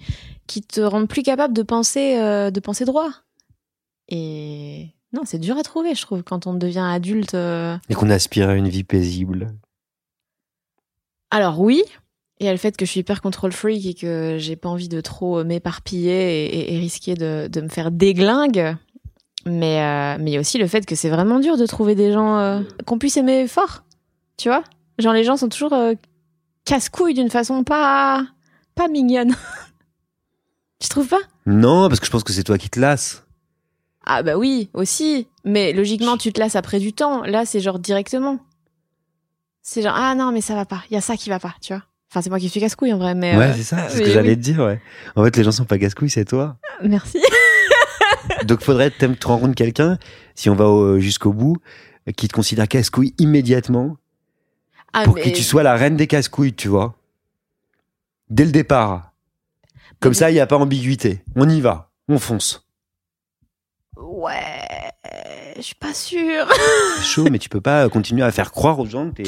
qui 0.48 0.62
te 0.62 0.80
rendent 0.82 1.08
plus 1.08 1.24
capable 1.24 1.54
de 1.56 1.64
penser, 1.64 2.18
euh, 2.20 2.52
de 2.52 2.60
penser 2.60 2.86
droit. 2.86 3.10
Et 4.10 4.90
non, 5.14 5.22
c'est 5.26 5.40
dur 5.40 5.58
à 5.58 5.64
trouver, 5.64 5.96
je 5.96 6.02
trouve, 6.02 6.22
quand 6.24 6.46
on 6.46 6.54
devient 6.54 6.86
adulte. 6.88 7.34
euh. 7.34 7.78
Et 7.90 7.96
qu'on 7.96 8.10
aspire 8.10 8.50
à 8.50 8.56
une 8.56 8.68
vie 8.70 8.84
paisible. 8.84 9.54
Alors 11.32 11.60
oui, 11.62 11.82
y 12.40 12.48
a 12.48 12.52
le 12.52 12.58
fait 12.58 12.76
que 12.76 12.86
je 12.86 12.92
suis 12.92 13.00
hyper 13.00 13.22
control 13.22 13.52
freak 13.54 13.86
et 13.86 13.94
que 13.94 14.36
j'ai 14.38 14.56
pas 14.56 14.70
envie 14.70 14.90
de 14.90 15.00
trop 15.02 15.44
m'éparpiller 15.44 16.46
et, 16.46 16.60
et- 16.60 16.74
et 16.76 16.80
risquer 16.80 17.16
de, 17.16 17.48
de 17.48 17.62
me 17.62 17.70
faire 17.70 17.90
déglingue. 17.92 18.76
Mais 19.46 19.82
euh, 19.82 20.18
mais 20.20 20.32
il 20.32 20.34
y 20.34 20.38
a 20.38 20.40
aussi 20.40 20.58
le 20.58 20.68
fait 20.68 20.86
que 20.86 20.96
c'est 20.96 21.10
vraiment 21.10 21.40
dur 21.40 21.58
de 21.58 21.66
trouver 21.66 21.96
des 21.96 22.12
gens 22.14 22.38
euh, 22.38 22.62
qu'on 22.86 22.98
puisse 22.98 23.18
aimer 23.18 23.48
fort. 23.48 23.84
Tu 24.38 24.50
vois 24.50 24.64
Genre 25.00 25.14
les 25.14 25.24
gens 25.24 25.38
sont 25.38 25.50
toujours 25.50 25.74
euh, 25.74 25.94
casse-couilles 26.66 27.14
d'une 27.16 27.30
façon 27.30 27.64
pas 27.64 28.24
pas 28.76 28.88
mignonne. 28.88 29.36
tu 30.80 30.90
trouves 30.90 31.08
pas? 31.08 31.22
Non, 31.46 31.88
parce 31.88 32.00
que 32.00 32.06
je 32.06 32.12
pense 32.12 32.24
que 32.24 32.34
c'est 32.34 32.44
toi 32.44 32.58
qui 32.58 32.70
te 32.70 32.80
lasses. 32.80 33.24
Ah 34.06 34.24
bah 34.24 34.38
oui, 34.38 34.70
aussi. 34.74 35.28
Mais 35.46 35.74
logiquement, 35.74 36.18
tu 36.18 36.32
te 36.34 36.40
lasses 36.40 36.56
après 36.56 36.80
du 36.80 36.94
temps. 36.94 37.24
Là, 37.24 37.46
c'est 37.46 37.60
genre 37.60 37.80
directement. 37.80 38.40
C'est 39.64 39.82
genre 39.82 39.96
ah 39.96 40.16
non 40.16 40.32
mais 40.32 40.42
ça 40.42 40.56
va 40.56 40.66
pas. 40.66 40.84
Il 40.90 40.94
y 40.94 40.98
a 40.98 41.02
ça 41.02 41.18
qui 41.18 41.30
va 41.30 41.40
pas, 41.40 41.54
tu 41.62 41.74
vois. 41.74 41.84
Enfin 42.12 42.22
c'est 42.22 42.30
moi 42.30 42.40
qui 42.40 42.50
suis 42.50 42.60
casse-couille 42.60 42.94
en 42.94 42.98
vrai, 42.98 43.16
mais 43.16 43.38
Ouais, 43.38 43.46
euh, 43.46 43.54
c'est 43.56 43.64
ça. 43.64 43.88
C'est 43.90 43.96
ce 43.96 43.98
mais 44.00 44.04
que 44.06 44.12
j'allais 44.12 44.30
oui. 44.32 44.36
te 44.38 44.42
dire, 44.42 44.60
ouais. 44.60 44.82
En 45.16 45.24
fait, 45.24 45.36
les 45.38 45.44
gens 45.44 45.52
sont 45.52 45.66
pas 45.66 45.78
casse-couilles, 45.78 46.10
c'est 46.10 46.26
toi. 46.26 46.58
Merci. 46.84 47.20
Donc, 48.46 48.62
faudrait 48.62 48.92
tu 48.92 49.08
rencontres 49.28 49.56
quelqu'un, 49.56 49.98
si 50.36 50.50
on 50.50 50.56
va 50.56 50.68
au- 50.68 51.00
jusqu'au 51.00 51.34
bout, 51.34 51.58
euh, 52.08 52.12
qui 52.12 52.28
te 52.28 52.34
considère 52.34 52.68
casse-couille 52.68 53.14
immédiatement, 53.18 53.98
Ah, 54.94 55.04
pour 55.04 55.16
mais- 55.16 55.22
que 55.24 55.30
tu 55.30 55.44
sois 55.44 55.64
la 55.64 55.76
reine 55.76 55.96
des 55.96 56.08
casse-couilles, 56.08 56.54
tu 56.54 56.68
vois. 56.68 56.96
Dès 58.30 58.46
le 58.46 58.52
départ. 58.52 59.12
Comme 60.00 60.12
Mais- 60.12 60.18
ça, 60.18 60.32
il 60.32 60.34
n'y 60.34 60.40
a 60.40 60.48
pas 60.48 60.58
ambiguïté. 60.58 61.24
On 61.36 61.48
y 61.48 61.62
va. 61.62 61.92
On 62.10 62.18
fonce. 62.18 62.66
Ouais, 63.98 64.92
je 65.58 65.62
suis 65.62 65.76
pas 65.76 65.94
sûre. 65.94 66.48
C'est 66.98 67.04
chaud, 67.04 67.28
mais 67.30 67.38
tu 67.40 67.50
peux 67.50 67.62
pas 67.62 67.88
continuer 67.90 68.24
à 68.24 68.32
faire 68.32 68.52
croire 68.52 68.80
aux 68.80 68.86
gens 68.86 69.12
que 69.12 69.22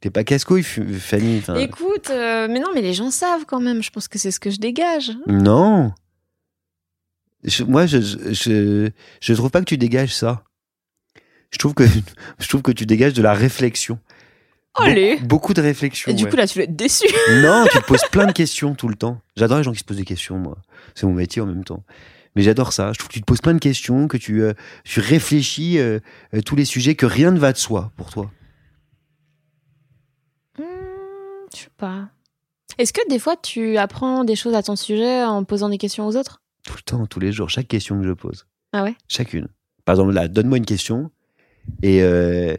t'es, 0.00 0.10
pas 0.10 0.24
casse-couille, 0.24 0.62
Fanny. 0.64 1.42
Écoute, 1.58 2.10
euh, 2.10 2.46
mais 2.50 2.58
non, 2.60 2.68
mais 2.74 2.82
les 2.82 2.92
gens 2.92 3.10
savent 3.10 3.44
quand 3.46 3.60
même. 3.60 3.82
Je 3.82 3.90
pense 3.90 4.08
que 4.08 4.18
c'est 4.18 4.30
ce 4.30 4.40
que 4.40 4.50
je 4.50 4.58
dégage. 4.58 5.12
Non. 5.26 5.92
Je- 7.44 7.64
moi, 7.64 7.86
je, 7.86 7.98
je, 8.00 8.90
je, 9.20 9.34
trouve 9.34 9.50
pas 9.50 9.60
que 9.60 9.66
tu 9.66 9.78
dégages 9.78 10.14
ça. 10.14 10.44
Je 11.50 11.58
trouve 11.58 11.74
que, 11.74 11.84
je 12.38 12.48
trouve 12.48 12.62
que 12.62 12.72
tu 12.72 12.86
dégages 12.86 13.14
de 13.14 13.22
la 13.22 13.34
réflexion. 13.34 13.98
Allez. 14.74 15.16
Beaucoup, 15.16 15.26
beaucoup 15.26 15.54
de 15.54 15.62
réflexion. 15.62 16.12
Et 16.12 16.14
du 16.14 16.24
ouais. 16.24 16.30
coup, 16.30 16.36
là, 16.36 16.46
tu 16.46 16.58
vas 16.58 16.64
être 16.64 16.76
déçu. 16.76 17.06
Non, 17.42 17.64
tu 17.70 17.78
te 17.78 17.84
poses 17.84 18.04
plein 18.12 18.26
de 18.26 18.32
questions 18.32 18.74
tout 18.74 18.88
le 18.88 18.94
temps. 18.94 19.20
J'adore 19.36 19.58
les 19.58 19.64
gens 19.64 19.72
qui 19.72 19.78
se 19.78 19.84
posent 19.84 19.96
des 19.96 20.04
questions, 20.04 20.38
moi. 20.38 20.58
C'est 20.94 21.06
mon 21.06 21.12
métier 21.12 21.42
en 21.42 21.46
même 21.46 21.64
temps. 21.64 21.82
Mais 22.36 22.42
j'adore 22.42 22.72
ça. 22.72 22.92
Je 22.92 22.98
trouve 22.98 23.08
que 23.08 23.14
tu 23.14 23.20
te 23.20 23.26
poses 23.26 23.40
plein 23.40 23.54
de 23.54 23.58
questions, 23.58 24.06
que 24.06 24.16
tu, 24.16 24.42
euh, 24.42 24.52
tu 24.84 25.00
réfléchis 25.00 25.78
euh, 25.78 25.98
euh, 26.34 26.40
tous 26.42 26.54
les 26.54 26.64
sujets, 26.64 26.94
que 26.94 27.06
rien 27.06 27.32
ne 27.32 27.38
va 27.40 27.52
de 27.52 27.58
soi 27.58 27.90
pour 27.96 28.10
toi. 28.10 28.30
Hmm, 30.56 30.62
je 31.52 31.62
sais 31.62 31.68
pas. 31.76 32.08
Est-ce 32.78 32.92
que 32.92 33.06
des 33.08 33.18
fois, 33.18 33.36
tu 33.36 33.76
apprends 33.76 34.22
des 34.22 34.36
choses 34.36 34.54
à 34.54 34.62
ton 34.62 34.76
sujet 34.76 35.24
en 35.24 35.42
posant 35.42 35.68
des 35.68 35.78
questions 35.78 36.06
aux 36.06 36.16
autres? 36.16 36.40
Tout 36.64 36.74
le 36.76 36.82
temps, 36.82 37.06
tous 37.06 37.20
les 37.20 37.32
jours, 37.32 37.48
chaque 37.50 37.68
question 37.68 38.00
que 38.00 38.06
je 38.06 38.12
pose. 38.12 38.46
Ah 38.72 38.82
ouais? 38.84 38.94
Chacune. 39.08 39.48
Par 39.84 39.94
exemple, 39.94 40.12
là, 40.12 40.28
donne-moi 40.28 40.58
une 40.58 40.66
question 40.66 41.10
et, 41.82 42.02
euh, 42.02 42.54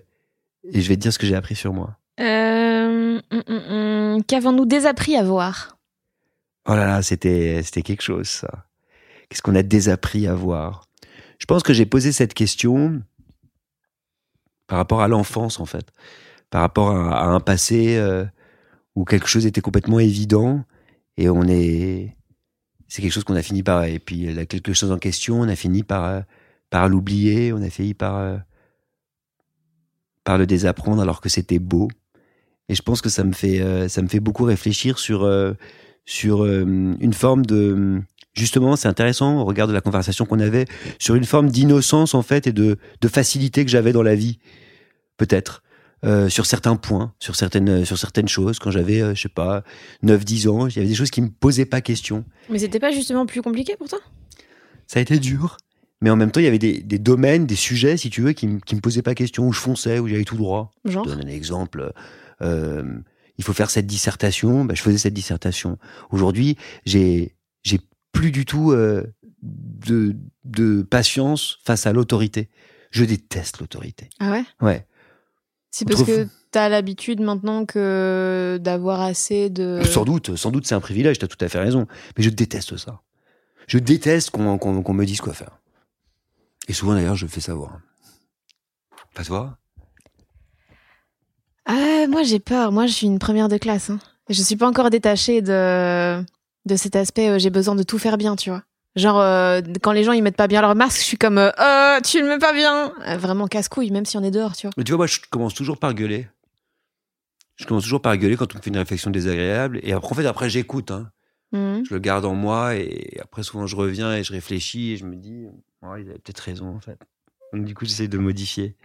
et 0.63 0.81
je 0.81 0.87
vais 0.89 0.95
te 0.95 1.01
dire 1.01 1.13
ce 1.13 1.19
que 1.19 1.25
j'ai 1.27 1.35
appris 1.35 1.55
sur 1.55 1.73
moi. 1.73 1.97
euh, 2.19 3.21
hum, 3.31 3.43
hum, 3.47 3.61
hum, 3.69 4.23
Qu'avons-nous 4.23 4.65
désappris 4.65 5.15
à 5.15 5.23
voir? 5.23 5.77
Oh 6.67 6.73
là 6.75 6.85
là, 6.85 7.01
c'était, 7.01 7.61
c'était 7.63 7.81
quelque 7.81 8.01
chose, 8.03 8.27
ça. 8.27 8.65
Qu'est-ce 9.29 9.41
qu'on 9.41 9.55
a 9.55 9.63
désappris 9.63 10.27
à 10.27 10.35
voir? 10.35 10.87
Je 11.39 11.45
pense 11.45 11.63
que 11.63 11.73
j'ai 11.73 11.85
posé 11.85 12.11
cette 12.11 12.33
question 12.33 13.01
par 14.67 14.77
rapport 14.77 15.01
à 15.01 15.07
l'enfance, 15.07 15.59
en 15.59 15.65
fait. 15.65 15.91
Par 16.49 16.61
rapport 16.61 16.91
à, 16.91 17.21
à 17.21 17.25
un 17.25 17.39
passé 17.39 17.95
euh, 17.97 18.25
où 18.95 19.05
quelque 19.05 19.27
chose 19.27 19.45
était 19.45 19.61
complètement 19.61 19.99
évident 19.99 20.63
et 21.17 21.29
on 21.29 21.43
est. 21.47 22.15
C'est 22.91 23.01
quelque 23.01 23.13
chose 23.13 23.23
qu'on 23.23 23.37
a 23.37 23.41
fini 23.41 23.63
par. 23.63 23.85
Et 23.85 23.99
puis, 23.99 24.33
là, 24.33 24.45
quelque 24.45 24.73
chose 24.73 24.91
en 24.91 24.97
question, 24.97 25.39
on 25.39 25.47
a 25.47 25.55
fini 25.55 25.81
par, 25.81 26.03
euh, 26.03 26.87
l'oublier, 26.89 27.53
on 27.53 27.61
a 27.61 27.69
fini 27.69 27.93
par. 27.93 28.17
euh, 28.17 28.37
par 30.25 30.37
le 30.37 30.45
désapprendre 30.45 31.01
alors 31.01 31.21
que 31.21 31.29
c'était 31.29 31.57
beau. 31.57 31.87
Et 32.67 32.75
je 32.75 32.81
pense 32.81 32.99
que 33.01 33.07
ça 33.07 33.23
me 33.23 33.31
fait, 33.31 33.61
euh, 33.61 33.87
ça 33.87 34.01
me 34.01 34.09
fait 34.09 34.19
beaucoup 34.19 34.43
réfléchir 34.43 34.99
sur, 34.99 35.25
sur 36.03 36.45
une 36.45 37.13
forme 37.13 37.45
de. 37.45 38.01
Justement, 38.33 38.75
c'est 38.75 38.89
intéressant 38.89 39.37
au 39.39 39.45
regard 39.45 39.69
de 39.69 39.73
la 39.73 39.81
conversation 39.81 40.25
qu'on 40.25 40.41
avait 40.41 40.65
sur 40.99 41.15
une 41.15 41.23
forme 41.23 41.49
d'innocence 41.49 42.13
en 42.13 42.21
fait 42.21 42.45
et 42.45 42.51
de 42.51 42.77
facilité 43.07 43.63
que 43.63 43.71
j'avais 43.71 43.93
dans 43.93 44.03
la 44.03 44.15
vie, 44.15 44.37
peut-être. 45.15 45.63
Euh, 46.03 46.29
sur 46.29 46.47
certains 46.47 46.75
points, 46.77 47.13
sur 47.19 47.35
certaines, 47.35 47.85
sur 47.85 47.97
certaines 47.97 48.27
choses, 48.27 48.57
quand 48.57 48.71
j'avais, 48.71 49.01
euh, 49.01 49.13
je 49.13 49.21
sais 49.21 49.29
pas, 49.29 49.63
9-10 50.03 50.49
ans, 50.49 50.67
il 50.67 50.75
y 50.75 50.79
avait 50.79 50.87
des 50.87 50.95
choses 50.95 51.11
qui 51.11 51.21
me 51.21 51.29
posaient 51.29 51.65
pas 51.65 51.81
question. 51.81 52.25
Mais 52.49 52.57
c'était 52.57 52.79
pas 52.79 52.91
justement 52.91 53.27
plus 53.27 53.43
compliqué 53.43 53.75
pour 53.77 53.87
toi? 53.87 53.99
Ça 54.87 54.97
a 54.97 55.01
été 55.03 55.19
dur, 55.19 55.57
mais 56.01 56.09
en 56.09 56.15
même 56.15 56.31
temps, 56.31 56.39
il 56.39 56.45
y 56.45 56.47
avait 56.47 56.57
des, 56.57 56.81
des 56.81 56.97
domaines, 56.97 57.45
des 57.45 57.55
sujets, 57.55 57.97
si 57.97 58.09
tu 58.09 58.21
veux, 58.21 58.31
qui, 58.33 58.47
qui 58.65 58.75
me 58.75 58.81
posaient 58.81 59.03
pas 59.03 59.13
question, 59.13 59.47
où 59.47 59.53
je 59.53 59.59
fonçais, 59.59 59.99
où 59.99 60.07
j'allais 60.07 60.23
tout 60.23 60.37
droit. 60.37 60.71
Genre? 60.85 61.05
Je 61.05 61.11
donne 61.11 61.23
un 61.23 61.29
exemple. 61.29 61.93
Euh, 62.41 62.83
il 63.37 63.43
faut 63.43 63.53
faire 63.53 63.69
cette 63.69 63.85
dissertation. 63.85 64.65
Bah, 64.65 64.73
je 64.75 64.81
faisais 64.81 64.97
cette 64.97 65.13
dissertation. 65.13 65.77
Aujourd'hui, 66.09 66.57
j'ai 66.85 67.35
j'ai 67.63 67.79
plus 68.11 68.31
du 68.31 68.45
tout 68.45 68.71
euh, 68.71 69.03
de 69.43 70.15
de 70.43 70.81
patience 70.81 71.59
face 71.63 71.85
à 71.85 71.93
l'autorité. 71.93 72.49
Je 72.89 73.05
déteste 73.05 73.59
l'autorité. 73.59 74.09
Ah 74.19 74.31
ouais? 74.31 74.43
Ouais. 74.61 74.85
C'est 75.71 75.87
parce 75.87 76.03
que 76.03 76.27
t'as 76.51 76.67
l'habitude 76.69 77.21
maintenant 77.21 77.65
que 77.65 78.59
d'avoir 78.61 79.01
assez 79.01 79.49
de. 79.49 79.81
Sans 79.85 80.03
doute, 80.03 80.35
sans 80.35 80.51
doute, 80.51 80.67
c'est 80.67 80.75
un 80.75 80.81
privilège. 80.81 81.17
T'as 81.17 81.27
tout 81.27 81.43
à 81.43 81.47
fait 81.47 81.59
raison. 81.59 81.87
Mais 82.17 82.23
je 82.23 82.29
déteste 82.29 82.77
ça. 82.77 83.01
Je 83.67 83.79
déteste 83.79 84.31
qu'on 84.31 84.93
me 84.93 85.05
dise 85.05 85.21
quoi 85.21 85.33
faire. 85.33 85.59
Et 86.67 86.73
souvent 86.73 86.93
d'ailleurs, 86.93 87.15
je 87.15 87.25
le 87.25 87.31
fais 87.31 87.41
savoir. 87.41 87.79
Pas 89.15 89.23
toi? 89.23 89.57
Ah, 91.65 92.05
Moi, 92.09 92.23
j'ai 92.23 92.39
peur. 92.39 92.71
Moi, 92.71 92.85
je 92.85 92.91
suis 92.93 93.07
une 93.07 93.19
première 93.19 93.47
de 93.47 93.57
classe. 93.57 93.89
Hein. 93.89 93.99
Je 94.29 94.41
suis 94.41 94.55
pas 94.55 94.67
encore 94.67 94.89
détachée 94.89 95.41
de, 95.41 96.21
de 96.65 96.75
cet 96.75 96.95
aspect, 96.95 97.29
euh, 97.29 97.39
j'ai 97.39 97.49
besoin 97.49 97.75
de 97.75 97.83
tout 97.83 97.97
faire 97.97 98.17
bien, 98.17 98.35
tu 98.35 98.49
vois. 98.49 98.63
Genre, 98.95 99.19
euh, 99.19 99.61
quand 99.81 99.93
les 99.93 100.03
gens 100.03 100.11
ils 100.11 100.21
mettent 100.21 100.35
pas 100.35 100.47
bien 100.47 100.61
leur 100.61 100.75
masque, 100.75 100.99
je 100.99 101.05
suis 101.05 101.17
comme, 101.17 101.37
euh, 101.37 101.49
euh 101.59 101.99
tu 102.01 102.21
le 102.21 102.27
mets 102.27 102.39
pas 102.39 102.53
bien. 102.53 102.93
vraiment 103.17 103.47
casse-couille, 103.47 103.91
même 103.91 104.05
si 104.05 104.17
on 104.17 104.23
est 104.23 104.31
dehors, 104.31 104.55
tu 104.55 104.67
vois. 104.67 104.73
Mais 104.77 104.83
tu 104.83 104.91
vois, 104.91 104.97
moi, 104.97 105.07
je 105.07 105.19
commence 105.29 105.53
toujours 105.53 105.77
par 105.77 105.93
gueuler. 105.93 106.27
Je 107.55 107.65
commence 107.65 107.83
toujours 107.83 108.01
par 108.01 108.17
gueuler 108.17 108.35
quand 108.35 108.53
on 108.53 108.57
me 108.57 108.61
fait 108.63 108.69
une 108.69 108.77
réflexion 108.77 109.11
désagréable. 109.11 109.79
Et 109.83 109.93
après, 109.93 110.11
en 110.11 110.15
fait, 110.15 110.25
après, 110.25 110.49
j'écoute. 110.49 110.91
Hein. 110.91 111.11
Mmh. 111.51 111.83
Je 111.87 111.93
le 111.93 111.99
garde 111.99 112.25
en 112.25 112.33
moi. 112.33 112.75
Et 112.75 113.19
après, 113.21 113.43
souvent, 113.43 113.67
je 113.67 113.75
reviens 113.75 114.15
et 114.15 114.23
je 114.23 114.33
réfléchis 114.33 114.91
et 114.91 114.97
je 114.97 115.05
me 115.05 115.15
dis, 115.15 115.45
oh, 115.83 115.95
il 115.97 116.09
avait 116.09 116.19
peut-être 116.19 116.39
raison, 116.39 116.75
en 116.75 116.79
fait. 116.79 116.97
Donc, 117.53 117.65
du 117.65 117.75
coup, 117.75 117.85
j'essaie 117.85 118.07
de 118.07 118.17
modifier. 118.17 118.75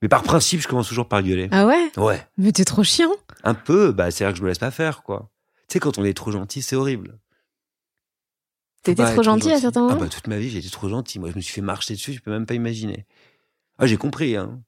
Mais 0.00 0.08
par 0.08 0.22
principe, 0.22 0.60
je 0.60 0.68
commence 0.68 0.88
toujours 0.88 1.08
par 1.08 1.22
gueuler. 1.22 1.48
Ah 1.50 1.66
ouais? 1.66 1.90
Ouais. 1.96 2.26
Mais 2.38 2.52
t'es 2.52 2.64
trop 2.64 2.84
chiant. 2.84 3.10
Un 3.42 3.54
peu, 3.54 3.90
bah, 3.90 4.10
c'est 4.10 4.24
vrai 4.24 4.32
que 4.32 4.38
je 4.38 4.42
me 4.42 4.48
laisse 4.48 4.58
pas 4.58 4.70
faire, 4.70 5.02
quoi. 5.02 5.30
Tu 5.68 5.74
sais, 5.74 5.80
quand 5.80 5.98
on 5.98 6.04
est 6.04 6.14
trop 6.14 6.30
gentil, 6.30 6.62
c'est 6.62 6.76
horrible. 6.76 7.18
T'étais 8.84 9.04
trop 9.12 9.22
gentil, 9.22 9.50
à 9.50 9.58
certains 9.58 9.80
moments 9.80 9.94
Ah 9.96 10.00
bah 10.04 10.08
toute 10.08 10.26
ma 10.28 10.36
vie, 10.38 10.50
j'ai 10.50 10.58
été 10.58 10.70
trop 10.70 10.88
gentil. 10.88 11.18
Moi, 11.18 11.30
je 11.30 11.36
me 11.36 11.40
suis 11.40 11.54
fait 11.54 11.60
marcher 11.62 11.94
dessus, 11.94 12.12
je 12.12 12.20
peux 12.20 12.30
même 12.30 12.46
pas 12.46 12.54
imaginer. 12.54 13.06
Ah, 13.78 13.86
j'ai 13.86 13.96
compris, 13.96 14.36
hein. 14.36 14.60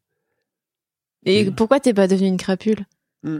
Et 1.24 1.50
pourquoi 1.50 1.80
t'es 1.80 1.92
pas 1.94 2.08
devenu 2.08 2.28
une 2.28 2.36
crapule? 2.36 2.86
Hmm. 3.22 3.38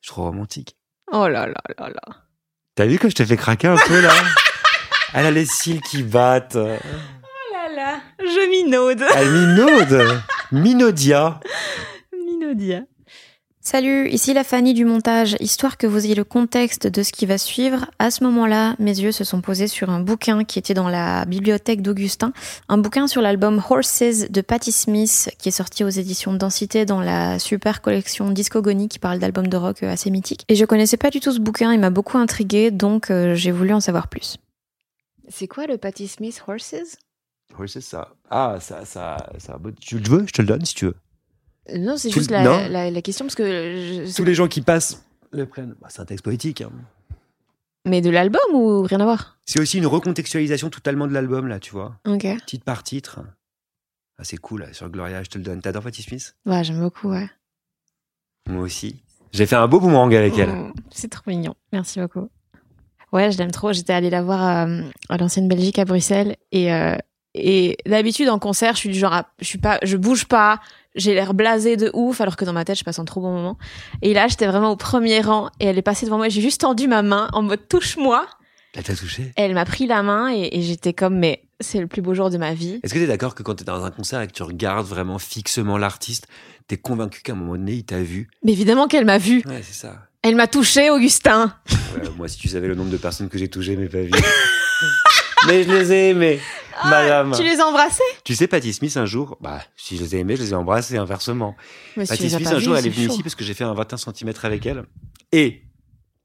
Je 0.00 0.06
suis 0.06 0.08
trop 0.08 0.22
romantique. 0.24 0.76
Oh 1.10 1.26
là 1.28 1.46
là 1.46 1.62
là 1.78 1.88
là. 1.88 2.02
T'as 2.74 2.86
vu 2.86 2.98
que 2.98 3.08
je 3.08 3.14
t'ai 3.14 3.24
fait 3.24 3.36
craquer 3.36 3.68
un 3.68 3.76
peu, 3.76 4.00
là? 4.00 4.12
Elle 5.14 5.26
a 5.26 5.30
les 5.30 5.46
cils 5.46 5.80
qui 5.80 6.02
battent. 6.02 6.56
Oh 6.56 6.66
là 7.52 7.68
là, 7.74 8.00
je 8.18 8.50
minaude. 8.50 9.02
Elle 9.16 9.30
minaude 9.30 10.20
Minaudia. 10.52 11.40
Minaudia. 12.12 12.82
Salut, 13.70 14.08
ici 14.08 14.32
la 14.32 14.44
Fanny 14.44 14.72
du 14.72 14.86
montage. 14.86 15.36
Histoire 15.40 15.76
que 15.76 15.86
vous 15.86 16.06
ayez 16.06 16.14
le 16.14 16.24
contexte 16.24 16.86
de 16.86 17.02
ce 17.02 17.12
qui 17.12 17.26
va 17.26 17.36
suivre, 17.36 17.84
à 17.98 18.10
ce 18.10 18.24
moment-là, 18.24 18.74
mes 18.78 18.98
yeux 18.98 19.12
se 19.12 19.24
sont 19.24 19.42
posés 19.42 19.68
sur 19.68 19.90
un 19.90 20.00
bouquin 20.00 20.44
qui 20.44 20.58
était 20.58 20.72
dans 20.72 20.88
la 20.88 21.26
bibliothèque 21.26 21.82
d'Augustin, 21.82 22.32
un 22.70 22.78
bouquin 22.78 23.06
sur 23.06 23.20
l'album 23.20 23.62
Horses 23.68 24.30
de 24.30 24.40
Patti 24.40 24.72
Smith, 24.72 25.28
qui 25.38 25.50
est 25.50 25.52
sorti 25.52 25.84
aux 25.84 25.90
éditions 25.90 26.32
Densité 26.32 26.86
dans 26.86 27.02
la 27.02 27.38
super 27.38 27.82
collection 27.82 28.30
Discogonie 28.30 28.88
qui 28.88 28.98
parle 28.98 29.18
d'albums 29.18 29.48
de 29.48 29.56
rock 29.58 29.82
assez 29.82 30.08
mythiques. 30.10 30.46
Et 30.48 30.54
je 30.54 30.64
connaissais 30.64 30.96
pas 30.96 31.10
du 31.10 31.20
tout 31.20 31.32
ce 31.32 31.38
bouquin, 31.38 31.74
il 31.74 31.78
m'a 31.78 31.90
beaucoup 31.90 32.16
intrigué, 32.16 32.70
donc 32.70 33.10
euh, 33.10 33.34
j'ai 33.34 33.50
voulu 33.50 33.74
en 33.74 33.80
savoir 33.80 34.08
plus. 34.08 34.38
C'est 35.28 35.46
quoi 35.46 35.66
le 35.66 35.76
Patti 35.76 36.08
Smith 36.08 36.42
Horses? 36.48 36.96
Horses, 37.58 37.80
ça. 37.80 38.14
Ah, 38.30 38.56
ça, 38.62 38.86
ça, 38.86 39.28
ça. 39.36 39.58
Tu 39.78 39.98
le 39.98 40.08
veux? 40.08 40.24
Je 40.26 40.32
te 40.32 40.40
le 40.40 40.48
donne 40.48 40.64
si 40.64 40.74
tu 40.74 40.86
veux. 40.86 40.96
Non, 41.76 41.96
c'est 41.96 42.10
juste 42.10 42.30
la, 42.30 42.68
la, 42.90 43.02
question 43.02 43.26
parce 43.26 43.34
que. 43.34 44.14
Tous 44.14 44.24
les 44.24 44.34
gens 44.34 44.48
qui 44.48 44.60
passent 44.60 45.04
le 45.32 45.46
prennent. 45.46 45.74
Bah, 45.80 45.88
c'est 45.90 46.00
un 46.00 46.04
texte 46.04 46.24
poétique. 46.24 46.62
Hein. 46.62 46.70
Mais 47.86 48.00
de 48.00 48.10
l'album 48.10 48.40
ou 48.54 48.82
rien 48.82 49.00
à 49.00 49.04
voir? 49.04 49.38
C'est 49.46 49.60
aussi 49.60 49.78
une 49.78 49.86
recontextualisation 49.86 50.70
totalement 50.70 51.06
de 51.06 51.12
l'album, 51.12 51.46
là, 51.46 51.58
tu 51.58 51.72
vois. 51.72 51.98
Ok. 52.06 52.26
Titre 52.46 52.64
par 52.64 52.82
titre. 52.82 53.20
Ah, 54.18 54.24
c'est 54.24 54.36
cool, 54.36 54.62
là, 54.62 54.72
sur 54.72 54.88
Gloria, 54.90 55.22
je 55.22 55.30
te 55.30 55.38
le 55.38 55.44
donne. 55.44 55.60
T'adores 55.60 55.84
Patti 55.84 56.02
Smith? 56.02 56.34
Ouais, 56.44 56.64
j'aime 56.64 56.80
beaucoup, 56.80 57.10
ouais. 57.10 57.28
Moi 58.48 58.62
aussi. 58.62 59.02
J'ai 59.32 59.46
fait 59.46 59.56
un 59.56 59.68
beau 59.68 59.80
boomerang 59.80 60.14
avec 60.14 60.38
elle. 60.38 60.50
Oh, 60.50 60.72
c'est 60.90 61.10
trop 61.10 61.30
mignon. 61.30 61.54
Merci 61.72 62.00
beaucoup. 62.00 62.28
Ouais, 63.12 63.30
je 63.30 63.38
l'aime 63.38 63.50
trop. 63.50 63.72
J'étais 63.72 63.92
allée 63.92 64.10
la 64.10 64.22
voir 64.22 64.66
euh, 64.66 64.82
à 65.08 65.16
l'ancienne 65.16 65.48
Belgique 65.48 65.78
à 65.78 65.84
Bruxelles 65.84 66.36
et 66.52 66.72
euh, 66.72 66.96
et 67.38 67.76
d'habitude 67.86 68.28
en 68.28 68.38
concert, 68.38 68.74
je 68.74 68.78
suis 68.78 68.88
du 68.88 68.98
genre, 68.98 69.22
je 69.40 69.44
suis 69.44 69.58
pas, 69.58 69.78
je 69.82 69.96
bouge 69.96 70.26
pas, 70.26 70.60
j'ai 70.94 71.14
l'air 71.14 71.34
blasé 71.34 71.76
de 71.76 71.90
ouf, 71.94 72.20
alors 72.20 72.36
que 72.36 72.44
dans 72.44 72.52
ma 72.52 72.64
tête, 72.64 72.78
je 72.78 72.84
passe 72.84 72.98
un 72.98 73.04
trop 73.04 73.20
bon 73.20 73.32
moment. 73.32 73.56
Et 74.02 74.12
là, 74.12 74.28
j'étais 74.28 74.46
vraiment 74.46 74.70
au 74.70 74.76
premier 74.76 75.20
rang 75.20 75.50
et 75.60 75.66
elle 75.66 75.78
est 75.78 75.82
passée 75.82 76.06
devant 76.06 76.18
moi. 76.18 76.28
J'ai 76.28 76.40
juste 76.40 76.60
tendu 76.60 76.88
ma 76.88 77.02
main 77.02 77.28
en 77.32 77.42
mode 77.42 77.66
touche-moi. 77.68 78.26
Elle 78.74 78.82
t'a 78.82 78.94
touché 78.94 79.32
Elle 79.36 79.54
m'a 79.54 79.64
pris 79.64 79.86
la 79.86 80.02
main 80.02 80.32
et, 80.32 80.60
j'étais 80.62 80.92
comme, 80.92 81.18
mais 81.18 81.42
c'est 81.60 81.80
le 81.80 81.86
plus 81.86 82.02
beau 82.02 82.14
jour 82.14 82.30
de 82.30 82.38
ma 82.38 82.54
vie. 82.54 82.80
Est-ce 82.82 82.92
que 82.92 82.98
tu 82.98 83.04
es 83.04 83.08
d'accord 83.08 83.34
que 83.34 83.42
quand 83.42 83.54
tu 83.54 83.62
es 83.62 83.64
dans 83.64 83.84
un 83.84 83.90
concert 83.90 84.20
et 84.20 84.26
que 84.26 84.32
tu 84.32 84.42
regardes 84.42 84.86
vraiment 84.86 85.18
fixement 85.18 85.78
l'artiste, 85.78 86.28
tu 86.68 86.74
es 86.74 86.78
convaincu 86.78 87.22
qu'à 87.22 87.32
un 87.32 87.36
moment 87.36 87.56
donné, 87.56 87.72
il 87.72 87.84
t'a 87.84 88.00
vu? 88.00 88.28
Mais 88.44 88.52
évidemment 88.52 88.86
qu'elle 88.86 89.06
m'a 89.06 89.18
vu. 89.18 89.42
Ouais, 89.46 89.62
c'est 89.62 89.74
ça. 89.74 90.08
Elle 90.22 90.36
m'a 90.36 90.46
touché, 90.46 90.90
Augustin. 90.90 91.54
moi, 92.16 92.28
si 92.28 92.38
tu 92.38 92.48
savais 92.48 92.68
le 92.68 92.74
nombre 92.74 92.90
de 92.90 92.96
personnes 92.96 93.28
que 93.28 93.38
j'ai 93.38 93.48
touchées, 93.48 93.76
mais 93.76 93.88
pas 93.88 94.00
vu. 94.00 94.10
mais 95.48 95.64
je 95.64 95.72
les 95.72 95.92
ai 95.92 96.08
aimées. 96.10 96.40
Ah, 96.80 96.90
madame. 96.90 97.32
Tu 97.34 97.42
les 97.42 97.58
as 97.58 97.66
embrassés 97.66 98.02
Tu 98.24 98.36
sais, 98.36 98.46
Patty 98.46 98.72
Smith, 98.72 98.96
un 98.96 99.06
jour, 99.06 99.36
bah, 99.40 99.60
si 99.76 99.96
je 99.96 100.02
les 100.02 100.16
ai 100.16 100.18
aimés, 100.20 100.36
je 100.36 100.42
les 100.42 100.50
ai 100.52 100.54
embrassés 100.54 100.96
inversement. 100.96 101.56
Patty 101.96 102.30
Smith, 102.30 102.46
un 102.46 102.58
jour, 102.60 102.76
elle 102.76 102.86
est 102.86 102.90
venue 102.90 103.08
ici 103.08 103.22
parce 103.22 103.34
que 103.34 103.44
j'ai 103.44 103.54
fait 103.54 103.64
un 103.64 103.74
21 103.74 103.96
cm 103.96 104.32
avec 104.42 104.66
elle. 104.66 104.84
Et. 105.32 105.62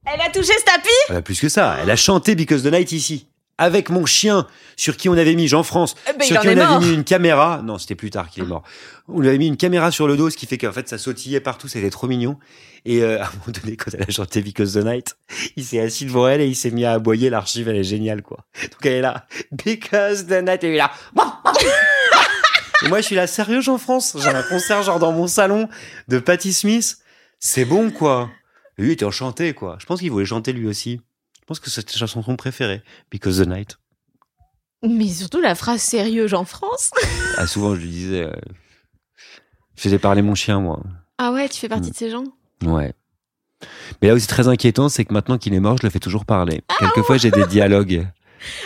Elle 0.05 0.21
a 0.21 0.29
touché 0.29 0.51
ce 0.59 0.65
tapis? 0.65 0.89
Elle 1.09 1.15
a 1.15 1.21
Plus 1.21 1.39
que 1.39 1.49
ça. 1.49 1.77
Elle 1.81 1.89
a 1.89 1.95
chanté 1.95 2.35
Because 2.35 2.61
the 2.63 2.71
Night 2.71 2.91
ici 2.91 3.27
avec 3.57 3.89
mon 3.89 4.05
chien 4.05 4.47
sur 4.75 4.97
qui 4.97 5.09
on 5.09 5.13
avait 5.13 5.35
mis 5.35 5.47
Jean-France, 5.47 5.95
eh 6.09 6.17
ben, 6.17 6.25
sur 6.25 6.39
qui 6.39 6.47
on 6.47 6.57
avait 6.57 6.85
mis 6.85 6.93
une 6.93 7.03
caméra. 7.03 7.61
Non, 7.63 7.77
c'était 7.77 7.95
plus 7.95 8.09
tard 8.09 8.29
qu'il 8.29 8.43
est 8.43 8.47
mort. 8.47 8.63
On 9.07 9.19
lui 9.19 9.27
avait 9.29 9.37
mis 9.37 9.47
une 9.47 9.57
caméra 9.57 9.91
sur 9.91 10.07
le 10.07 10.17
dos, 10.17 10.29
ce 10.29 10.37
qui 10.37 10.45
fait 10.45 10.57
qu'en 10.57 10.71
fait 10.71 10.87
ça 10.87 10.97
sautillait 10.97 11.39
partout, 11.39 11.67
c'était 11.67 11.89
trop 11.89 12.07
mignon. 12.07 12.37
Et 12.85 13.01
euh, 13.01 13.19
à 13.21 13.27
un 13.27 13.31
moment 13.31 13.59
donné, 13.61 13.77
quand 13.77 13.91
elle 13.93 14.03
a 14.03 14.11
chanté 14.11 14.41
Because 14.41 14.73
the 14.73 14.83
Night, 14.83 15.15
il 15.55 15.63
s'est 15.63 15.79
assis 15.79 16.05
devant 16.05 16.27
elle 16.27 16.41
et 16.41 16.47
il 16.47 16.55
s'est 16.55 16.71
mis 16.71 16.85
à 16.85 16.93
aboyer. 16.93 17.29
L'archive, 17.29 17.67
elle 17.69 17.77
est 17.77 17.83
géniale, 17.83 18.21
quoi. 18.21 18.45
Donc 18.63 18.85
elle 18.85 18.93
est 18.93 19.01
là, 19.01 19.25
Because 19.51 20.25
the 20.25 20.41
Night, 20.43 20.63
et 20.63 20.73
est 20.73 20.77
là. 20.77 20.91
et 22.83 22.87
moi, 22.87 22.99
je 23.01 23.05
suis 23.05 23.15
là, 23.15 23.27
sérieux, 23.27 23.61
Jean-France 23.61 24.17
J'ai 24.19 24.29
un 24.29 24.43
concert 24.43 24.83
genre 24.83 24.99
dans 24.99 25.11
mon 25.11 25.27
salon 25.27 25.69
de 26.07 26.19
Patti 26.19 26.53
Smith. 26.53 26.97
C'est 27.39 27.65
bon, 27.65 27.91
quoi. 27.91 28.29
lui, 28.77 28.89
il 28.89 28.91
était 28.93 29.05
enchanté, 29.05 29.53
quoi. 29.53 29.77
Je 29.79 29.85
pense 29.85 29.99
qu'il 29.99 30.11
voulait 30.11 30.25
chanter 30.25 30.53
lui 30.53 30.67
aussi. 30.67 31.01
Je 31.43 31.45
pense 31.45 31.59
que 31.59 31.69
c'était 31.69 31.97
sa 31.97 32.07
chanson 32.07 32.37
préférée, 32.37 32.81
Because 33.11 33.43
the 33.43 33.47
Night. 33.47 33.77
Mais 34.81 35.09
surtout 35.09 35.41
la 35.41 35.55
phrase 35.55 35.81
sérieux 35.81 36.33
en 36.33 36.45
France. 36.45 36.91
ah, 37.37 37.45
souvent, 37.47 37.75
je 37.75 37.81
lui 37.81 37.89
disais. 37.89 38.23
Euh, 38.23 38.31
je 39.75 39.81
faisais 39.81 39.99
parler 39.99 40.21
mon 40.21 40.35
chien, 40.35 40.61
moi. 40.61 40.81
Ah 41.17 41.33
ouais, 41.33 41.49
tu 41.49 41.59
fais 41.59 41.67
partie 41.67 41.91
de 41.91 41.95
ces 41.97 42.09
gens? 42.09 42.23
Ouais. 42.63 42.93
Mais 44.01 44.07
là 44.07 44.13
où 44.13 44.19
c'est 44.19 44.27
très 44.27 44.47
inquiétant, 44.47 44.87
c'est 44.87 45.03
que 45.03 45.11
maintenant 45.11 45.37
qu'il 45.37 45.53
est 45.53 45.59
mort, 45.59 45.75
je 45.77 45.85
le 45.85 45.89
fais 45.89 45.99
toujours 45.99 46.23
parler. 46.23 46.61
Ah 46.69 46.75
Quelquefois, 46.79 47.17
j'ai 47.17 47.29
des 47.29 47.45
dialogues 47.47 48.07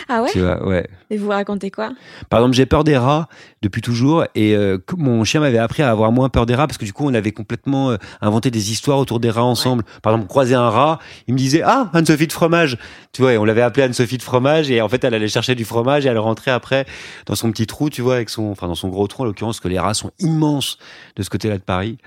ah 0.08 0.22
ouais 0.22 0.30
Tu 0.32 0.40
vois, 0.40 0.66
ouais. 0.66 0.88
Et 1.10 1.16
vous 1.16 1.28
racontez 1.28 1.70
quoi? 1.70 1.90
Par 2.28 2.40
exemple, 2.40 2.54
j'ai 2.56 2.66
peur 2.66 2.84
des 2.84 2.96
rats 2.96 3.28
depuis 3.62 3.80
toujours 3.80 4.24
et 4.34 4.54
euh, 4.54 4.78
mon 4.96 5.24
chien 5.24 5.40
m'avait 5.40 5.58
appris 5.58 5.82
à 5.82 5.90
avoir 5.90 6.12
moins 6.12 6.28
peur 6.28 6.46
des 6.46 6.54
rats 6.54 6.66
parce 6.66 6.78
que 6.78 6.84
du 6.84 6.92
coup, 6.92 7.06
on 7.08 7.14
avait 7.14 7.32
complètement 7.32 7.90
euh, 7.90 7.96
inventé 8.20 8.50
des 8.50 8.70
histoires 8.70 8.98
autour 8.98 9.20
des 9.20 9.30
rats 9.30 9.44
ensemble. 9.44 9.84
Par 10.02 10.12
exemple, 10.12 10.28
croiser 10.28 10.54
un 10.54 10.68
rat, 10.68 10.98
il 11.26 11.34
me 11.34 11.38
disait 11.38 11.62
"Ah, 11.64 11.90
Anne-Sophie 11.92 12.26
de 12.26 12.32
fromage." 12.32 12.78
Tu 13.12 13.22
vois, 13.22 13.32
et 13.32 13.38
on 13.38 13.44
l'avait 13.44 13.62
appelée 13.62 13.84
Anne-Sophie 13.84 14.18
de 14.18 14.22
fromage 14.22 14.70
et 14.70 14.80
en 14.80 14.88
fait, 14.88 15.02
elle 15.04 15.14
allait 15.14 15.28
chercher 15.28 15.54
du 15.54 15.64
fromage 15.64 16.06
et 16.06 16.08
elle 16.08 16.18
rentrait 16.18 16.50
après 16.50 16.86
dans 17.26 17.34
son 17.34 17.50
petit 17.50 17.66
trou, 17.66 17.90
tu 17.90 18.02
vois, 18.02 18.14
avec 18.14 18.30
son 18.30 18.50
enfin 18.50 18.68
dans 18.68 18.74
son 18.74 18.88
gros 18.88 19.06
trou 19.06 19.22
en 19.22 19.26
l'occurrence 19.26 19.60
que 19.60 19.68
les 19.68 19.78
rats 19.78 19.94
sont 19.94 20.10
immenses 20.18 20.78
de 21.16 21.22
ce 21.22 21.30
côté-là 21.30 21.56
de 21.58 21.62
Paris. 21.62 21.98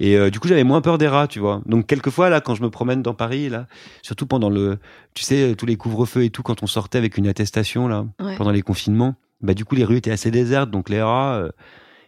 Et 0.00 0.16
euh, 0.16 0.30
du 0.30 0.40
coup, 0.40 0.48
j'avais 0.48 0.64
moins 0.64 0.80
peur 0.80 0.98
des 0.98 1.06
rats, 1.06 1.28
tu 1.28 1.38
vois. 1.38 1.62
Donc 1.66 1.86
quelquefois 1.86 2.28
là, 2.28 2.40
quand 2.40 2.54
je 2.54 2.62
me 2.62 2.70
promène 2.70 3.02
dans 3.02 3.14
Paris, 3.14 3.48
là, 3.48 3.66
surtout 4.02 4.26
pendant 4.26 4.50
le, 4.50 4.78
tu 5.14 5.22
sais, 5.22 5.54
tous 5.56 5.66
les 5.66 5.76
couvre-feux 5.76 6.24
et 6.24 6.30
tout, 6.30 6.42
quand 6.42 6.62
on 6.62 6.66
sortait 6.66 6.98
avec 6.98 7.16
une 7.16 7.28
attestation 7.28 7.86
là, 7.86 8.04
pendant 8.36 8.50
les 8.50 8.62
confinements, 8.62 9.14
bah 9.40 9.54
du 9.54 9.64
coup 9.64 9.74
les 9.74 9.84
rues 9.84 9.96
étaient 9.96 10.10
assez 10.10 10.30
désertes, 10.30 10.70
donc 10.70 10.88
les 10.88 11.00
rats, 11.00 11.36
euh, 11.36 11.50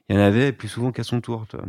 il 0.08 0.16
y 0.16 0.18
en 0.18 0.22
avait 0.22 0.52
plus 0.52 0.68
souvent 0.68 0.90
qu'à 0.92 1.04
son 1.04 1.20
tour. 1.20 1.46
Tu 1.48 1.56
vois. 1.56 1.66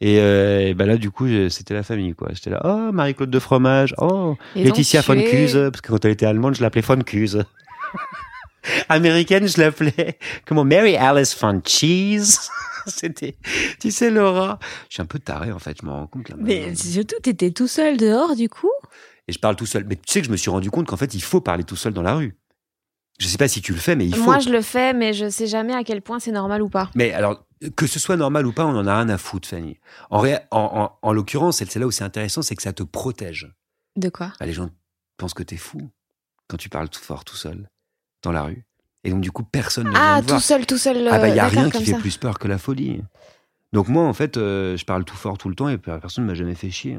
Et, 0.00 0.18
euh, 0.18 0.68
et 0.68 0.74
bah 0.74 0.86
là, 0.86 0.96
du 0.96 1.10
coup, 1.10 1.26
c'était 1.48 1.74
la 1.74 1.82
famille, 1.82 2.14
quoi. 2.14 2.28
J'étais 2.32 2.50
là, 2.50 2.60
oh 2.64 2.92
Marie-Claude 2.92 3.30
de 3.30 3.38
fromage, 3.38 3.94
oh 3.98 4.36
Laetitia 4.54 5.00
von 5.02 5.20
Cuse, 5.20 5.58
parce 5.70 5.80
que 5.80 5.88
quand 5.88 6.04
elle 6.04 6.12
était 6.12 6.26
allemande, 6.26 6.54
je 6.54 6.62
l'appelais 6.62 6.82
von 6.82 7.00
Cuse. 7.00 7.44
Américaine, 8.88 9.46
je 9.46 9.60
l'appelais 9.60 10.18
comment 10.46 10.64
Mary 10.64 10.96
Alice 10.96 11.36
von 11.38 11.60
Cheese. 11.64 12.38
C'était, 12.86 13.36
tu 13.80 13.90
sais, 13.90 14.10
Laura. 14.10 14.58
Je 14.88 14.94
suis 14.94 15.02
un 15.02 15.06
peu 15.06 15.18
taré, 15.18 15.52
en 15.52 15.58
fait, 15.58 15.78
je 15.80 15.86
me 15.86 15.90
rends 15.90 16.06
compte 16.06 16.28
là. 16.28 16.36
Mais 16.38 16.74
surtout, 16.74 17.16
t'étais 17.22 17.50
tout 17.50 17.68
seul 17.68 17.96
dehors, 17.96 18.36
du 18.36 18.48
coup? 18.48 18.70
Et 19.26 19.32
je 19.32 19.38
parle 19.38 19.56
tout 19.56 19.64
seul. 19.64 19.84
Mais 19.88 19.96
tu 19.96 20.02
sais 20.06 20.20
que 20.20 20.26
je 20.26 20.32
me 20.32 20.36
suis 20.36 20.50
rendu 20.50 20.70
compte 20.70 20.86
qu'en 20.86 20.98
fait, 20.98 21.14
il 21.14 21.22
faut 21.22 21.40
parler 21.40 21.64
tout 21.64 21.76
seul 21.76 21.94
dans 21.94 22.02
la 22.02 22.14
rue. 22.14 22.36
Je 23.18 23.26
sais 23.26 23.38
pas 23.38 23.48
si 23.48 23.62
tu 23.62 23.72
le 23.72 23.78
fais, 23.78 23.96
mais 23.96 24.06
il 24.06 24.14
faut. 24.14 24.24
Moi, 24.24 24.38
je 24.40 24.50
le 24.50 24.60
fais, 24.60 24.92
mais 24.92 25.12
je 25.12 25.30
sais 25.30 25.46
jamais 25.46 25.72
à 25.72 25.84
quel 25.84 26.02
point 26.02 26.18
c'est 26.18 26.32
normal 26.32 26.62
ou 26.62 26.68
pas. 26.68 26.90
Mais 26.94 27.12
alors, 27.12 27.46
que 27.76 27.86
ce 27.86 27.98
soit 27.98 28.16
normal 28.16 28.46
ou 28.46 28.52
pas, 28.52 28.66
on 28.66 28.76
en 28.76 28.86
a 28.86 28.96
rien 28.96 29.08
à 29.08 29.18
foutre, 29.18 29.48
Fanny. 29.48 29.78
En, 30.10 30.26
en, 30.50 30.98
en, 31.00 31.12
l'occurrence, 31.12 31.58
c'est 31.58 31.76
là 31.76 31.86
où 31.86 31.90
c'est 31.90 32.04
intéressant, 32.04 32.42
c'est 32.42 32.56
que 32.56 32.62
ça 32.62 32.72
te 32.72 32.82
protège. 32.82 33.50
De 33.96 34.08
quoi? 34.08 34.32
Bah, 34.40 34.46
Les 34.46 34.52
gens 34.52 34.68
pensent 35.16 35.34
que 35.34 35.44
t'es 35.44 35.56
fou 35.56 35.78
quand 36.48 36.56
tu 36.56 36.68
parles 36.68 36.88
tout 36.88 37.00
fort, 37.00 37.24
tout 37.24 37.36
seul, 37.36 37.68
dans 38.24 38.32
la 38.32 38.42
rue. 38.42 38.64
Et 39.04 39.10
donc, 39.10 39.20
du 39.20 39.30
coup, 39.30 39.44
personne 39.44 39.88
ne 39.88 39.92
Ah, 39.94 40.20
tout 40.26 40.40
seul, 40.40 40.66
tout 40.66 40.78
seul. 40.78 41.06
Ah, 41.10 41.18
bah, 41.18 41.28
il 41.28 41.34
n'y 41.34 41.40
a 41.40 41.46
rien 41.46 41.70
qui 41.70 41.84
fait 41.84 41.94
plus 41.94 42.16
peur 42.16 42.38
que 42.38 42.48
la 42.48 42.58
folie. 42.58 43.02
Donc, 43.72 43.88
moi, 43.88 44.04
en 44.04 44.14
fait, 44.14 44.36
euh, 44.36 44.76
je 44.76 44.84
parle 44.84 45.04
tout 45.04 45.16
fort 45.16 45.36
tout 45.36 45.48
le 45.48 45.54
temps 45.54 45.68
et 45.68 45.78
personne 45.78 46.24
ne 46.24 46.30
m'a 46.30 46.34
jamais 46.34 46.54
fait 46.54 46.70
chier. 46.70 46.98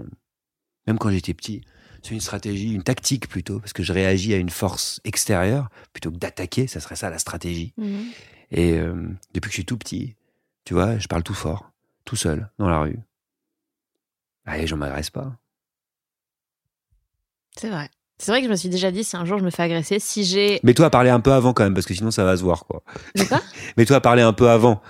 Même 0.88 0.97
quand 0.99 1.09
j'étais 1.09 1.34
petit. 1.34 1.61
C'est 2.03 2.13
une 2.13 2.21
stratégie, 2.21 2.73
une 2.73 2.84
tactique 2.84 3.28
plutôt, 3.28 3.59
parce 3.59 3.73
que 3.73 3.82
je 3.82 3.91
réagis 3.91 4.36
à 4.36 4.38
une 4.38 4.51
force 4.51 5.01
extérieure 5.03 5.69
plutôt 5.91 6.11
que 6.11 6.17
d'attaquer. 6.17 6.67
Ça 6.67 6.80
serait 6.80 6.95
ça 6.95 7.09
la 7.09 7.17
stratégie. 7.17 7.73
Mhm. 7.78 8.05
Et 8.51 8.73
euh, 8.73 9.09
depuis 9.34 9.47
que 9.47 9.53
je 9.53 9.57
suis 9.57 9.65
tout 9.65 9.78
petit, 9.78 10.15
Tu 10.65 10.73
vois, 10.73 10.97
je 10.97 11.07
parle 11.07 11.23
tout 11.23 11.34
fort, 11.34 11.71
tout 12.05 12.15
seul, 12.15 12.49
dans 12.57 12.69
la 12.69 12.80
rue. 12.80 12.99
Allez, 14.45 14.61
les 14.61 14.67
gens 14.67 14.78
m'agressent 14.78 15.11
pas. 15.11 15.38
C'est 17.57 17.69
vrai. 17.69 17.89
C'est 18.18 18.32
vrai 18.32 18.39
que 18.41 18.47
je 18.47 18.51
me 18.51 18.55
suis 18.55 18.70
déjà 18.70 18.91
dit, 18.91 19.03
si 19.03 19.18
un 19.18 19.26
jour 19.26 19.39
je 19.39 19.43
me 19.43 19.49
fais 19.49 19.63
agresser, 19.63 19.99
si 19.99 20.24
j'ai. 20.24 20.59
Mais 20.63 20.74
toi, 20.74 20.86
à 20.86 20.89
parler 20.89 21.09
un 21.09 21.20
peu 21.20 21.34
avant 21.34 21.53
quand 21.53 21.63
même, 21.63 21.74
parce 21.74 21.86
que 21.86 21.93
sinon 21.93 22.11
ça 22.11 22.24
va 22.24 22.38
se 22.38 22.43
voir, 22.43 22.66
quoi. 22.66 22.82
Quoi? 23.28 23.41
Mais 23.78 23.86
toi, 23.86 23.97
à 23.97 24.01
parler 24.01 24.22
un 24.22 24.34
peu 24.34 24.49
avant. 24.49 24.82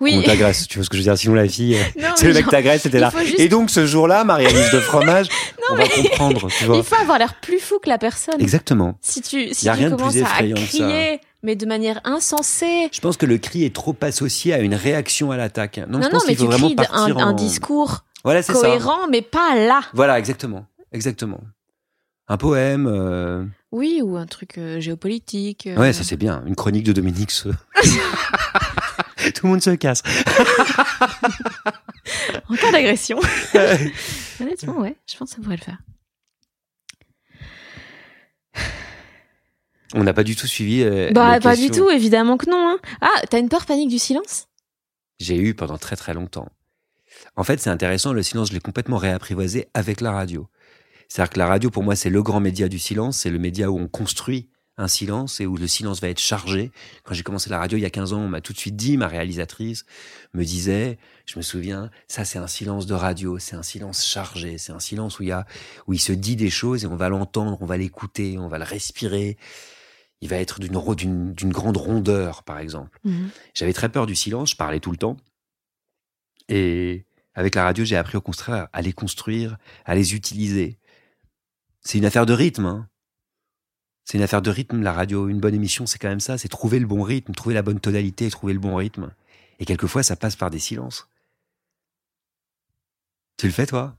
Oui. 0.00 0.16
On 0.18 0.22
t'agresse. 0.22 0.66
Tu 0.68 0.78
vois 0.78 0.84
ce 0.84 0.90
que 0.90 0.96
je 0.96 1.00
veux 1.02 1.04
dire 1.04 1.16
Sinon, 1.16 1.34
la 1.34 1.48
fille, 1.48 1.78
Non, 1.98 2.08
c'est 2.16 2.26
le 2.26 2.34
mais 2.34 2.40
mec 2.40 2.50
t'agresse, 2.50 2.82
c'était 2.82 2.98
là. 2.98 3.10
juste- 3.24 3.38
Et 3.40 3.48
donc, 3.48 3.70
ce 3.70 3.86
jour-là, 3.86 4.24
Marie-Alice 4.24 4.70
de 4.72 4.80
fromage, 4.80 5.28
on 5.70 5.76
va 5.76 5.88
comprendre, 5.88 6.48
tu 6.50 6.64
vois. 6.64 6.76
Il 6.76 6.82
faut 6.82 6.96
avoir 6.96 7.18
l'air 7.18 7.34
plus 7.40 7.58
fou 7.60 7.78
que 7.82 7.88
la 7.88 7.96
personne. 7.96 8.38
Exactement. 8.40 8.98
Si 9.00 9.22
tu, 9.22 9.54
si 9.54 9.64
Y 9.64 9.68
a 9.70 9.72
tu 9.74 9.78
rien 9.78 9.90
de 9.90 9.94
plus 9.94 10.00
commences 10.02 10.16
à 10.16 10.18
effrayant 10.20 10.56
que 10.56 10.60
ça. 10.62 10.66
crier, 10.66 11.20
mais 11.42 11.56
de 11.56 11.64
manière 11.64 12.00
insensée. 12.04 12.88
Je 12.92 13.00
pense 13.00 13.16
que 13.16 13.24
le 13.24 13.38
cri 13.38 13.64
est 13.64 13.74
trop 13.74 13.96
associé 14.02 14.52
à 14.52 14.58
une 14.58 14.74
réaction 14.74 15.30
à 15.30 15.36
l'attaque. 15.38 15.78
Non, 15.88 16.00
Non, 16.00 16.08
je 16.08 16.12
non, 16.12 16.20
mais 16.26 16.34
faut 16.34 16.42
tu 16.42 16.48
vraiment 16.50 16.74
cries 16.74 16.86
un, 16.92 17.16
un 17.16 17.32
discours 17.32 18.04
Voilà, 18.24 18.42
ça. 18.42 18.52
cohérent, 18.52 19.06
mais 19.10 19.22
pas 19.22 19.54
là. 19.54 19.80
Voilà, 19.94 20.18
exactement. 20.18 20.66
Exactement. 20.92 21.40
Un 22.28 22.36
poème. 22.36 22.86
euh, 22.86 23.44
Oui, 23.72 24.00
ou 24.02 24.16
un 24.16 24.26
truc 24.26 24.56
euh, 24.58 24.80
géopolitique. 24.80 25.66
euh. 25.66 25.76
Ouais, 25.76 25.92
ça 25.92 26.04
c'est 26.04 26.16
bien. 26.16 26.42
Une 26.46 26.54
chronique 26.56 26.84
de 26.84 26.92
Dominique 26.92 27.30
Se. 27.30 27.48
Tout 29.34 29.46
le 29.46 29.48
monde 29.50 29.62
se 29.62 29.70
casse. 29.70 30.02
En 32.50 32.56
cas 32.56 32.70
d'agression. 32.72 33.18
Honnêtement, 34.40 34.78
ouais, 34.80 34.96
je 35.10 35.16
pense 35.16 35.30
que 35.30 35.36
ça 35.36 35.42
pourrait 35.42 35.56
le 35.56 35.62
faire. 35.62 35.78
On 39.94 40.02
n'a 40.04 40.12
pas 40.12 40.24
du 40.24 40.36
tout 40.36 40.46
suivi. 40.46 40.84
Bah, 41.12 41.38
pas 41.40 41.56
du 41.56 41.70
tout, 41.70 41.88
évidemment 41.90 42.36
que 42.36 42.50
non. 42.50 42.56
hein. 42.74 42.78
Ah, 43.00 43.22
t'as 43.30 43.38
une 43.38 43.48
peur 43.48 43.64
panique 43.64 43.88
du 43.90 43.98
silence? 43.98 44.48
J'ai 45.20 45.36
eu 45.36 45.54
pendant 45.54 45.78
très 45.78 45.96
très 45.96 46.12
longtemps. 46.14 46.48
En 47.36 47.44
fait, 47.44 47.58
c'est 47.60 47.70
intéressant, 47.70 48.12
le 48.12 48.22
silence, 48.22 48.48
je 48.48 48.54
l'ai 48.54 48.60
complètement 48.60 48.96
réapprivoisé 48.98 49.68
avec 49.72 50.00
la 50.00 50.10
radio. 50.12 50.48
C'est-à-dire 51.08 51.30
que 51.30 51.38
la 51.38 51.46
radio, 51.46 51.70
pour 51.70 51.82
moi, 51.82 51.96
c'est 51.96 52.10
le 52.10 52.22
grand 52.22 52.40
média 52.40 52.68
du 52.68 52.78
silence, 52.78 53.18
c'est 53.18 53.30
le 53.30 53.38
média 53.38 53.70
où 53.70 53.78
on 53.78 53.88
construit 53.88 54.48
un 54.76 54.88
silence 54.88 55.40
et 55.40 55.46
où 55.46 55.56
le 55.56 55.68
silence 55.68 56.00
va 56.00 56.08
être 56.08 56.20
chargé. 56.20 56.72
Quand 57.04 57.14
j'ai 57.14 57.22
commencé 57.22 57.48
la 57.48 57.58
radio 57.58 57.78
il 57.78 57.82
y 57.82 57.86
a 57.86 57.90
15 57.90 58.12
ans, 58.12 58.20
on 58.20 58.28
m'a 58.28 58.40
tout 58.40 58.52
de 58.52 58.58
suite 58.58 58.76
dit, 58.76 58.96
ma 58.96 59.06
réalisatrice 59.06 59.84
me 60.32 60.44
disait, 60.44 60.98
je 61.26 61.38
me 61.38 61.42
souviens, 61.42 61.90
ça 62.08 62.24
c'est 62.24 62.38
un 62.38 62.48
silence 62.48 62.86
de 62.86 62.94
radio, 62.94 63.38
c'est 63.38 63.54
un 63.54 63.62
silence 63.62 64.04
chargé, 64.04 64.58
c'est 64.58 64.72
un 64.72 64.80
silence 64.80 65.20
où 65.20 65.22
il 65.22 65.28
y 65.28 65.32
a, 65.32 65.46
où 65.86 65.92
il 65.92 66.00
se 66.00 66.12
dit 66.12 66.36
des 66.36 66.50
choses 66.50 66.84
et 66.84 66.86
on 66.88 66.96
va 66.96 67.08
l'entendre, 67.08 67.58
on 67.60 67.66
va 67.66 67.76
l'écouter, 67.76 68.36
on 68.38 68.48
va 68.48 68.58
le 68.58 68.64
respirer. 68.64 69.36
Il 70.20 70.28
va 70.28 70.36
être 70.36 70.58
d'une, 70.58 70.80
d'une, 70.96 71.34
d'une 71.34 71.52
grande 71.52 71.76
rondeur, 71.76 72.42
par 72.44 72.58
exemple. 72.58 72.98
J'avais 73.52 73.74
très 73.74 73.90
peur 73.90 74.06
du 74.06 74.14
silence, 74.14 74.50
je 74.52 74.56
parlais 74.56 74.80
tout 74.80 74.90
le 74.90 74.96
temps. 74.96 75.18
Et 76.48 77.04
avec 77.34 77.54
la 77.54 77.64
radio, 77.64 77.84
j'ai 77.84 77.96
appris 77.96 78.16
au 78.16 78.20
contraire 78.20 78.68
à 78.72 78.80
les 78.82 78.92
construire, 78.92 79.58
à 79.84 79.94
les 79.94 80.14
utiliser. 80.14 80.78
C'est 81.84 81.98
une 81.98 82.04
affaire 82.06 82.26
de 82.26 82.32
rythme. 82.32 82.66
hein. 82.66 82.88
C'est 84.04 84.18
une 84.18 84.24
affaire 84.24 84.42
de 84.42 84.50
rythme, 84.50 84.82
la 84.82 84.92
radio. 84.92 85.28
Une 85.28 85.40
bonne 85.40 85.54
émission, 85.54 85.86
c'est 85.86 85.98
quand 85.98 86.08
même 86.08 86.20
ça. 86.20 86.36
C'est 86.38 86.48
trouver 86.48 86.78
le 86.78 86.86
bon 86.86 87.02
rythme, 87.02 87.32
trouver 87.32 87.54
la 87.54 87.62
bonne 87.62 87.80
tonalité, 87.80 88.28
trouver 88.30 88.52
le 88.52 88.58
bon 88.58 88.74
rythme. 88.76 89.10
Et 89.60 89.64
quelquefois, 89.64 90.02
ça 90.02 90.16
passe 90.16 90.36
par 90.36 90.50
des 90.50 90.58
silences. 90.58 91.08
Tu 93.38 93.46
le 93.46 93.52
fais, 93.52 93.66
toi? 93.66 93.96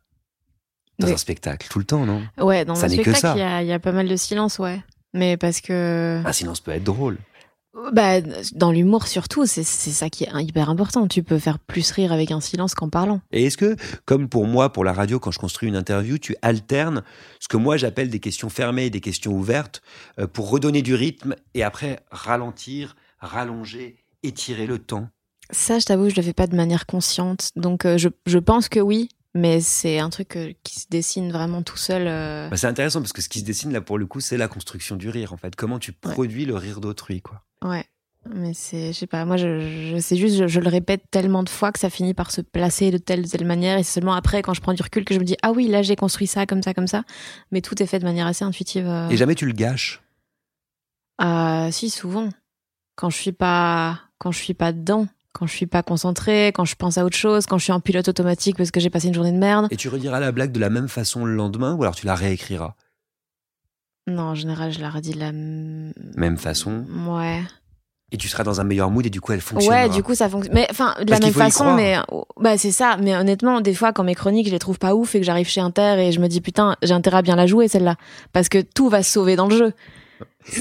Dans 0.99 1.07
Oui. 1.07 1.13
un 1.13 1.17
spectacle, 1.17 1.67
tout 1.69 1.79
le 1.79 1.85
temps, 1.85 2.05
non? 2.05 2.25
Ouais, 2.37 2.65
dans 2.65 2.75
Ça 2.75 2.87
ça. 2.87 2.93
spectacle, 2.93 3.37
il 3.37 3.39
y 3.39 3.43
a, 3.43 3.61
il 3.61 3.67
y 3.67 3.73
a 3.73 3.79
pas 3.79 3.91
mal 3.91 4.07
de 4.07 4.15
silence, 4.15 4.59
ouais. 4.59 4.81
Mais 5.13 5.37
parce 5.37 5.59
que. 5.61 6.21
Un 6.25 6.33
silence 6.33 6.59
peut 6.61 6.71
être 6.71 6.83
drôle. 6.83 7.17
Bah, 7.91 8.21
dans 8.53 8.71
l'humour 8.71 9.07
surtout, 9.07 9.45
c'est 9.45 9.63
c'est 9.63 9.91
ça 9.91 10.09
qui 10.09 10.23
est 10.23 10.29
hyper 10.41 10.69
important. 10.69 11.07
Tu 11.07 11.23
peux 11.23 11.39
faire 11.39 11.59
plus 11.59 11.91
rire 11.91 12.13
avec 12.13 12.31
un 12.31 12.39
silence 12.39 12.73
qu'en 12.73 12.89
parlant. 12.89 13.19
Et 13.31 13.45
est-ce 13.45 13.57
que, 13.57 13.75
comme 14.05 14.29
pour 14.29 14.47
moi, 14.47 14.71
pour 14.71 14.85
la 14.85 14.93
radio, 14.93 15.19
quand 15.19 15.31
je 15.31 15.39
construis 15.39 15.67
une 15.67 15.75
interview, 15.75 16.17
tu 16.17 16.35
alternes 16.41 17.03
ce 17.39 17.47
que 17.47 17.57
moi 17.57 17.75
j'appelle 17.75 18.09
des 18.09 18.19
questions 18.19 18.49
fermées 18.49 18.85
et 18.85 18.89
des 18.89 19.01
questions 19.01 19.33
ouvertes 19.33 19.81
euh, 20.19 20.27
pour 20.27 20.49
redonner 20.49 20.81
du 20.81 20.95
rythme 20.95 21.35
et 21.53 21.63
après 21.63 21.99
ralentir, 22.11 22.95
rallonger, 23.19 23.97
étirer 24.23 24.67
le 24.67 24.79
temps? 24.79 25.09
Ça, 25.51 25.77
je 25.77 25.85
t'avoue, 25.85 26.09
je 26.09 26.15
le 26.15 26.23
fais 26.23 26.33
pas 26.33 26.47
de 26.47 26.55
manière 26.55 26.85
consciente. 26.85 27.51
Donc, 27.55 27.85
euh, 27.85 27.97
je, 27.97 28.09
je 28.25 28.39
pense 28.39 28.67
que 28.67 28.79
oui, 28.79 29.09
mais 29.35 29.61
c'est 29.61 29.99
un 29.99 30.09
truc 30.09 30.35
euh, 30.35 30.53
qui 30.63 30.79
se 30.79 30.87
dessine 30.89 31.31
vraiment 31.31 31.61
tout 31.61 31.77
seul. 31.77 32.07
euh. 32.07 32.49
Bah, 32.49 32.57
C'est 32.57 32.65
intéressant 32.67 33.01
parce 33.01 33.13
que 33.13 33.21
ce 33.21 33.29
qui 33.29 33.41
se 33.41 33.45
dessine 33.45 33.71
là 33.71 33.81
pour 33.81 33.99
le 33.99 34.07
coup, 34.07 34.19
c'est 34.21 34.37
la 34.37 34.47
construction 34.47 34.95
du 34.95 35.09
rire 35.09 35.31
en 35.33 35.37
fait. 35.37 35.55
Comment 35.55 35.77
tu 35.77 35.91
produis 35.91 36.45
le 36.45 36.55
rire 36.55 36.79
d'autrui 36.81 37.21
quoi. 37.21 37.43
Ouais. 37.63 37.85
Mais 38.33 38.55
c'est, 38.55 38.91
je 38.91 38.97
sais 38.97 39.05
pas, 39.05 39.23
moi, 39.23 39.37
je, 39.37 39.91
je 39.93 39.99
sais 39.99 40.15
juste, 40.15 40.35
je, 40.35 40.47
je 40.47 40.59
le 40.59 40.67
répète 40.67 41.03
tellement 41.11 41.43
de 41.43 41.49
fois 41.49 41.71
que 41.71 41.77
ça 41.77 41.91
finit 41.91 42.15
par 42.15 42.31
se 42.31 42.41
placer 42.41 42.89
de 42.89 42.97
telle 42.97 43.19
ou 43.19 43.27
telle 43.27 43.45
manière. 43.45 43.77
Et 43.77 43.83
c'est 43.83 43.99
seulement 43.99 44.15
après, 44.15 44.41
quand 44.41 44.55
je 44.55 44.61
prends 44.61 44.73
du 44.73 44.81
recul, 44.81 45.05
que 45.05 45.13
je 45.13 45.19
me 45.19 45.23
dis, 45.23 45.37
ah 45.43 45.51
oui, 45.51 45.67
là, 45.67 45.83
j'ai 45.83 45.95
construit 45.95 46.25
ça, 46.25 46.47
comme 46.47 46.63
ça, 46.63 46.73
comme 46.73 46.87
ça. 46.87 47.03
Mais 47.51 47.61
tout 47.61 47.83
est 47.83 47.85
fait 47.85 47.99
de 47.99 48.03
manière 48.03 48.25
assez 48.25 48.43
intuitive. 48.43 48.87
euh. 48.87 49.09
Et 49.09 49.17
jamais 49.17 49.35
tu 49.35 49.45
le 49.45 49.51
gâches? 49.53 50.01
Ah, 51.19 51.69
si, 51.71 51.91
souvent. 51.91 52.29
Quand 52.95 53.11
je 53.11 53.17
suis 53.17 53.31
pas, 53.31 53.99
quand 54.17 54.31
je 54.31 54.39
suis 54.39 54.55
pas 54.55 54.71
dedans, 54.71 55.07
quand 55.37 55.47
je 55.47 55.53
suis 55.55 55.65
pas 55.67 55.83
concentrée, 55.83 56.47
quand 56.55 56.63
je 56.65 56.75
pense 56.75 56.97
à 56.97 57.03
autre 57.03 57.17
chose, 57.17 57.45
quand 57.45 57.57
je 57.57 57.63
suis 57.65 57.73
en 57.73 57.81
pilote 57.81 58.07
automatique 58.07 58.55
parce 58.57 58.71
que 58.71 58.79
j'ai 58.79 58.89
passé 58.89 59.09
une 59.09 59.13
journée 59.13 59.33
de 59.33 59.37
merde. 59.37 59.67
Et 59.69 59.75
tu 59.75 59.89
rediras 59.89 60.19
la 60.21 60.31
blague 60.31 60.51
de 60.53 60.59
la 60.59 60.69
même 60.69 60.87
façon 60.87 61.25
le 61.25 61.35
lendemain 61.35 61.73
ou 61.75 61.83
alors 61.83 61.95
tu 61.95 62.05
la 62.05 62.15
réécriras? 62.15 62.73
Non, 64.07 64.23
en 64.23 64.35
général, 64.35 64.71
je 64.71 64.79
la 64.79 64.89
redis 64.89 65.11
de 65.11 65.19
la 65.19 65.29
m- 65.29 65.91
Même 66.15 66.37
façon. 66.37 66.85
Ouais. 67.07 67.41
Et 68.11 68.17
tu 68.17 68.27
seras 68.29 68.43
dans 68.43 68.61
un 68.61 68.63
meilleur 68.63 68.91
mood 68.91 69.05
et 69.05 69.09
du 69.09 69.19
coup 69.19 69.33
elle 69.33 69.41
fonctionnera. 69.41 69.83
Ouais, 69.87 69.89
du 69.89 70.03
coup, 70.03 70.13
ça 70.13 70.29
fonctionne. 70.29 70.53
Mais 70.53 70.67
enfin, 70.69 70.93
de 71.03 71.09
la 71.09 71.19
même 71.19 71.33
façon, 71.33 71.73
mais 71.73 71.97
bah 72.39 72.55
c'est 72.57 72.71
ça. 72.71 72.97
Mais 73.01 73.15
honnêtement, 73.17 73.61
des 73.61 73.73
fois, 73.73 73.93
quand 73.93 74.03
mes 74.03 74.13
chroniques, 74.15 74.45
je 74.47 74.51
les 74.51 74.59
trouve 74.59 74.77
pas 74.77 74.93
ouf 74.93 75.15
et 75.15 75.19
que 75.19 75.25
j'arrive 75.25 75.47
chez 75.49 75.59
Inter 75.59 75.95
et 75.99 76.11
je 76.11 76.19
me 76.19 76.27
dis 76.27 76.39
putain, 76.39 76.75
j'ai 76.83 76.93
intérêt 76.93 77.17
à 77.17 77.21
bien 77.23 77.35
la 77.35 77.47
jouer 77.47 77.67
celle-là, 77.67 77.95
parce 78.31 78.47
que 78.47 78.61
tout 78.61 78.89
va 78.89 79.01
se 79.01 79.11
sauver 79.11 79.35
dans 79.35 79.47
le 79.47 79.57
jeu. 79.57 79.73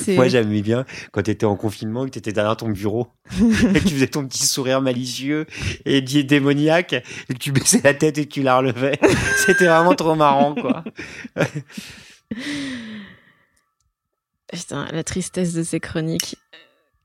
Moi, 0.08 0.28
j'aimais 0.28 0.62
bien 0.62 0.84
quand 1.12 1.22
tu 1.22 1.30
étais 1.30 1.46
en 1.46 1.56
confinement, 1.56 2.04
que 2.06 2.10
tu 2.10 2.18
étais 2.18 2.32
derrière 2.32 2.56
ton 2.56 2.68
bureau 2.70 3.08
et 3.32 3.80
que 3.80 3.88
tu 3.88 3.94
faisais 3.94 4.06
ton 4.06 4.26
petit 4.26 4.46
sourire 4.46 4.80
malicieux 4.80 5.46
et 5.84 6.00
démoniaque 6.00 6.94
et 6.94 7.34
que 7.34 7.38
tu 7.38 7.52
baissais 7.52 7.80
la 7.84 7.94
tête 7.94 8.18
et 8.18 8.26
que 8.26 8.32
tu 8.32 8.42
la 8.42 8.58
relevais. 8.58 8.98
C'était 9.46 9.66
vraiment 9.66 9.94
trop 9.94 10.14
marrant, 10.14 10.54
quoi. 10.54 10.84
Putain, 14.52 14.86
la 14.92 15.04
tristesse 15.04 15.52
de 15.52 15.62
ces 15.62 15.80
chroniques. 15.80 16.36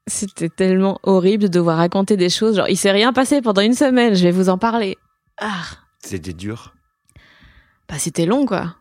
C'était 0.08 0.50
tellement 0.50 1.00
horrible 1.04 1.44
de 1.44 1.48
devoir 1.48 1.78
raconter 1.78 2.18
des 2.18 2.30
choses. 2.30 2.56
Genre, 2.56 2.70
il 2.70 2.78
s'est 2.78 2.92
rien 2.92 3.14
passé 3.14 3.42
pendant 3.42 3.62
une 3.62 3.74
semaine, 3.74 4.16
je 4.16 4.24
vais 4.24 4.32
vous 4.32 4.50
en 4.50 4.58
parler. 4.58 4.98
Ah, 5.38 5.64
C'était 6.00 6.34
dur. 6.34 6.74
bah 7.88 8.00
c'était 8.00 8.26
long, 8.26 8.46
quoi. 8.46 8.76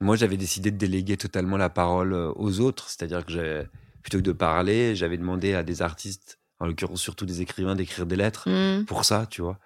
Moi, 0.00 0.16
j'avais 0.16 0.36
décidé 0.36 0.70
de 0.70 0.76
déléguer 0.78 1.16
totalement 1.16 1.56
la 1.56 1.68
parole 1.70 2.12
euh, 2.14 2.32
aux 2.36 2.60
autres. 2.60 2.88
C'est-à-dire 2.88 3.24
que 3.24 3.32
j'ai- 3.32 3.62
plutôt 4.02 4.18
que 4.18 4.22
de 4.22 4.32
parler, 4.32 4.96
j'avais 4.96 5.18
demandé 5.18 5.52
à 5.54 5.62
des 5.62 5.82
artistes, 5.82 6.38
en 6.58 6.66
l'occurrence 6.66 7.00
surtout 7.02 7.26
des 7.26 7.42
écrivains, 7.42 7.74
d'écrire 7.76 8.06
des 8.06 8.16
lettres 8.16 8.48
Hmm. 8.48 8.84
pour 8.86 9.04
ça, 9.04 9.26
tu 9.28 9.42
vois. 9.42 9.58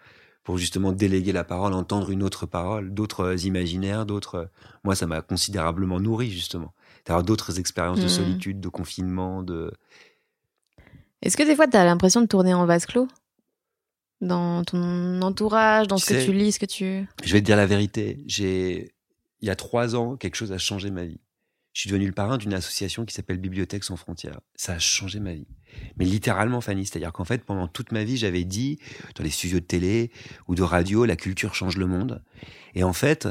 Pour 0.42 0.58
justement 0.58 0.92
déléguer 0.92 1.32
la 1.32 1.44
parole, 1.44 1.72
entendre 1.72 2.10
une 2.10 2.22
autre 2.22 2.44
parole, 2.46 2.92
d'autres 2.92 3.20
euh, 3.20 3.36
imaginaires, 3.46 4.04
d'autres. 4.06 4.34
euh, 4.34 4.46
Moi, 4.82 4.94
ça 4.96 5.06
m'a 5.06 5.22
considérablement 5.22 6.00
nourri, 6.00 6.30
justement. 6.30 6.74
D'avoir 7.06 7.22
d'autres 7.22 7.58
expériences 7.60 8.00
de 8.00 8.06
Mhm. 8.06 8.10
solitude, 8.10 8.60
de 8.60 8.68
confinement, 8.68 9.42
de. 9.42 9.72
Est-ce 11.22 11.36
que 11.36 11.42
des 11.44 11.54
fois, 11.56 11.66
t'as 11.68 11.84
l'impression 11.84 12.20
de 12.20 12.26
tourner 12.26 12.52
en 12.54 12.66
vase 12.66 12.84
clos? 12.86 13.08
Dans 14.20 14.64
ton 14.64 15.22
entourage, 15.22 15.86
dans 15.86 15.96
Tu 15.96 16.02
ce 16.02 16.14
que 16.14 16.24
tu 16.24 16.32
lis, 16.32 16.52
ce 16.52 16.58
que 16.58 16.66
tu... 16.66 17.06
Je 17.22 17.32
vais 17.32 17.40
te 17.40 17.46
dire 17.46 17.56
la 17.56 17.66
vérité. 17.66 18.22
J'ai, 18.26 18.93
il 19.44 19.48
y 19.48 19.50
a 19.50 19.56
trois 19.56 19.94
ans, 19.94 20.16
quelque 20.16 20.36
chose 20.36 20.52
a 20.52 20.58
changé 20.58 20.90
ma 20.90 21.04
vie. 21.04 21.20
Je 21.74 21.80
suis 21.82 21.90
devenu 21.90 22.06
le 22.06 22.12
parrain 22.12 22.38
d'une 22.38 22.54
association 22.54 23.04
qui 23.04 23.12
s'appelle 23.12 23.36
Bibliothèques 23.36 23.84
sans 23.84 23.96
frontières. 23.96 24.40
Ça 24.54 24.72
a 24.72 24.78
changé 24.78 25.20
ma 25.20 25.34
vie. 25.34 25.46
Mais 25.98 26.06
littéralement, 26.06 26.62
Fanny. 26.62 26.86
C'est-à-dire 26.86 27.12
qu'en 27.12 27.26
fait, 27.26 27.44
pendant 27.44 27.68
toute 27.68 27.92
ma 27.92 28.04
vie, 28.04 28.16
j'avais 28.16 28.44
dit, 28.44 28.78
dans 29.16 29.22
les 29.22 29.28
studios 29.28 29.60
de 29.60 29.64
télé 29.64 30.10
ou 30.48 30.54
de 30.54 30.62
radio, 30.62 31.04
la 31.04 31.16
culture 31.16 31.54
change 31.54 31.76
le 31.76 31.86
monde. 31.86 32.22
Et 32.74 32.84
en 32.84 32.94
fait, 32.94 33.28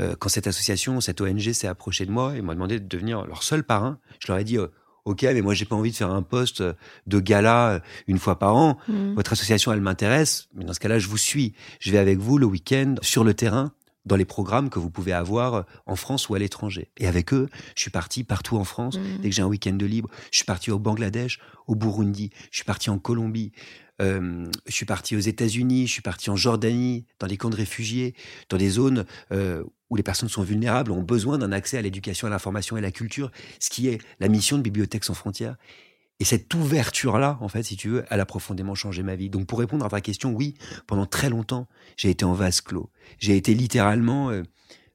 euh, 0.00 0.16
quand 0.18 0.30
cette 0.30 0.46
association, 0.46 1.02
cette 1.02 1.20
ONG 1.20 1.52
s'est 1.52 1.66
approchée 1.66 2.06
de 2.06 2.12
moi 2.12 2.34
et 2.34 2.40
m'a 2.40 2.54
demandé 2.54 2.80
de 2.80 2.86
devenir 2.86 3.26
leur 3.26 3.42
seul 3.42 3.62
parrain, 3.62 3.98
je 4.20 4.28
leur 4.28 4.38
ai 4.38 4.44
dit, 4.44 4.56
euh, 4.56 4.68
OK, 5.04 5.22
mais 5.24 5.42
moi, 5.42 5.52
j'ai 5.52 5.66
pas 5.66 5.76
envie 5.76 5.90
de 5.90 5.96
faire 5.96 6.12
un 6.12 6.22
poste 6.22 6.62
de 7.06 7.20
gala 7.20 7.72
euh, 7.72 7.80
une 8.06 8.18
fois 8.18 8.38
par 8.38 8.56
an. 8.56 8.78
Hmm. 8.88 9.12
Votre 9.16 9.34
association, 9.34 9.70
elle 9.70 9.82
m'intéresse, 9.82 10.48
mais 10.54 10.64
dans 10.64 10.72
ce 10.72 10.80
cas-là, 10.80 10.98
je 10.98 11.08
vous 11.08 11.18
suis. 11.18 11.52
Je 11.78 11.92
vais 11.92 11.98
avec 11.98 12.18
vous 12.20 12.38
le 12.38 12.46
week-end 12.46 12.94
sur 13.02 13.22
le 13.22 13.34
terrain, 13.34 13.72
dans 14.04 14.16
les 14.16 14.24
programmes 14.24 14.70
que 14.70 14.78
vous 14.78 14.90
pouvez 14.90 15.12
avoir 15.12 15.64
en 15.86 15.96
France 15.96 16.28
ou 16.28 16.34
à 16.34 16.38
l'étranger. 16.38 16.90
Et 16.96 17.06
avec 17.06 17.32
eux, 17.32 17.48
je 17.76 17.82
suis 17.82 17.90
parti 17.90 18.24
partout 18.24 18.56
en 18.56 18.64
France. 18.64 18.98
Mhm. 18.98 19.18
Dès 19.22 19.30
que 19.30 19.34
j'ai 19.34 19.42
un 19.42 19.46
week-end 19.46 19.74
de 19.74 19.86
libre, 19.86 20.08
je 20.30 20.38
suis 20.38 20.44
parti 20.44 20.70
au 20.70 20.78
Bangladesh, 20.78 21.38
au 21.66 21.74
Burundi, 21.74 22.30
je 22.50 22.56
suis 22.56 22.64
parti 22.64 22.90
en 22.90 22.98
Colombie, 22.98 23.52
euh, 24.00 24.46
je 24.66 24.72
suis 24.72 24.86
parti 24.86 25.16
aux 25.16 25.20
États-Unis, 25.20 25.86
je 25.86 25.92
suis 25.92 26.02
parti 26.02 26.30
en 26.30 26.36
Jordanie, 26.36 27.06
dans 27.20 27.26
des 27.26 27.36
camps 27.36 27.50
de 27.50 27.56
réfugiés, 27.56 28.14
dans 28.48 28.56
des 28.56 28.70
zones 28.70 29.04
euh, 29.30 29.62
où 29.90 29.96
les 29.96 30.02
personnes 30.02 30.28
sont 30.28 30.42
vulnérables, 30.42 30.90
ont 30.90 31.02
besoin 31.02 31.38
d'un 31.38 31.52
accès 31.52 31.78
à 31.78 31.82
l'éducation, 31.82 32.26
à 32.26 32.30
l'information 32.30 32.76
et 32.76 32.80
à 32.80 32.82
la 32.82 32.90
culture, 32.90 33.30
ce 33.60 33.70
qui 33.70 33.88
est 33.88 34.00
la 34.18 34.28
mission 34.28 34.56
de 34.56 34.62
Bibliothèques 34.62 35.04
sans 35.04 35.14
frontières. 35.14 35.56
Et 36.20 36.24
cette 36.24 36.54
ouverture-là, 36.54 37.38
en 37.40 37.48
fait, 37.48 37.64
si 37.64 37.76
tu 37.76 37.88
veux, 37.88 38.04
elle 38.08 38.20
a 38.20 38.26
profondément 38.26 38.74
changé 38.74 39.02
ma 39.02 39.16
vie. 39.16 39.28
Donc, 39.28 39.46
pour 39.46 39.58
répondre 39.58 39.84
à 39.84 39.88
ta 39.88 40.00
question, 40.00 40.32
oui, 40.32 40.54
pendant 40.86 41.06
très 41.06 41.28
longtemps, 41.28 41.66
j'ai 41.96 42.10
été 42.10 42.24
en 42.24 42.32
vase 42.32 42.60
clos. 42.60 42.90
J'ai 43.18 43.36
été 43.36 43.54
littéralement 43.54 44.30
euh, 44.30 44.42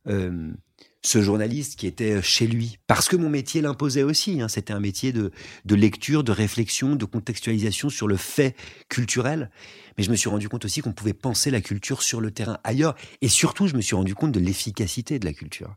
euh, 0.07 0.53
ce 1.01 1.21
journaliste 1.21 1.77
qui 1.79 1.87
était 1.87 2.21
chez 2.21 2.47
lui. 2.47 2.79
Parce 2.87 3.07
que 3.07 3.15
mon 3.15 3.29
métier 3.29 3.61
l'imposait 3.61 4.03
aussi. 4.03 4.41
Hein. 4.41 4.47
C'était 4.47 4.73
un 4.73 4.79
métier 4.79 5.11
de, 5.11 5.31
de 5.65 5.75
lecture, 5.75 6.23
de 6.23 6.31
réflexion, 6.31 6.95
de 6.95 7.05
contextualisation 7.05 7.89
sur 7.89 8.07
le 8.07 8.17
fait 8.17 8.55
culturel. 8.89 9.49
Mais 9.97 10.03
je 10.03 10.11
me 10.11 10.15
suis 10.15 10.29
rendu 10.29 10.49
compte 10.49 10.65
aussi 10.65 10.81
qu'on 10.81 10.93
pouvait 10.93 11.13
penser 11.13 11.51
la 11.51 11.61
culture 11.61 12.03
sur 12.03 12.21
le 12.21 12.31
terrain 12.31 12.59
ailleurs. 12.63 12.95
Et 13.21 13.27
surtout, 13.27 13.67
je 13.67 13.75
me 13.75 13.81
suis 13.81 13.95
rendu 13.95 14.15
compte 14.15 14.31
de 14.31 14.39
l'efficacité 14.39 15.19
de 15.19 15.25
la 15.25 15.33
culture, 15.33 15.75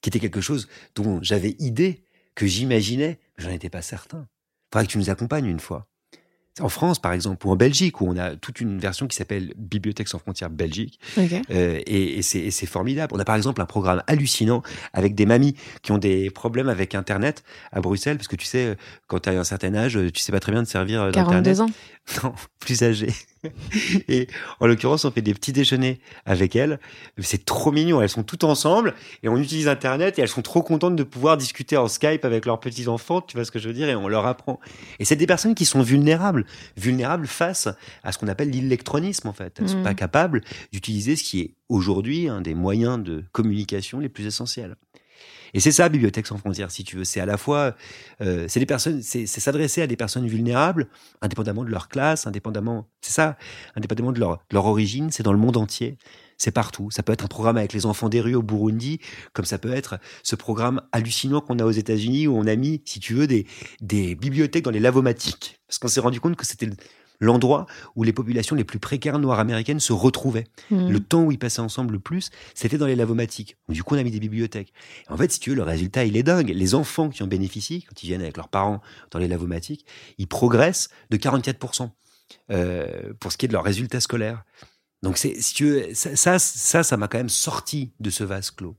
qui 0.00 0.10
était 0.10 0.20
quelque 0.20 0.40
chose 0.40 0.68
dont 0.94 1.18
j'avais 1.22 1.56
idée, 1.58 2.04
que 2.34 2.46
j'imaginais, 2.46 3.18
mais 3.36 3.44
j'en 3.44 3.50
étais 3.50 3.70
pas 3.70 3.82
certain. 3.82 4.28
Faudrait 4.72 4.86
que 4.86 4.92
tu 4.92 4.98
nous 4.98 5.10
accompagnes 5.10 5.46
une 5.46 5.60
fois 5.60 5.86
en 6.60 6.68
France, 6.68 6.98
par 6.98 7.12
exemple, 7.12 7.46
ou 7.46 7.50
en 7.50 7.56
Belgique, 7.56 8.00
où 8.00 8.06
on 8.08 8.16
a 8.16 8.36
toute 8.36 8.60
une 8.60 8.78
version 8.78 9.06
qui 9.06 9.16
s'appelle 9.16 9.52
Bibliothèque 9.56 10.08
sans 10.08 10.18
frontières 10.18 10.50
Belgique. 10.50 10.98
Euh, 11.50 11.80
et, 11.86 12.18
et 12.18 12.22
c'est 12.22 12.66
formidable. 12.66 13.14
On 13.14 13.18
a 13.18 13.24
par 13.24 13.36
exemple 13.36 13.60
un 13.60 13.66
programme 13.66 14.02
hallucinant 14.06 14.62
avec 14.92 15.14
des 15.14 15.26
mamies 15.26 15.54
qui 15.82 15.92
ont 15.92 15.98
des 15.98 16.30
problèmes 16.30 16.68
avec 16.68 16.94
Internet 16.94 17.42
à 17.72 17.80
Bruxelles, 17.80 18.16
parce 18.16 18.28
que 18.28 18.36
tu 18.36 18.46
sais, 18.46 18.76
quand 19.06 19.20
tu 19.20 19.28
as 19.28 19.38
un 19.38 19.44
certain 19.44 19.74
âge, 19.74 19.98
tu 20.12 20.20
sais 20.20 20.32
pas 20.32 20.40
très 20.40 20.52
bien 20.52 20.62
de 20.62 20.68
servir 20.68 21.04
d'Internet. 21.06 21.44
42 21.44 21.60
ans 21.60 21.70
Non, 22.22 22.34
plus 22.58 22.82
âgé. 22.82 23.08
et 24.08 24.28
en 24.60 24.66
l'occurrence, 24.66 25.04
on 25.04 25.10
fait 25.10 25.22
des 25.22 25.34
petits 25.34 25.52
déjeuners 25.52 26.00
avec 26.26 26.56
elles. 26.56 26.78
C'est 27.18 27.44
trop 27.44 27.72
mignon. 27.72 28.00
Elles 28.00 28.08
sont 28.08 28.22
toutes 28.22 28.44
ensemble 28.44 28.94
et 29.22 29.28
on 29.28 29.36
utilise 29.36 29.68
Internet 29.68 30.18
et 30.18 30.22
elles 30.22 30.28
sont 30.28 30.42
trop 30.42 30.62
contentes 30.62 30.96
de 30.96 31.02
pouvoir 31.02 31.36
discuter 31.36 31.76
en 31.76 31.88
Skype 31.88 32.24
avec 32.24 32.46
leurs 32.46 32.60
petits 32.60 32.88
enfants. 32.88 33.20
Tu 33.20 33.36
vois 33.36 33.44
ce 33.44 33.50
que 33.50 33.58
je 33.58 33.68
veux 33.68 33.74
dire 33.74 33.88
Et 33.88 33.96
on 33.96 34.08
leur 34.08 34.26
apprend. 34.26 34.60
Et 34.98 35.04
c'est 35.04 35.16
des 35.16 35.26
personnes 35.26 35.54
qui 35.54 35.64
sont 35.64 35.82
vulnérables, 35.82 36.44
vulnérables 36.76 37.26
face 37.26 37.68
à 38.02 38.12
ce 38.12 38.18
qu'on 38.18 38.28
appelle 38.28 38.50
l'électronisme 38.50 39.28
en 39.28 39.32
fait. 39.32 39.58
Elles 39.60 39.68
sont 39.68 39.80
mmh. 39.80 39.84
pas 39.84 39.94
capables 39.94 40.42
d'utiliser 40.72 41.16
ce 41.16 41.24
qui 41.24 41.40
est 41.40 41.54
aujourd'hui 41.68 42.28
un 42.28 42.40
des 42.40 42.54
moyens 42.54 43.02
de 43.02 43.24
communication 43.32 44.00
les 44.00 44.08
plus 44.08 44.26
essentiels. 44.26 44.76
Et 45.54 45.60
c'est 45.60 45.72
ça, 45.72 45.88
Bibliothèque 45.88 46.26
sans 46.26 46.36
frontières, 46.36 46.70
si 46.70 46.84
tu 46.84 46.96
veux. 46.96 47.04
C'est 47.04 47.20
à 47.20 47.26
la 47.26 47.36
fois, 47.36 47.74
euh, 48.20 48.46
c'est 48.48 48.60
des 48.60 48.66
personnes, 48.66 49.02
c'est 49.02 49.26
s'adresser 49.26 49.82
à 49.82 49.86
des 49.86 49.96
personnes 49.96 50.26
vulnérables, 50.26 50.88
indépendamment 51.22 51.64
de 51.64 51.70
leur 51.70 51.88
classe, 51.88 52.26
indépendamment, 52.26 52.88
c'est 53.00 53.12
ça, 53.12 53.36
indépendamment 53.76 54.12
de 54.12 54.20
leur, 54.20 54.38
leur 54.50 54.66
origine, 54.66 55.10
c'est 55.10 55.22
dans 55.22 55.32
le 55.32 55.38
monde 55.38 55.56
entier. 55.56 55.96
C'est 56.40 56.52
partout. 56.52 56.88
Ça 56.92 57.02
peut 57.02 57.12
être 57.12 57.24
un 57.24 57.28
programme 57.28 57.56
avec 57.56 57.72
les 57.72 57.84
enfants 57.84 58.08
des 58.08 58.20
rues 58.20 58.36
au 58.36 58.42
Burundi, 58.42 59.00
comme 59.32 59.44
ça 59.44 59.58
peut 59.58 59.72
être 59.72 59.98
ce 60.22 60.36
programme 60.36 60.80
hallucinant 60.92 61.40
qu'on 61.40 61.58
a 61.58 61.64
aux 61.64 61.72
États-Unis 61.72 62.28
où 62.28 62.36
on 62.38 62.46
a 62.46 62.54
mis, 62.54 62.80
si 62.84 63.00
tu 63.00 63.14
veux, 63.14 63.26
des, 63.26 63.44
des 63.80 64.14
bibliothèques 64.14 64.62
dans 64.62 64.70
les 64.70 64.78
lavomatiques. 64.78 65.58
Parce 65.66 65.78
qu'on 65.78 65.88
s'est 65.88 66.00
rendu 66.00 66.20
compte 66.20 66.36
que 66.36 66.46
c'était 66.46 66.70
l'endroit 67.20 67.66
où 67.96 68.02
les 68.02 68.12
populations 68.12 68.56
les 68.56 68.64
plus 68.64 68.78
précaires 68.78 69.18
noires 69.18 69.38
américaines 69.38 69.80
se 69.80 69.92
retrouvaient. 69.92 70.46
Hmm. 70.70 70.88
Le 70.88 71.00
temps 71.00 71.24
où 71.24 71.32
ils 71.32 71.38
passaient 71.38 71.60
ensemble 71.60 71.92
le 71.92 71.98
plus, 71.98 72.30
c'était 72.54 72.78
dans 72.78 72.86
les 72.86 72.96
lavomatiques. 72.96 73.56
Du 73.68 73.82
coup, 73.82 73.94
on 73.94 73.98
a 73.98 74.02
mis 74.02 74.10
des 74.10 74.20
bibliothèques. 74.20 74.72
en 75.08 75.16
fait, 75.16 75.30
si 75.32 75.40
tu 75.40 75.50
veux, 75.50 75.56
le 75.56 75.62
résultat, 75.62 76.04
il 76.04 76.16
est 76.16 76.22
dingue. 76.22 76.50
Les 76.50 76.74
enfants 76.74 77.08
qui 77.08 77.22
en 77.22 77.26
bénéficient, 77.26 77.82
quand 77.82 78.02
ils 78.02 78.06
viennent 78.06 78.22
avec 78.22 78.36
leurs 78.36 78.48
parents 78.48 78.80
dans 79.10 79.18
les 79.18 79.28
lavomatiques, 79.28 79.86
ils 80.18 80.28
progressent 80.28 80.88
de 81.10 81.16
44% 81.16 81.90
euh, 82.50 83.12
pour 83.18 83.32
ce 83.32 83.38
qui 83.38 83.46
est 83.46 83.48
de 83.48 83.52
leurs 83.52 83.64
résultats 83.64 84.00
scolaires. 84.00 84.44
Donc, 85.02 85.16
c'est, 85.16 85.40
si 85.40 85.54
tu 85.54 85.64
veux, 85.70 85.94
ça, 85.94 86.38
ça, 86.38 86.82
ça 86.82 86.96
m'a 86.96 87.08
quand 87.08 87.18
même 87.18 87.28
sorti 87.28 87.92
de 88.00 88.10
ce 88.10 88.24
vase 88.24 88.50
clos. 88.50 88.76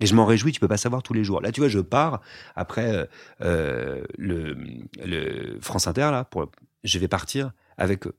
Et 0.00 0.06
je 0.06 0.14
m'en 0.14 0.26
réjouis, 0.26 0.52
tu 0.52 0.60
peux 0.60 0.68
pas 0.68 0.76
savoir 0.76 1.02
tous 1.02 1.14
les 1.14 1.24
jours. 1.24 1.40
Là, 1.40 1.52
tu 1.52 1.60
vois, 1.60 1.68
je 1.68 1.78
pars 1.78 2.20
après 2.54 2.94
euh, 2.94 3.04
euh 3.40 4.04
le, 4.18 4.56
le 5.02 5.58
France 5.60 5.86
Inter 5.86 6.10
là 6.10 6.24
pour 6.24 6.50
je 6.84 6.98
vais 6.98 7.08
partir 7.08 7.52
avec 7.76 8.06
eux, 8.06 8.16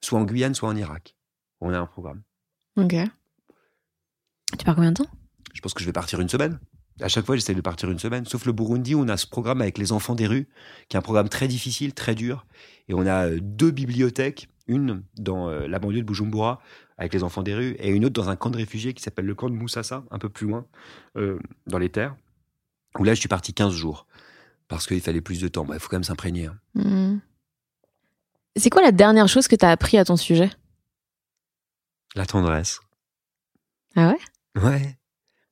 soit 0.00 0.18
en 0.18 0.24
Guyane, 0.24 0.54
soit 0.54 0.68
en 0.68 0.76
Irak. 0.76 1.16
On 1.60 1.72
a 1.72 1.78
un 1.78 1.86
programme. 1.86 2.22
Ok. 2.76 2.94
Tu 4.58 4.64
pars 4.64 4.74
combien 4.74 4.92
de 4.92 5.02
temps? 5.02 5.10
Je 5.52 5.60
pense 5.60 5.74
que 5.74 5.80
je 5.80 5.86
vais 5.86 5.92
partir 5.92 6.20
une 6.20 6.28
semaine. 6.28 6.58
À 7.00 7.08
chaque 7.08 7.24
fois, 7.24 7.36
j'essaie 7.36 7.54
de 7.54 7.60
partir 7.60 7.90
une 7.90 7.98
semaine. 7.98 8.26
Sauf 8.26 8.44
le 8.44 8.52
Burundi, 8.52 8.94
où 8.94 9.00
on 9.00 9.08
a 9.08 9.16
ce 9.16 9.26
programme 9.26 9.62
avec 9.62 9.78
les 9.78 9.92
enfants 9.92 10.14
des 10.14 10.26
rues, 10.26 10.48
qui 10.88 10.96
est 10.96 10.98
un 10.98 11.02
programme 11.02 11.28
très 11.28 11.48
difficile, 11.48 11.94
très 11.94 12.14
dur. 12.14 12.46
Et 12.88 12.94
on 12.94 13.06
a 13.06 13.28
euh, 13.28 13.38
deux 13.40 13.70
bibliothèques, 13.70 14.48
une 14.66 15.02
dans 15.16 15.48
euh, 15.48 15.66
la 15.66 15.78
banlieue 15.78 16.02
de 16.02 16.06
Bujumbura, 16.06 16.60
avec 16.98 17.14
les 17.14 17.22
enfants 17.22 17.42
des 17.42 17.54
rues, 17.54 17.76
et 17.78 17.88
une 17.88 18.04
autre 18.04 18.14
dans 18.14 18.28
un 18.28 18.36
camp 18.36 18.50
de 18.50 18.58
réfugiés 18.58 18.92
qui 18.92 19.02
s'appelle 19.02 19.24
le 19.24 19.34
camp 19.34 19.48
de 19.48 19.54
Moussassa, 19.54 20.04
un 20.10 20.18
peu 20.18 20.28
plus 20.28 20.46
loin, 20.46 20.66
euh, 21.16 21.38
dans 21.66 21.78
les 21.78 21.88
terres, 21.88 22.16
où 22.98 23.04
là, 23.04 23.14
je 23.14 23.20
suis 23.20 23.28
parti 23.28 23.54
15 23.54 23.72
jours. 23.72 24.06
Parce 24.68 24.86
qu'il 24.86 25.00
fallait 25.00 25.20
plus 25.20 25.40
de 25.40 25.48
temps. 25.48 25.66
Il 25.72 25.80
faut 25.80 25.88
quand 25.88 25.96
même 25.96 26.04
s'imprégner. 26.04 26.46
Hein. 26.46 26.58
Mmh. 26.74 27.18
C'est 28.56 28.70
quoi 28.70 28.82
la 28.82 28.92
dernière 28.92 29.28
chose 29.28 29.48
que 29.48 29.56
tu 29.56 29.64
as 29.64 29.70
appris 29.70 29.96
à 29.96 30.04
ton 30.04 30.16
sujet? 30.16 30.50
La 32.14 32.26
tendresse. 32.26 32.80
Ah 33.94 34.12
ouais? 34.12 34.62
Ouais. 34.62 34.98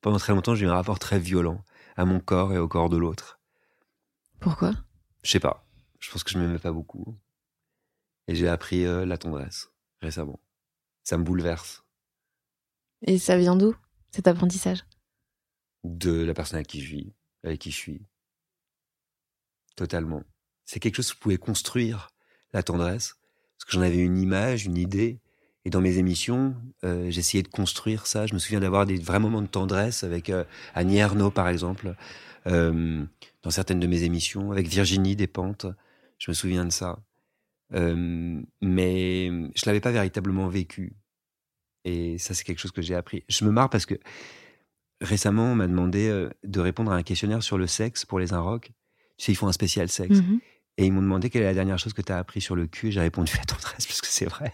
Pendant 0.01 0.17
très 0.17 0.33
longtemps, 0.33 0.55
j'ai 0.55 0.65
eu 0.65 0.69
un 0.69 0.75
rapport 0.75 0.99
très 0.99 1.19
violent 1.19 1.63
à 1.95 2.05
mon 2.05 2.19
corps 2.19 2.53
et 2.53 2.57
au 2.57 2.67
corps 2.67 2.89
de 2.89 2.97
l'autre. 2.97 3.39
Pourquoi? 4.39 4.73
Je 5.23 5.31
sais 5.31 5.39
pas. 5.39 5.65
Je 5.99 6.11
pense 6.11 6.23
que 6.23 6.31
je 6.31 6.37
m'aimais 6.37 6.59
pas 6.59 6.71
beaucoup. 6.71 7.17
Et 8.27 8.35
j'ai 8.35 8.47
appris 8.47 8.85
euh, 8.85 9.05
la 9.05 9.17
tendresse 9.17 9.69
récemment. 10.01 10.39
Ça 11.03 11.17
me 11.17 11.23
bouleverse. 11.23 11.83
Et 13.01 13.17
ça 13.17 13.37
vient 13.37 13.55
d'où, 13.55 13.75
cet 14.11 14.27
apprentissage? 14.27 14.85
De 15.83 16.23
la 16.23 16.33
personne 16.33 16.57
avec 16.57 16.67
qui 16.67 16.81
je 16.81 16.95
vis, 16.95 17.13
avec 17.43 17.59
qui 17.59 17.71
je 17.71 17.77
suis. 17.77 18.05
Totalement. 19.75 20.23
C'est 20.65 20.79
quelque 20.79 20.95
chose 20.95 21.09
que 21.09 21.15
je 21.15 21.19
pouvais 21.19 21.37
construire 21.37 22.09
la 22.53 22.63
tendresse, 22.63 23.15
parce 23.57 23.65
que 23.65 23.71
j'en 23.73 23.81
avais 23.81 23.97
une 23.97 24.17
image, 24.17 24.65
une 24.65 24.77
idée. 24.77 25.19
Et 25.65 25.69
dans 25.69 25.81
mes 25.81 25.97
émissions, 25.97 26.55
euh, 26.83 27.11
j'essayais 27.11 27.43
de 27.43 27.49
construire 27.49 28.07
ça. 28.07 28.25
Je 28.25 28.33
me 28.33 28.39
souviens 28.39 28.61
d'avoir 28.61 28.85
des 28.85 28.95
vrais 28.97 29.19
moments 29.19 29.41
de 29.41 29.47
tendresse 29.47 30.03
avec 30.03 30.29
euh, 30.29 30.45
Annie 30.73 30.97
Ernaux, 30.97 31.31
par 31.31 31.49
exemple, 31.49 31.95
euh, 32.47 33.03
dans 33.43 33.51
certaines 33.51 33.79
de 33.79 33.87
mes 33.87 34.03
émissions, 34.03 34.51
avec 34.51 34.67
Virginie 34.67 35.15
Despentes. 35.15 35.65
Je 36.17 36.31
me 36.31 36.33
souviens 36.33 36.65
de 36.65 36.71
ça. 36.71 36.99
Mais 37.71 39.29
je 39.55 39.65
l'avais 39.65 39.81
pas 39.81 39.91
véritablement 39.91 40.47
vécu. 40.47 40.95
Et 41.85 42.17
ça, 42.17 42.33
c'est 42.33 42.43
quelque 42.43 42.59
chose 42.59 42.71
que 42.71 42.81
j'ai 42.81 42.95
appris. 42.95 43.23
Je 43.29 43.45
me 43.45 43.51
marre 43.51 43.69
parce 43.69 43.85
que 43.85 43.95
récemment, 45.01 45.51
on 45.51 45.55
m'a 45.55 45.67
demandé 45.67 46.29
de 46.43 46.59
répondre 46.59 46.91
à 46.91 46.95
un 46.95 47.03
questionnaire 47.03 47.43
sur 47.43 47.57
le 47.57 47.67
sexe 47.67 48.05
pour 48.05 48.19
les 48.19 48.33
Inrocks. 48.33 48.71
Tu 49.17 49.25
sais, 49.25 49.31
ils 49.33 49.35
font 49.35 49.47
un 49.47 49.53
spécial 49.53 49.89
sexe. 49.89 50.17
Mm-hmm. 50.17 50.39
Et 50.79 50.85
ils 50.85 50.93
m'ont 50.93 51.01
demandé 51.01 51.29
quelle 51.29 51.41
est 51.41 51.45
la 51.45 51.53
dernière 51.53 51.77
chose 51.77 51.91
que 51.91 52.01
tu 52.01 52.13
as 52.13 52.17
appris 52.17 52.39
sur 52.39 52.55
le 52.55 52.65
cul. 52.65 52.87
Et 52.87 52.91
j'ai 52.91 53.01
répondu 53.01 53.33
la 53.37 53.43
tendresse 53.43 53.85
parce 53.85 53.99
que 53.99 54.07
c'est 54.07 54.25
vrai. 54.25 54.53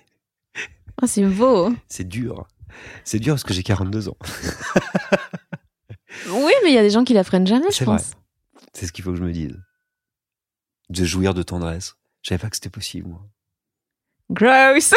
Oh, 0.99 1.05
c'est 1.05 1.23
beau. 1.23 1.71
C'est 1.87 2.07
dur. 2.07 2.47
C'est 3.03 3.19
dur 3.19 3.35
parce 3.35 3.43
que 3.43 3.53
j'ai 3.53 3.61
42 3.61 4.09
ans. 4.09 4.17
oui, 6.29 6.51
mais 6.63 6.71
il 6.71 6.73
y 6.73 6.79
a 6.79 6.81
des 6.81 6.89
gens 6.89 7.03
qui 7.03 7.13
l'apprennent 7.13 7.45
jamais, 7.45 7.69
je 7.69 7.83
pense. 7.83 8.13
C'est 8.73 8.87
ce 8.87 8.91
qu'il 8.91 9.03
faut 9.03 9.11
que 9.11 9.17
je 9.17 9.23
me 9.23 9.31
dise. 9.31 9.55
De 10.89 11.05
jouir 11.05 11.35
de 11.35 11.43
tendresse. 11.43 11.95
Je 12.23 12.29
savais 12.29 12.41
pas 12.41 12.49
que 12.49 12.55
c'était 12.55 12.71
possible, 12.71 13.07
moi. 13.07 13.21
Gross. 14.31 14.95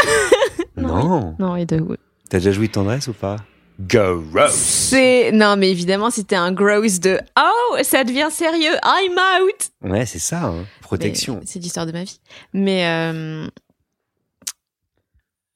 non. 0.78 1.36
Non, 1.39 1.57
et 1.57 1.66
de. 1.66 1.98
T'as 2.31 2.39
déjà 2.39 2.53
joué 2.53 2.69
de 2.69 2.73
tendresse 2.73 3.07
ou 3.09 3.12
pas? 3.12 3.36
Gross. 3.81 4.55
C'est 4.55 5.31
non 5.33 5.57
mais 5.57 5.71
évidemment 5.71 6.11
c'était 6.11 6.37
un 6.37 6.53
gross 6.53 7.01
de 7.01 7.21
oh 7.39 7.77
ça 7.83 8.05
devient 8.05 8.29
sérieux 8.31 8.75
I'm 8.85 9.13
out. 9.13 9.71
Ouais 9.83 10.07
c'est 10.07 10.19
ça 10.19 10.45
hein. 10.45 10.67
protection. 10.81 11.41
C'est 11.45 11.59
l'histoire 11.59 11.87
de 11.87 11.93
ma 11.93 12.05
vie. 12.05 12.21
Mais 12.53 12.87
euh... 12.87 13.47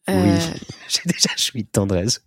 oui 0.09 0.15
euh, 0.15 0.39
j'ai 0.89 1.03
déjà 1.05 1.31
joui 1.36 1.65
de 1.65 1.69
tendresse 1.69 2.23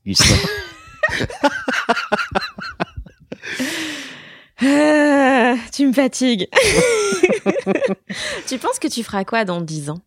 ah, 4.62 5.56
tu 5.74 5.88
me 5.88 5.94
fatigues. 5.94 6.48
tu 8.48 8.58
penses 8.58 8.80
que 8.80 8.88
tu 8.88 9.04
feras 9.04 9.24
quoi 9.24 9.46
dans 9.46 9.62
dix 9.62 9.90
ans? 9.90 10.00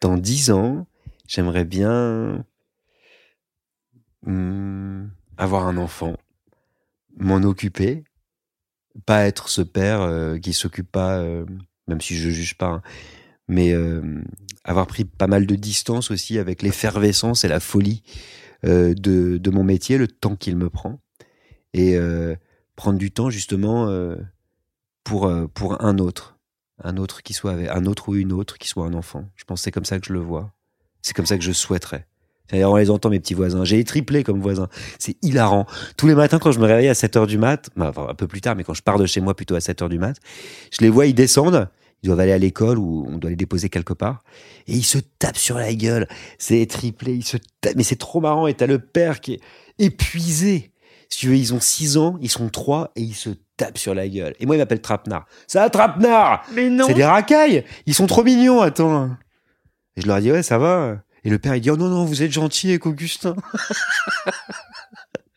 Dans 0.00 0.16
dix 0.16 0.50
ans, 0.50 0.86
j'aimerais 1.26 1.64
bien 1.64 2.44
Hmm, 4.26 5.06
avoir 5.36 5.66
un 5.66 5.76
enfant, 5.76 6.16
m'en 7.16 7.36
occuper, 7.36 8.04
pas 9.06 9.26
être 9.26 9.48
ce 9.48 9.62
père 9.62 10.00
euh, 10.02 10.38
qui 10.38 10.52
s'occupe 10.52 10.90
pas, 10.90 11.18
euh, 11.18 11.44
même 11.86 12.00
si 12.00 12.16
je 12.16 12.30
juge 12.30 12.56
pas, 12.56 12.66
hein, 12.66 12.82
mais 13.46 13.72
euh, 13.72 14.22
avoir 14.64 14.86
pris 14.86 15.04
pas 15.04 15.26
mal 15.26 15.46
de 15.46 15.54
distance 15.54 16.10
aussi 16.10 16.38
avec 16.38 16.62
l'effervescence 16.62 17.44
et 17.44 17.48
la 17.48 17.60
folie 17.60 18.02
de, 18.64 18.92
de, 18.94 19.50
mon 19.50 19.62
métier, 19.62 19.98
le 19.98 20.08
temps 20.08 20.34
qu'il 20.34 20.56
me 20.56 20.68
prend, 20.68 21.00
et 21.74 21.96
prendre 22.74 22.98
du 22.98 23.12
temps 23.12 23.30
justement 23.30 23.88
pour 25.04 25.32
pour 25.54 25.80
un 25.84 25.98
autre, 25.98 26.38
un 26.82 26.96
autre 26.96 27.22
qui 27.22 27.34
soit 27.34 27.52
avec, 27.52 27.68
un 27.68 27.86
autre 27.86 28.08
ou 28.08 28.16
une 28.16 28.32
autre 28.32 28.58
qui 28.58 28.66
soit 28.66 28.84
un 28.84 28.94
enfant. 28.94 29.30
Je 29.36 29.44
pense 29.44 29.62
c'est 29.62 29.70
comme 29.70 29.84
ça 29.84 30.00
que 30.00 30.06
je 30.06 30.12
le 30.12 30.18
vois, 30.18 30.52
c'est 31.02 31.14
comme 31.14 31.24
ça 31.24 31.38
que 31.38 31.44
je 31.44 31.52
souhaiterais. 31.52 32.08
D'ailleurs, 32.50 32.72
on 32.72 32.76
les 32.76 32.90
entend, 32.90 33.10
mes 33.10 33.20
petits 33.20 33.34
voisins. 33.34 33.64
J'ai 33.64 33.82
triplé 33.84 34.24
comme 34.24 34.40
voisin. 34.40 34.68
C'est 34.98 35.16
hilarant. 35.22 35.66
Tous 35.96 36.06
les 36.06 36.14
matins, 36.14 36.38
quand 36.38 36.52
je 36.52 36.60
me 36.60 36.66
réveille 36.66 36.88
à 36.88 36.94
7 36.94 37.16
heures 37.16 37.26
du 37.26 37.38
mat, 37.38 37.70
enfin, 37.78 38.06
un 38.08 38.14
peu 38.14 38.26
plus 38.26 38.40
tard, 38.40 38.56
mais 38.56 38.64
quand 38.64 38.74
je 38.74 38.82
pars 38.82 38.98
de 38.98 39.06
chez 39.06 39.20
moi 39.20 39.34
plutôt 39.34 39.54
à 39.54 39.60
7 39.60 39.82
heures 39.82 39.88
du 39.88 39.98
mat, 39.98 40.16
je 40.72 40.78
les 40.80 40.88
vois, 40.88 41.06
ils 41.06 41.14
descendent, 41.14 41.68
Ils 42.02 42.06
doivent 42.06 42.20
aller 42.20 42.32
à 42.32 42.38
l'école 42.38 42.78
ou 42.78 43.06
on 43.08 43.18
doit 43.18 43.30
les 43.30 43.36
déposer 43.36 43.68
quelque 43.68 43.92
part. 43.92 44.22
Et 44.66 44.72
ils 44.72 44.84
se 44.84 44.98
tapent 45.18 45.36
sur 45.36 45.58
la 45.58 45.74
gueule. 45.74 46.06
C'est 46.38 46.64
triplé, 46.66 47.14
ils 47.14 47.24
se 47.24 47.36
tapent. 47.60 47.74
Mais 47.76 47.82
c'est 47.82 47.96
trop 47.96 48.20
marrant. 48.20 48.46
Et 48.46 48.54
t'as 48.54 48.66
le 48.66 48.78
père 48.78 49.20
qui 49.20 49.34
est 49.34 49.40
épuisé. 49.78 50.72
Si 51.10 51.20
tu 51.20 51.28
veux, 51.28 51.36
ils 51.36 51.54
ont 51.54 51.60
6 51.60 51.96
ans, 51.96 52.16
ils 52.20 52.30
sont 52.30 52.48
3 52.48 52.92
et 52.94 53.02
ils 53.02 53.14
se 53.14 53.30
tapent 53.56 53.78
sur 53.78 53.94
la 53.94 54.08
gueule. 54.08 54.34
Et 54.38 54.46
moi, 54.46 54.54
il 54.54 54.58
m'appelle 54.58 54.80
Trapnard. 54.80 55.26
Ça 55.46 55.68
Trapnard 55.70 56.44
Mais 56.54 56.70
non. 56.70 56.86
C'est 56.86 56.94
des 56.94 57.04
racailles. 57.04 57.64
Ils 57.86 57.94
sont 57.94 58.06
trop 58.06 58.22
mignons, 58.22 58.60
attends. 58.60 59.10
Et 59.96 60.02
je 60.02 60.06
leur 60.06 60.20
dis, 60.20 60.30
ouais, 60.30 60.44
ça 60.44 60.58
va. 60.58 60.98
Et 61.24 61.30
le 61.30 61.38
père, 61.38 61.54
il 61.56 61.60
dit, 61.60 61.70
oh 61.70 61.76
non, 61.76 61.88
non, 61.88 62.04
vous 62.04 62.22
êtes 62.22 62.32
gentil 62.32 62.70
avec 62.70 62.86
Augustin. 62.86 63.36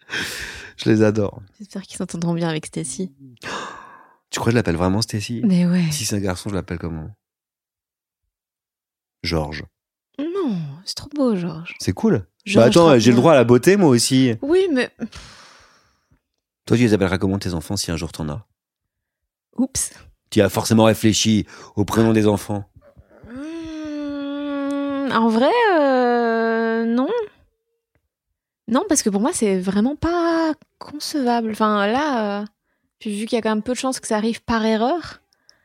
je 0.78 0.90
les 0.90 1.02
adore. 1.02 1.42
J'espère 1.60 1.82
qu'ils 1.84 1.98
s'entendront 1.98 2.34
bien 2.34 2.50
avec 2.50 2.66
Stacy. 2.66 3.12
Tu 4.30 4.40
crois 4.40 4.46
que 4.46 4.52
je 4.52 4.56
l'appelle 4.56 4.78
vraiment 4.78 5.02
Stacy? 5.02 5.42
Mais 5.44 5.66
ouais. 5.66 5.90
Si 5.92 6.06
c'est 6.06 6.16
un 6.16 6.20
garçon, 6.20 6.50
je 6.50 6.56
l'appelle 6.56 6.80
comment? 6.80 7.10
Georges. 9.24 9.64
Non, 10.20 10.58
c'est 10.86 10.96
trop 10.96 11.10
beau, 11.14 11.36
Georges. 11.36 11.76
C'est 11.80 11.94
cool. 11.94 12.20
bah 12.20 12.26
Georges 12.46 12.68
attends, 12.68 13.00
j'ai 13.00 13.12
le 13.12 13.18
droit 13.18 13.34
à 13.34 13.36
la 13.36 13.44
beauté, 13.44 13.76
moi 13.76 13.90
aussi. 13.90 14.36
Oui, 14.42 14.68
mais. 14.72 14.90
Toi, 16.66 16.78
tu 16.78 16.84
les 16.84 16.94
appelleras 16.94 17.18
comment 17.18 17.40
tes 17.40 17.54
enfants 17.54 17.76
si 17.76 17.92
un 17.92 17.98
jour 17.98 18.12
t'en 18.12 18.30
as? 18.30 18.46
Oups. 19.58 19.92
Tu 20.30 20.42
as 20.42 20.50
forcément 20.50 20.86
réfléchi 20.86 21.46
au 21.76 21.84
prénom 21.86 22.14
des 22.14 22.28
enfants. 22.28 22.71
En 25.14 25.30
vrai, 25.30 25.52
euh, 25.78 26.86
non. 26.86 27.08
Non, 28.72 28.84
parce 28.88 29.04
que 29.04 29.10
pour 29.10 29.22
moi, 29.22 29.32
c'est 29.34 29.60
vraiment 29.60 29.96
pas 29.98 30.54
concevable. 30.80 31.52
Enfin, 31.52 31.88
là, 31.88 32.42
euh, 32.42 32.46
vu 33.06 33.26
qu'il 33.26 33.34
y 33.34 33.38
a 33.38 33.42
quand 33.42 33.50
même 33.50 33.64
peu 33.64 33.74
de 33.74 33.78
chances 33.78 34.00
que 34.00 34.08
ça 34.08 34.16
arrive 34.16 34.42
par 34.44 34.66
erreur. 34.66 35.22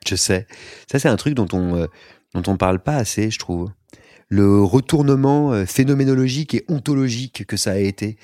Je 0.07 0.17
sais. 0.17 0.47
Ça, 0.91 0.99
c'est 0.99 1.09
un 1.09 1.17
truc 1.17 1.35
dont 1.35 1.49
on 1.53 1.77
euh, 1.77 1.87
dont 2.35 2.43
on 2.53 2.57
parle 2.57 2.81
pas 2.81 2.97
assez, 2.97 3.31
je 3.31 3.39
trouve. 3.39 3.71
Le 4.29 4.61
retournement 4.61 5.53
euh, 5.53 5.67
phénoménologique 5.67 6.55
et 6.55 6.65
ontologique 6.69 7.47
que 7.47 7.57
ça 7.57 7.73
a 7.73 7.79
été. 7.79 8.19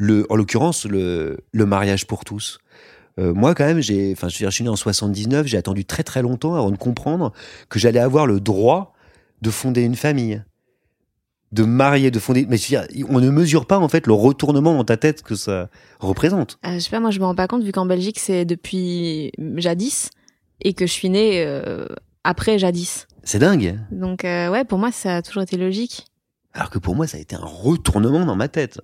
Le, 0.00 0.26
en 0.30 0.36
l'occurrence, 0.36 0.84
le, 0.84 1.38
le 1.50 1.66
mariage 1.66 2.06
pour 2.06 2.24
tous. 2.24 2.60
Moi, 3.16 3.56
quand 3.56 3.64
même, 3.64 3.80
j'ai, 3.80 4.12
enfin, 4.12 4.28
je 4.28 4.48
suis 4.48 4.62
né 4.62 4.70
en 4.70 4.76
79, 4.76 5.44
j'ai 5.48 5.56
attendu 5.56 5.84
très 5.84 6.04
très 6.04 6.22
longtemps 6.22 6.54
avant 6.54 6.70
de 6.70 6.76
comprendre 6.76 7.32
que 7.68 7.80
j'allais 7.80 7.98
avoir 7.98 8.28
le 8.28 8.38
droit 8.38 8.94
de 9.42 9.50
fonder 9.50 9.82
une 9.82 9.94
famille, 9.96 10.42
de 11.52 11.62
marier, 11.64 12.10
de 12.10 12.18
fonder. 12.18 12.46
Mais 12.48 12.56
je 12.56 12.76
veux 12.76 12.86
dire, 12.86 13.06
on 13.08 13.20
ne 13.20 13.30
mesure 13.30 13.66
pas 13.66 13.78
en 13.78 13.88
fait 13.88 14.06
le 14.06 14.12
retournement 14.12 14.74
dans 14.74 14.84
ta 14.84 14.96
tête 14.96 15.22
que 15.22 15.34
ça 15.34 15.68
représente. 16.00 16.58
Euh, 16.66 16.74
je 16.74 16.78
sais 16.80 16.90
pas, 16.90 17.00
moi, 17.00 17.10
je 17.10 17.20
me 17.20 17.24
rends 17.24 17.34
pas 17.34 17.46
compte 17.48 17.62
vu 17.62 17.72
qu'en 17.72 17.86
Belgique, 17.86 18.18
c'est 18.18 18.44
depuis 18.44 19.32
jadis 19.56 20.10
et 20.60 20.74
que 20.74 20.86
je 20.86 20.92
suis 20.92 21.08
née 21.10 21.42
euh, 21.46 21.86
après 22.24 22.58
jadis. 22.58 23.06
C'est 23.24 23.38
dingue. 23.38 23.78
Donc, 23.90 24.24
euh, 24.24 24.50
ouais, 24.50 24.64
pour 24.64 24.78
moi, 24.78 24.90
ça 24.92 25.16
a 25.16 25.22
toujours 25.22 25.42
été 25.42 25.56
logique. 25.56 26.06
Alors 26.54 26.70
que 26.70 26.78
pour 26.78 26.96
moi, 26.96 27.06
ça 27.06 27.18
a 27.18 27.20
été 27.20 27.36
un 27.36 27.44
retournement 27.44 28.24
dans 28.24 28.36
ma 28.36 28.48
tête. 28.48 28.80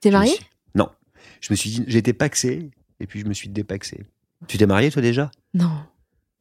T'es 0.00 0.10
marié 0.10 0.32
suis- 0.34 0.44
Non. 0.74 0.88
Je 1.40 1.52
me 1.52 1.56
suis 1.56 1.70
dit, 1.70 1.96
été 1.98 2.12
paxé, 2.12 2.70
et 3.00 3.06
puis 3.06 3.20
je 3.20 3.26
me 3.26 3.34
suis 3.34 3.48
dépaxé. 3.48 4.06
Tu 4.46 4.56
t'es 4.56 4.66
marié, 4.66 4.90
toi, 4.90 5.02
déjà? 5.02 5.30
Non. 5.54 5.70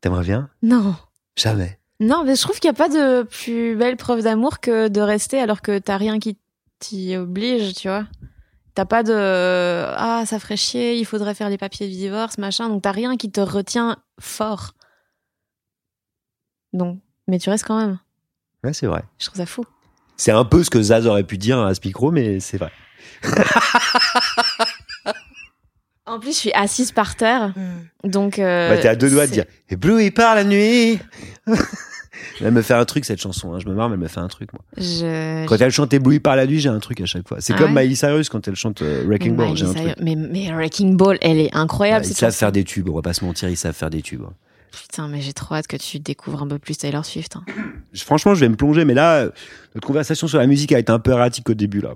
T'aimerais 0.02 0.24
bien? 0.24 0.50
Non. 0.62 0.96
Jamais. 1.36 1.80
Non, 2.00 2.24
mais 2.24 2.36
je 2.36 2.42
trouve 2.42 2.60
qu'il 2.60 2.70
n'y 2.70 2.76
a 2.76 2.78
pas 2.78 2.90
de 2.90 3.24
plus 3.24 3.76
belle 3.76 3.98
preuve 3.98 4.22
d'amour 4.22 4.60
que 4.60 4.88
de 4.88 5.02
rester 5.02 5.40
alors 5.40 5.62
que 5.62 5.80
t'as 5.80 5.98
rien 5.98 6.20
qui 6.20 6.38
t'y 6.80 7.16
oblige, 7.16 7.74
tu 7.74 7.88
vois. 7.88 8.06
T'as 8.76 8.86
pas 8.86 9.02
de 9.02 9.14
ah 9.16 10.24
ça 10.28 10.38
ferait 10.38 10.58
chier, 10.58 10.96
il 10.98 11.06
faudrait 11.06 11.34
faire 11.34 11.50
les 11.50 11.58
papiers 11.58 11.88
de 11.88 11.92
divorce, 11.92 12.38
machin. 12.38 12.70
Donc 12.70 12.84
t'as 12.84 12.92
rien 12.92 13.18
qui 13.18 13.32
te 13.32 13.42
retient 13.42 13.98
fort. 14.20 14.74
Donc, 16.74 17.00
mais 17.28 17.40
tu 17.40 17.50
restes 17.50 17.66
quand 17.66 17.80
même. 17.80 17.98
Ouais, 18.64 18.74
c'est 18.74 18.86
vrai. 18.86 19.04
Je 19.18 19.26
trouve 19.26 19.38
ça 19.38 19.48
fou. 19.48 19.66
C'est 20.16 20.32
un 20.32 20.46
peu 20.46 20.64
ce 20.64 20.70
que 20.70 20.82
Zaz 20.82 21.08
aurait 21.08 21.24
pu 21.24 21.40
dire 21.40 21.60
à 21.60 21.74
ce 21.74 21.82
micro, 21.84 22.12
mais 22.12 22.40
c'est 22.40 22.58
vrai. 22.58 22.72
En 26.18 26.20
plus, 26.20 26.32
je 26.32 26.38
suis 26.40 26.52
assise 26.54 26.92
par 26.92 27.16
terre, 27.16 27.54
donc. 28.04 28.40
euh, 28.40 28.70
bah, 28.70 28.78
t'es 28.82 28.88
à 28.88 28.96
deux 28.96 29.12
doigts 29.12 29.28
de 29.28 29.32
dire 29.34 29.46
Et 29.70 29.76
Blue, 29.76 30.04
il 30.04 30.12
part 30.12 30.34
la 30.34 30.44
nuit 30.44 30.98
Elle 32.42 32.54
me 32.54 32.64
fait 32.64 32.74
un 32.74 32.86
truc, 32.86 33.06
cette 33.06 33.22
chanson. 33.22 33.54
hein. 33.54 33.60
Je 33.60 33.70
me 33.70 33.76
marre, 33.76 33.90
mais 33.90 33.94
elle 33.94 34.00
me 34.02 34.08
fait 34.08 34.20
un 34.20 34.28
truc, 34.28 34.52
moi. 34.52 34.64
Je. 34.78 35.46
Quand 35.46 35.62
elle 35.62 35.70
chante 35.70 35.94
Blue, 35.94 36.16
il 36.16 36.20
part 36.20 36.36
la 36.36 36.48
nuit, 36.48 36.60
j'ai 36.60 36.70
un 36.70 36.80
truc 36.80 37.02
à 37.02 37.06
chaque 37.06 37.28
fois. 37.28 37.38
C'est 37.40 37.54
Ah 37.54 37.60
comme 37.60 37.76
ouais 37.76 37.84
Miley 37.84 37.94
Cyrus 37.94 38.30
quand 38.30 38.48
elle 38.48 38.56
chante 38.56 38.82
euh, 38.82 39.04
Wrecking 39.06 39.36
Ball, 39.36 39.56
j'ai 39.56 39.66
un 39.68 39.74
truc. 39.76 39.94
Mais, 40.02 40.16
mais 40.16 40.52
Wrecking 40.52 40.98
Ball, 40.98 41.20
elle 41.22 41.38
est 41.40 41.56
incroyable. 41.56 42.04
ils 42.04 42.08
cette 42.08 42.18
savent 42.18 42.34
faire 42.34 42.52
des 42.52 42.64
tubes, 42.64 42.90
on 42.90 42.96
va 42.96 43.04
pas 43.04 43.14
se 43.14 43.24
mentir, 43.24 43.48
ils 43.50 43.56
savent 43.58 43.76
faire 43.76 43.92
des 43.92 44.02
tubes. 44.02 44.24
Putain, 44.72 45.08
mais 45.08 45.22
j'ai 45.22 45.34
trop 45.34 45.54
hâte 45.54 45.68
que 45.68 45.78
tu 45.78 46.00
découvres 46.00 46.42
un 46.42 46.48
peu 46.48 46.58
plus 46.58 46.78
Taylor 46.80 47.06
Swift. 47.06 47.36
hein. 47.36 47.46
Franchement, 47.94 48.34
je 48.34 48.40
vais 48.40 48.50
me 48.50 48.56
plonger, 48.56 48.86
mais 48.86 48.96
là, 48.96 49.26
notre 49.76 49.86
conversation 49.86 50.28
sur 50.28 50.40
la 50.40 50.48
musique 50.48 50.72
a 50.72 50.80
été 50.80 50.92
un 50.92 51.00
peu 51.00 51.12
erratique 51.12 51.48
au 51.52 51.54
début, 51.54 51.82
là. 51.82 51.94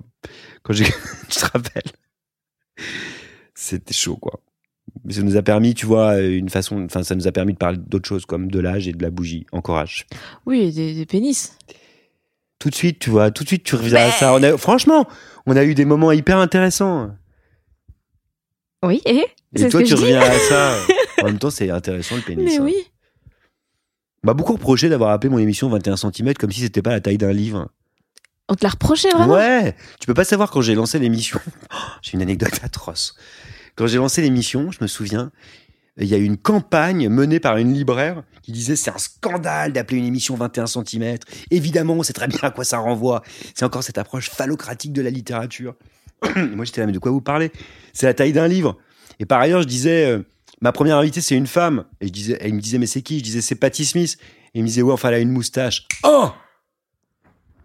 Quand 0.62 0.72
j'ai, 0.72 0.84
tu 1.28 1.38
te 1.40 1.44
rappelles? 1.46 1.82
C'était 3.62 3.94
chaud, 3.94 4.16
quoi. 4.16 4.40
Mais 5.04 5.12
ça 5.12 5.22
nous 5.22 5.36
a 5.36 5.42
permis, 5.42 5.72
tu 5.72 5.86
vois, 5.86 6.18
une 6.18 6.48
façon, 6.48 6.84
enfin, 6.84 7.04
ça 7.04 7.14
nous 7.14 7.28
a 7.28 7.32
permis 7.32 7.52
de 7.52 7.58
parler 7.58 7.78
d'autres 7.78 8.08
choses, 8.08 8.26
comme 8.26 8.50
de 8.50 8.58
l'âge 8.58 8.88
et 8.88 8.92
de 8.92 9.00
la 9.00 9.10
bougie. 9.10 9.46
Encourage. 9.52 10.06
Oui, 10.46 10.62
et 10.62 10.72
des, 10.72 10.94
des 10.94 11.06
pénis. 11.06 11.56
Tout 12.58 12.70
de 12.70 12.74
suite, 12.74 12.98
tu 12.98 13.10
vois, 13.10 13.30
tout 13.30 13.44
de 13.44 13.48
suite, 13.48 13.62
tu 13.62 13.76
reviens 13.76 14.08
à 14.08 14.10
ça. 14.10 14.34
On 14.34 14.42
a, 14.42 14.56
franchement, 14.58 15.06
on 15.46 15.54
a 15.54 15.62
eu 15.62 15.76
des 15.76 15.84
moments 15.84 16.10
hyper 16.10 16.38
intéressants. 16.38 17.12
Oui, 18.84 19.00
et 19.04 19.18
Et 19.18 19.26
C'est 19.54 19.68
toi, 19.68 19.78
ce 19.78 19.84
que 19.84 19.88
tu 19.90 19.94
reviens 19.94 20.20
à 20.20 20.38
ça. 20.38 20.76
En 21.22 21.26
même 21.26 21.38
temps, 21.38 21.50
c'est 21.50 21.70
intéressant, 21.70 22.16
le 22.16 22.22
pénis. 22.22 22.44
Mais 22.44 22.58
hein. 22.58 22.64
oui. 22.64 22.74
On 24.24 24.26
m'a 24.26 24.34
beaucoup 24.34 24.54
reproché 24.54 24.88
d'avoir 24.88 25.10
appelé 25.10 25.30
mon 25.30 25.38
émission 25.38 25.68
21 25.68 25.96
cm 25.96 26.34
comme 26.34 26.50
si 26.50 26.60
c'était 26.60 26.82
pas 26.82 26.90
la 26.90 27.00
taille 27.00 27.18
d'un 27.18 27.32
livre. 27.32 27.68
On 28.48 28.54
te 28.56 28.64
l'a 28.64 28.70
reproché 28.70 29.08
vraiment? 29.10 29.34
Ouais, 29.34 29.76
tu 30.00 30.06
peux 30.06 30.14
pas 30.14 30.24
savoir 30.24 30.50
quand 30.50 30.62
j'ai 30.62 30.74
lancé 30.74 30.98
l'émission. 30.98 31.38
Oh, 31.72 31.76
J'ai 32.02 32.14
une 32.14 32.22
anecdote 32.22 32.58
atroce. 32.62 33.14
Quand 33.76 33.86
j'ai 33.86 33.98
lancé 33.98 34.22
l'émission, 34.22 34.70
je 34.70 34.78
me 34.80 34.86
souviens, 34.86 35.30
il 35.98 36.06
y 36.06 36.14
a 36.14 36.18
eu 36.18 36.24
une 36.24 36.36
campagne 36.36 37.08
menée 37.08 37.40
par 37.40 37.56
une 37.58 37.72
libraire 37.72 38.22
qui 38.42 38.52
disait 38.52 38.76
c'est 38.76 38.90
un 38.90 38.98
scandale 38.98 39.72
d'appeler 39.72 39.98
une 39.98 40.06
émission 40.06 40.34
21 40.36 40.66
cm. 40.66 41.18
Évidemment, 41.50 41.94
on 41.94 42.02
sait 42.02 42.12
très 42.12 42.28
bien 42.28 42.38
à 42.42 42.50
quoi 42.50 42.64
ça 42.64 42.78
renvoie. 42.78 43.22
C'est 43.54 43.64
encore 43.64 43.82
cette 43.82 43.98
approche 43.98 44.30
phallocratique 44.30 44.92
de 44.92 45.02
la 45.02 45.10
littérature. 45.10 45.74
Moi, 46.36 46.64
j'étais 46.64 46.80
là, 46.80 46.86
mais 46.86 46.92
de 46.92 46.98
quoi 46.98 47.10
vous 47.10 47.20
parlez? 47.20 47.52
C'est 47.92 48.06
la 48.06 48.14
taille 48.14 48.32
d'un 48.32 48.48
livre. 48.48 48.78
Et 49.18 49.26
par 49.26 49.40
ailleurs, 49.40 49.62
je 49.62 49.66
disais, 49.66 50.06
euh, 50.06 50.22
ma 50.60 50.72
première 50.72 50.96
invitée, 50.96 51.20
c'est 51.20 51.36
une 51.36 51.46
femme. 51.46 51.84
Et 52.00 52.06
je 52.06 52.12
disais, 52.12 52.38
elle 52.40 52.54
me 52.54 52.60
disait, 52.60 52.78
mais 52.78 52.86
c'est 52.86 53.02
qui? 53.02 53.18
Je 53.18 53.24
disais, 53.24 53.40
c'est 53.40 53.54
Patty 53.54 53.84
Smith. 53.84 54.16
Et 54.54 54.58
il 54.58 54.62
me 54.62 54.68
disait, 54.68 54.82
ouais, 54.82 54.92
enfin, 54.92 55.08
elle 55.08 55.14
a 55.14 55.18
une 55.18 55.30
moustache. 55.30 55.86
Oh 56.04 56.30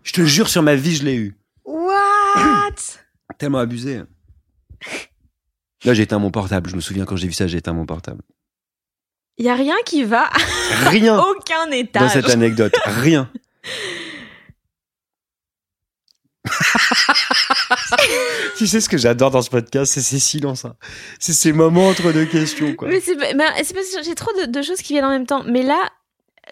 Je 0.04 0.14
te 0.14 0.22
jure, 0.26 0.50
sur 0.50 0.64
ma 0.64 0.76
vie, 0.76 0.96
je 0.96 1.04
l'ai 1.04 1.16
eu 1.16 1.38
What? 1.66 2.76
Tellement 3.38 3.60
abusé. 3.60 4.02
Là, 5.86 5.94
j'ai 5.94 6.04
éteint 6.04 6.20
mon 6.20 6.32
portable. 6.32 6.70
Je 6.70 6.76
me 6.76 6.82
souviens 6.82 7.06
quand 7.06 7.16
j'ai 7.16 7.28
vu 7.28 7.34
ça, 7.34 7.48
j'ai 7.48 7.58
éteint 7.60 7.74
mon 7.74 7.86
portable. 7.86 8.22
Il 9.38 9.46
y 9.46 9.50
a 9.50 9.56
rien 9.56 9.76
qui 9.86 10.04
va 10.04 10.30
Rien 10.90 11.18
aucun 11.20 11.68
dans 11.68 11.72
étage. 11.72 12.12
cette 12.14 12.30
anecdote. 12.30 12.74
Rien. 12.86 13.32
tu 18.58 18.68
sais 18.68 18.82
ce 18.82 18.90
que 18.90 18.98
j'adore 18.98 19.32
dans 19.32 19.42
ce 19.42 19.50
podcast, 19.50 19.94
c'est 19.94 20.02
ces 20.02 20.20
silences. 20.20 20.66
hein. 20.66 20.76
C'est 21.20 21.34
ces 21.34 21.52
moments 21.54 21.88
entre 21.90 22.12
deux 22.12 22.26
questions. 22.26 22.76
Quoi. 22.76 22.88
Mais 22.88 23.00
c'est 23.00 23.16
pas- 23.18 23.34
mais 23.34 23.64
c'est 23.64 23.74
parce 23.74 23.90
que 23.90 24.04
j'ai 24.04 24.16
trop 24.16 24.32
de, 24.40 24.46
de 24.46 24.62
choses 24.62 24.82
qui 24.82 24.94
viennent 24.94 25.06
en 25.06 25.10
même 25.10 25.26
temps. 25.28 25.44
Mais 25.46 25.64
là, 25.64 25.90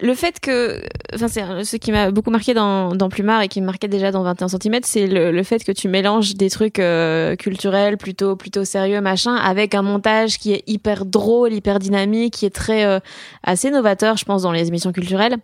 le 0.01 0.13
fait 0.13 0.39
que, 0.39 0.81
enfin, 1.13 1.27
c'est 1.27 1.63
ce 1.63 1.77
qui 1.77 1.91
m'a 1.91 2.11
beaucoup 2.11 2.29
marqué 2.29 2.53
dans, 2.53 2.95
dans 2.95 3.09
Plumard 3.09 3.41
et 3.41 3.47
qui 3.47 3.61
me 3.61 3.65
marquait 3.65 3.87
déjà 3.87 4.11
dans 4.11 4.23
21 4.23 4.47
cm, 4.49 4.79
c'est 4.83 5.07
le, 5.07 5.43
fait 5.43 5.63
que 5.63 5.71
tu 5.71 5.87
mélanges 5.87 6.35
des 6.35 6.49
trucs 6.49 6.79
euh, 6.79 7.35
culturels 7.35 7.97
plutôt 7.97 8.35
plutôt 8.35 8.65
sérieux 8.65 8.99
machin 8.99 9.35
avec 9.35 9.73
un 9.75 9.81
montage 9.81 10.37
qui 10.37 10.53
est 10.53 10.63
hyper 10.67 11.05
drôle, 11.05 11.53
hyper 11.53 11.79
dynamique, 11.79 12.33
qui 12.33 12.45
est 12.45 12.55
très 12.55 12.85
euh, 12.85 12.99
assez 13.43 13.71
novateur, 13.71 14.17
je 14.17 14.25
pense, 14.25 14.41
dans 14.41 14.51
les 14.51 14.67
émissions 14.67 14.91
culturelles. 14.91 15.37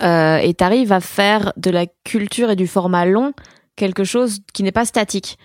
Euh, 0.00 0.38
et 0.38 0.54
t'arrives 0.54 0.92
à 0.92 1.00
faire 1.00 1.52
de 1.56 1.70
la 1.70 1.86
culture 2.04 2.50
et 2.50 2.56
du 2.56 2.66
format 2.66 3.04
long 3.04 3.34
quelque 3.76 4.04
chose 4.04 4.40
qui 4.52 4.62
n'est 4.62 4.72
pas 4.72 4.84
statique. 4.84 5.38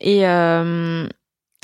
Et 0.00 0.26
euh, 0.26 1.06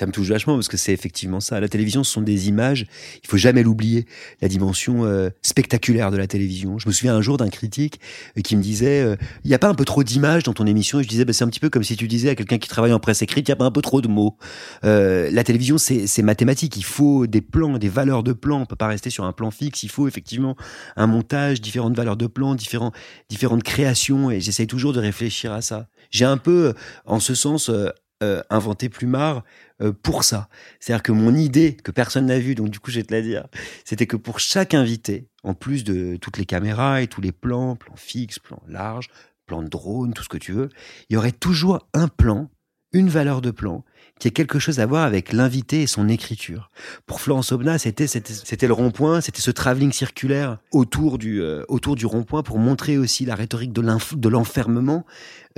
Ça 0.00 0.06
me 0.06 0.12
touche 0.12 0.28
vachement 0.28 0.54
parce 0.54 0.68
que 0.68 0.78
c'est 0.78 0.94
effectivement 0.94 1.40
ça. 1.40 1.60
La 1.60 1.68
télévision, 1.68 2.04
ce 2.04 2.10
sont 2.10 2.22
des 2.22 2.48
images. 2.48 2.86
Il 3.22 3.28
faut 3.28 3.36
jamais 3.36 3.62
l'oublier. 3.62 4.06
La 4.40 4.48
dimension 4.48 5.04
euh, 5.04 5.28
spectaculaire 5.42 6.10
de 6.10 6.16
la 6.16 6.26
télévision. 6.26 6.78
Je 6.78 6.88
me 6.88 6.92
souviens 6.94 7.14
un 7.14 7.20
jour 7.20 7.36
d'un 7.36 7.50
critique 7.50 8.00
euh, 8.38 8.40
qui 8.40 8.56
me 8.56 8.62
disait 8.62 9.02
euh, 9.02 9.16
il 9.44 9.48
n'y 9.48 9.54
a 9.54 9.58
pas 9.58 9.68
un 9.68 9.74
peu 9.74 9.84
trop 9.84 10.02
d'images 10.02 10.42
dans 10.42 10.54
ton 10.54 10.64
émission? 10.66 11.00
Et 11.00 11.02
je 11.02 11.08
disais 11.08 11.26
bah, 11.26 11.34
c'est 11.34 11.44
un 11.44 11.48
petit 11.48 11.60
peu 11.60 11.68
comme 11.68 11.82
si 11.82 11.98
tu 11.98 12.08
disais 12.08 12.30
à 12.30 12.34
quelqu'un 12.34 12.56
qui 12.56 12.70
travaille 12.70 12.94
en 12.94 12.98
presse 12.98 13.20
écrite 13.20 13.46
il 13.46 13.50
n'y 13.50 13.52
a 13.52 13.56
pas 13.56 13.66
un 13.66 13.70
peu 13.70 13.82
trop 13.82 14.00
de 14.00 14.08
mots. 14.08 14.38
Euh, 14.84 15.28
la 15.30 15.44
télévision, 15.44 15.76
c'est 15.76 16.22
mathématique. 16.22 16.78
Il 16.78 16.84
faut 16.84 17.26
des 17.26 17.42
plans, 17.42 17.76
des 17.76 17.90
valeurs 17.90 18.22
de 18.22 18.32
plans. 18.32 18.62
On 18.62 18.64
peut 18.64 18.76
pas 18.76 18.88
rester 18.88 19.10
sur 19.10 19.24
un 19.24 19.32
plan 19.32 19.50
fixe. 19.50 19.82
Il 19.82 19.90
faut 19.90 20.08
effectivement 20.08 20.56
un 20.96 21.08
montage, 21.08 21.60
différentes 21.60 21.94
valeurs 21.94 22.16
de 22.16 22.26
plans, 22.26 22.54
différents, 22.54 22.92
différentes 23.28 23.64
créations. 23.64 24.30
Et 24.30 24.40
j'essaye 24.40 24.66
toujours 24.66 24.94
de 24.94 25.00
réfléchir 25.00 25.52
à 25.52 25.60
ça. 25.60 25.88
J'ai 26.10 26.24
un 26.24 26.38
peu, 26.38 26.72
en 27.04 27.20
ce 27.20 27.34
sens, 27.34 27.70
euh, 28.22 28.42
inventé 28.50 28.88
Plumard 28.90 29.44
euh, 29.80 29.92
pour 29.92 30.24
ça. 30.24 30.48
C'est-à-dire 30.78 31.02
que 31.02 31.12
mon 31.12 31.34
idée, 31.34 31.74
que 31.74 31.90
personne 31.90 32.26
n'a 32.26 32.38
vue, 32.38 32.54
donc 32.54 32.68
du 32.68 32.78
coup 32.78 32.90
je 32.90 32.98
vais 32.98 33.04
te 33.04 33.14
la 33.14 33.22
dire, 33.22 33.46
c'était 33.84 34.06
que 34.06 34.16
pour 34.16 34.40
chaque 34.40 34.74
invité, 34.74 35.28
en 35.42 35.54
plus 35.54 35.84
de 35.84 36.16
toutes 36.16 36.36
les 36.36 36.44
caméras 36.44 37.00
et 37.00 37.06
tous 37.06 37.22
les 37.22 37.32
plans, 37.32 37.76
plans 37.76 37.96
fixes, 37.96 38.38
plans 38.38 38.62
larges, 38.68 39.08
plans 39.46 39.62
de 39.62 39.68
drone, 39.68 40.12
tout 40.12 40.22
ce 40.22 40.28
que 40.28 40.36
tu 40.36 40.52
veux, 40.52 40.68
il 41.08 41.14
y 41.14 41.16
aurait 41.16 41.32
toujours 41.32 41.88
un 41.94 42.08
plan, 42.08 42.50
une 42.92 43.08
valeur 43.08 43.40
de 43.40 43.50
plan, 43.50 43.84
qui 44.18 44.28
a 44.28 44.30
quelque 44.30 44.58
chose 44.58 44.80
à 44.80 44.86
voir 44.86 45.04
avec 45.04 45.32
l'invité 45.32 45.82
et 45.82 45.86
son 45.86 46.08
écriture. 46.08 46.70
Pour 47.06 47.20
Florence 47.20 47.52
Obna, 47.52 47.78
c'était 47.78 48.06
c'était 48.06 48.66
le 48.66 48.74
rond-point, 48.74 49.22
c'était 49.22 49.40
ce 49.40 49.50
travelling 49.50 49.92
circulaire 49.92 50.58
autour 50.72 51.16
du 51.16 51.40
euh, 51.40 51.64
autour 51.68 51.96
du 51.96 52.04
rond-point 52.04 52.42
pour 52.42 52.58
montrer 52.58 52.98
aussi 52.98 53.24
la 53.24 53.34
rhétorique 53.34 53.72
de 53.72 54.28
l'enfermement 54.28 55.06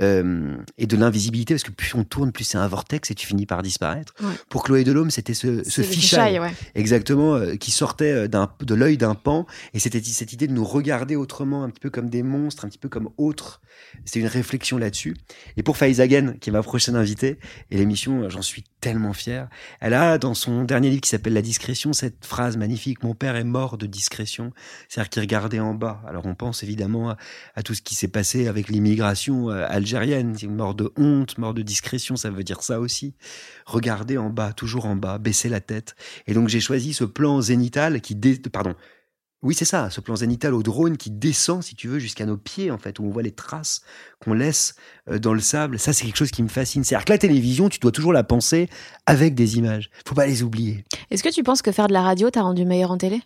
euh, 0.01 0.57
et 0.79 0.87
de 0.87 0.97
l'invisibilité, 0.97 1.53
parce 1.53 1.63
que 1.63 1.71
plus 1.71 1.93
on 1.95 2.03
tourne, 2.03 2.31
plus 2.31 2.43
c'est 2.43 2.57
un 2.57 2.67
vortex 2.67 3.11
et 3.11 3.15
tu 3.15 3.27
finis 3.27 3.45
par 3.45 3.61
disparaître. 3.61 4.13
Pour 4.49 4.63
Chloé 4.63 4.83
Delhomme, 4.83 5.11
c'était 5.11 5.35
ce, 5.35 5.63
ce 5.67 5.81
fichaille, 5.83 6.39
exactement, 6.73 7.35
euh, 7.35 7.55
qui 7.55 7.69
sortait 7.69 8.27
euh, 8.27 8.27
de 8.27 8.73
l'œil 8.73 8.97
d'un 8.97 9.13
pan, 9.13 9.45
et 9.73 9.79
c'était 9.79 10.01
cette 10.01 10.33
idée 10.33 10.47
de 10.47 10.53
nous 10.53 10.63
regarder 10.63 11.15
autrement, 11.15 11.63
un 11.63 11.69
petit 11.69 11.79
peu 11.79 11.89
comme 11.91 12.09
des 12.09 12.23
monstres, 12.23 12.65
un 12.65 12.69
petit 12.69 12.79
peu 12.79 12.89
comme 12.89 13.09
autres. 13.17 13.61
C'est 14.05 14.19
une 14.19 14.27
réflexion 14.27 14.77
là-dessus. 14.77 15.15
Et 15.57 15.63
pour 15.63 15.77
Faizagen, 15.77 16.37
qui 16.39 16.49
est 16.49 16.53
ma 16.53 16.63
prochaine 16.63 16.95
invitée, 16.95 17.37
et 17.69 17.77
l'émission, 17.77 18.29
j'en 18.29 18.41
suis 18.41 18.63
tellement 18.81 19.13
fier, 19.13 19.47
elle 19.79 19.93
a 19.93 20.17
dans 20.17 20.33
son 20.33 20.63
dernier 20.63 20.89
livre 20.89 21.01
qui 21.01 21.09
s'appelle 21.09 21.33
La 21.33 21.41
discrétion 21.41 21.93
cette 21.93 22.25
phrase 22.25 22.57
magnifique 22.57 23.03
Mon 23.03 23.13
père 23.13 23.35
est 23.35 23.43
mort 23.43 23.77
de 23.77 23.85
discrétion, 23.85 24.51
c'est-à-dire 24.89 25.09
qu'il 25.09 25.21
regardait 25.21 25.59
en 25.59 25.73
bas. 25.73 26.01
Alors 26.07 26.25
on 26.25 26.35
pense 26.35 26.63
évidemment 26.63 27.11
à, 27.11 27.17
à 27.55 27.63
tout 27.63 27.75
ce 27.75 27.81
qui 27.81 27.95
s'est 27.95 28.07
passé 28.07 28.47
avec 28.47 28.67
l'immigration 28.69 29.49
à 29.49 29.79
algérienne, 29.83 30.35
mort 30.49 30.75
de 30.75 30.91
honte, 30.97 31.37
mort 31.37 31.53
de 31.53 31.61
discrétion, 31.61 32.15
ça 32.15 32.29
veut 32.29 32.43
dire 32.43 32.63
ça 32.63 32.79
aussi. 32.79 33.13
Regarder 33.65 34.17
en 34.17 34.29
bas, 34.29 34.53
toujours 34.53 34.85
en 34.85 34.95
bas, 34.95 35.17
baisser 35.17 35.49
la 35.49 35.61
tête. 35.61 35.95
Et 36.27 36.33
donc 36.33 36.49
j'ai 36.49 36.59
choisi 36.59 36.93
ce 36.93 37.03
plan 37.03 37.41
zénital 37.41 38.01
qui, 38.01 38.15
pardon, 38.51 38.75
oui, 39.43 39.53
c'est 39.53 39.65
ça, 39.65 39.89
ce 39.89 39.99
plan 39.99 40.15
zénital 40.15 40.53
au 40.53 40.63
drone 40.63 40.95
qui 40.95 41.11
descend, 41.11 41.61
si 41.61 41.75
tu 41.75 41.89
veux, 41.89 41.99
jusqu'à 41.99 42.25
nos 42.25 42.37
pieds, 42.37 42.71
en 42.71 42.77
fait, 42.77 42.97
où 42.97 43.03
on 43.03 43.09
voit 43.09 43.23
les 43.23 43.33
traces 43.33 43.81
qu'on 44.23 44.33
laisse 44.33 44.75
euh, 45.09 45.19
dans 45.19 45.33
le 45.33 45.41
sable. 45.41 45.77
Ça, 45.77 45.91
c'est 45.91 46.05
quelque 46.05 46.17
chose 46.17 46.31
qui 46.31 46.43
me 46.43 46.47
fascine. 46.47 46.85
C'est-à-dire 46.85 47.03
que 47.03 47.11
la 47.11 47.17
télévision, 47.17 47.67
tu 47.67 47.79
dois 47.79 47.91
toujours 47.91 48.13
la 48.13 48.23
penser 48.23 48.69
avec 49.05 49.35
des 49.35 49.57
images. 49.57 49.89
Faut 50.07 50.15
pas 50.15 50.27
les 50.27 50.43
oublier. 50.43 50.85
Est-ce 51.11 51.23
que 51.23 51.29
tu 51.29 51.43
penses 51.43 51.61
que 51.61 51.73
faire 51.73 51.87
de 51.87 51.93
la 51.93 52.03
radio 52.03 52.29
t'a 52.29 52.41
rendu 52.41 52.63
meilleur 52.63 52.91
en 52.91 52.97
télé? 52.97 53.21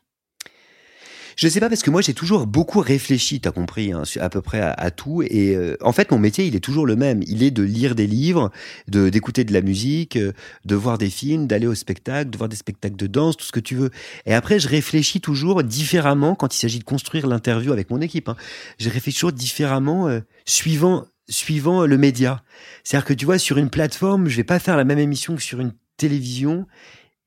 Je 1.38 1.47
sais 1.47 1.59
pas 1.59 1.69
parce 1.69 1.84
que 1.84 1.91
moi 1.91 2.01
j'ai 2.01 2.15
toujours 2.15 2.47
beaucoup 2.47 2.80
réfléchi, 2.80 3.39
t'as 3.39 3.51
compris, 3.51 3.91
hein, 3.91 4.01
à 4.19 4.27
peu 4.27 4.41
près 4.41 4.59
à, 4.59 4.89
tout. 4.89 5.22
Et 5.22 5.55
euh, 5.55 5.77
en 5.81 5.93
fait, 5.93 6.09
mon 6.09 6.18
métier, 6.18 6.45
il 6.45 6.55
est 6.55 6.59
toujours 6.59 6.88
le 6.88 6.95
même. 6.95 7.22
Il 7.27 7.43
est 7.43 7.51
de 7.51 7.61
lire 7.61 7.93
des 7.93 8.07
livres, 8.07 8.51
de 8.88 9.09
d'écouter 9.09 9.43
de 9.43 9.53
la 9.53 9.61
musique, 9.61 10.18
euh, 10.18 10.34
de 10.65 10.76
voir 10.76 10.97
des 10.97 11.11
films, 11.11 11.45
d'aller 11.45 11.68
au 11.68 11.76
spectacle, 11.76 12.31
de 12.31 12.38
voir 12.38 12.49
des 12.49 12.55
spectacles 12.55 12.95
de 12.95 13.05
danse, 13.05 13.38
tout 13.38 13.45
ce 13.45 13.51
que 13.51 13.59
tu 13.59 13.76
veux. 13.76 13.91
Et 14.26 14.34
après, 14.34 14.59
je 14.59 14.68
réfléchis 14.68 15.22
toujours 15.22 15.61
différemment 15.64 16.34
quand 16.34 16.55
il 16.55 16.57
s'agit 16.57 16.80
de 16.80 16.84
construire 16.84 17.27
l'interview 17.27 17.72
avec 17.72 17.91
mon 17.91 18.01
équipe. 18.01 18.30
Hein. 18.30 18.35
Je 18.80 18.89
réfléchis 18.89 19.19
toujours 19.19 19.31
différemment 19.31 20.07
euh, 20.07 20.22
suivant 20.45 21.05
suivant 21.30 21.85
le 21.85 21.97
média. 21.97 22.41
C'est-à-dire 22.84 23.05
que 23.05 23.14
tu 23.14 23.26
vois, 23.26 23.38
sur 23.38 23.57
une 23.57 23.69
plateforme, 23.69 24.27
je 24.27 24.38
vais 24.38 24.43
pas 24.43 24.59
faire 24.59 24.77
la 24.77 24.85
même 24.85 24.97
émission 24.97 25.35
que 25.35 25.41
sur 25.41 25.59
une 25.59 25.73
télévision 25.97 26.65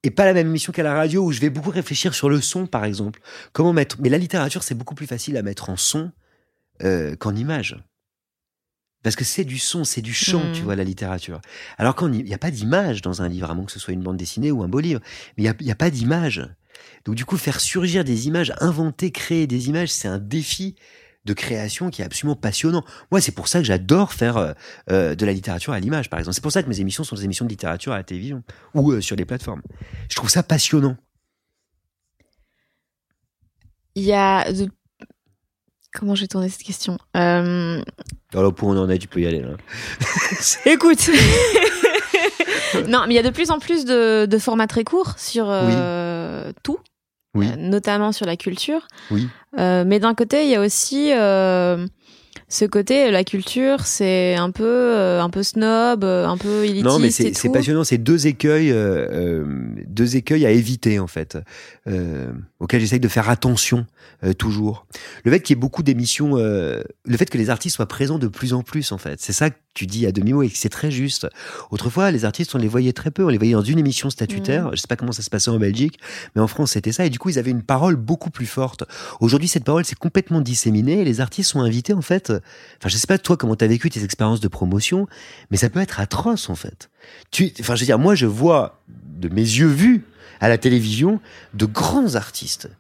et 0.02 0.10
pas 0.10 0.24
la 0.24 0.32
même 0.32 0.48
émission 0.48 0.72
qu'à 0.72 0.82
la 0.82 0.94
radio 0.94 1.24
où 1.24 1.32
je 1.32 1.40
vais 1.40 1.51
beaucoup 1.51 1.70
réfléchir 1.70 2.14
sur 2.14 2.28
le 2.28 2.40
son, 2.40 2.66
par 2.66 2.85
exemple. 2.85 3.20
Comment 3.52 3.72
mettre. 3.72 3.97
Mais 4.01 4.09
la 4.09 4.18
littérature, 4.18 4.62
c'est 4.62 4.74
beaucoup 4.74 4.94
plus 4.94 5.06
facile 5.06 5.36
à 5.36 5.43
mettre 5.43 5.70
en 5.70 5.77
son 5.77 6.10
euh, 6.82 7.16
qu'en 7.16 7.35
image. 7.35 7.77
Parce 9.02 9.16
que 9.16 9.24
c'est 9.24 9.44
du 9.44 9.59
son, 9.59 9.85
c'est 9.85 10.02
du 10.02 10.12
chant, 10.12 10.43
tu 10.52 10.60
mmh. 10.60 10.64
vois, 10.64 10.77
la 10.77 10.85
littérature. 10.85 11.40
Alors 11.78 11.97
qu'il 11.97 12.10
n'y 12.10 12.35
a 12.35 12.39
pas 12.39 12.51
d'image 12.51 13.01
dans 13.01 13.22
un 13.22 13.28
livre, 13.28 13.51
à 13.51 13.55
moins 13.55 13.64
que 13.64 13.72
ce 13.72 13.78
soit 13.78 13.94
une 13.94 14.02
bande 14.02 14.18
dessinée 14.18 14.51
ou 14.51 14.62
un 14.62 14.68
beau 14.68 14.81
livre. 14.81 15.01
Mais 15.36 15.44
il 15.44 15.64
n'y 15.64 15.70
a, 15.70 15.74
pas 15.74 15.90
d'image. 15.90 16.47
Donc 17.06 17.14
du 17.14 17.24
coup, 17.24 17.39
faire 17.39 17.60
surgir 17.60 18.05
des 18.05 18.27
images, 18.27 18.52
inventer, 18.60 19.10
créer 19.10 19.47
des 19.47 19.68
images, 19.68 19.90
c'est 19.90 20.09
un 20.09 20.18
défi 20.18 20.77
de 21.25 21.33
création 21.35 21.91
qui 21.91 22.03
est 22.03 22.05
absolument 22.05 22.37
passionnant. 22.37 22.85
Moi, 23.11 23.21
c'est 23.21 23.33
pour 23.33 23.49
ça 23.49 23.59
que 23.59 23.65
j'adore 23.65 24.13
faire 24.13 24.37
euh, 24.37 24.53
euh, 24.91 25.15
de 25.15 25.27
la 25.27 25.33
littérature 25.33 25.73
à 25.73 25.81
l'image, 25.81 26.09
par 26.09 26.19
exemple. 26.19 26.35
C'est 26.35 26.43
pour 26.43 26.53
ça 26.53 26.63
que 26.63 26.69
mes 26.69 26.81
émissions 26.81 27.05
sont 27.05 27.17
des 27.17 27.25
émissions 27.25 27.45
de 27.45 27.51
littérature 27.51 27.93
à 27.93 27.97
la 27.97 28.05
télévision 28.05 28.43
ou 28.75 28.93
euh, 28.93 29.01
sur 29.01 29.17
les 29.17 29.25
plateformes. 29.25 29.63
Je 30.09 30.17
trouve 30.17 30.31
ça 30.31 30.43
passionnant. 30.43 30.97
Il 33.95 34.05
y 34.05 34.13
a 34.13 34.47
Comment 35.93 36.15
j'ai 36.15 36.29
tourné 36.29 36.49
cette 36.49 36.63
question 36.63 36.99
euh... 37.17 37.83
Alors, 38.33 38.55
pour 38.55 38.69
on 38.69 38.77
en 38.77 38.89
est, 38.89 38.99
tu 38.99 39.09
peux 39.09 39.21
y 39.21 39.27
aller. 39.27 39.41
Là. 39.41 39.57
Écoute 40.65 41.11
Non, 42.87 43.07
mais 43.09 43.15
il 43.15 43.17
y 43.17 43.19
a 43.19 43.25
de 43.25 43.31
plus 43.31 43.51
en 43.51 43.59
plus 43.59 43.85
de, 43.85 44.39
formats 44.39 44.69
très 44.69 44.85
courts 44.85 45.19
sur 45.19 45.53
tout 46.63 46.79
oui. 47.35 47.48
Euh, 47.48 47.57
notamment 47.57 48.12
sur 48.12 48.27
la 48.27 48.36
culture. 48.36 48.86
Oui. 49.11 49.28
Euh, 49.59 49.85
mais 49.86 50.01
d'un 50.01 50.15
côté, 50.15 50.44
il 50.44 50.51
y 50.51 50.55
a 50.55 50.61
aussi 50.61 51.12
euh, 51.12 51.86
ce 52.51 52.66
côté, 52.66 53.10
la 53.10 53.24
culture, 53.24 53.86
c'est 53.86 54.35
un 54.35 54.51
peu, 54.51 54.64
euh, 54.64 55.22
un 55.22 55.31
peu 55.31 55.43
snob, 55.43 56.05
un 56.05 56.36
peu 56.36 56.64
élitiste. 56.64 56.85
Non, 56.85 56.98
mais 56.98 57.10
c'est 57.10 57.48
passionnant. 57.51 57.85
C'est 57.85 57.98
deux 57.98 58.27
écueils, 58.27 58.74
deux 59.86 60.16
écueils 60.16 60.44
à 60.44 60.51
éviter 60.51 60.98
en 60.98 61.06
fait, 61.06 61.39
auxquels 62.60 62.81
j'essaye 62.81 63.01
de 63.01 63.09
faire 63.09 63.31
attention 63.31 63.86
toujours. 64.39 64.86
Le 65.24 65.31
fait 65.31 65.40
qu'il 65.40 65.56
y 65.56 65.59
ait 65.59 65.60
beaucoup 65.60 65.82
d'émissions, 65.82 66.35
le 66.36 67.16
fait 67.16 67.31
que 67.31 67.39
les 67.39 67.48
artistes 67.48 67.77
soient 67.77 67.86
présents 67.86 68.18
de 68.18 68.28
plus 68.28 68.52
en 68.52 68.62
plus 68.62 68.93
en 68.93 68.98
fait, 68.98 69.20
c'est 69.20 69.32
ça 69.32 69.48
tu 69.74 69.86
dis 69.86 70.06
à 70.06 70.12
demi-mot 70.12 70.43
et 70.43 70.51
c'est 70.52 70.68
très 70.68 70.90
juste. 70.90 71.28
Autrefois, 71.70 72.10
les 72.10 72.24
artistes, 72.24 72.55
on 72.55 72.59
les 72.59 72.68
voyait 72.68 72.93
très 72.93 73.10
peu. 73.10 73.24
On 73.24 73.28
les 73.28 73.39
voyait 73.39 73.52
dans 73.52 73.62
une 73.62 73.78
émission 73.78 74.10
statutaire. 74.10 74.66
Mmh. 74.66 74.70
Je 74.72 74.81
sais 74.81 74.89
pas 74.89 74.97
comment 74.97 75.12
ça 75.12 75.22
se 75.22 75.31
passait 75.31 75.51
en 75.51 75.59
Belgique, 75.59 75.98
mais 76.35 76.43
en 76.43 76.48
France, 76.48 76.72
c'était 76.72 76.93
ça. 76.93 77.06
Et 77.06 77.10
du 77.10 77.18
coup, 77.18 77.28
ils 77.28 77.39
avaient 77.39 77.51
une 77.51 77.62
parole 77.62 77.97
beaucoup 77.97 78.31
plus 78.31 78.47
forte. 78.47 78.85
Aujourd'hui, 79.20 79.48
cette 79.48 79.64
parole 79.64 79.85
s'est 79.85 79.94
complètement 79.94 80.40
disséminée 80.40 81.01
et 81.01 81.05
les 81.05 81.20
artistes 81.20 81.51
sont 81.51 81.60
invités, 81.60 81.93
en 81.93 82.02
fait. 82.02 82.32
Enfin, 82.79 82.89
je 82.89 82.97
sais 82.97 83.07
pas, 83.07 83.19
toi, 83.19 83.37
comment 83.37 83.57
tu 83.57 83.65
as 83.65 83.69
vécu 83.69 83.91
tes 83.91 84.05
expériences 84.05 84.41
de 84.41 84.49
promotion, 84.49 85.07
mais 85.51 85.57
ça 85.57 85.71
peut 85.71 85.81
être 85.81 86.01
atroce, 86.01 86.51
en 86.51 86.55
fait. 86.55 86.91
Tu, 87.31 87.53
enfin, 87.61 87.75
je 87.75 87.81
veux 87.81 87.87
dire, 87.87 87.99
moi, 87.99 88.15
je 88.15 88.27
vois 88.27 88.81
de 88.89 89.29
mes 89.29 89.43
yeux 89.43 89.69
vus 89.69 90.05
à 90.41 90.49
la 90.49 90.59
télévision 90.59 91.21
de 91.55 91.67
grands 91.67 92.15
artistes 92.15 92.71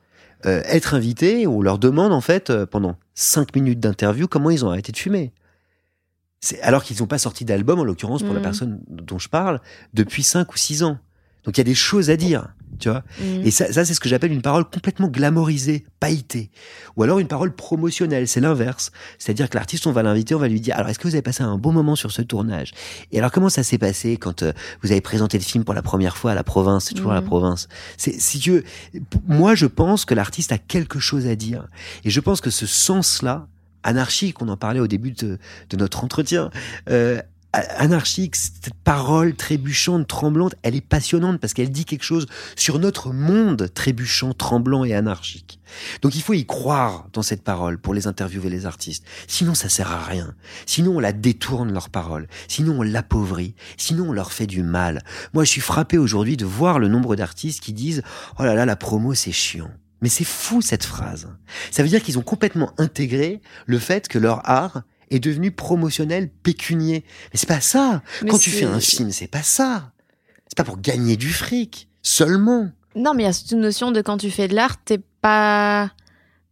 euh, 0.46 0.62
être 0.64 0.94
invités. 0.94 1.46
On 1.46 1.62
leur 1.62 1.78
demande, 1.78 2.12
en 2.12 2.20
fait, 2.20 2.50
euh, 2.50 2.66
pendant 2.66 2.96
cinq 3.14 3.54
minutes 3.54 3.80
d'interview, 3.80 4.26
comment 4.26 4.50
ils 4.50 4.64
ont 4.64 4.70
arrêté 4.70 4.92
de 4.92 4.96
fumer 4.96 5.32
alors 6.62 6.84
qu'ils 6.84 6.98
n'ont 7.00 7.06
pas 7.06 7.18
sorti 7.18 7.44
d'album, 7.44 7.80
en 7.80 7.84
l'occurrence 7.84 8.22
pour 8.22 8.32
la 8.32 8.40
mm. 8.40 8.42
personne 8.42 8.80
dont 8.88 9.18
je 9.18 9.28
parle, 9.28 9.60
depuis 9.94 10.22
5 10.22 10.52
ou 10.52 10.56
6 10.56 10.82
ans. 10.82 10.98
Donc 11.44 11.56
il 11.56 11.58
y 11.58 11.62
a 11.62 11.64
des 11.64 11.74
choses 11.74 12.10
à 12.10 12.16
dire, 12.16 12.48
tu 12.80 12.88
vois. 12.88 13.04
Mm. 13.20 13.42
Et 13.44 13.50
ça, 13.50 13.72
ça 13.72 13.84
c'est 13.84 13.94
ce 13.94 14.00
que 14.00 14.08
j'appelle 14.08 14.32
une 14.32 14.42
parole 14.42 14.64
complètement 14.64 15.08
glamorisée, 15.08 15.84
pailletée. 16.00 16.50
Ou 16.96 17.02
alors 17.02 17.18
une 17.18 17.28
parole 17.28 17.54
promotionnelle, 17.54 18.26
c'est 18.26 18.40
l'inverse. 18.40 18.90
C'est-à-dire 19.18 19.48
que 19.48 19.56
l'artiste, 19.56 19.86
on 19.86 19.92
va 19.92 20.02
l'inviter, 20.02 20.34
on 20.34 20.38
va 20.38 20.48
lui 20.48 20.60
dire, 20.60 20.76
alors 20.76 20.88
est-ce 20.88 20.98
que 20.98 21.06
vous 21.06 21.14
avez 21.14 21.22
passé 21.22 21.42
un 21.42 21.58
bon 21.58 21.72
moment 21.72 21.96
sur 21.96 22.10
ce 22.10 22.22
tournage? 22.22 22.72
Et 23.12 23.18
alors 23.18 23.30
comment 23.30 23.48
ça 23.48 23.62
s'est 23.62 23.78
passé 23.78 24.16
quand 24.16 24.42
euh, 24.42 24.52
vous 24.82 24.90
avez 24.90 25.00
présenté 25.00 25.38
le 25.38 25.44
film 25.44 25.64
pour 25.64 25.74
la 25.74 25.82
première 25.82 26.16
fois 26.16 26.32
à 26.32 26.34
la 26.34 26.44
province? 26.44 26.86
C'est 26.86 26.94
toujours 26.94 27.12
la 27.12 27.20
mm. 27.20 27.26
province. 27.26 27.68
C'est 27.96 28.20
si 28.20 28.38
tu 28.38 28.50
veux, 28.50 28.64
moi 29.28 29.54
je 29.54 29.66
pense 29.66 30.04
que 30.04 30.14
l'artiste 30.14 30.52
a 30.52 30.58
quelque 30.58 30.98
chose 30.98 31.26
à 31.26 31.36
dire. 31.36 31.68
Et 32.04 32.10
je 32.10 32.20
pense 32.20 32.40
que 32.40 32.50
ce 32.50 32.66
sens-là, 32.66 33.46
anarchique, 33.82 34.42
on 34.42 34.48
en 34.48 34.56
parlait 34.56 34.80
au 34.80 34.86
début 34.86 35.12
de, 35.12 35.38
notre 35.76 36.04
entretien, 36.04 36.50
euh, 36.88 37.20
anarchique, 37.52 38.36
cette 38.36 38.72
parole 38.84 39.34
trébuchante, 39.34 40.06
tremblante, 40.06 40.54
elle 40.62 40.76
est 40.76 40.80
passionnante 40.80 41.40
parce 41.40 41.52
qu'elle 41.52 41.70
dit 41.70 41.84
quelque 41.84 42.04
chose 42.04 42.26
sur 42.56 42.78
notre 42.78 43.12
monde 43.12 43.70
trébuchant, 43.74 44.32
tremblant 44.32 44.84
et 44.84 44.94
anarchique. 44.94 45.60
Donc 46.02 46.14
il 46.14 46.22
faut 46.22 46.34
y 46.34 46.46
croire 46.46 47.08
dans 47.12 47.22
cette 47.22 47.42
parole 47.42 47.78
pour 47.78 47.94
les 47.94 48.06
interviewer 48.06 48.50
les 48.50 48.66
artistes. 48.66 49.04
Sinon 49.26 49.54
ça 49.54 49.68
sert 49.68 49.90
à 49.90 50.02
rien. 50.02 50.34
Sinon 50.66 50.96
on 50.96 51.00
la 51.00 51.12
détourne 51.12 51.72
leur 51.72 51.90
parole. 51.90 52.28
Sinon 52.48 52.78
on 52.78 52.82
l'appauvrit. 52.82 53.54
Sinon 53.76 54.10
on 54.10 54.12
leur 54.12 54.32
fait 54.32 54.46
du 54.46 54.62
mal. 54.62 55.02
Moi 55.34 55.44
je 55.44 55.50
suis 55.50 55.60
frappé 55.60 55.98
aujourd'hui 55.98 56.36
de 56.36 56.46
voir 56.46 56.78
le 56.78 56.88
nombre 56.88 57.16
d'artistes 57.16 57.60
qui 57.60 57.72
disent 57.72 58.02
"Oh 58.38 58.44
là 58.44 58.54
là 58.54 58.64
la 58.64 58.76
promo 58.76 59.14
c'est 59.14 59.32
chiant." 59.32 59.70
Mais 60.02 60.08
c'est 60.08 60.24
fou 60.24 60.62
cette 60.62 60.84
phrase. 60.84 61.28
Ça 61.70 61.82
veut 61.82 61.88
dire 61.88 62.02
qu'ils 62.02 62.18
ont 62.18 62.22
complètement 62.22 62.72
intégré 62.78 63.40
le 63.66 63.78
fait 63.78 64.08
que 64.08 64.18
leur 64.18 64.48
art 64.48 64.82
est 65.10 65.18
devenu 65.20 65.50
promotionnel, 65.50 66.30
pécunier. 66.42 67.04
Mais 67.32 67.38
c'est 67.38 67.48
pas 67.48 67.60
ça. 67.60 68.02
Quand 68.28 68.38
tu 68.38 68.50
fais 68.50 68.64
un 68.64 68.80
film, 68.80 69.10
c'est 69.10 69.26
pas 69.26 69.42
ça. 69.42 69.92
C'est 70.46 70.56
pas 70.56 70.64
pour 70.64 70.80
gagner 70.80 71.16
du 71.16 71.32
fric 71.32 71.88
seulement. 72.02 72.70
Non, 72.96 73.14
mais 73.14 73.24
il 73.24 73.26
y 73.26 73.28
a 73.28 73.32
cette 73.32 73.52
notion 73.52 73.92
de 73.92 74.00
quand 74.00 74.18
tu 74.18 74.30
fais 74.30 74.48
de 74.48 74.54
l'art, 74.54 74.82
t'es 74.82 75.00
pas 75.20 75.90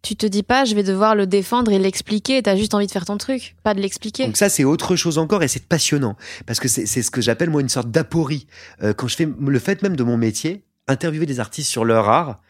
tu 0.00 0.14
te 0.14 0.26
dis 0.26 0.44
pas 0.44 0.64
je 0.64 0.76
vais 0.76 0.84
devoir 0.84 1.14
le 1.16 1.26
défendre 1.26 1.72
et 1.72 1.78
l'expliquer, 1.78 2.40
t'as 2.42 2.56
juste 2.56 2.72
envie 2.72 2.86
de 2.86 2.92
faire 2.92 3.04
ton 3.04 3.18
truc, 3.18 3.56
pas 3.64 3.74
de 3.74 3.80
l'expliquer. 3.80 4.26
Donc 4.26 4.36
ça 4.36 4.48
c'est 4.48 4.64
autre 4.64 4.94
chose 4.96 5.18
encore 5.18 5.42
et 5.42 5.48
c'est 5.48 5.66
passionnant 5.66 6.16
parce 6.46 6.60
que 6.60 6.68
c'est 6.68 6.86
ce 6.86 7.10
que 7.10 7.20
j'appelle 7.20 7.50
moi 7.50 7.60
une 7.60 7.68
sorte 7.68 7.90
d'aporie. 7.90 8.46
Euh, 8.82 8.92
quand 8.92 9.08
je 9.08 9.16
fais 9.16 9.28
le 9.38 9.58
fait 9.58 9.82
même 9.82 9.96
de 9.96 10.04
mon 10.04 10.16
métier, 10.16 10.64
interviewer 10.86 11.26
des 11.26 11.40
artistes 11.40 11.70
sur 11.70 11.84
leur 11.84 12.08
art, 12.08 12.40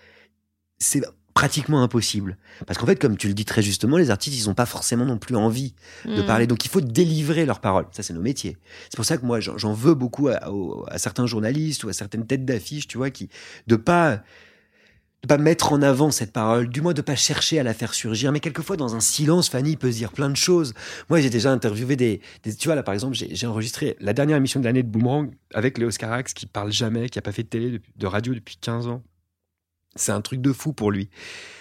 c'est 0.78 1.02
pratiquement 1.38 1.84
impossible. 1.84 2.36
Parce 2.66 2.78
qu'en 2.80 2.86
fait, 2.86 2.96
comme 3.00 3.16
tu 3.16 3.28
le 3.28 3.34
dis 3.34 3.44
très 3.44 3.62
justement, 3.62 3.96
les 3.96 4.10
artistes, 4.10 4.36
ils 4.42 4.48
n'ont 4.48 4.54
pas 4.54 4.66
forcément 4.66 5.04
non 5.04 5.18
plus 5.18 5.36
envie 5.36 5.72
de 6.04 6.22
Mm. 6.22 6.26
parler. 6.26 6.46
Donc 6.48 6.64
il 6.64 6.68
faut 6.68 6.80
délivrer 6.80 7.46
leurs 7.46 7.60
paroles. 7.60 7.86
Ça, 7.92 8.02
c'est 8.02 8.12
nos 8.12 8.20
métiers. 8.20 8.56
C'est 8.90 8.96
pour 8.96 9.04
ça 9.04 9.18
que 9.18 9.24
moi, 9.24 9.38
j'en 9.40 9.72
veux 9.72 9.94
beaucoup 9.94 10.26
à, 10.28 10.40
certains 10.98 11.26
journalistes 11.26 11.84
ou 11.84 11.88
à 11.88 11.92
certaines 11.92 12.26
têtes 12.26 12.44
d'affiche, 12.44 12.88
tu 12.88 12.96
vois, 12.98 13.10
qui 13.10 13.28
de 13.68 13.76
pas 13.76 14.22
de 15.22 15.28
pas 15.28 15.38
mettre 15.38 15.72
en 15.72 15.80
avant 15.82 16.10
cette 16.10 16.32
parole, 16.32 16.68
du 16.68 16.80
moins 16.80 16.92
de 16.94 17.02
pas 17.02 17.14
chercher 17.16 17.58
à 17.60 17.62
la 17.62 17.72
faire 17.74 17.94
surgir. 17.94 18.30
Mais 18.32 18.40
quelquefois, 18.40 18.76
dans 18.76 18.94
un 18.96 19.00
silence, 19.00 19.48
Fanny 19.48 19.76
peut 19.76 19.90
se 19.92 19.96
dire 19.98 20.10
plein 20.12 20.30
de 20.30 20.36
choses. 20.36 20.74
Moi, 21.08 21.20
j'ai 21.20 21.30
déjà 21.30 21.50
interviewé 21.52 21.94
des, 21.96 22.20
des- 22.44 22.54
tu 22.56 22.66
vois 22.68 22.74
là, 22.76 22.82
par 22.84 22.94
exemple, 22.94 23.16
j'ai 23.16 23.46
enregistré 23.46 23.96
la 24.00 24.12
dernière 24.12 24.36
émission 24.36 24.58
de 24.60 24.64
l'année 24.64 24.82
de 24.84 24.88
Boomerang 24.88 25.30
avec 25.54 25.78
Léo 25.78 25.90
Scarax 25.92 26.34
qui 26.34 26.46
parle 26.46 26.70
jamais, 26.72 27.08
qui 27.08 27.18
a 27.18 27.22
pas 27.22 27.32
fait 27.32 27.42
de 27.44 27.48
télé, 27.48 27.80
de 27.96 28.06
radio 28.06 28.32
depuis 28.34 28.56
15 28.60 28.86
ans. 28.88 29.02
C'est 29.96 30.12
un 30.12 30.20
truc 30.20 30.40
de 30.40 30.52
fou 30.52 30.72
pour 30.72 30.90
lui. 30.90 31.08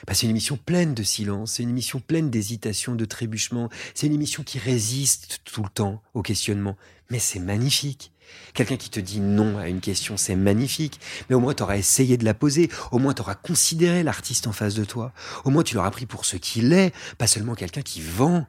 Bah, 0.05 0.13
c'est 0.13 0.25
une 0.25 0.31
émission 0.31 0.57
pleine 0.57 0.93
de 0.93 1.03
silence, 1.03 1.53
c'est 1.53 1.63
une 1.63 1.69
émission 1.69 1.99
pleine 1.99 2.29
d'hésitation, 2.29 2.95
de 2.95 3.05
trébuchements. 3.05 3.69
C'est 3.95 4.07
une 4.07 4.13
émission 4.13 4.43
qui 4.43 4.59
résiste 4.59 5.39
tout 5.43 5.63
le 5.63 5.69
temps 5.69 6.01
au 6.13 6.21
questionnement. 6.21 6.77
Mais 7.09 7.19
c'est 7.19 7.39
magnifique. 7.39 8.11
Quelqu'un 8.53 8.77
qui 8.77 8.89
te 8.89 8.99
dit 8.99 9.21
non 9.21 9.57
à 9.57 9.69
une 9.69 9.79
question, 9.79 10.17
c'est 10.17 10.35
magnifique. 10.35 10.99
Mais 11.29 11.35
au 11.35 11.39
moins, 11.39 11.53
tu 11.53 11.63
auras 11.63 11.77
essayé 11.77 12.17
de 12.17 12.25
la 12.25 12.33
poser. 12.33 12.69
Au 12.91 12.99
moins, 12.99 13.13
tu 13.13 13.21
auras 13.21 13.35
considéré 13.35 14.03
l'artiste 14.03 14.47
en 14.47 14.51
face 14.51 14.75
de 14.75 14.83
toi. 14.83 15.13
Au 15.45 15.49
moins, 15.49 15.63
tu 15.63 15.75
l'auras 15.75 15.91
pris 15.91 16.05
pour 16.05 16.25
ce 16.25 16.37
qu'il 16.37 16.73
est, 16.73 16.93
pas 17.17 17.27
seulement 17.27 17.55
quelqu'un 17.55 17.81
qui 17.81 18.01
vend 18.01 18.45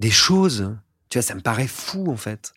des 0.00 0.10
choses. 0.10 0.76
Tu 1.08 1.18
vois, 1.18 1.22
ça 1.22 1.34
me 1.34 1.40
paraît 1.40 1.68
fou, 1.68 2.10
en 2.10 2.16
fait. 2.16 2.52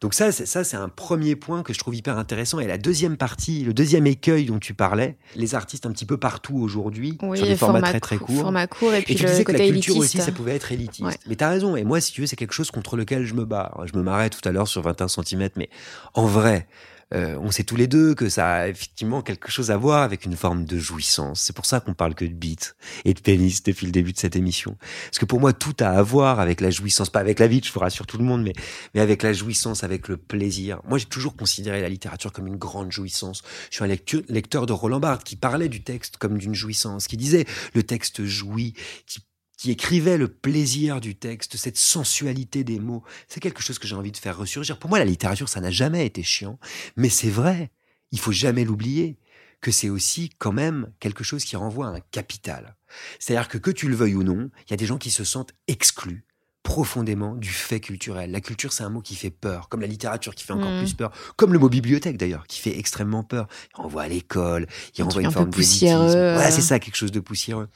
Donc 0.00 0.14
ça, 0.14 0.32
c'est, 0.32 0.46
ça, 0.46 0.64
c'est 0.64 0.76
un 0.76 0.88
premier 0.88 1.36
point 1.36 1.62
que 1.62 1.72
je 1.72 1.78
trouve 1.78 1.94
hyper 1.94 2.18
intéressant. 2.18 2.58
Et 2.60 2.66
la 2.66 2.76
deuxième 2.78 3.16
partie, 3.16 3.62
le 3.64 3.72
deuxième 3.72 4.06
écueil 4.06 4.46
dont 4.46 4.58
tu 4.58 4.74
parlais, 4.74 5.16
les 5.36 5.54
artistes 5.54 5.86
un 5.86 5.92
petit 5.92 6.06
peu 6.06 6.16
partout 6.16 6.56
aujourd'hui, 6.56 7.16
Oui, 7.22 7.38
sur 7.38 7.46
des 7.46 7.56
formats 7.56 7.78
format 7.78 7.90
très 7.90 8.00
très 8.00 8.16
cou- 8.16 8.24
courts. 8.26 8.40
Format 8.42 8.66
court 8.66 8.92
et 8.94 9.02
puis 9.02 9.14
Et 9.14 9.16
tu 9.16 9.22
le 9.22 9.28
disais 9.30 9.44
que 9.44 9.52
côté 9.52 9.64
la 9.66 9.72
culture 9.72 9.94
élitiste. 9.94 10.16
aussi, 10.16 10.24
ça 10.26 10.32
pouvait 10.32 10.54
être 10.56 10.72
élitiste. 10.72 11.02
Ouais. 11.02 11.14
Mais 11.26 11.36
t'as 11.36 11.48
raison. 11.50 11.76
Et 11.76 11.84
moi, 11.84 12.00
si 12.00 12.12
tu 12.12 12.20
veux, 12.20 12.26
c'est 12.26 12.36
quelque 12.36 12.52
chose 12.54 12.70
contre 12.70 12.96
lequel 12.96 13.24
je 13.24 13.34
me 13.34 13.44
bats. 13.44 13.72
Je 13.84 13.96
me 13.96 14.02
marrais 14.02 14.28
tout 14.30 14.46
à 14.46 14.52
l'heure 14.52 14.68
sur 14.68 14.82
21 14.82 15.08
cm, 15.08 15.48
mais 15.56 15.70
en 16.14 16.26
vrai, 16.26 16.66
euh, 17.12 17.36
on 17.40 17.50
sait 17.50 17.64
tous 17.64 17.76
les 17.76 17.86
deux 17.86 18.14
que 18.14 18.28
ça 18.28 18.52
a 18.52 18.68
effectivement 18.68 19.22
quelque 19.22 19.50
chose 19.50 19.70
à 19.70 19.76
voir 19.76 20.02
avec 20.02 20.24
une 20.24 20.36
forme 20.36 20.64
de 20.64 20.78
jouissance. 20.78 21.40
C'est 21.40 21.54
pour 21.54 21.66
ça 21.66 21.80
qu'on 21.80 21.94
parle 21.94 22.14
que 22.14 22.24
de 22.24 22.32
beat 22.32 22.76
et 23.04 23.14
de 23.14 23.20
pénis 23.20 23.62
depuis 23.62 23.86
le 23.86 23.92
début 23.92 24.12
de 24.12 24.18
cette 24.18 24.36
émission. 24.36 24.76
Parce 25.04 25.18
que 25.18 25.24
pour 25.24 25.40
moi, 25.40 25.52
tout 25.52 25.76
a 25.80 25.90
à 25.90 26.02
voir 26.02 26.40
avec 26.40 26.60
la 26.60 26.70
jouissance, 26.70 27.10
pas 27.10 27.20
avec 27.20 27.38
la 27.38 27.46
vie, 27.46 27.60
je 27.62 27.72
vous 27.72 27.80
rassure 27.80 28.06
tout 28.06 28.18
le 28.18 28.24
monde, 28.24 28.42
mais, 28.42 29.00
avec 29.00 29.22
la 29.22 29.32
jouissance, 29.32 29.84
avec 29.84 30.08
le 30.08 30.16
plaisir. 30.16 30.80
Moi, 30.88 30.98
j'ai 30.98 31.06
toujours 31.06 31.36
considéré 31.36 31.80
la 31.80 31.88
littérature 31.88 32.32
comme 32.32 32.46
une 32.46 32.56
grande 32.56 32.92
jouissance. 32.92 33.42
Je 33.70 33.76
suis 33.76 33.84
un 33.84 33.88
lecteur, 33.88 34.22
lecteur 34.28 34.66
de 34.66 34.72
Roland 34.72 35.00
Barthes 35.00 35.24
qui 35.24 35.36
parlait 35.36 35.68
du 35.68 35.82
texte 35.82 36.16
comme 36.16 36.38
d'une 36.38 36.54
jouissance, 36.54 37.06
qui 37.06 37.16
disait 37.16 37.44
le 37.74 37.82
texte 37.82 38.24
jouit, 38.24 38.74
qui 39.06 39.20
qui 39.56 39.70
écrivait 39.70 40.18
le 40.18 40.28
plaisir 40.28 41.00
du 41.00 41.14
texte, 41.14 41.56
cette 41.56 41.76
sensualité 41.76 42.64
des 42.64 42.80
mots, 42.80 43.04
c'est 43.28 43.40
quelque 43.40 43.62
chose 43.62 43.78
que 43.78 43.86
j'ai 43.86 43.94
envie 43.94 44.12
de 44.12 44.16
faire 44.16 44.36
ressurgir. 44.36 44.78
Pour 44.78 44.90
moi, 44.90 44.98
la 44.98 45.04
littérature, 45.04 45.48
ça 45.48 45.60
n'a 45.60 45.70
jamais 45.70 46.06
été 46.06 46.22
chiant, 46.22 46.58
mais 46.96 47.08
c'est 47.08 47.30
vrai, 47.30 47.70
il 48.10 48.18
faut 48.18 48.32
jamais 48.32 48.64
l'oublier, 48.64 49.18
que 49.60 49.70
c'est 49.70 49.88
aussi 49.88 50.30
quand 50.38 50.52
même 50.52 50.92
quelque 51.00 51.24
chose 51.24 51.44
qui 51.44 51.56
renvoie 51.56 51.86
à 51.86 51.90
un 51.90 52.00
capital. 52.00 52.76
C'est-à-dire 53.18 53.48
que 53.48 53.58
que 53.58 53.70
tu 53.70 53.88
le 53.88 53.96
veuilles 53.96 54.14
ou 54.14 54.22
non, 54.22 54.50
il 54.66 54.70
y 54.70 54.74
a 54.74 54.76
des 54.76 54.86
gens 54.86 54.98
qui 54.98 55.10
se 55.10 55.24
sentent 55.24 55.54
exclus 55.68 56.26
profondément 56.74 57.36
du 57.36 57.50
fait 57.50 57.78
culturel. 57.78 58.32
La 58.32 58.40
culture, 58.40 58.72
c'est 58.72 58.82
un 58.82 58.88
mot 58.90 59.00
qui 59.00 59.14
fait 59.14 59.30
peur, 59.30 59.68
comme 59.68 59.80
la 59.80 59.86
littérature 59.86 60.34
qui 60.34 60.42
fait 60.42 60.52
encore 60.52 60.72
Mm. 60.72 60.78
plus 60.78 60.94
peur, 60.94 61.12
comme 61.36 61.52
le 61.52 61.60
mot 61.60 61.68
bibliothèque 61.68 62.16
d'ailleurs, 62.16 62.48
qui 62.48 62.58
fait 62.58 62.76
extrêmement 62.76 63.22
peur. 63.22 63.46
Il 63.78 63.80
renvoie 63.80 64.02
à 64.02 64.08
l'école, 64.08 64.66
il 64.98 65.04
renvoie 65.04 65.20
une 65.20 65.28
un 65.28 65.30
peu 65.30 65.34
forme 65.34 65.50
d'élitisme. 65.50 65.86
euh. 66.00 66.34
Voilà, 66.34 66.50
c'est 66.50 66.62
ça, 66.62 66.80
quelque 66.80 66.96
chose 66.96 67.12
de 67.12 67.20
poussiéreux. 67.20 67.68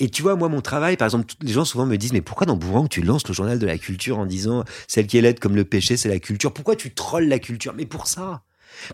Et 0.00 0.08
tu 0.08 0.22
vois, 0.22 0.34
moi, 0.34 0.48
mon 0.48 0.60
travail, 0.60 0.96
par 0.96 1.06
exemple, 1.06 1.32
les 1.40 1.52
gens 1.52 1.64
souvent 1.64 1.86
me 1.86 1.96
disent, 1.96 2.12
mais 2.12 2.20
pourquoi 2.20 2.44
dans 2.48 2.56
Boomerang, 2.56 2.88
tu 2.88 3.02
lances 3.02 3.28
le 3.28 3.32
journal 3.32 3.60
de 3.60 3.66
la 3.66 3.78
culture 3.78 4.18
en 4.18 4.26
disant, 4.26 4.64
celle 4.88 5.06
qui 5.06 5.18
est 5.18 5.20
laide 5.20 5.38
comme 5.38 5.54
le 5.54 5.64
péché, 5.64 5.96
c'est 5.96 6.08
la 6.08 6.18
culture? 6.18 6.52
Pourquoi 6.52 6.74
tu 6.74 6.92
trolles 6.92 7.28
la 7.28 7.38
culture? 7.38 7.74
Mais 7.76 7.86
pour 7.86 8.08
ça. 8.08 8.42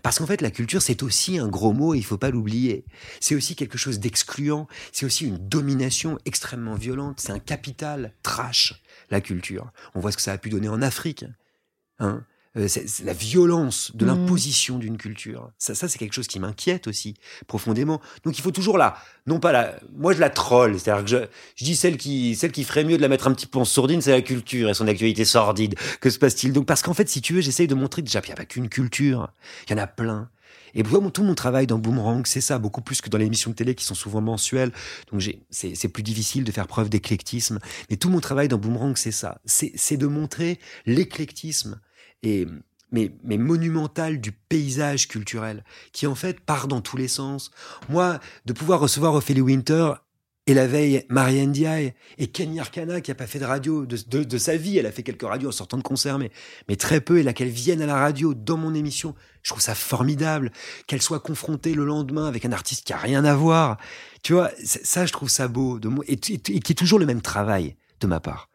Parce 0.03 0.19
qu'en 0.19 0.27
fait, 0.27 0.41
la 0.41 0.51
culture, 0.51 0.81
c'est 0.81 1.01
aussi 1.03 1.39
un 1.39 1.47
gros 1.47 1.71
mot, 1.73 1.95
et 1.95 1.97
il 1.97 2.03
faut 2.03 2.17
pas 2.17 2.29
l'oublier. 2.29 2.83
C'est 3.21 3.33
aussi 3.33 3.55
quelque 3.55 3.77
chose 3.77 3.97
d'excluant. 3.99 4.67
C'est 4.91 5.05
aussi 5.05 5.25
une 5.25 5.37
domination 5.37 6.19
extrêmement 6.25 6.75
violente. 6.75 7.19
C'est 7.21 7.31
un 7.31 7.39
capital 7.39 8.13
trash, 8.21 8.81
la 9.11 9.21
culture. 9.21 9.71
On 9.95 9.99
voit 9.99 10.11
ce 10.11 10.17
que 10.17 10.23
ça 10.23 10.33
a 10.33 10.37
pu 10.37 10.49
donner 10.49 10.69
en 10.69 10.81
Afrique. 10.81 11.25
Hein 11.99 12.23
Euh, 12.57 12.67
la 13.03 13.13
violence 13.13 13.91
de 13.93 14.05
Mhm. 14.05 14.11
l'imposition 14.11 14.79
d'une 14.79 14.97
culture. 14.97 15.51
Ça, 15.59 15.75
ça 15.75 15.87
c'est 15.87 15.99
quelque 15.99 16.15
chose 16.15 16.25
qui 16.27 16.39
m'inquiète 16.39 16.87
aussi 16.87 17.13
profondément. 17.45 18.01
Donc 18.23 18.39
il 18.39 18.41
faut 18.41 18.49
toujours 18.49 18.79
là, 18.79 18.97
non 19.27 19.39
pas 19.39 19.51
la, 19.51 19.75
moi 19.95 20.13
je 20.13 20.19
la 20.19 20.31
troll, 20.31 20.79
c'est-à-dire 20.79 21.03
que 21.05 21.09
je, 21.11 21.17
je 21.55 21.63
dis 21.63 21.75
celle 21.75 21.95
qui, 21.95 22.35
celle 22.35 22.51
qui 22.51 22.63
ferait 22.63 22.83
mieux 22.83 22.97
de 22.97 23.03
la 23.03 23.07
mettre 23.07 23.27
un 23.27 23.33
petit 23.33 23.45
peu 23.45 23.59
en 23.59 23.65
sourdine, 23.65 24.01
c'est 24.01 24.09
la 24.11 24.23
culture 24.23 24.67
et 24.67 24.73
son 24.73 24.87
actualité 24.87 25.25
sordide. 25.25 25.75
Que 26.01 26.09
se 26.09 26.17
passe-t-il? 26.17 26.51
Donc 26.51 26.65
Parce 26.65 26.81
qu'en 26.81 26.95
fait, 26.95 27.07
si 27.07 27.21
tu 27.21 27.33
veux, 27.33 27.41
j'essaye 27.41 27.67
de 27.67 27.75
montrer 27.75 28.01
déjà 28.01 28.19
qu'il 28.19 28.29
n'y 28.29 28.33
a 28.33 28.37
pas 28.37 28.45
qu'une 28.45 28.67
culture, 28.67 29.29
il 29.67 29.71
y 29.71 29.73
en 29.75 29.77
a 29.77 29.85
plein. 29.87 30.31
Et 30.75 30.83
tout 30.83 31.23
mon 31.23 31.35
travail 31.35 31.67
dans 31.67 31.79
Boomerang, 31.79 32.25
c'est 32.25 32.41
ça, 32.41 32.59
beaucoup 32.59 32.81
plus 32.81 33.01
que 33.01 33.09
dans 33.09 33.17
les 33.17 33.25
émissions 33.25 33.51
de 33.51 33.55
télé 33.55 33.75
qui 33.75 33.85
sont 33.85 33.95
souvent 33.95 34.21
mensuelles. 34.21 34.71
Donc 35.11 35.23
c'est 35.49 35.89
plus 35.89 36.03
difficile 36.03 36.43
de 36.43 36.51
faire 36.51 36.67
preuve 36.67 36.89
d'éclectisme. 36.89 37.59
Mais 37.89 37.97
tout 37.97 38.09
mon 38.09 38.19
travail 38.19 38.47
dans 38.47 38.57
Boomerang, 38.57 38.95
c'est 38.95 39.11
ça. 39.11 39.39
C'est 39.45 39.71
c'est 39.75 39.97
de 39.97 40.07
montrer 40.07 40.59
l'éclectisme 40.85 41.79
et 42.23 42.45
mais, 42.91 43.11
mais 43.23 43.37
monumental 43.37 44.19
du 44.19 44.31
paysage 44.31 45.07
culturel 45.07 45.63
qui 45.91 46.07
en 46.07 46.15
fait 46.15 46.39
part 46.39 46.67
dans 46.67 46.81
tous 46.81 46.97
les 46.97 47.07
sens. 47.07 47.51
Moi, 47.87 48.19
de 48.45 48.53
pouvoir 48.53 48.79
recevoir 48.79 49.13
Ophélie 49.13 49.41
Winter 49.41 49.93
et 50.49 50.55
la 50.55 50.65
veille 50.65 51.05
Marianne 51.09 51.51
Diaye 51.51 51.93
et 52.17 52.25
Kenny 52.25 52.59
Arcana 52.59 53.01
qui 53.01 53.11
a 53.11 53.15
pas 53.15 53.27
fait 53.27 53.37
de 53.37 53.45
radio 53.45 53.85
de, 53.85 54.37
sa 54.39 54.57
vie, 54.57 54.79
elle 54.79 54.87
a 54.87 54.91
fait 54.91 55.03
quelques 55.03 55.21
radios 55.21 55.49
en 55.49 55.51
sortant 55.51 55.77
de 55.77 55.83
concert, 55.83 56.17
mais, 56.17 56.75
très 56.75 57.01
peu, 57.01 57.19
et 57.19 57.23
là 57.23 57.33
qu'elle 57.33 57.49
vienne 57.49 57.83
à 57.83 57.85
la 57.85 57.93
radio 57.93 58.33
dans 58.33 58.57
mon 58.57 58.73
émission, 58.73 59.13
je 59.43 59.51
trouve 59.51 59.61
ça 59.61 59.75
formidable. 59.75 60.51
Qu'elle 60.87 61.03
soit 61.03 61.19
confrontée 61.19 61.75
le 61.75 61.85
lendemain 61.85 62.25
avec 62.25 62.45
un 62.45 62.51
artiste 62.51 62.83
qui 62.87 62.93
a 62.93 62.97
rien 62.97 63.25
à 63.25 63.35
voir, 63.35 63.77
tu 64.23 64.33
vois, 64.33 64.49
ça 64.63 65.05
je 65.05 65.13
trouve 65.13 65.29
ça 65.29 65.47
beau, 65.47 65.77
de, 65.77 65.87
et, 66.07 66.13
et- 66.13 66.39
qui 66.39 66.71
est 66.71 66.75
toujours 66.75 66.97
le 66.97 67.05
même 67.05 67.21
travail 67.21 67.75
de 67.99 68.07
ma 68.07 68.19
part. 68.19 68.49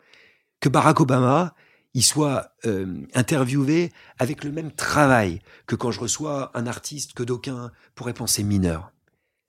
Que 0.59 0.69
Barack 0.69 1.01
Obama, 1.01 1.55
il 1.95 2.03
soit 2.03 2.57
euh, 2.67 3.07
interviewé 3.15 3.93
avec 4.19 4.43
le 4.43 4.51
même 4.51 4.73
travail 4.73 5.39
que 5.69 5.77
quand 5.77 5.93
je 5.93 6.01
reçois 6.01 6.51
un 6.55 6.67
artiste 6.67 7.13
que 7.13 7.23
d'aucuns 7.23 7.71
pourraient 7.95 8.15
penser 8.15 8.43
mineur. 8.43 8.91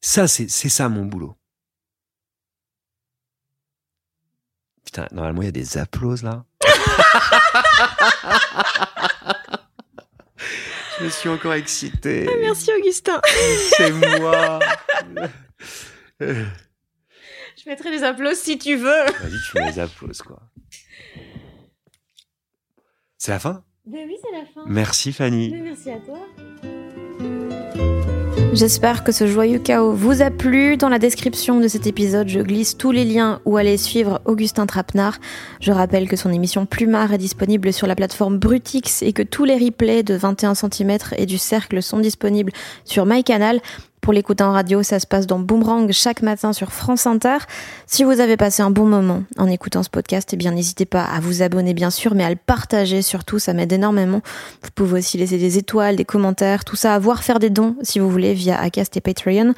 Ça, 0.02 0.28
c'est 0.28 0.48
ça 0.48 0.90
mon 0.90 1.06
boulot. 1.06 1.36
Putain, 4.86 5.08
normalement, 5.12 5.42
il 5.42 5.46
y 5.46 5.50
a 5.50 5.52
des 5.52 5.78
applauses 5.78 6.24
là. 6.24 6.46
je 11.00 11.04
me 11.06 11.10
suis 11.10 11.30
encore 11.30 11.54
excité. 11.54 12.30
Merci 12.42 12.72
Augustin. 12.78 13.20
C'est 13.78 13.92
moi. 13.92 14.60
Je 16.20 17.70
mettrai 17.70 17.92
des 17.92 18.04
applaudissements 18.04 18.44
si 18.44 18.58
tu 18.58 18.76
veux. 18.76 19.06
Vas-y, 19.06 19.40
tu 19.52 19.58
mets 19.58 19.72
les 19.72 19.80
applauses, 19.80 20.22
quoi. 20.22 20.40
C'est 23.18 23.32
la 23.32 23.40
fin? 23.40 23.64
Ben 23.86 24.06
oui, 24.08 24.18
c'est 24.24 24.32
la 24.38 24.46
fin. 24.46 24.64
Merci, 24.68 25.12
Fanny. 25.12 25.50
Merci 25.52 25.90
à 25.90 25.98
toi. 25.98 26.20
J'espère 28.54 29.04
que 29.04 29.12
ce 29.12 29.28
joyeux 29.28 29.60
chaos 29.60 29.92
vous 29.92 30.22
a 30.22 30.32
plu. 30.32 30.78
Dans 30.78 30.90
la 30.90 31.00
description 31.00 31.60
de 31.60 31.68
cet 31.68 31.88
épisode, 31.88 32.30
je 32.30 32.40
glisse 32.40 32.78
tous 32.78 32.92
les 32.92 33.04
liens 33.04 33.42
où 33.46 33.58
aller 33.58 33.78
suivre 33.78 34.22
Augustin 34.26 34.66
Trapenard. 34.66 35.18
Je 35.60 35.72
rappelle 35.72 36.08
que 36.08 36.16
son 36.16 36.32
émission 36.32 36.66
Plumard 36.66 37.14
est 37.14 37.18
disponible 37.18 37.74
sur 37.74 37.86
la 37.86 37.96
plateforme 37.96 38.38
Brutix 38.38 39.02
et 39.02 39.12
que 39.14 39.24
tous 39.24 39.44
les 39.44 39.58
replays 39.58 40.04
de 40.04 40.16
21 40.16 40.56
cm 40.56 40.98
et 41.18 41.26
du 41.26 41.38
cercle 41.38 41.84
sont 41.84 42.00
disponibles 42.00 42.54
sur 42.86 43.06
MyCanal. 43.06 43.60
Pour 44.06 44.14
l'écouter 44.14 44.44
en 44.44 44.52
radio, 44.52 44.84
ça 44.84 45.00
se 45.00 45.08
passe 45.08 45.26
dans 45.26 45.40
Boomerang 45.40 45.92
chaque 45.92 46.22
matin 46.22 46.54
sur 46.54 46.72
France 46.72 47.08
Inter. 47.08 47.38
Si 47.88 48.04
vous 48.04 48.20
avez 48.20 48.38
passé 48.38 48.62
un 48.62 48.70
bon 48.70 48.86
moment 48.86 49.24
en 49.40 49.48
écoutant 49.48 49.82
ce 49.82 49.90
podcast, 49.90 50.30
eh 50.32 50.38
bien 50.38 50.52
n'hésitez 50.52 50.86
pas 50.86 51.04
à 51.04 51.20
vous 51.20 51.42
abonner 51.42 51.74
bien 51.74 51.90
sûr, 51.90 52.14
mais 52.14 52.24
à 52.24 52.30
le 52.30 52.36
partager 52.36 53.02
surtout, 53.02 53.40
ça 53.40 53.54
m'aide 53.54 53.74
énormément. 53.74 54.22
Vous 54.62 54.70
pouvez 54.76 55.00
aussi 55.00 55.18
laisser 55.18 55.40
des 55.40 55.58
étoiles, 55.58 55.96
des 55.96 56.06
commentaires, 56.06 56.66
tout 56.66 56.76
ça, 56.76 56.94
à 56.94 57.00
voir 57.00 57.24
faire 57.24 57.40
des 57.40 57.50
dons 57.50 57.76
si 57.82 57.98
vous 57.98 58.08
voulez 58.08 58.36
via 58.36 58.62
Acast 58.62 58.96
et 58.96 59.02
Patreon. 59.02 59.56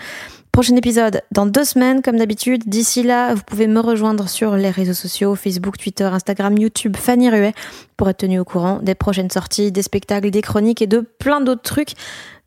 Prochain 0.53 0.77
épisode 0.77 1.23
dans 1.33 1.45
deux 1.45 1.65
semaines 1.65 2.01
comme 2.01 2.15
d'habitude. 2.15 2.63
D'ici 2.67 3.03
là, 3.03 3.33
vous 3.33 3.43
pouvez 3.45 3.67
me 3.67 3.81
rejoindre 3.81 4.29
sur 4.29 4.55
les 4.55 4.69
réseaux 4.69 4.93
sociaux, 4.93 5.35
Facebook, 5.35 5.77
Twitter, 5.77 6.05
Instagram, 6.05 6.57
YouTube, 6.57 6.95
Fanny 6.95 7.29
Ruet, 7.29 7.53
pour 7.97 8.09
être 8.09 8.19
tenu 8.19 8.39
au 8.39 8.45
courant 8.45 8.79
des 8.81 8.95
prochaines 8.95 9.29
sorties, 9.29 9.73
des 9.73 9.81
spectacles, 9.81 10.31
des 10.31 10.41
chroniques 10.41 10.81
et 10.81 10.87
de 10.87 11.01
plein 11.01 11.41
d'autres 11.41 11.63
trucs. 11.63 11.95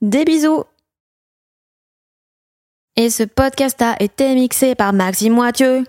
Des 0.01 0.25
bisous 0.25 0.65
et 2.97 3.11
ce 3.11 3.23
podcast 3.23 3.81
a 3.83 3.97
été 4.01 4.35
mixé 4.35 4.75
par 4.75 4.93
Maxime 4.93 5.33
Moitieu. 5.35 5.85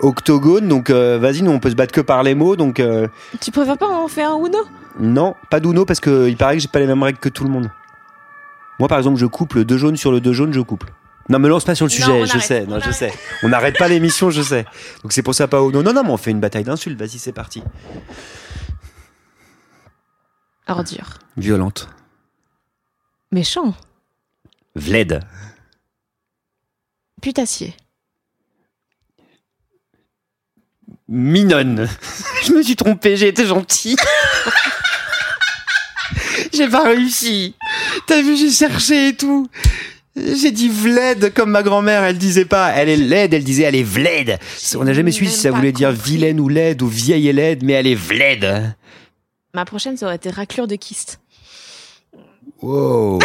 Octogone, 0.00 0.68
donc 0.68 0.90
euh, 0.90 1.18
vas-y, 1.18 1.42
nous 1.42 1.50
on 1.50 1.58
peut 1.58 1.70
se 1.70 1.74
battre 1.74 1.92
que 1.92 2.00
par 2.00 2.22
les 2.22 2.36
mots, 2.36 2.54
donc 2.54 2.78
euh, 2.78 3.08
Tu 3.40 3.50
préfères 3.50 3.76
pas 3.78 3.88
en 3.88 4.06
faire 4.06 4.30
un 4.30 4.38
Uno? 4.46 4.58
Non, 5.00 5.34
pas 5.50 5.58
d'Uno 5.58 5.84
parce 5.84 5.98
que 5.98 6.28
il 6.28 6.36
paraît 6.36 6.54
que 6.56 6.62
j'ai 6.62 6.68
pas 6.68 6.78
les 6.78 6.86
mêmes 6.86 7.02
règles 7.02 7.18
que 7.18 7.28
tout 7.28 7.42
le 7.44 7.50
monde. 7.50 7.68
Moi, 8.78 8.88
par 8.88 8.98
exemple, 8.98 9.18
je 9.18 9.26
coupe 9.26 9.54
le 9.54 9.64
2 9.64 9.76
jaune 9.76 9.96
sur 9.96 10.12
le 10.12 10.20
2 10.20 10.32
jaune, 10.32 10.52
je 10.52 10.60
couple. 10.60 10.92
Non, 11.28 11.40
me 11.40 11.48
lance 11.48 11.64
pas 11.64 11.74
sur 11.74 11.84
le 11.86 11.90
Non, 11.90 11.94
sujet, 11.96 12.12
on 12.12 12.24
je 12.24 12.30
arrête, 12.30 12.42
sais, 12.42 12.64
on 12.66 12.70
non, 12.70 12.78
je 12.78 12.84
arrête. 12.84 12.94
sais. 12.94 13.12
On 13.42 13.48
n'arrête 13.48 13.76
pas 13.76 13.88
l'émission, 13.88 14.30
je 14.30 14.40
sais. 14.40 14.64
Donc 15.02 15.12
c'est 15.12 15.22
pour 15.22 15.34
ça 15.34 15.48
pas. 15.48 15.58
Non, 15.60 15.82
non, 15.82 15.92
non, 15.92 16.04
mais 16.04 16.10
on 16.10 16.16
fait 16.16 16.30
une 16.30 16.40
bataille 16.40 16.62
d'insultes. 16.64 16.98
Vas-y, 16.98 17.18
c'est 17.18 17.32
parti. 17.32 17.62
Ordure. 20.68 21.18
Violente. 21.36 21.88
Méchant. 23.30 23.74
Vled. 24.74 25.20
Putassier. 27.20 27.74
Minonne. 31.08 31.88
je 32.44 32.52
me 32.52 32.62
suis 32.62 32.76
trompé, 32.76 33.16
j'ai 33.16 33.28
été 33.28 33.44
gentil. 33.46 33.96
j'ai 36.52 36.68
pas 36.68 36.84
réussi. 36.84 37.54
T'as 38.06 38.22
vu, 38.22 38.36
j'ai 38.36 38.50
cherché 38.50 39.08
et 39.08 39.16
tout. 39.16 39.48
J'ai 40.16 40.50
dit 40.50 40.68
Vled 40.68 41.32
comme 41.34 41.50
ma 41.50 41.62
grand-mère, 41.62 42.02
elle 42.02 42.18
disait 42.18 42.44
pas 42.44 42.70
elle 42.70 42.88
est 42.88 42.96
laide, 42.96 43.34
elle 43.34 43.44
disait 43.44 43.64
elle 43.64 43.76
est 43.76 43.82
Vled. 43.82 44.38
On 44.76 44.84
n'a 44.84 44.92
jamais 44.92 45.12
su 45.12 45.26
si 45.26 45.36
ça 45.36 45.50
voulait 45.50 45.72
dire 45.72 45.92
vilaine 45.92 46.40
ou 46.40 46.48
laide 46.48 46.82
ou 46.82 46.88
vieille 46.88 47.28
et 47.28 47.32
laide, 47.32 47.62
mais 47.62 47.74
elle 47.74 47.86
est 47.86 47.94
Vled. 47.94 48.74
Ma 49.54 49.64
prochaine, 49.64 49.96
ça 49.96 50.06
aurait 50.06 50.16
été 50.16 50.30
raclure 50.30 50.66
de 50.66 50.76
kyste. 50.76 51.20
Wow. 52.60 53.20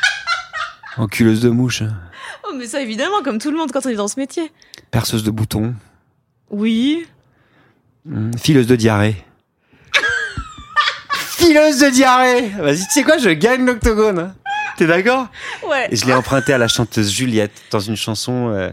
Enculeuse 0.96 1.40
de 1.40 1.50
mouche, 1.50 1.82
Oh, 2.44 2.52
mais 2.56 2.66
ça, 2.66 2.80
évidemment, 2.82 3.22
comme 3.22 3.38
tout 3.38 3.50
le 3.50 3.56
monde 3.56 3.70
quand 3.72 3.86
on 3.86 3.90
est 3.90 3.94
dans 3.94 4.08
ce 4.08 4.18
métier. 4.18 4.50
perceuse 4.90 5.22
de 5.22 5.30
boutons, 5.30 5.74
Oui. 6.50 7.06
Hmm, 8.04 8.32
fileuse 8.36 8.66
de 8.66 8.74
diarrhée. 8.76 9.14
fileuse 11.14 11.78
de 11.78 11.90
diarrhée 11.90 12.48
Vas-y, 12.58 12.78
tu 12.86 12.92
sais 12.92 13.02
quoi, 13.04 13.18
je 13.18 13.30
gagne 13.30 13.64
l'octogone. 13.64 14.34
T'es 14.76 14.86
d'accord? 14.86 15.28
Ouais. 15.68 15.88
Et 15.90 15.96
je 15.96 16.06
l'ai 16.06 16.14
emprunté 16.14 16.52
à 16.52 16.58
la 16.58 16.66
chanteuse 16.68 17.10
Juliette 17.12 17.52
dans 17.70 17.80
une 17.80 17.96
chanson 17.96 18.48
euh, 18.48 18.70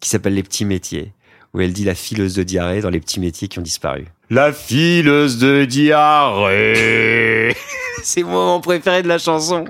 qui 0.00 0.08
s'appelle 0.08 0.34
Les 0.34 0.42
petits 0.42 0.64
métiers, 0.64 1.12
où 1.54 1.60
elle 1.60 1.72
dit 1.72 1.84
la 1.84 1.94
fileuse 1.94 2.34
de 2.34 2.42
diarrhée 2.42 2.80
dans 2.80 2.90
les 2.90 3.00
petits 3.00 3.20
métiers 3.20 3.46
qui 3.48 3.58
ont 3.58 3.62
disparu. 3.62 4.06
La 4.30 4.52
fileuse 4.52 5.38
de 5.38 5.64
diarrhée 5.66 7.54
C'est 8.04 8.22
mon 8.22 8.30
moment 8.30 8.60
préféré 8.60 9.02
de 9.02 9.08
la 9.08 9.18
chanson. 9.18 9.64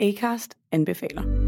Acast 0.00 0.56
anbefaler. 0.72 1.47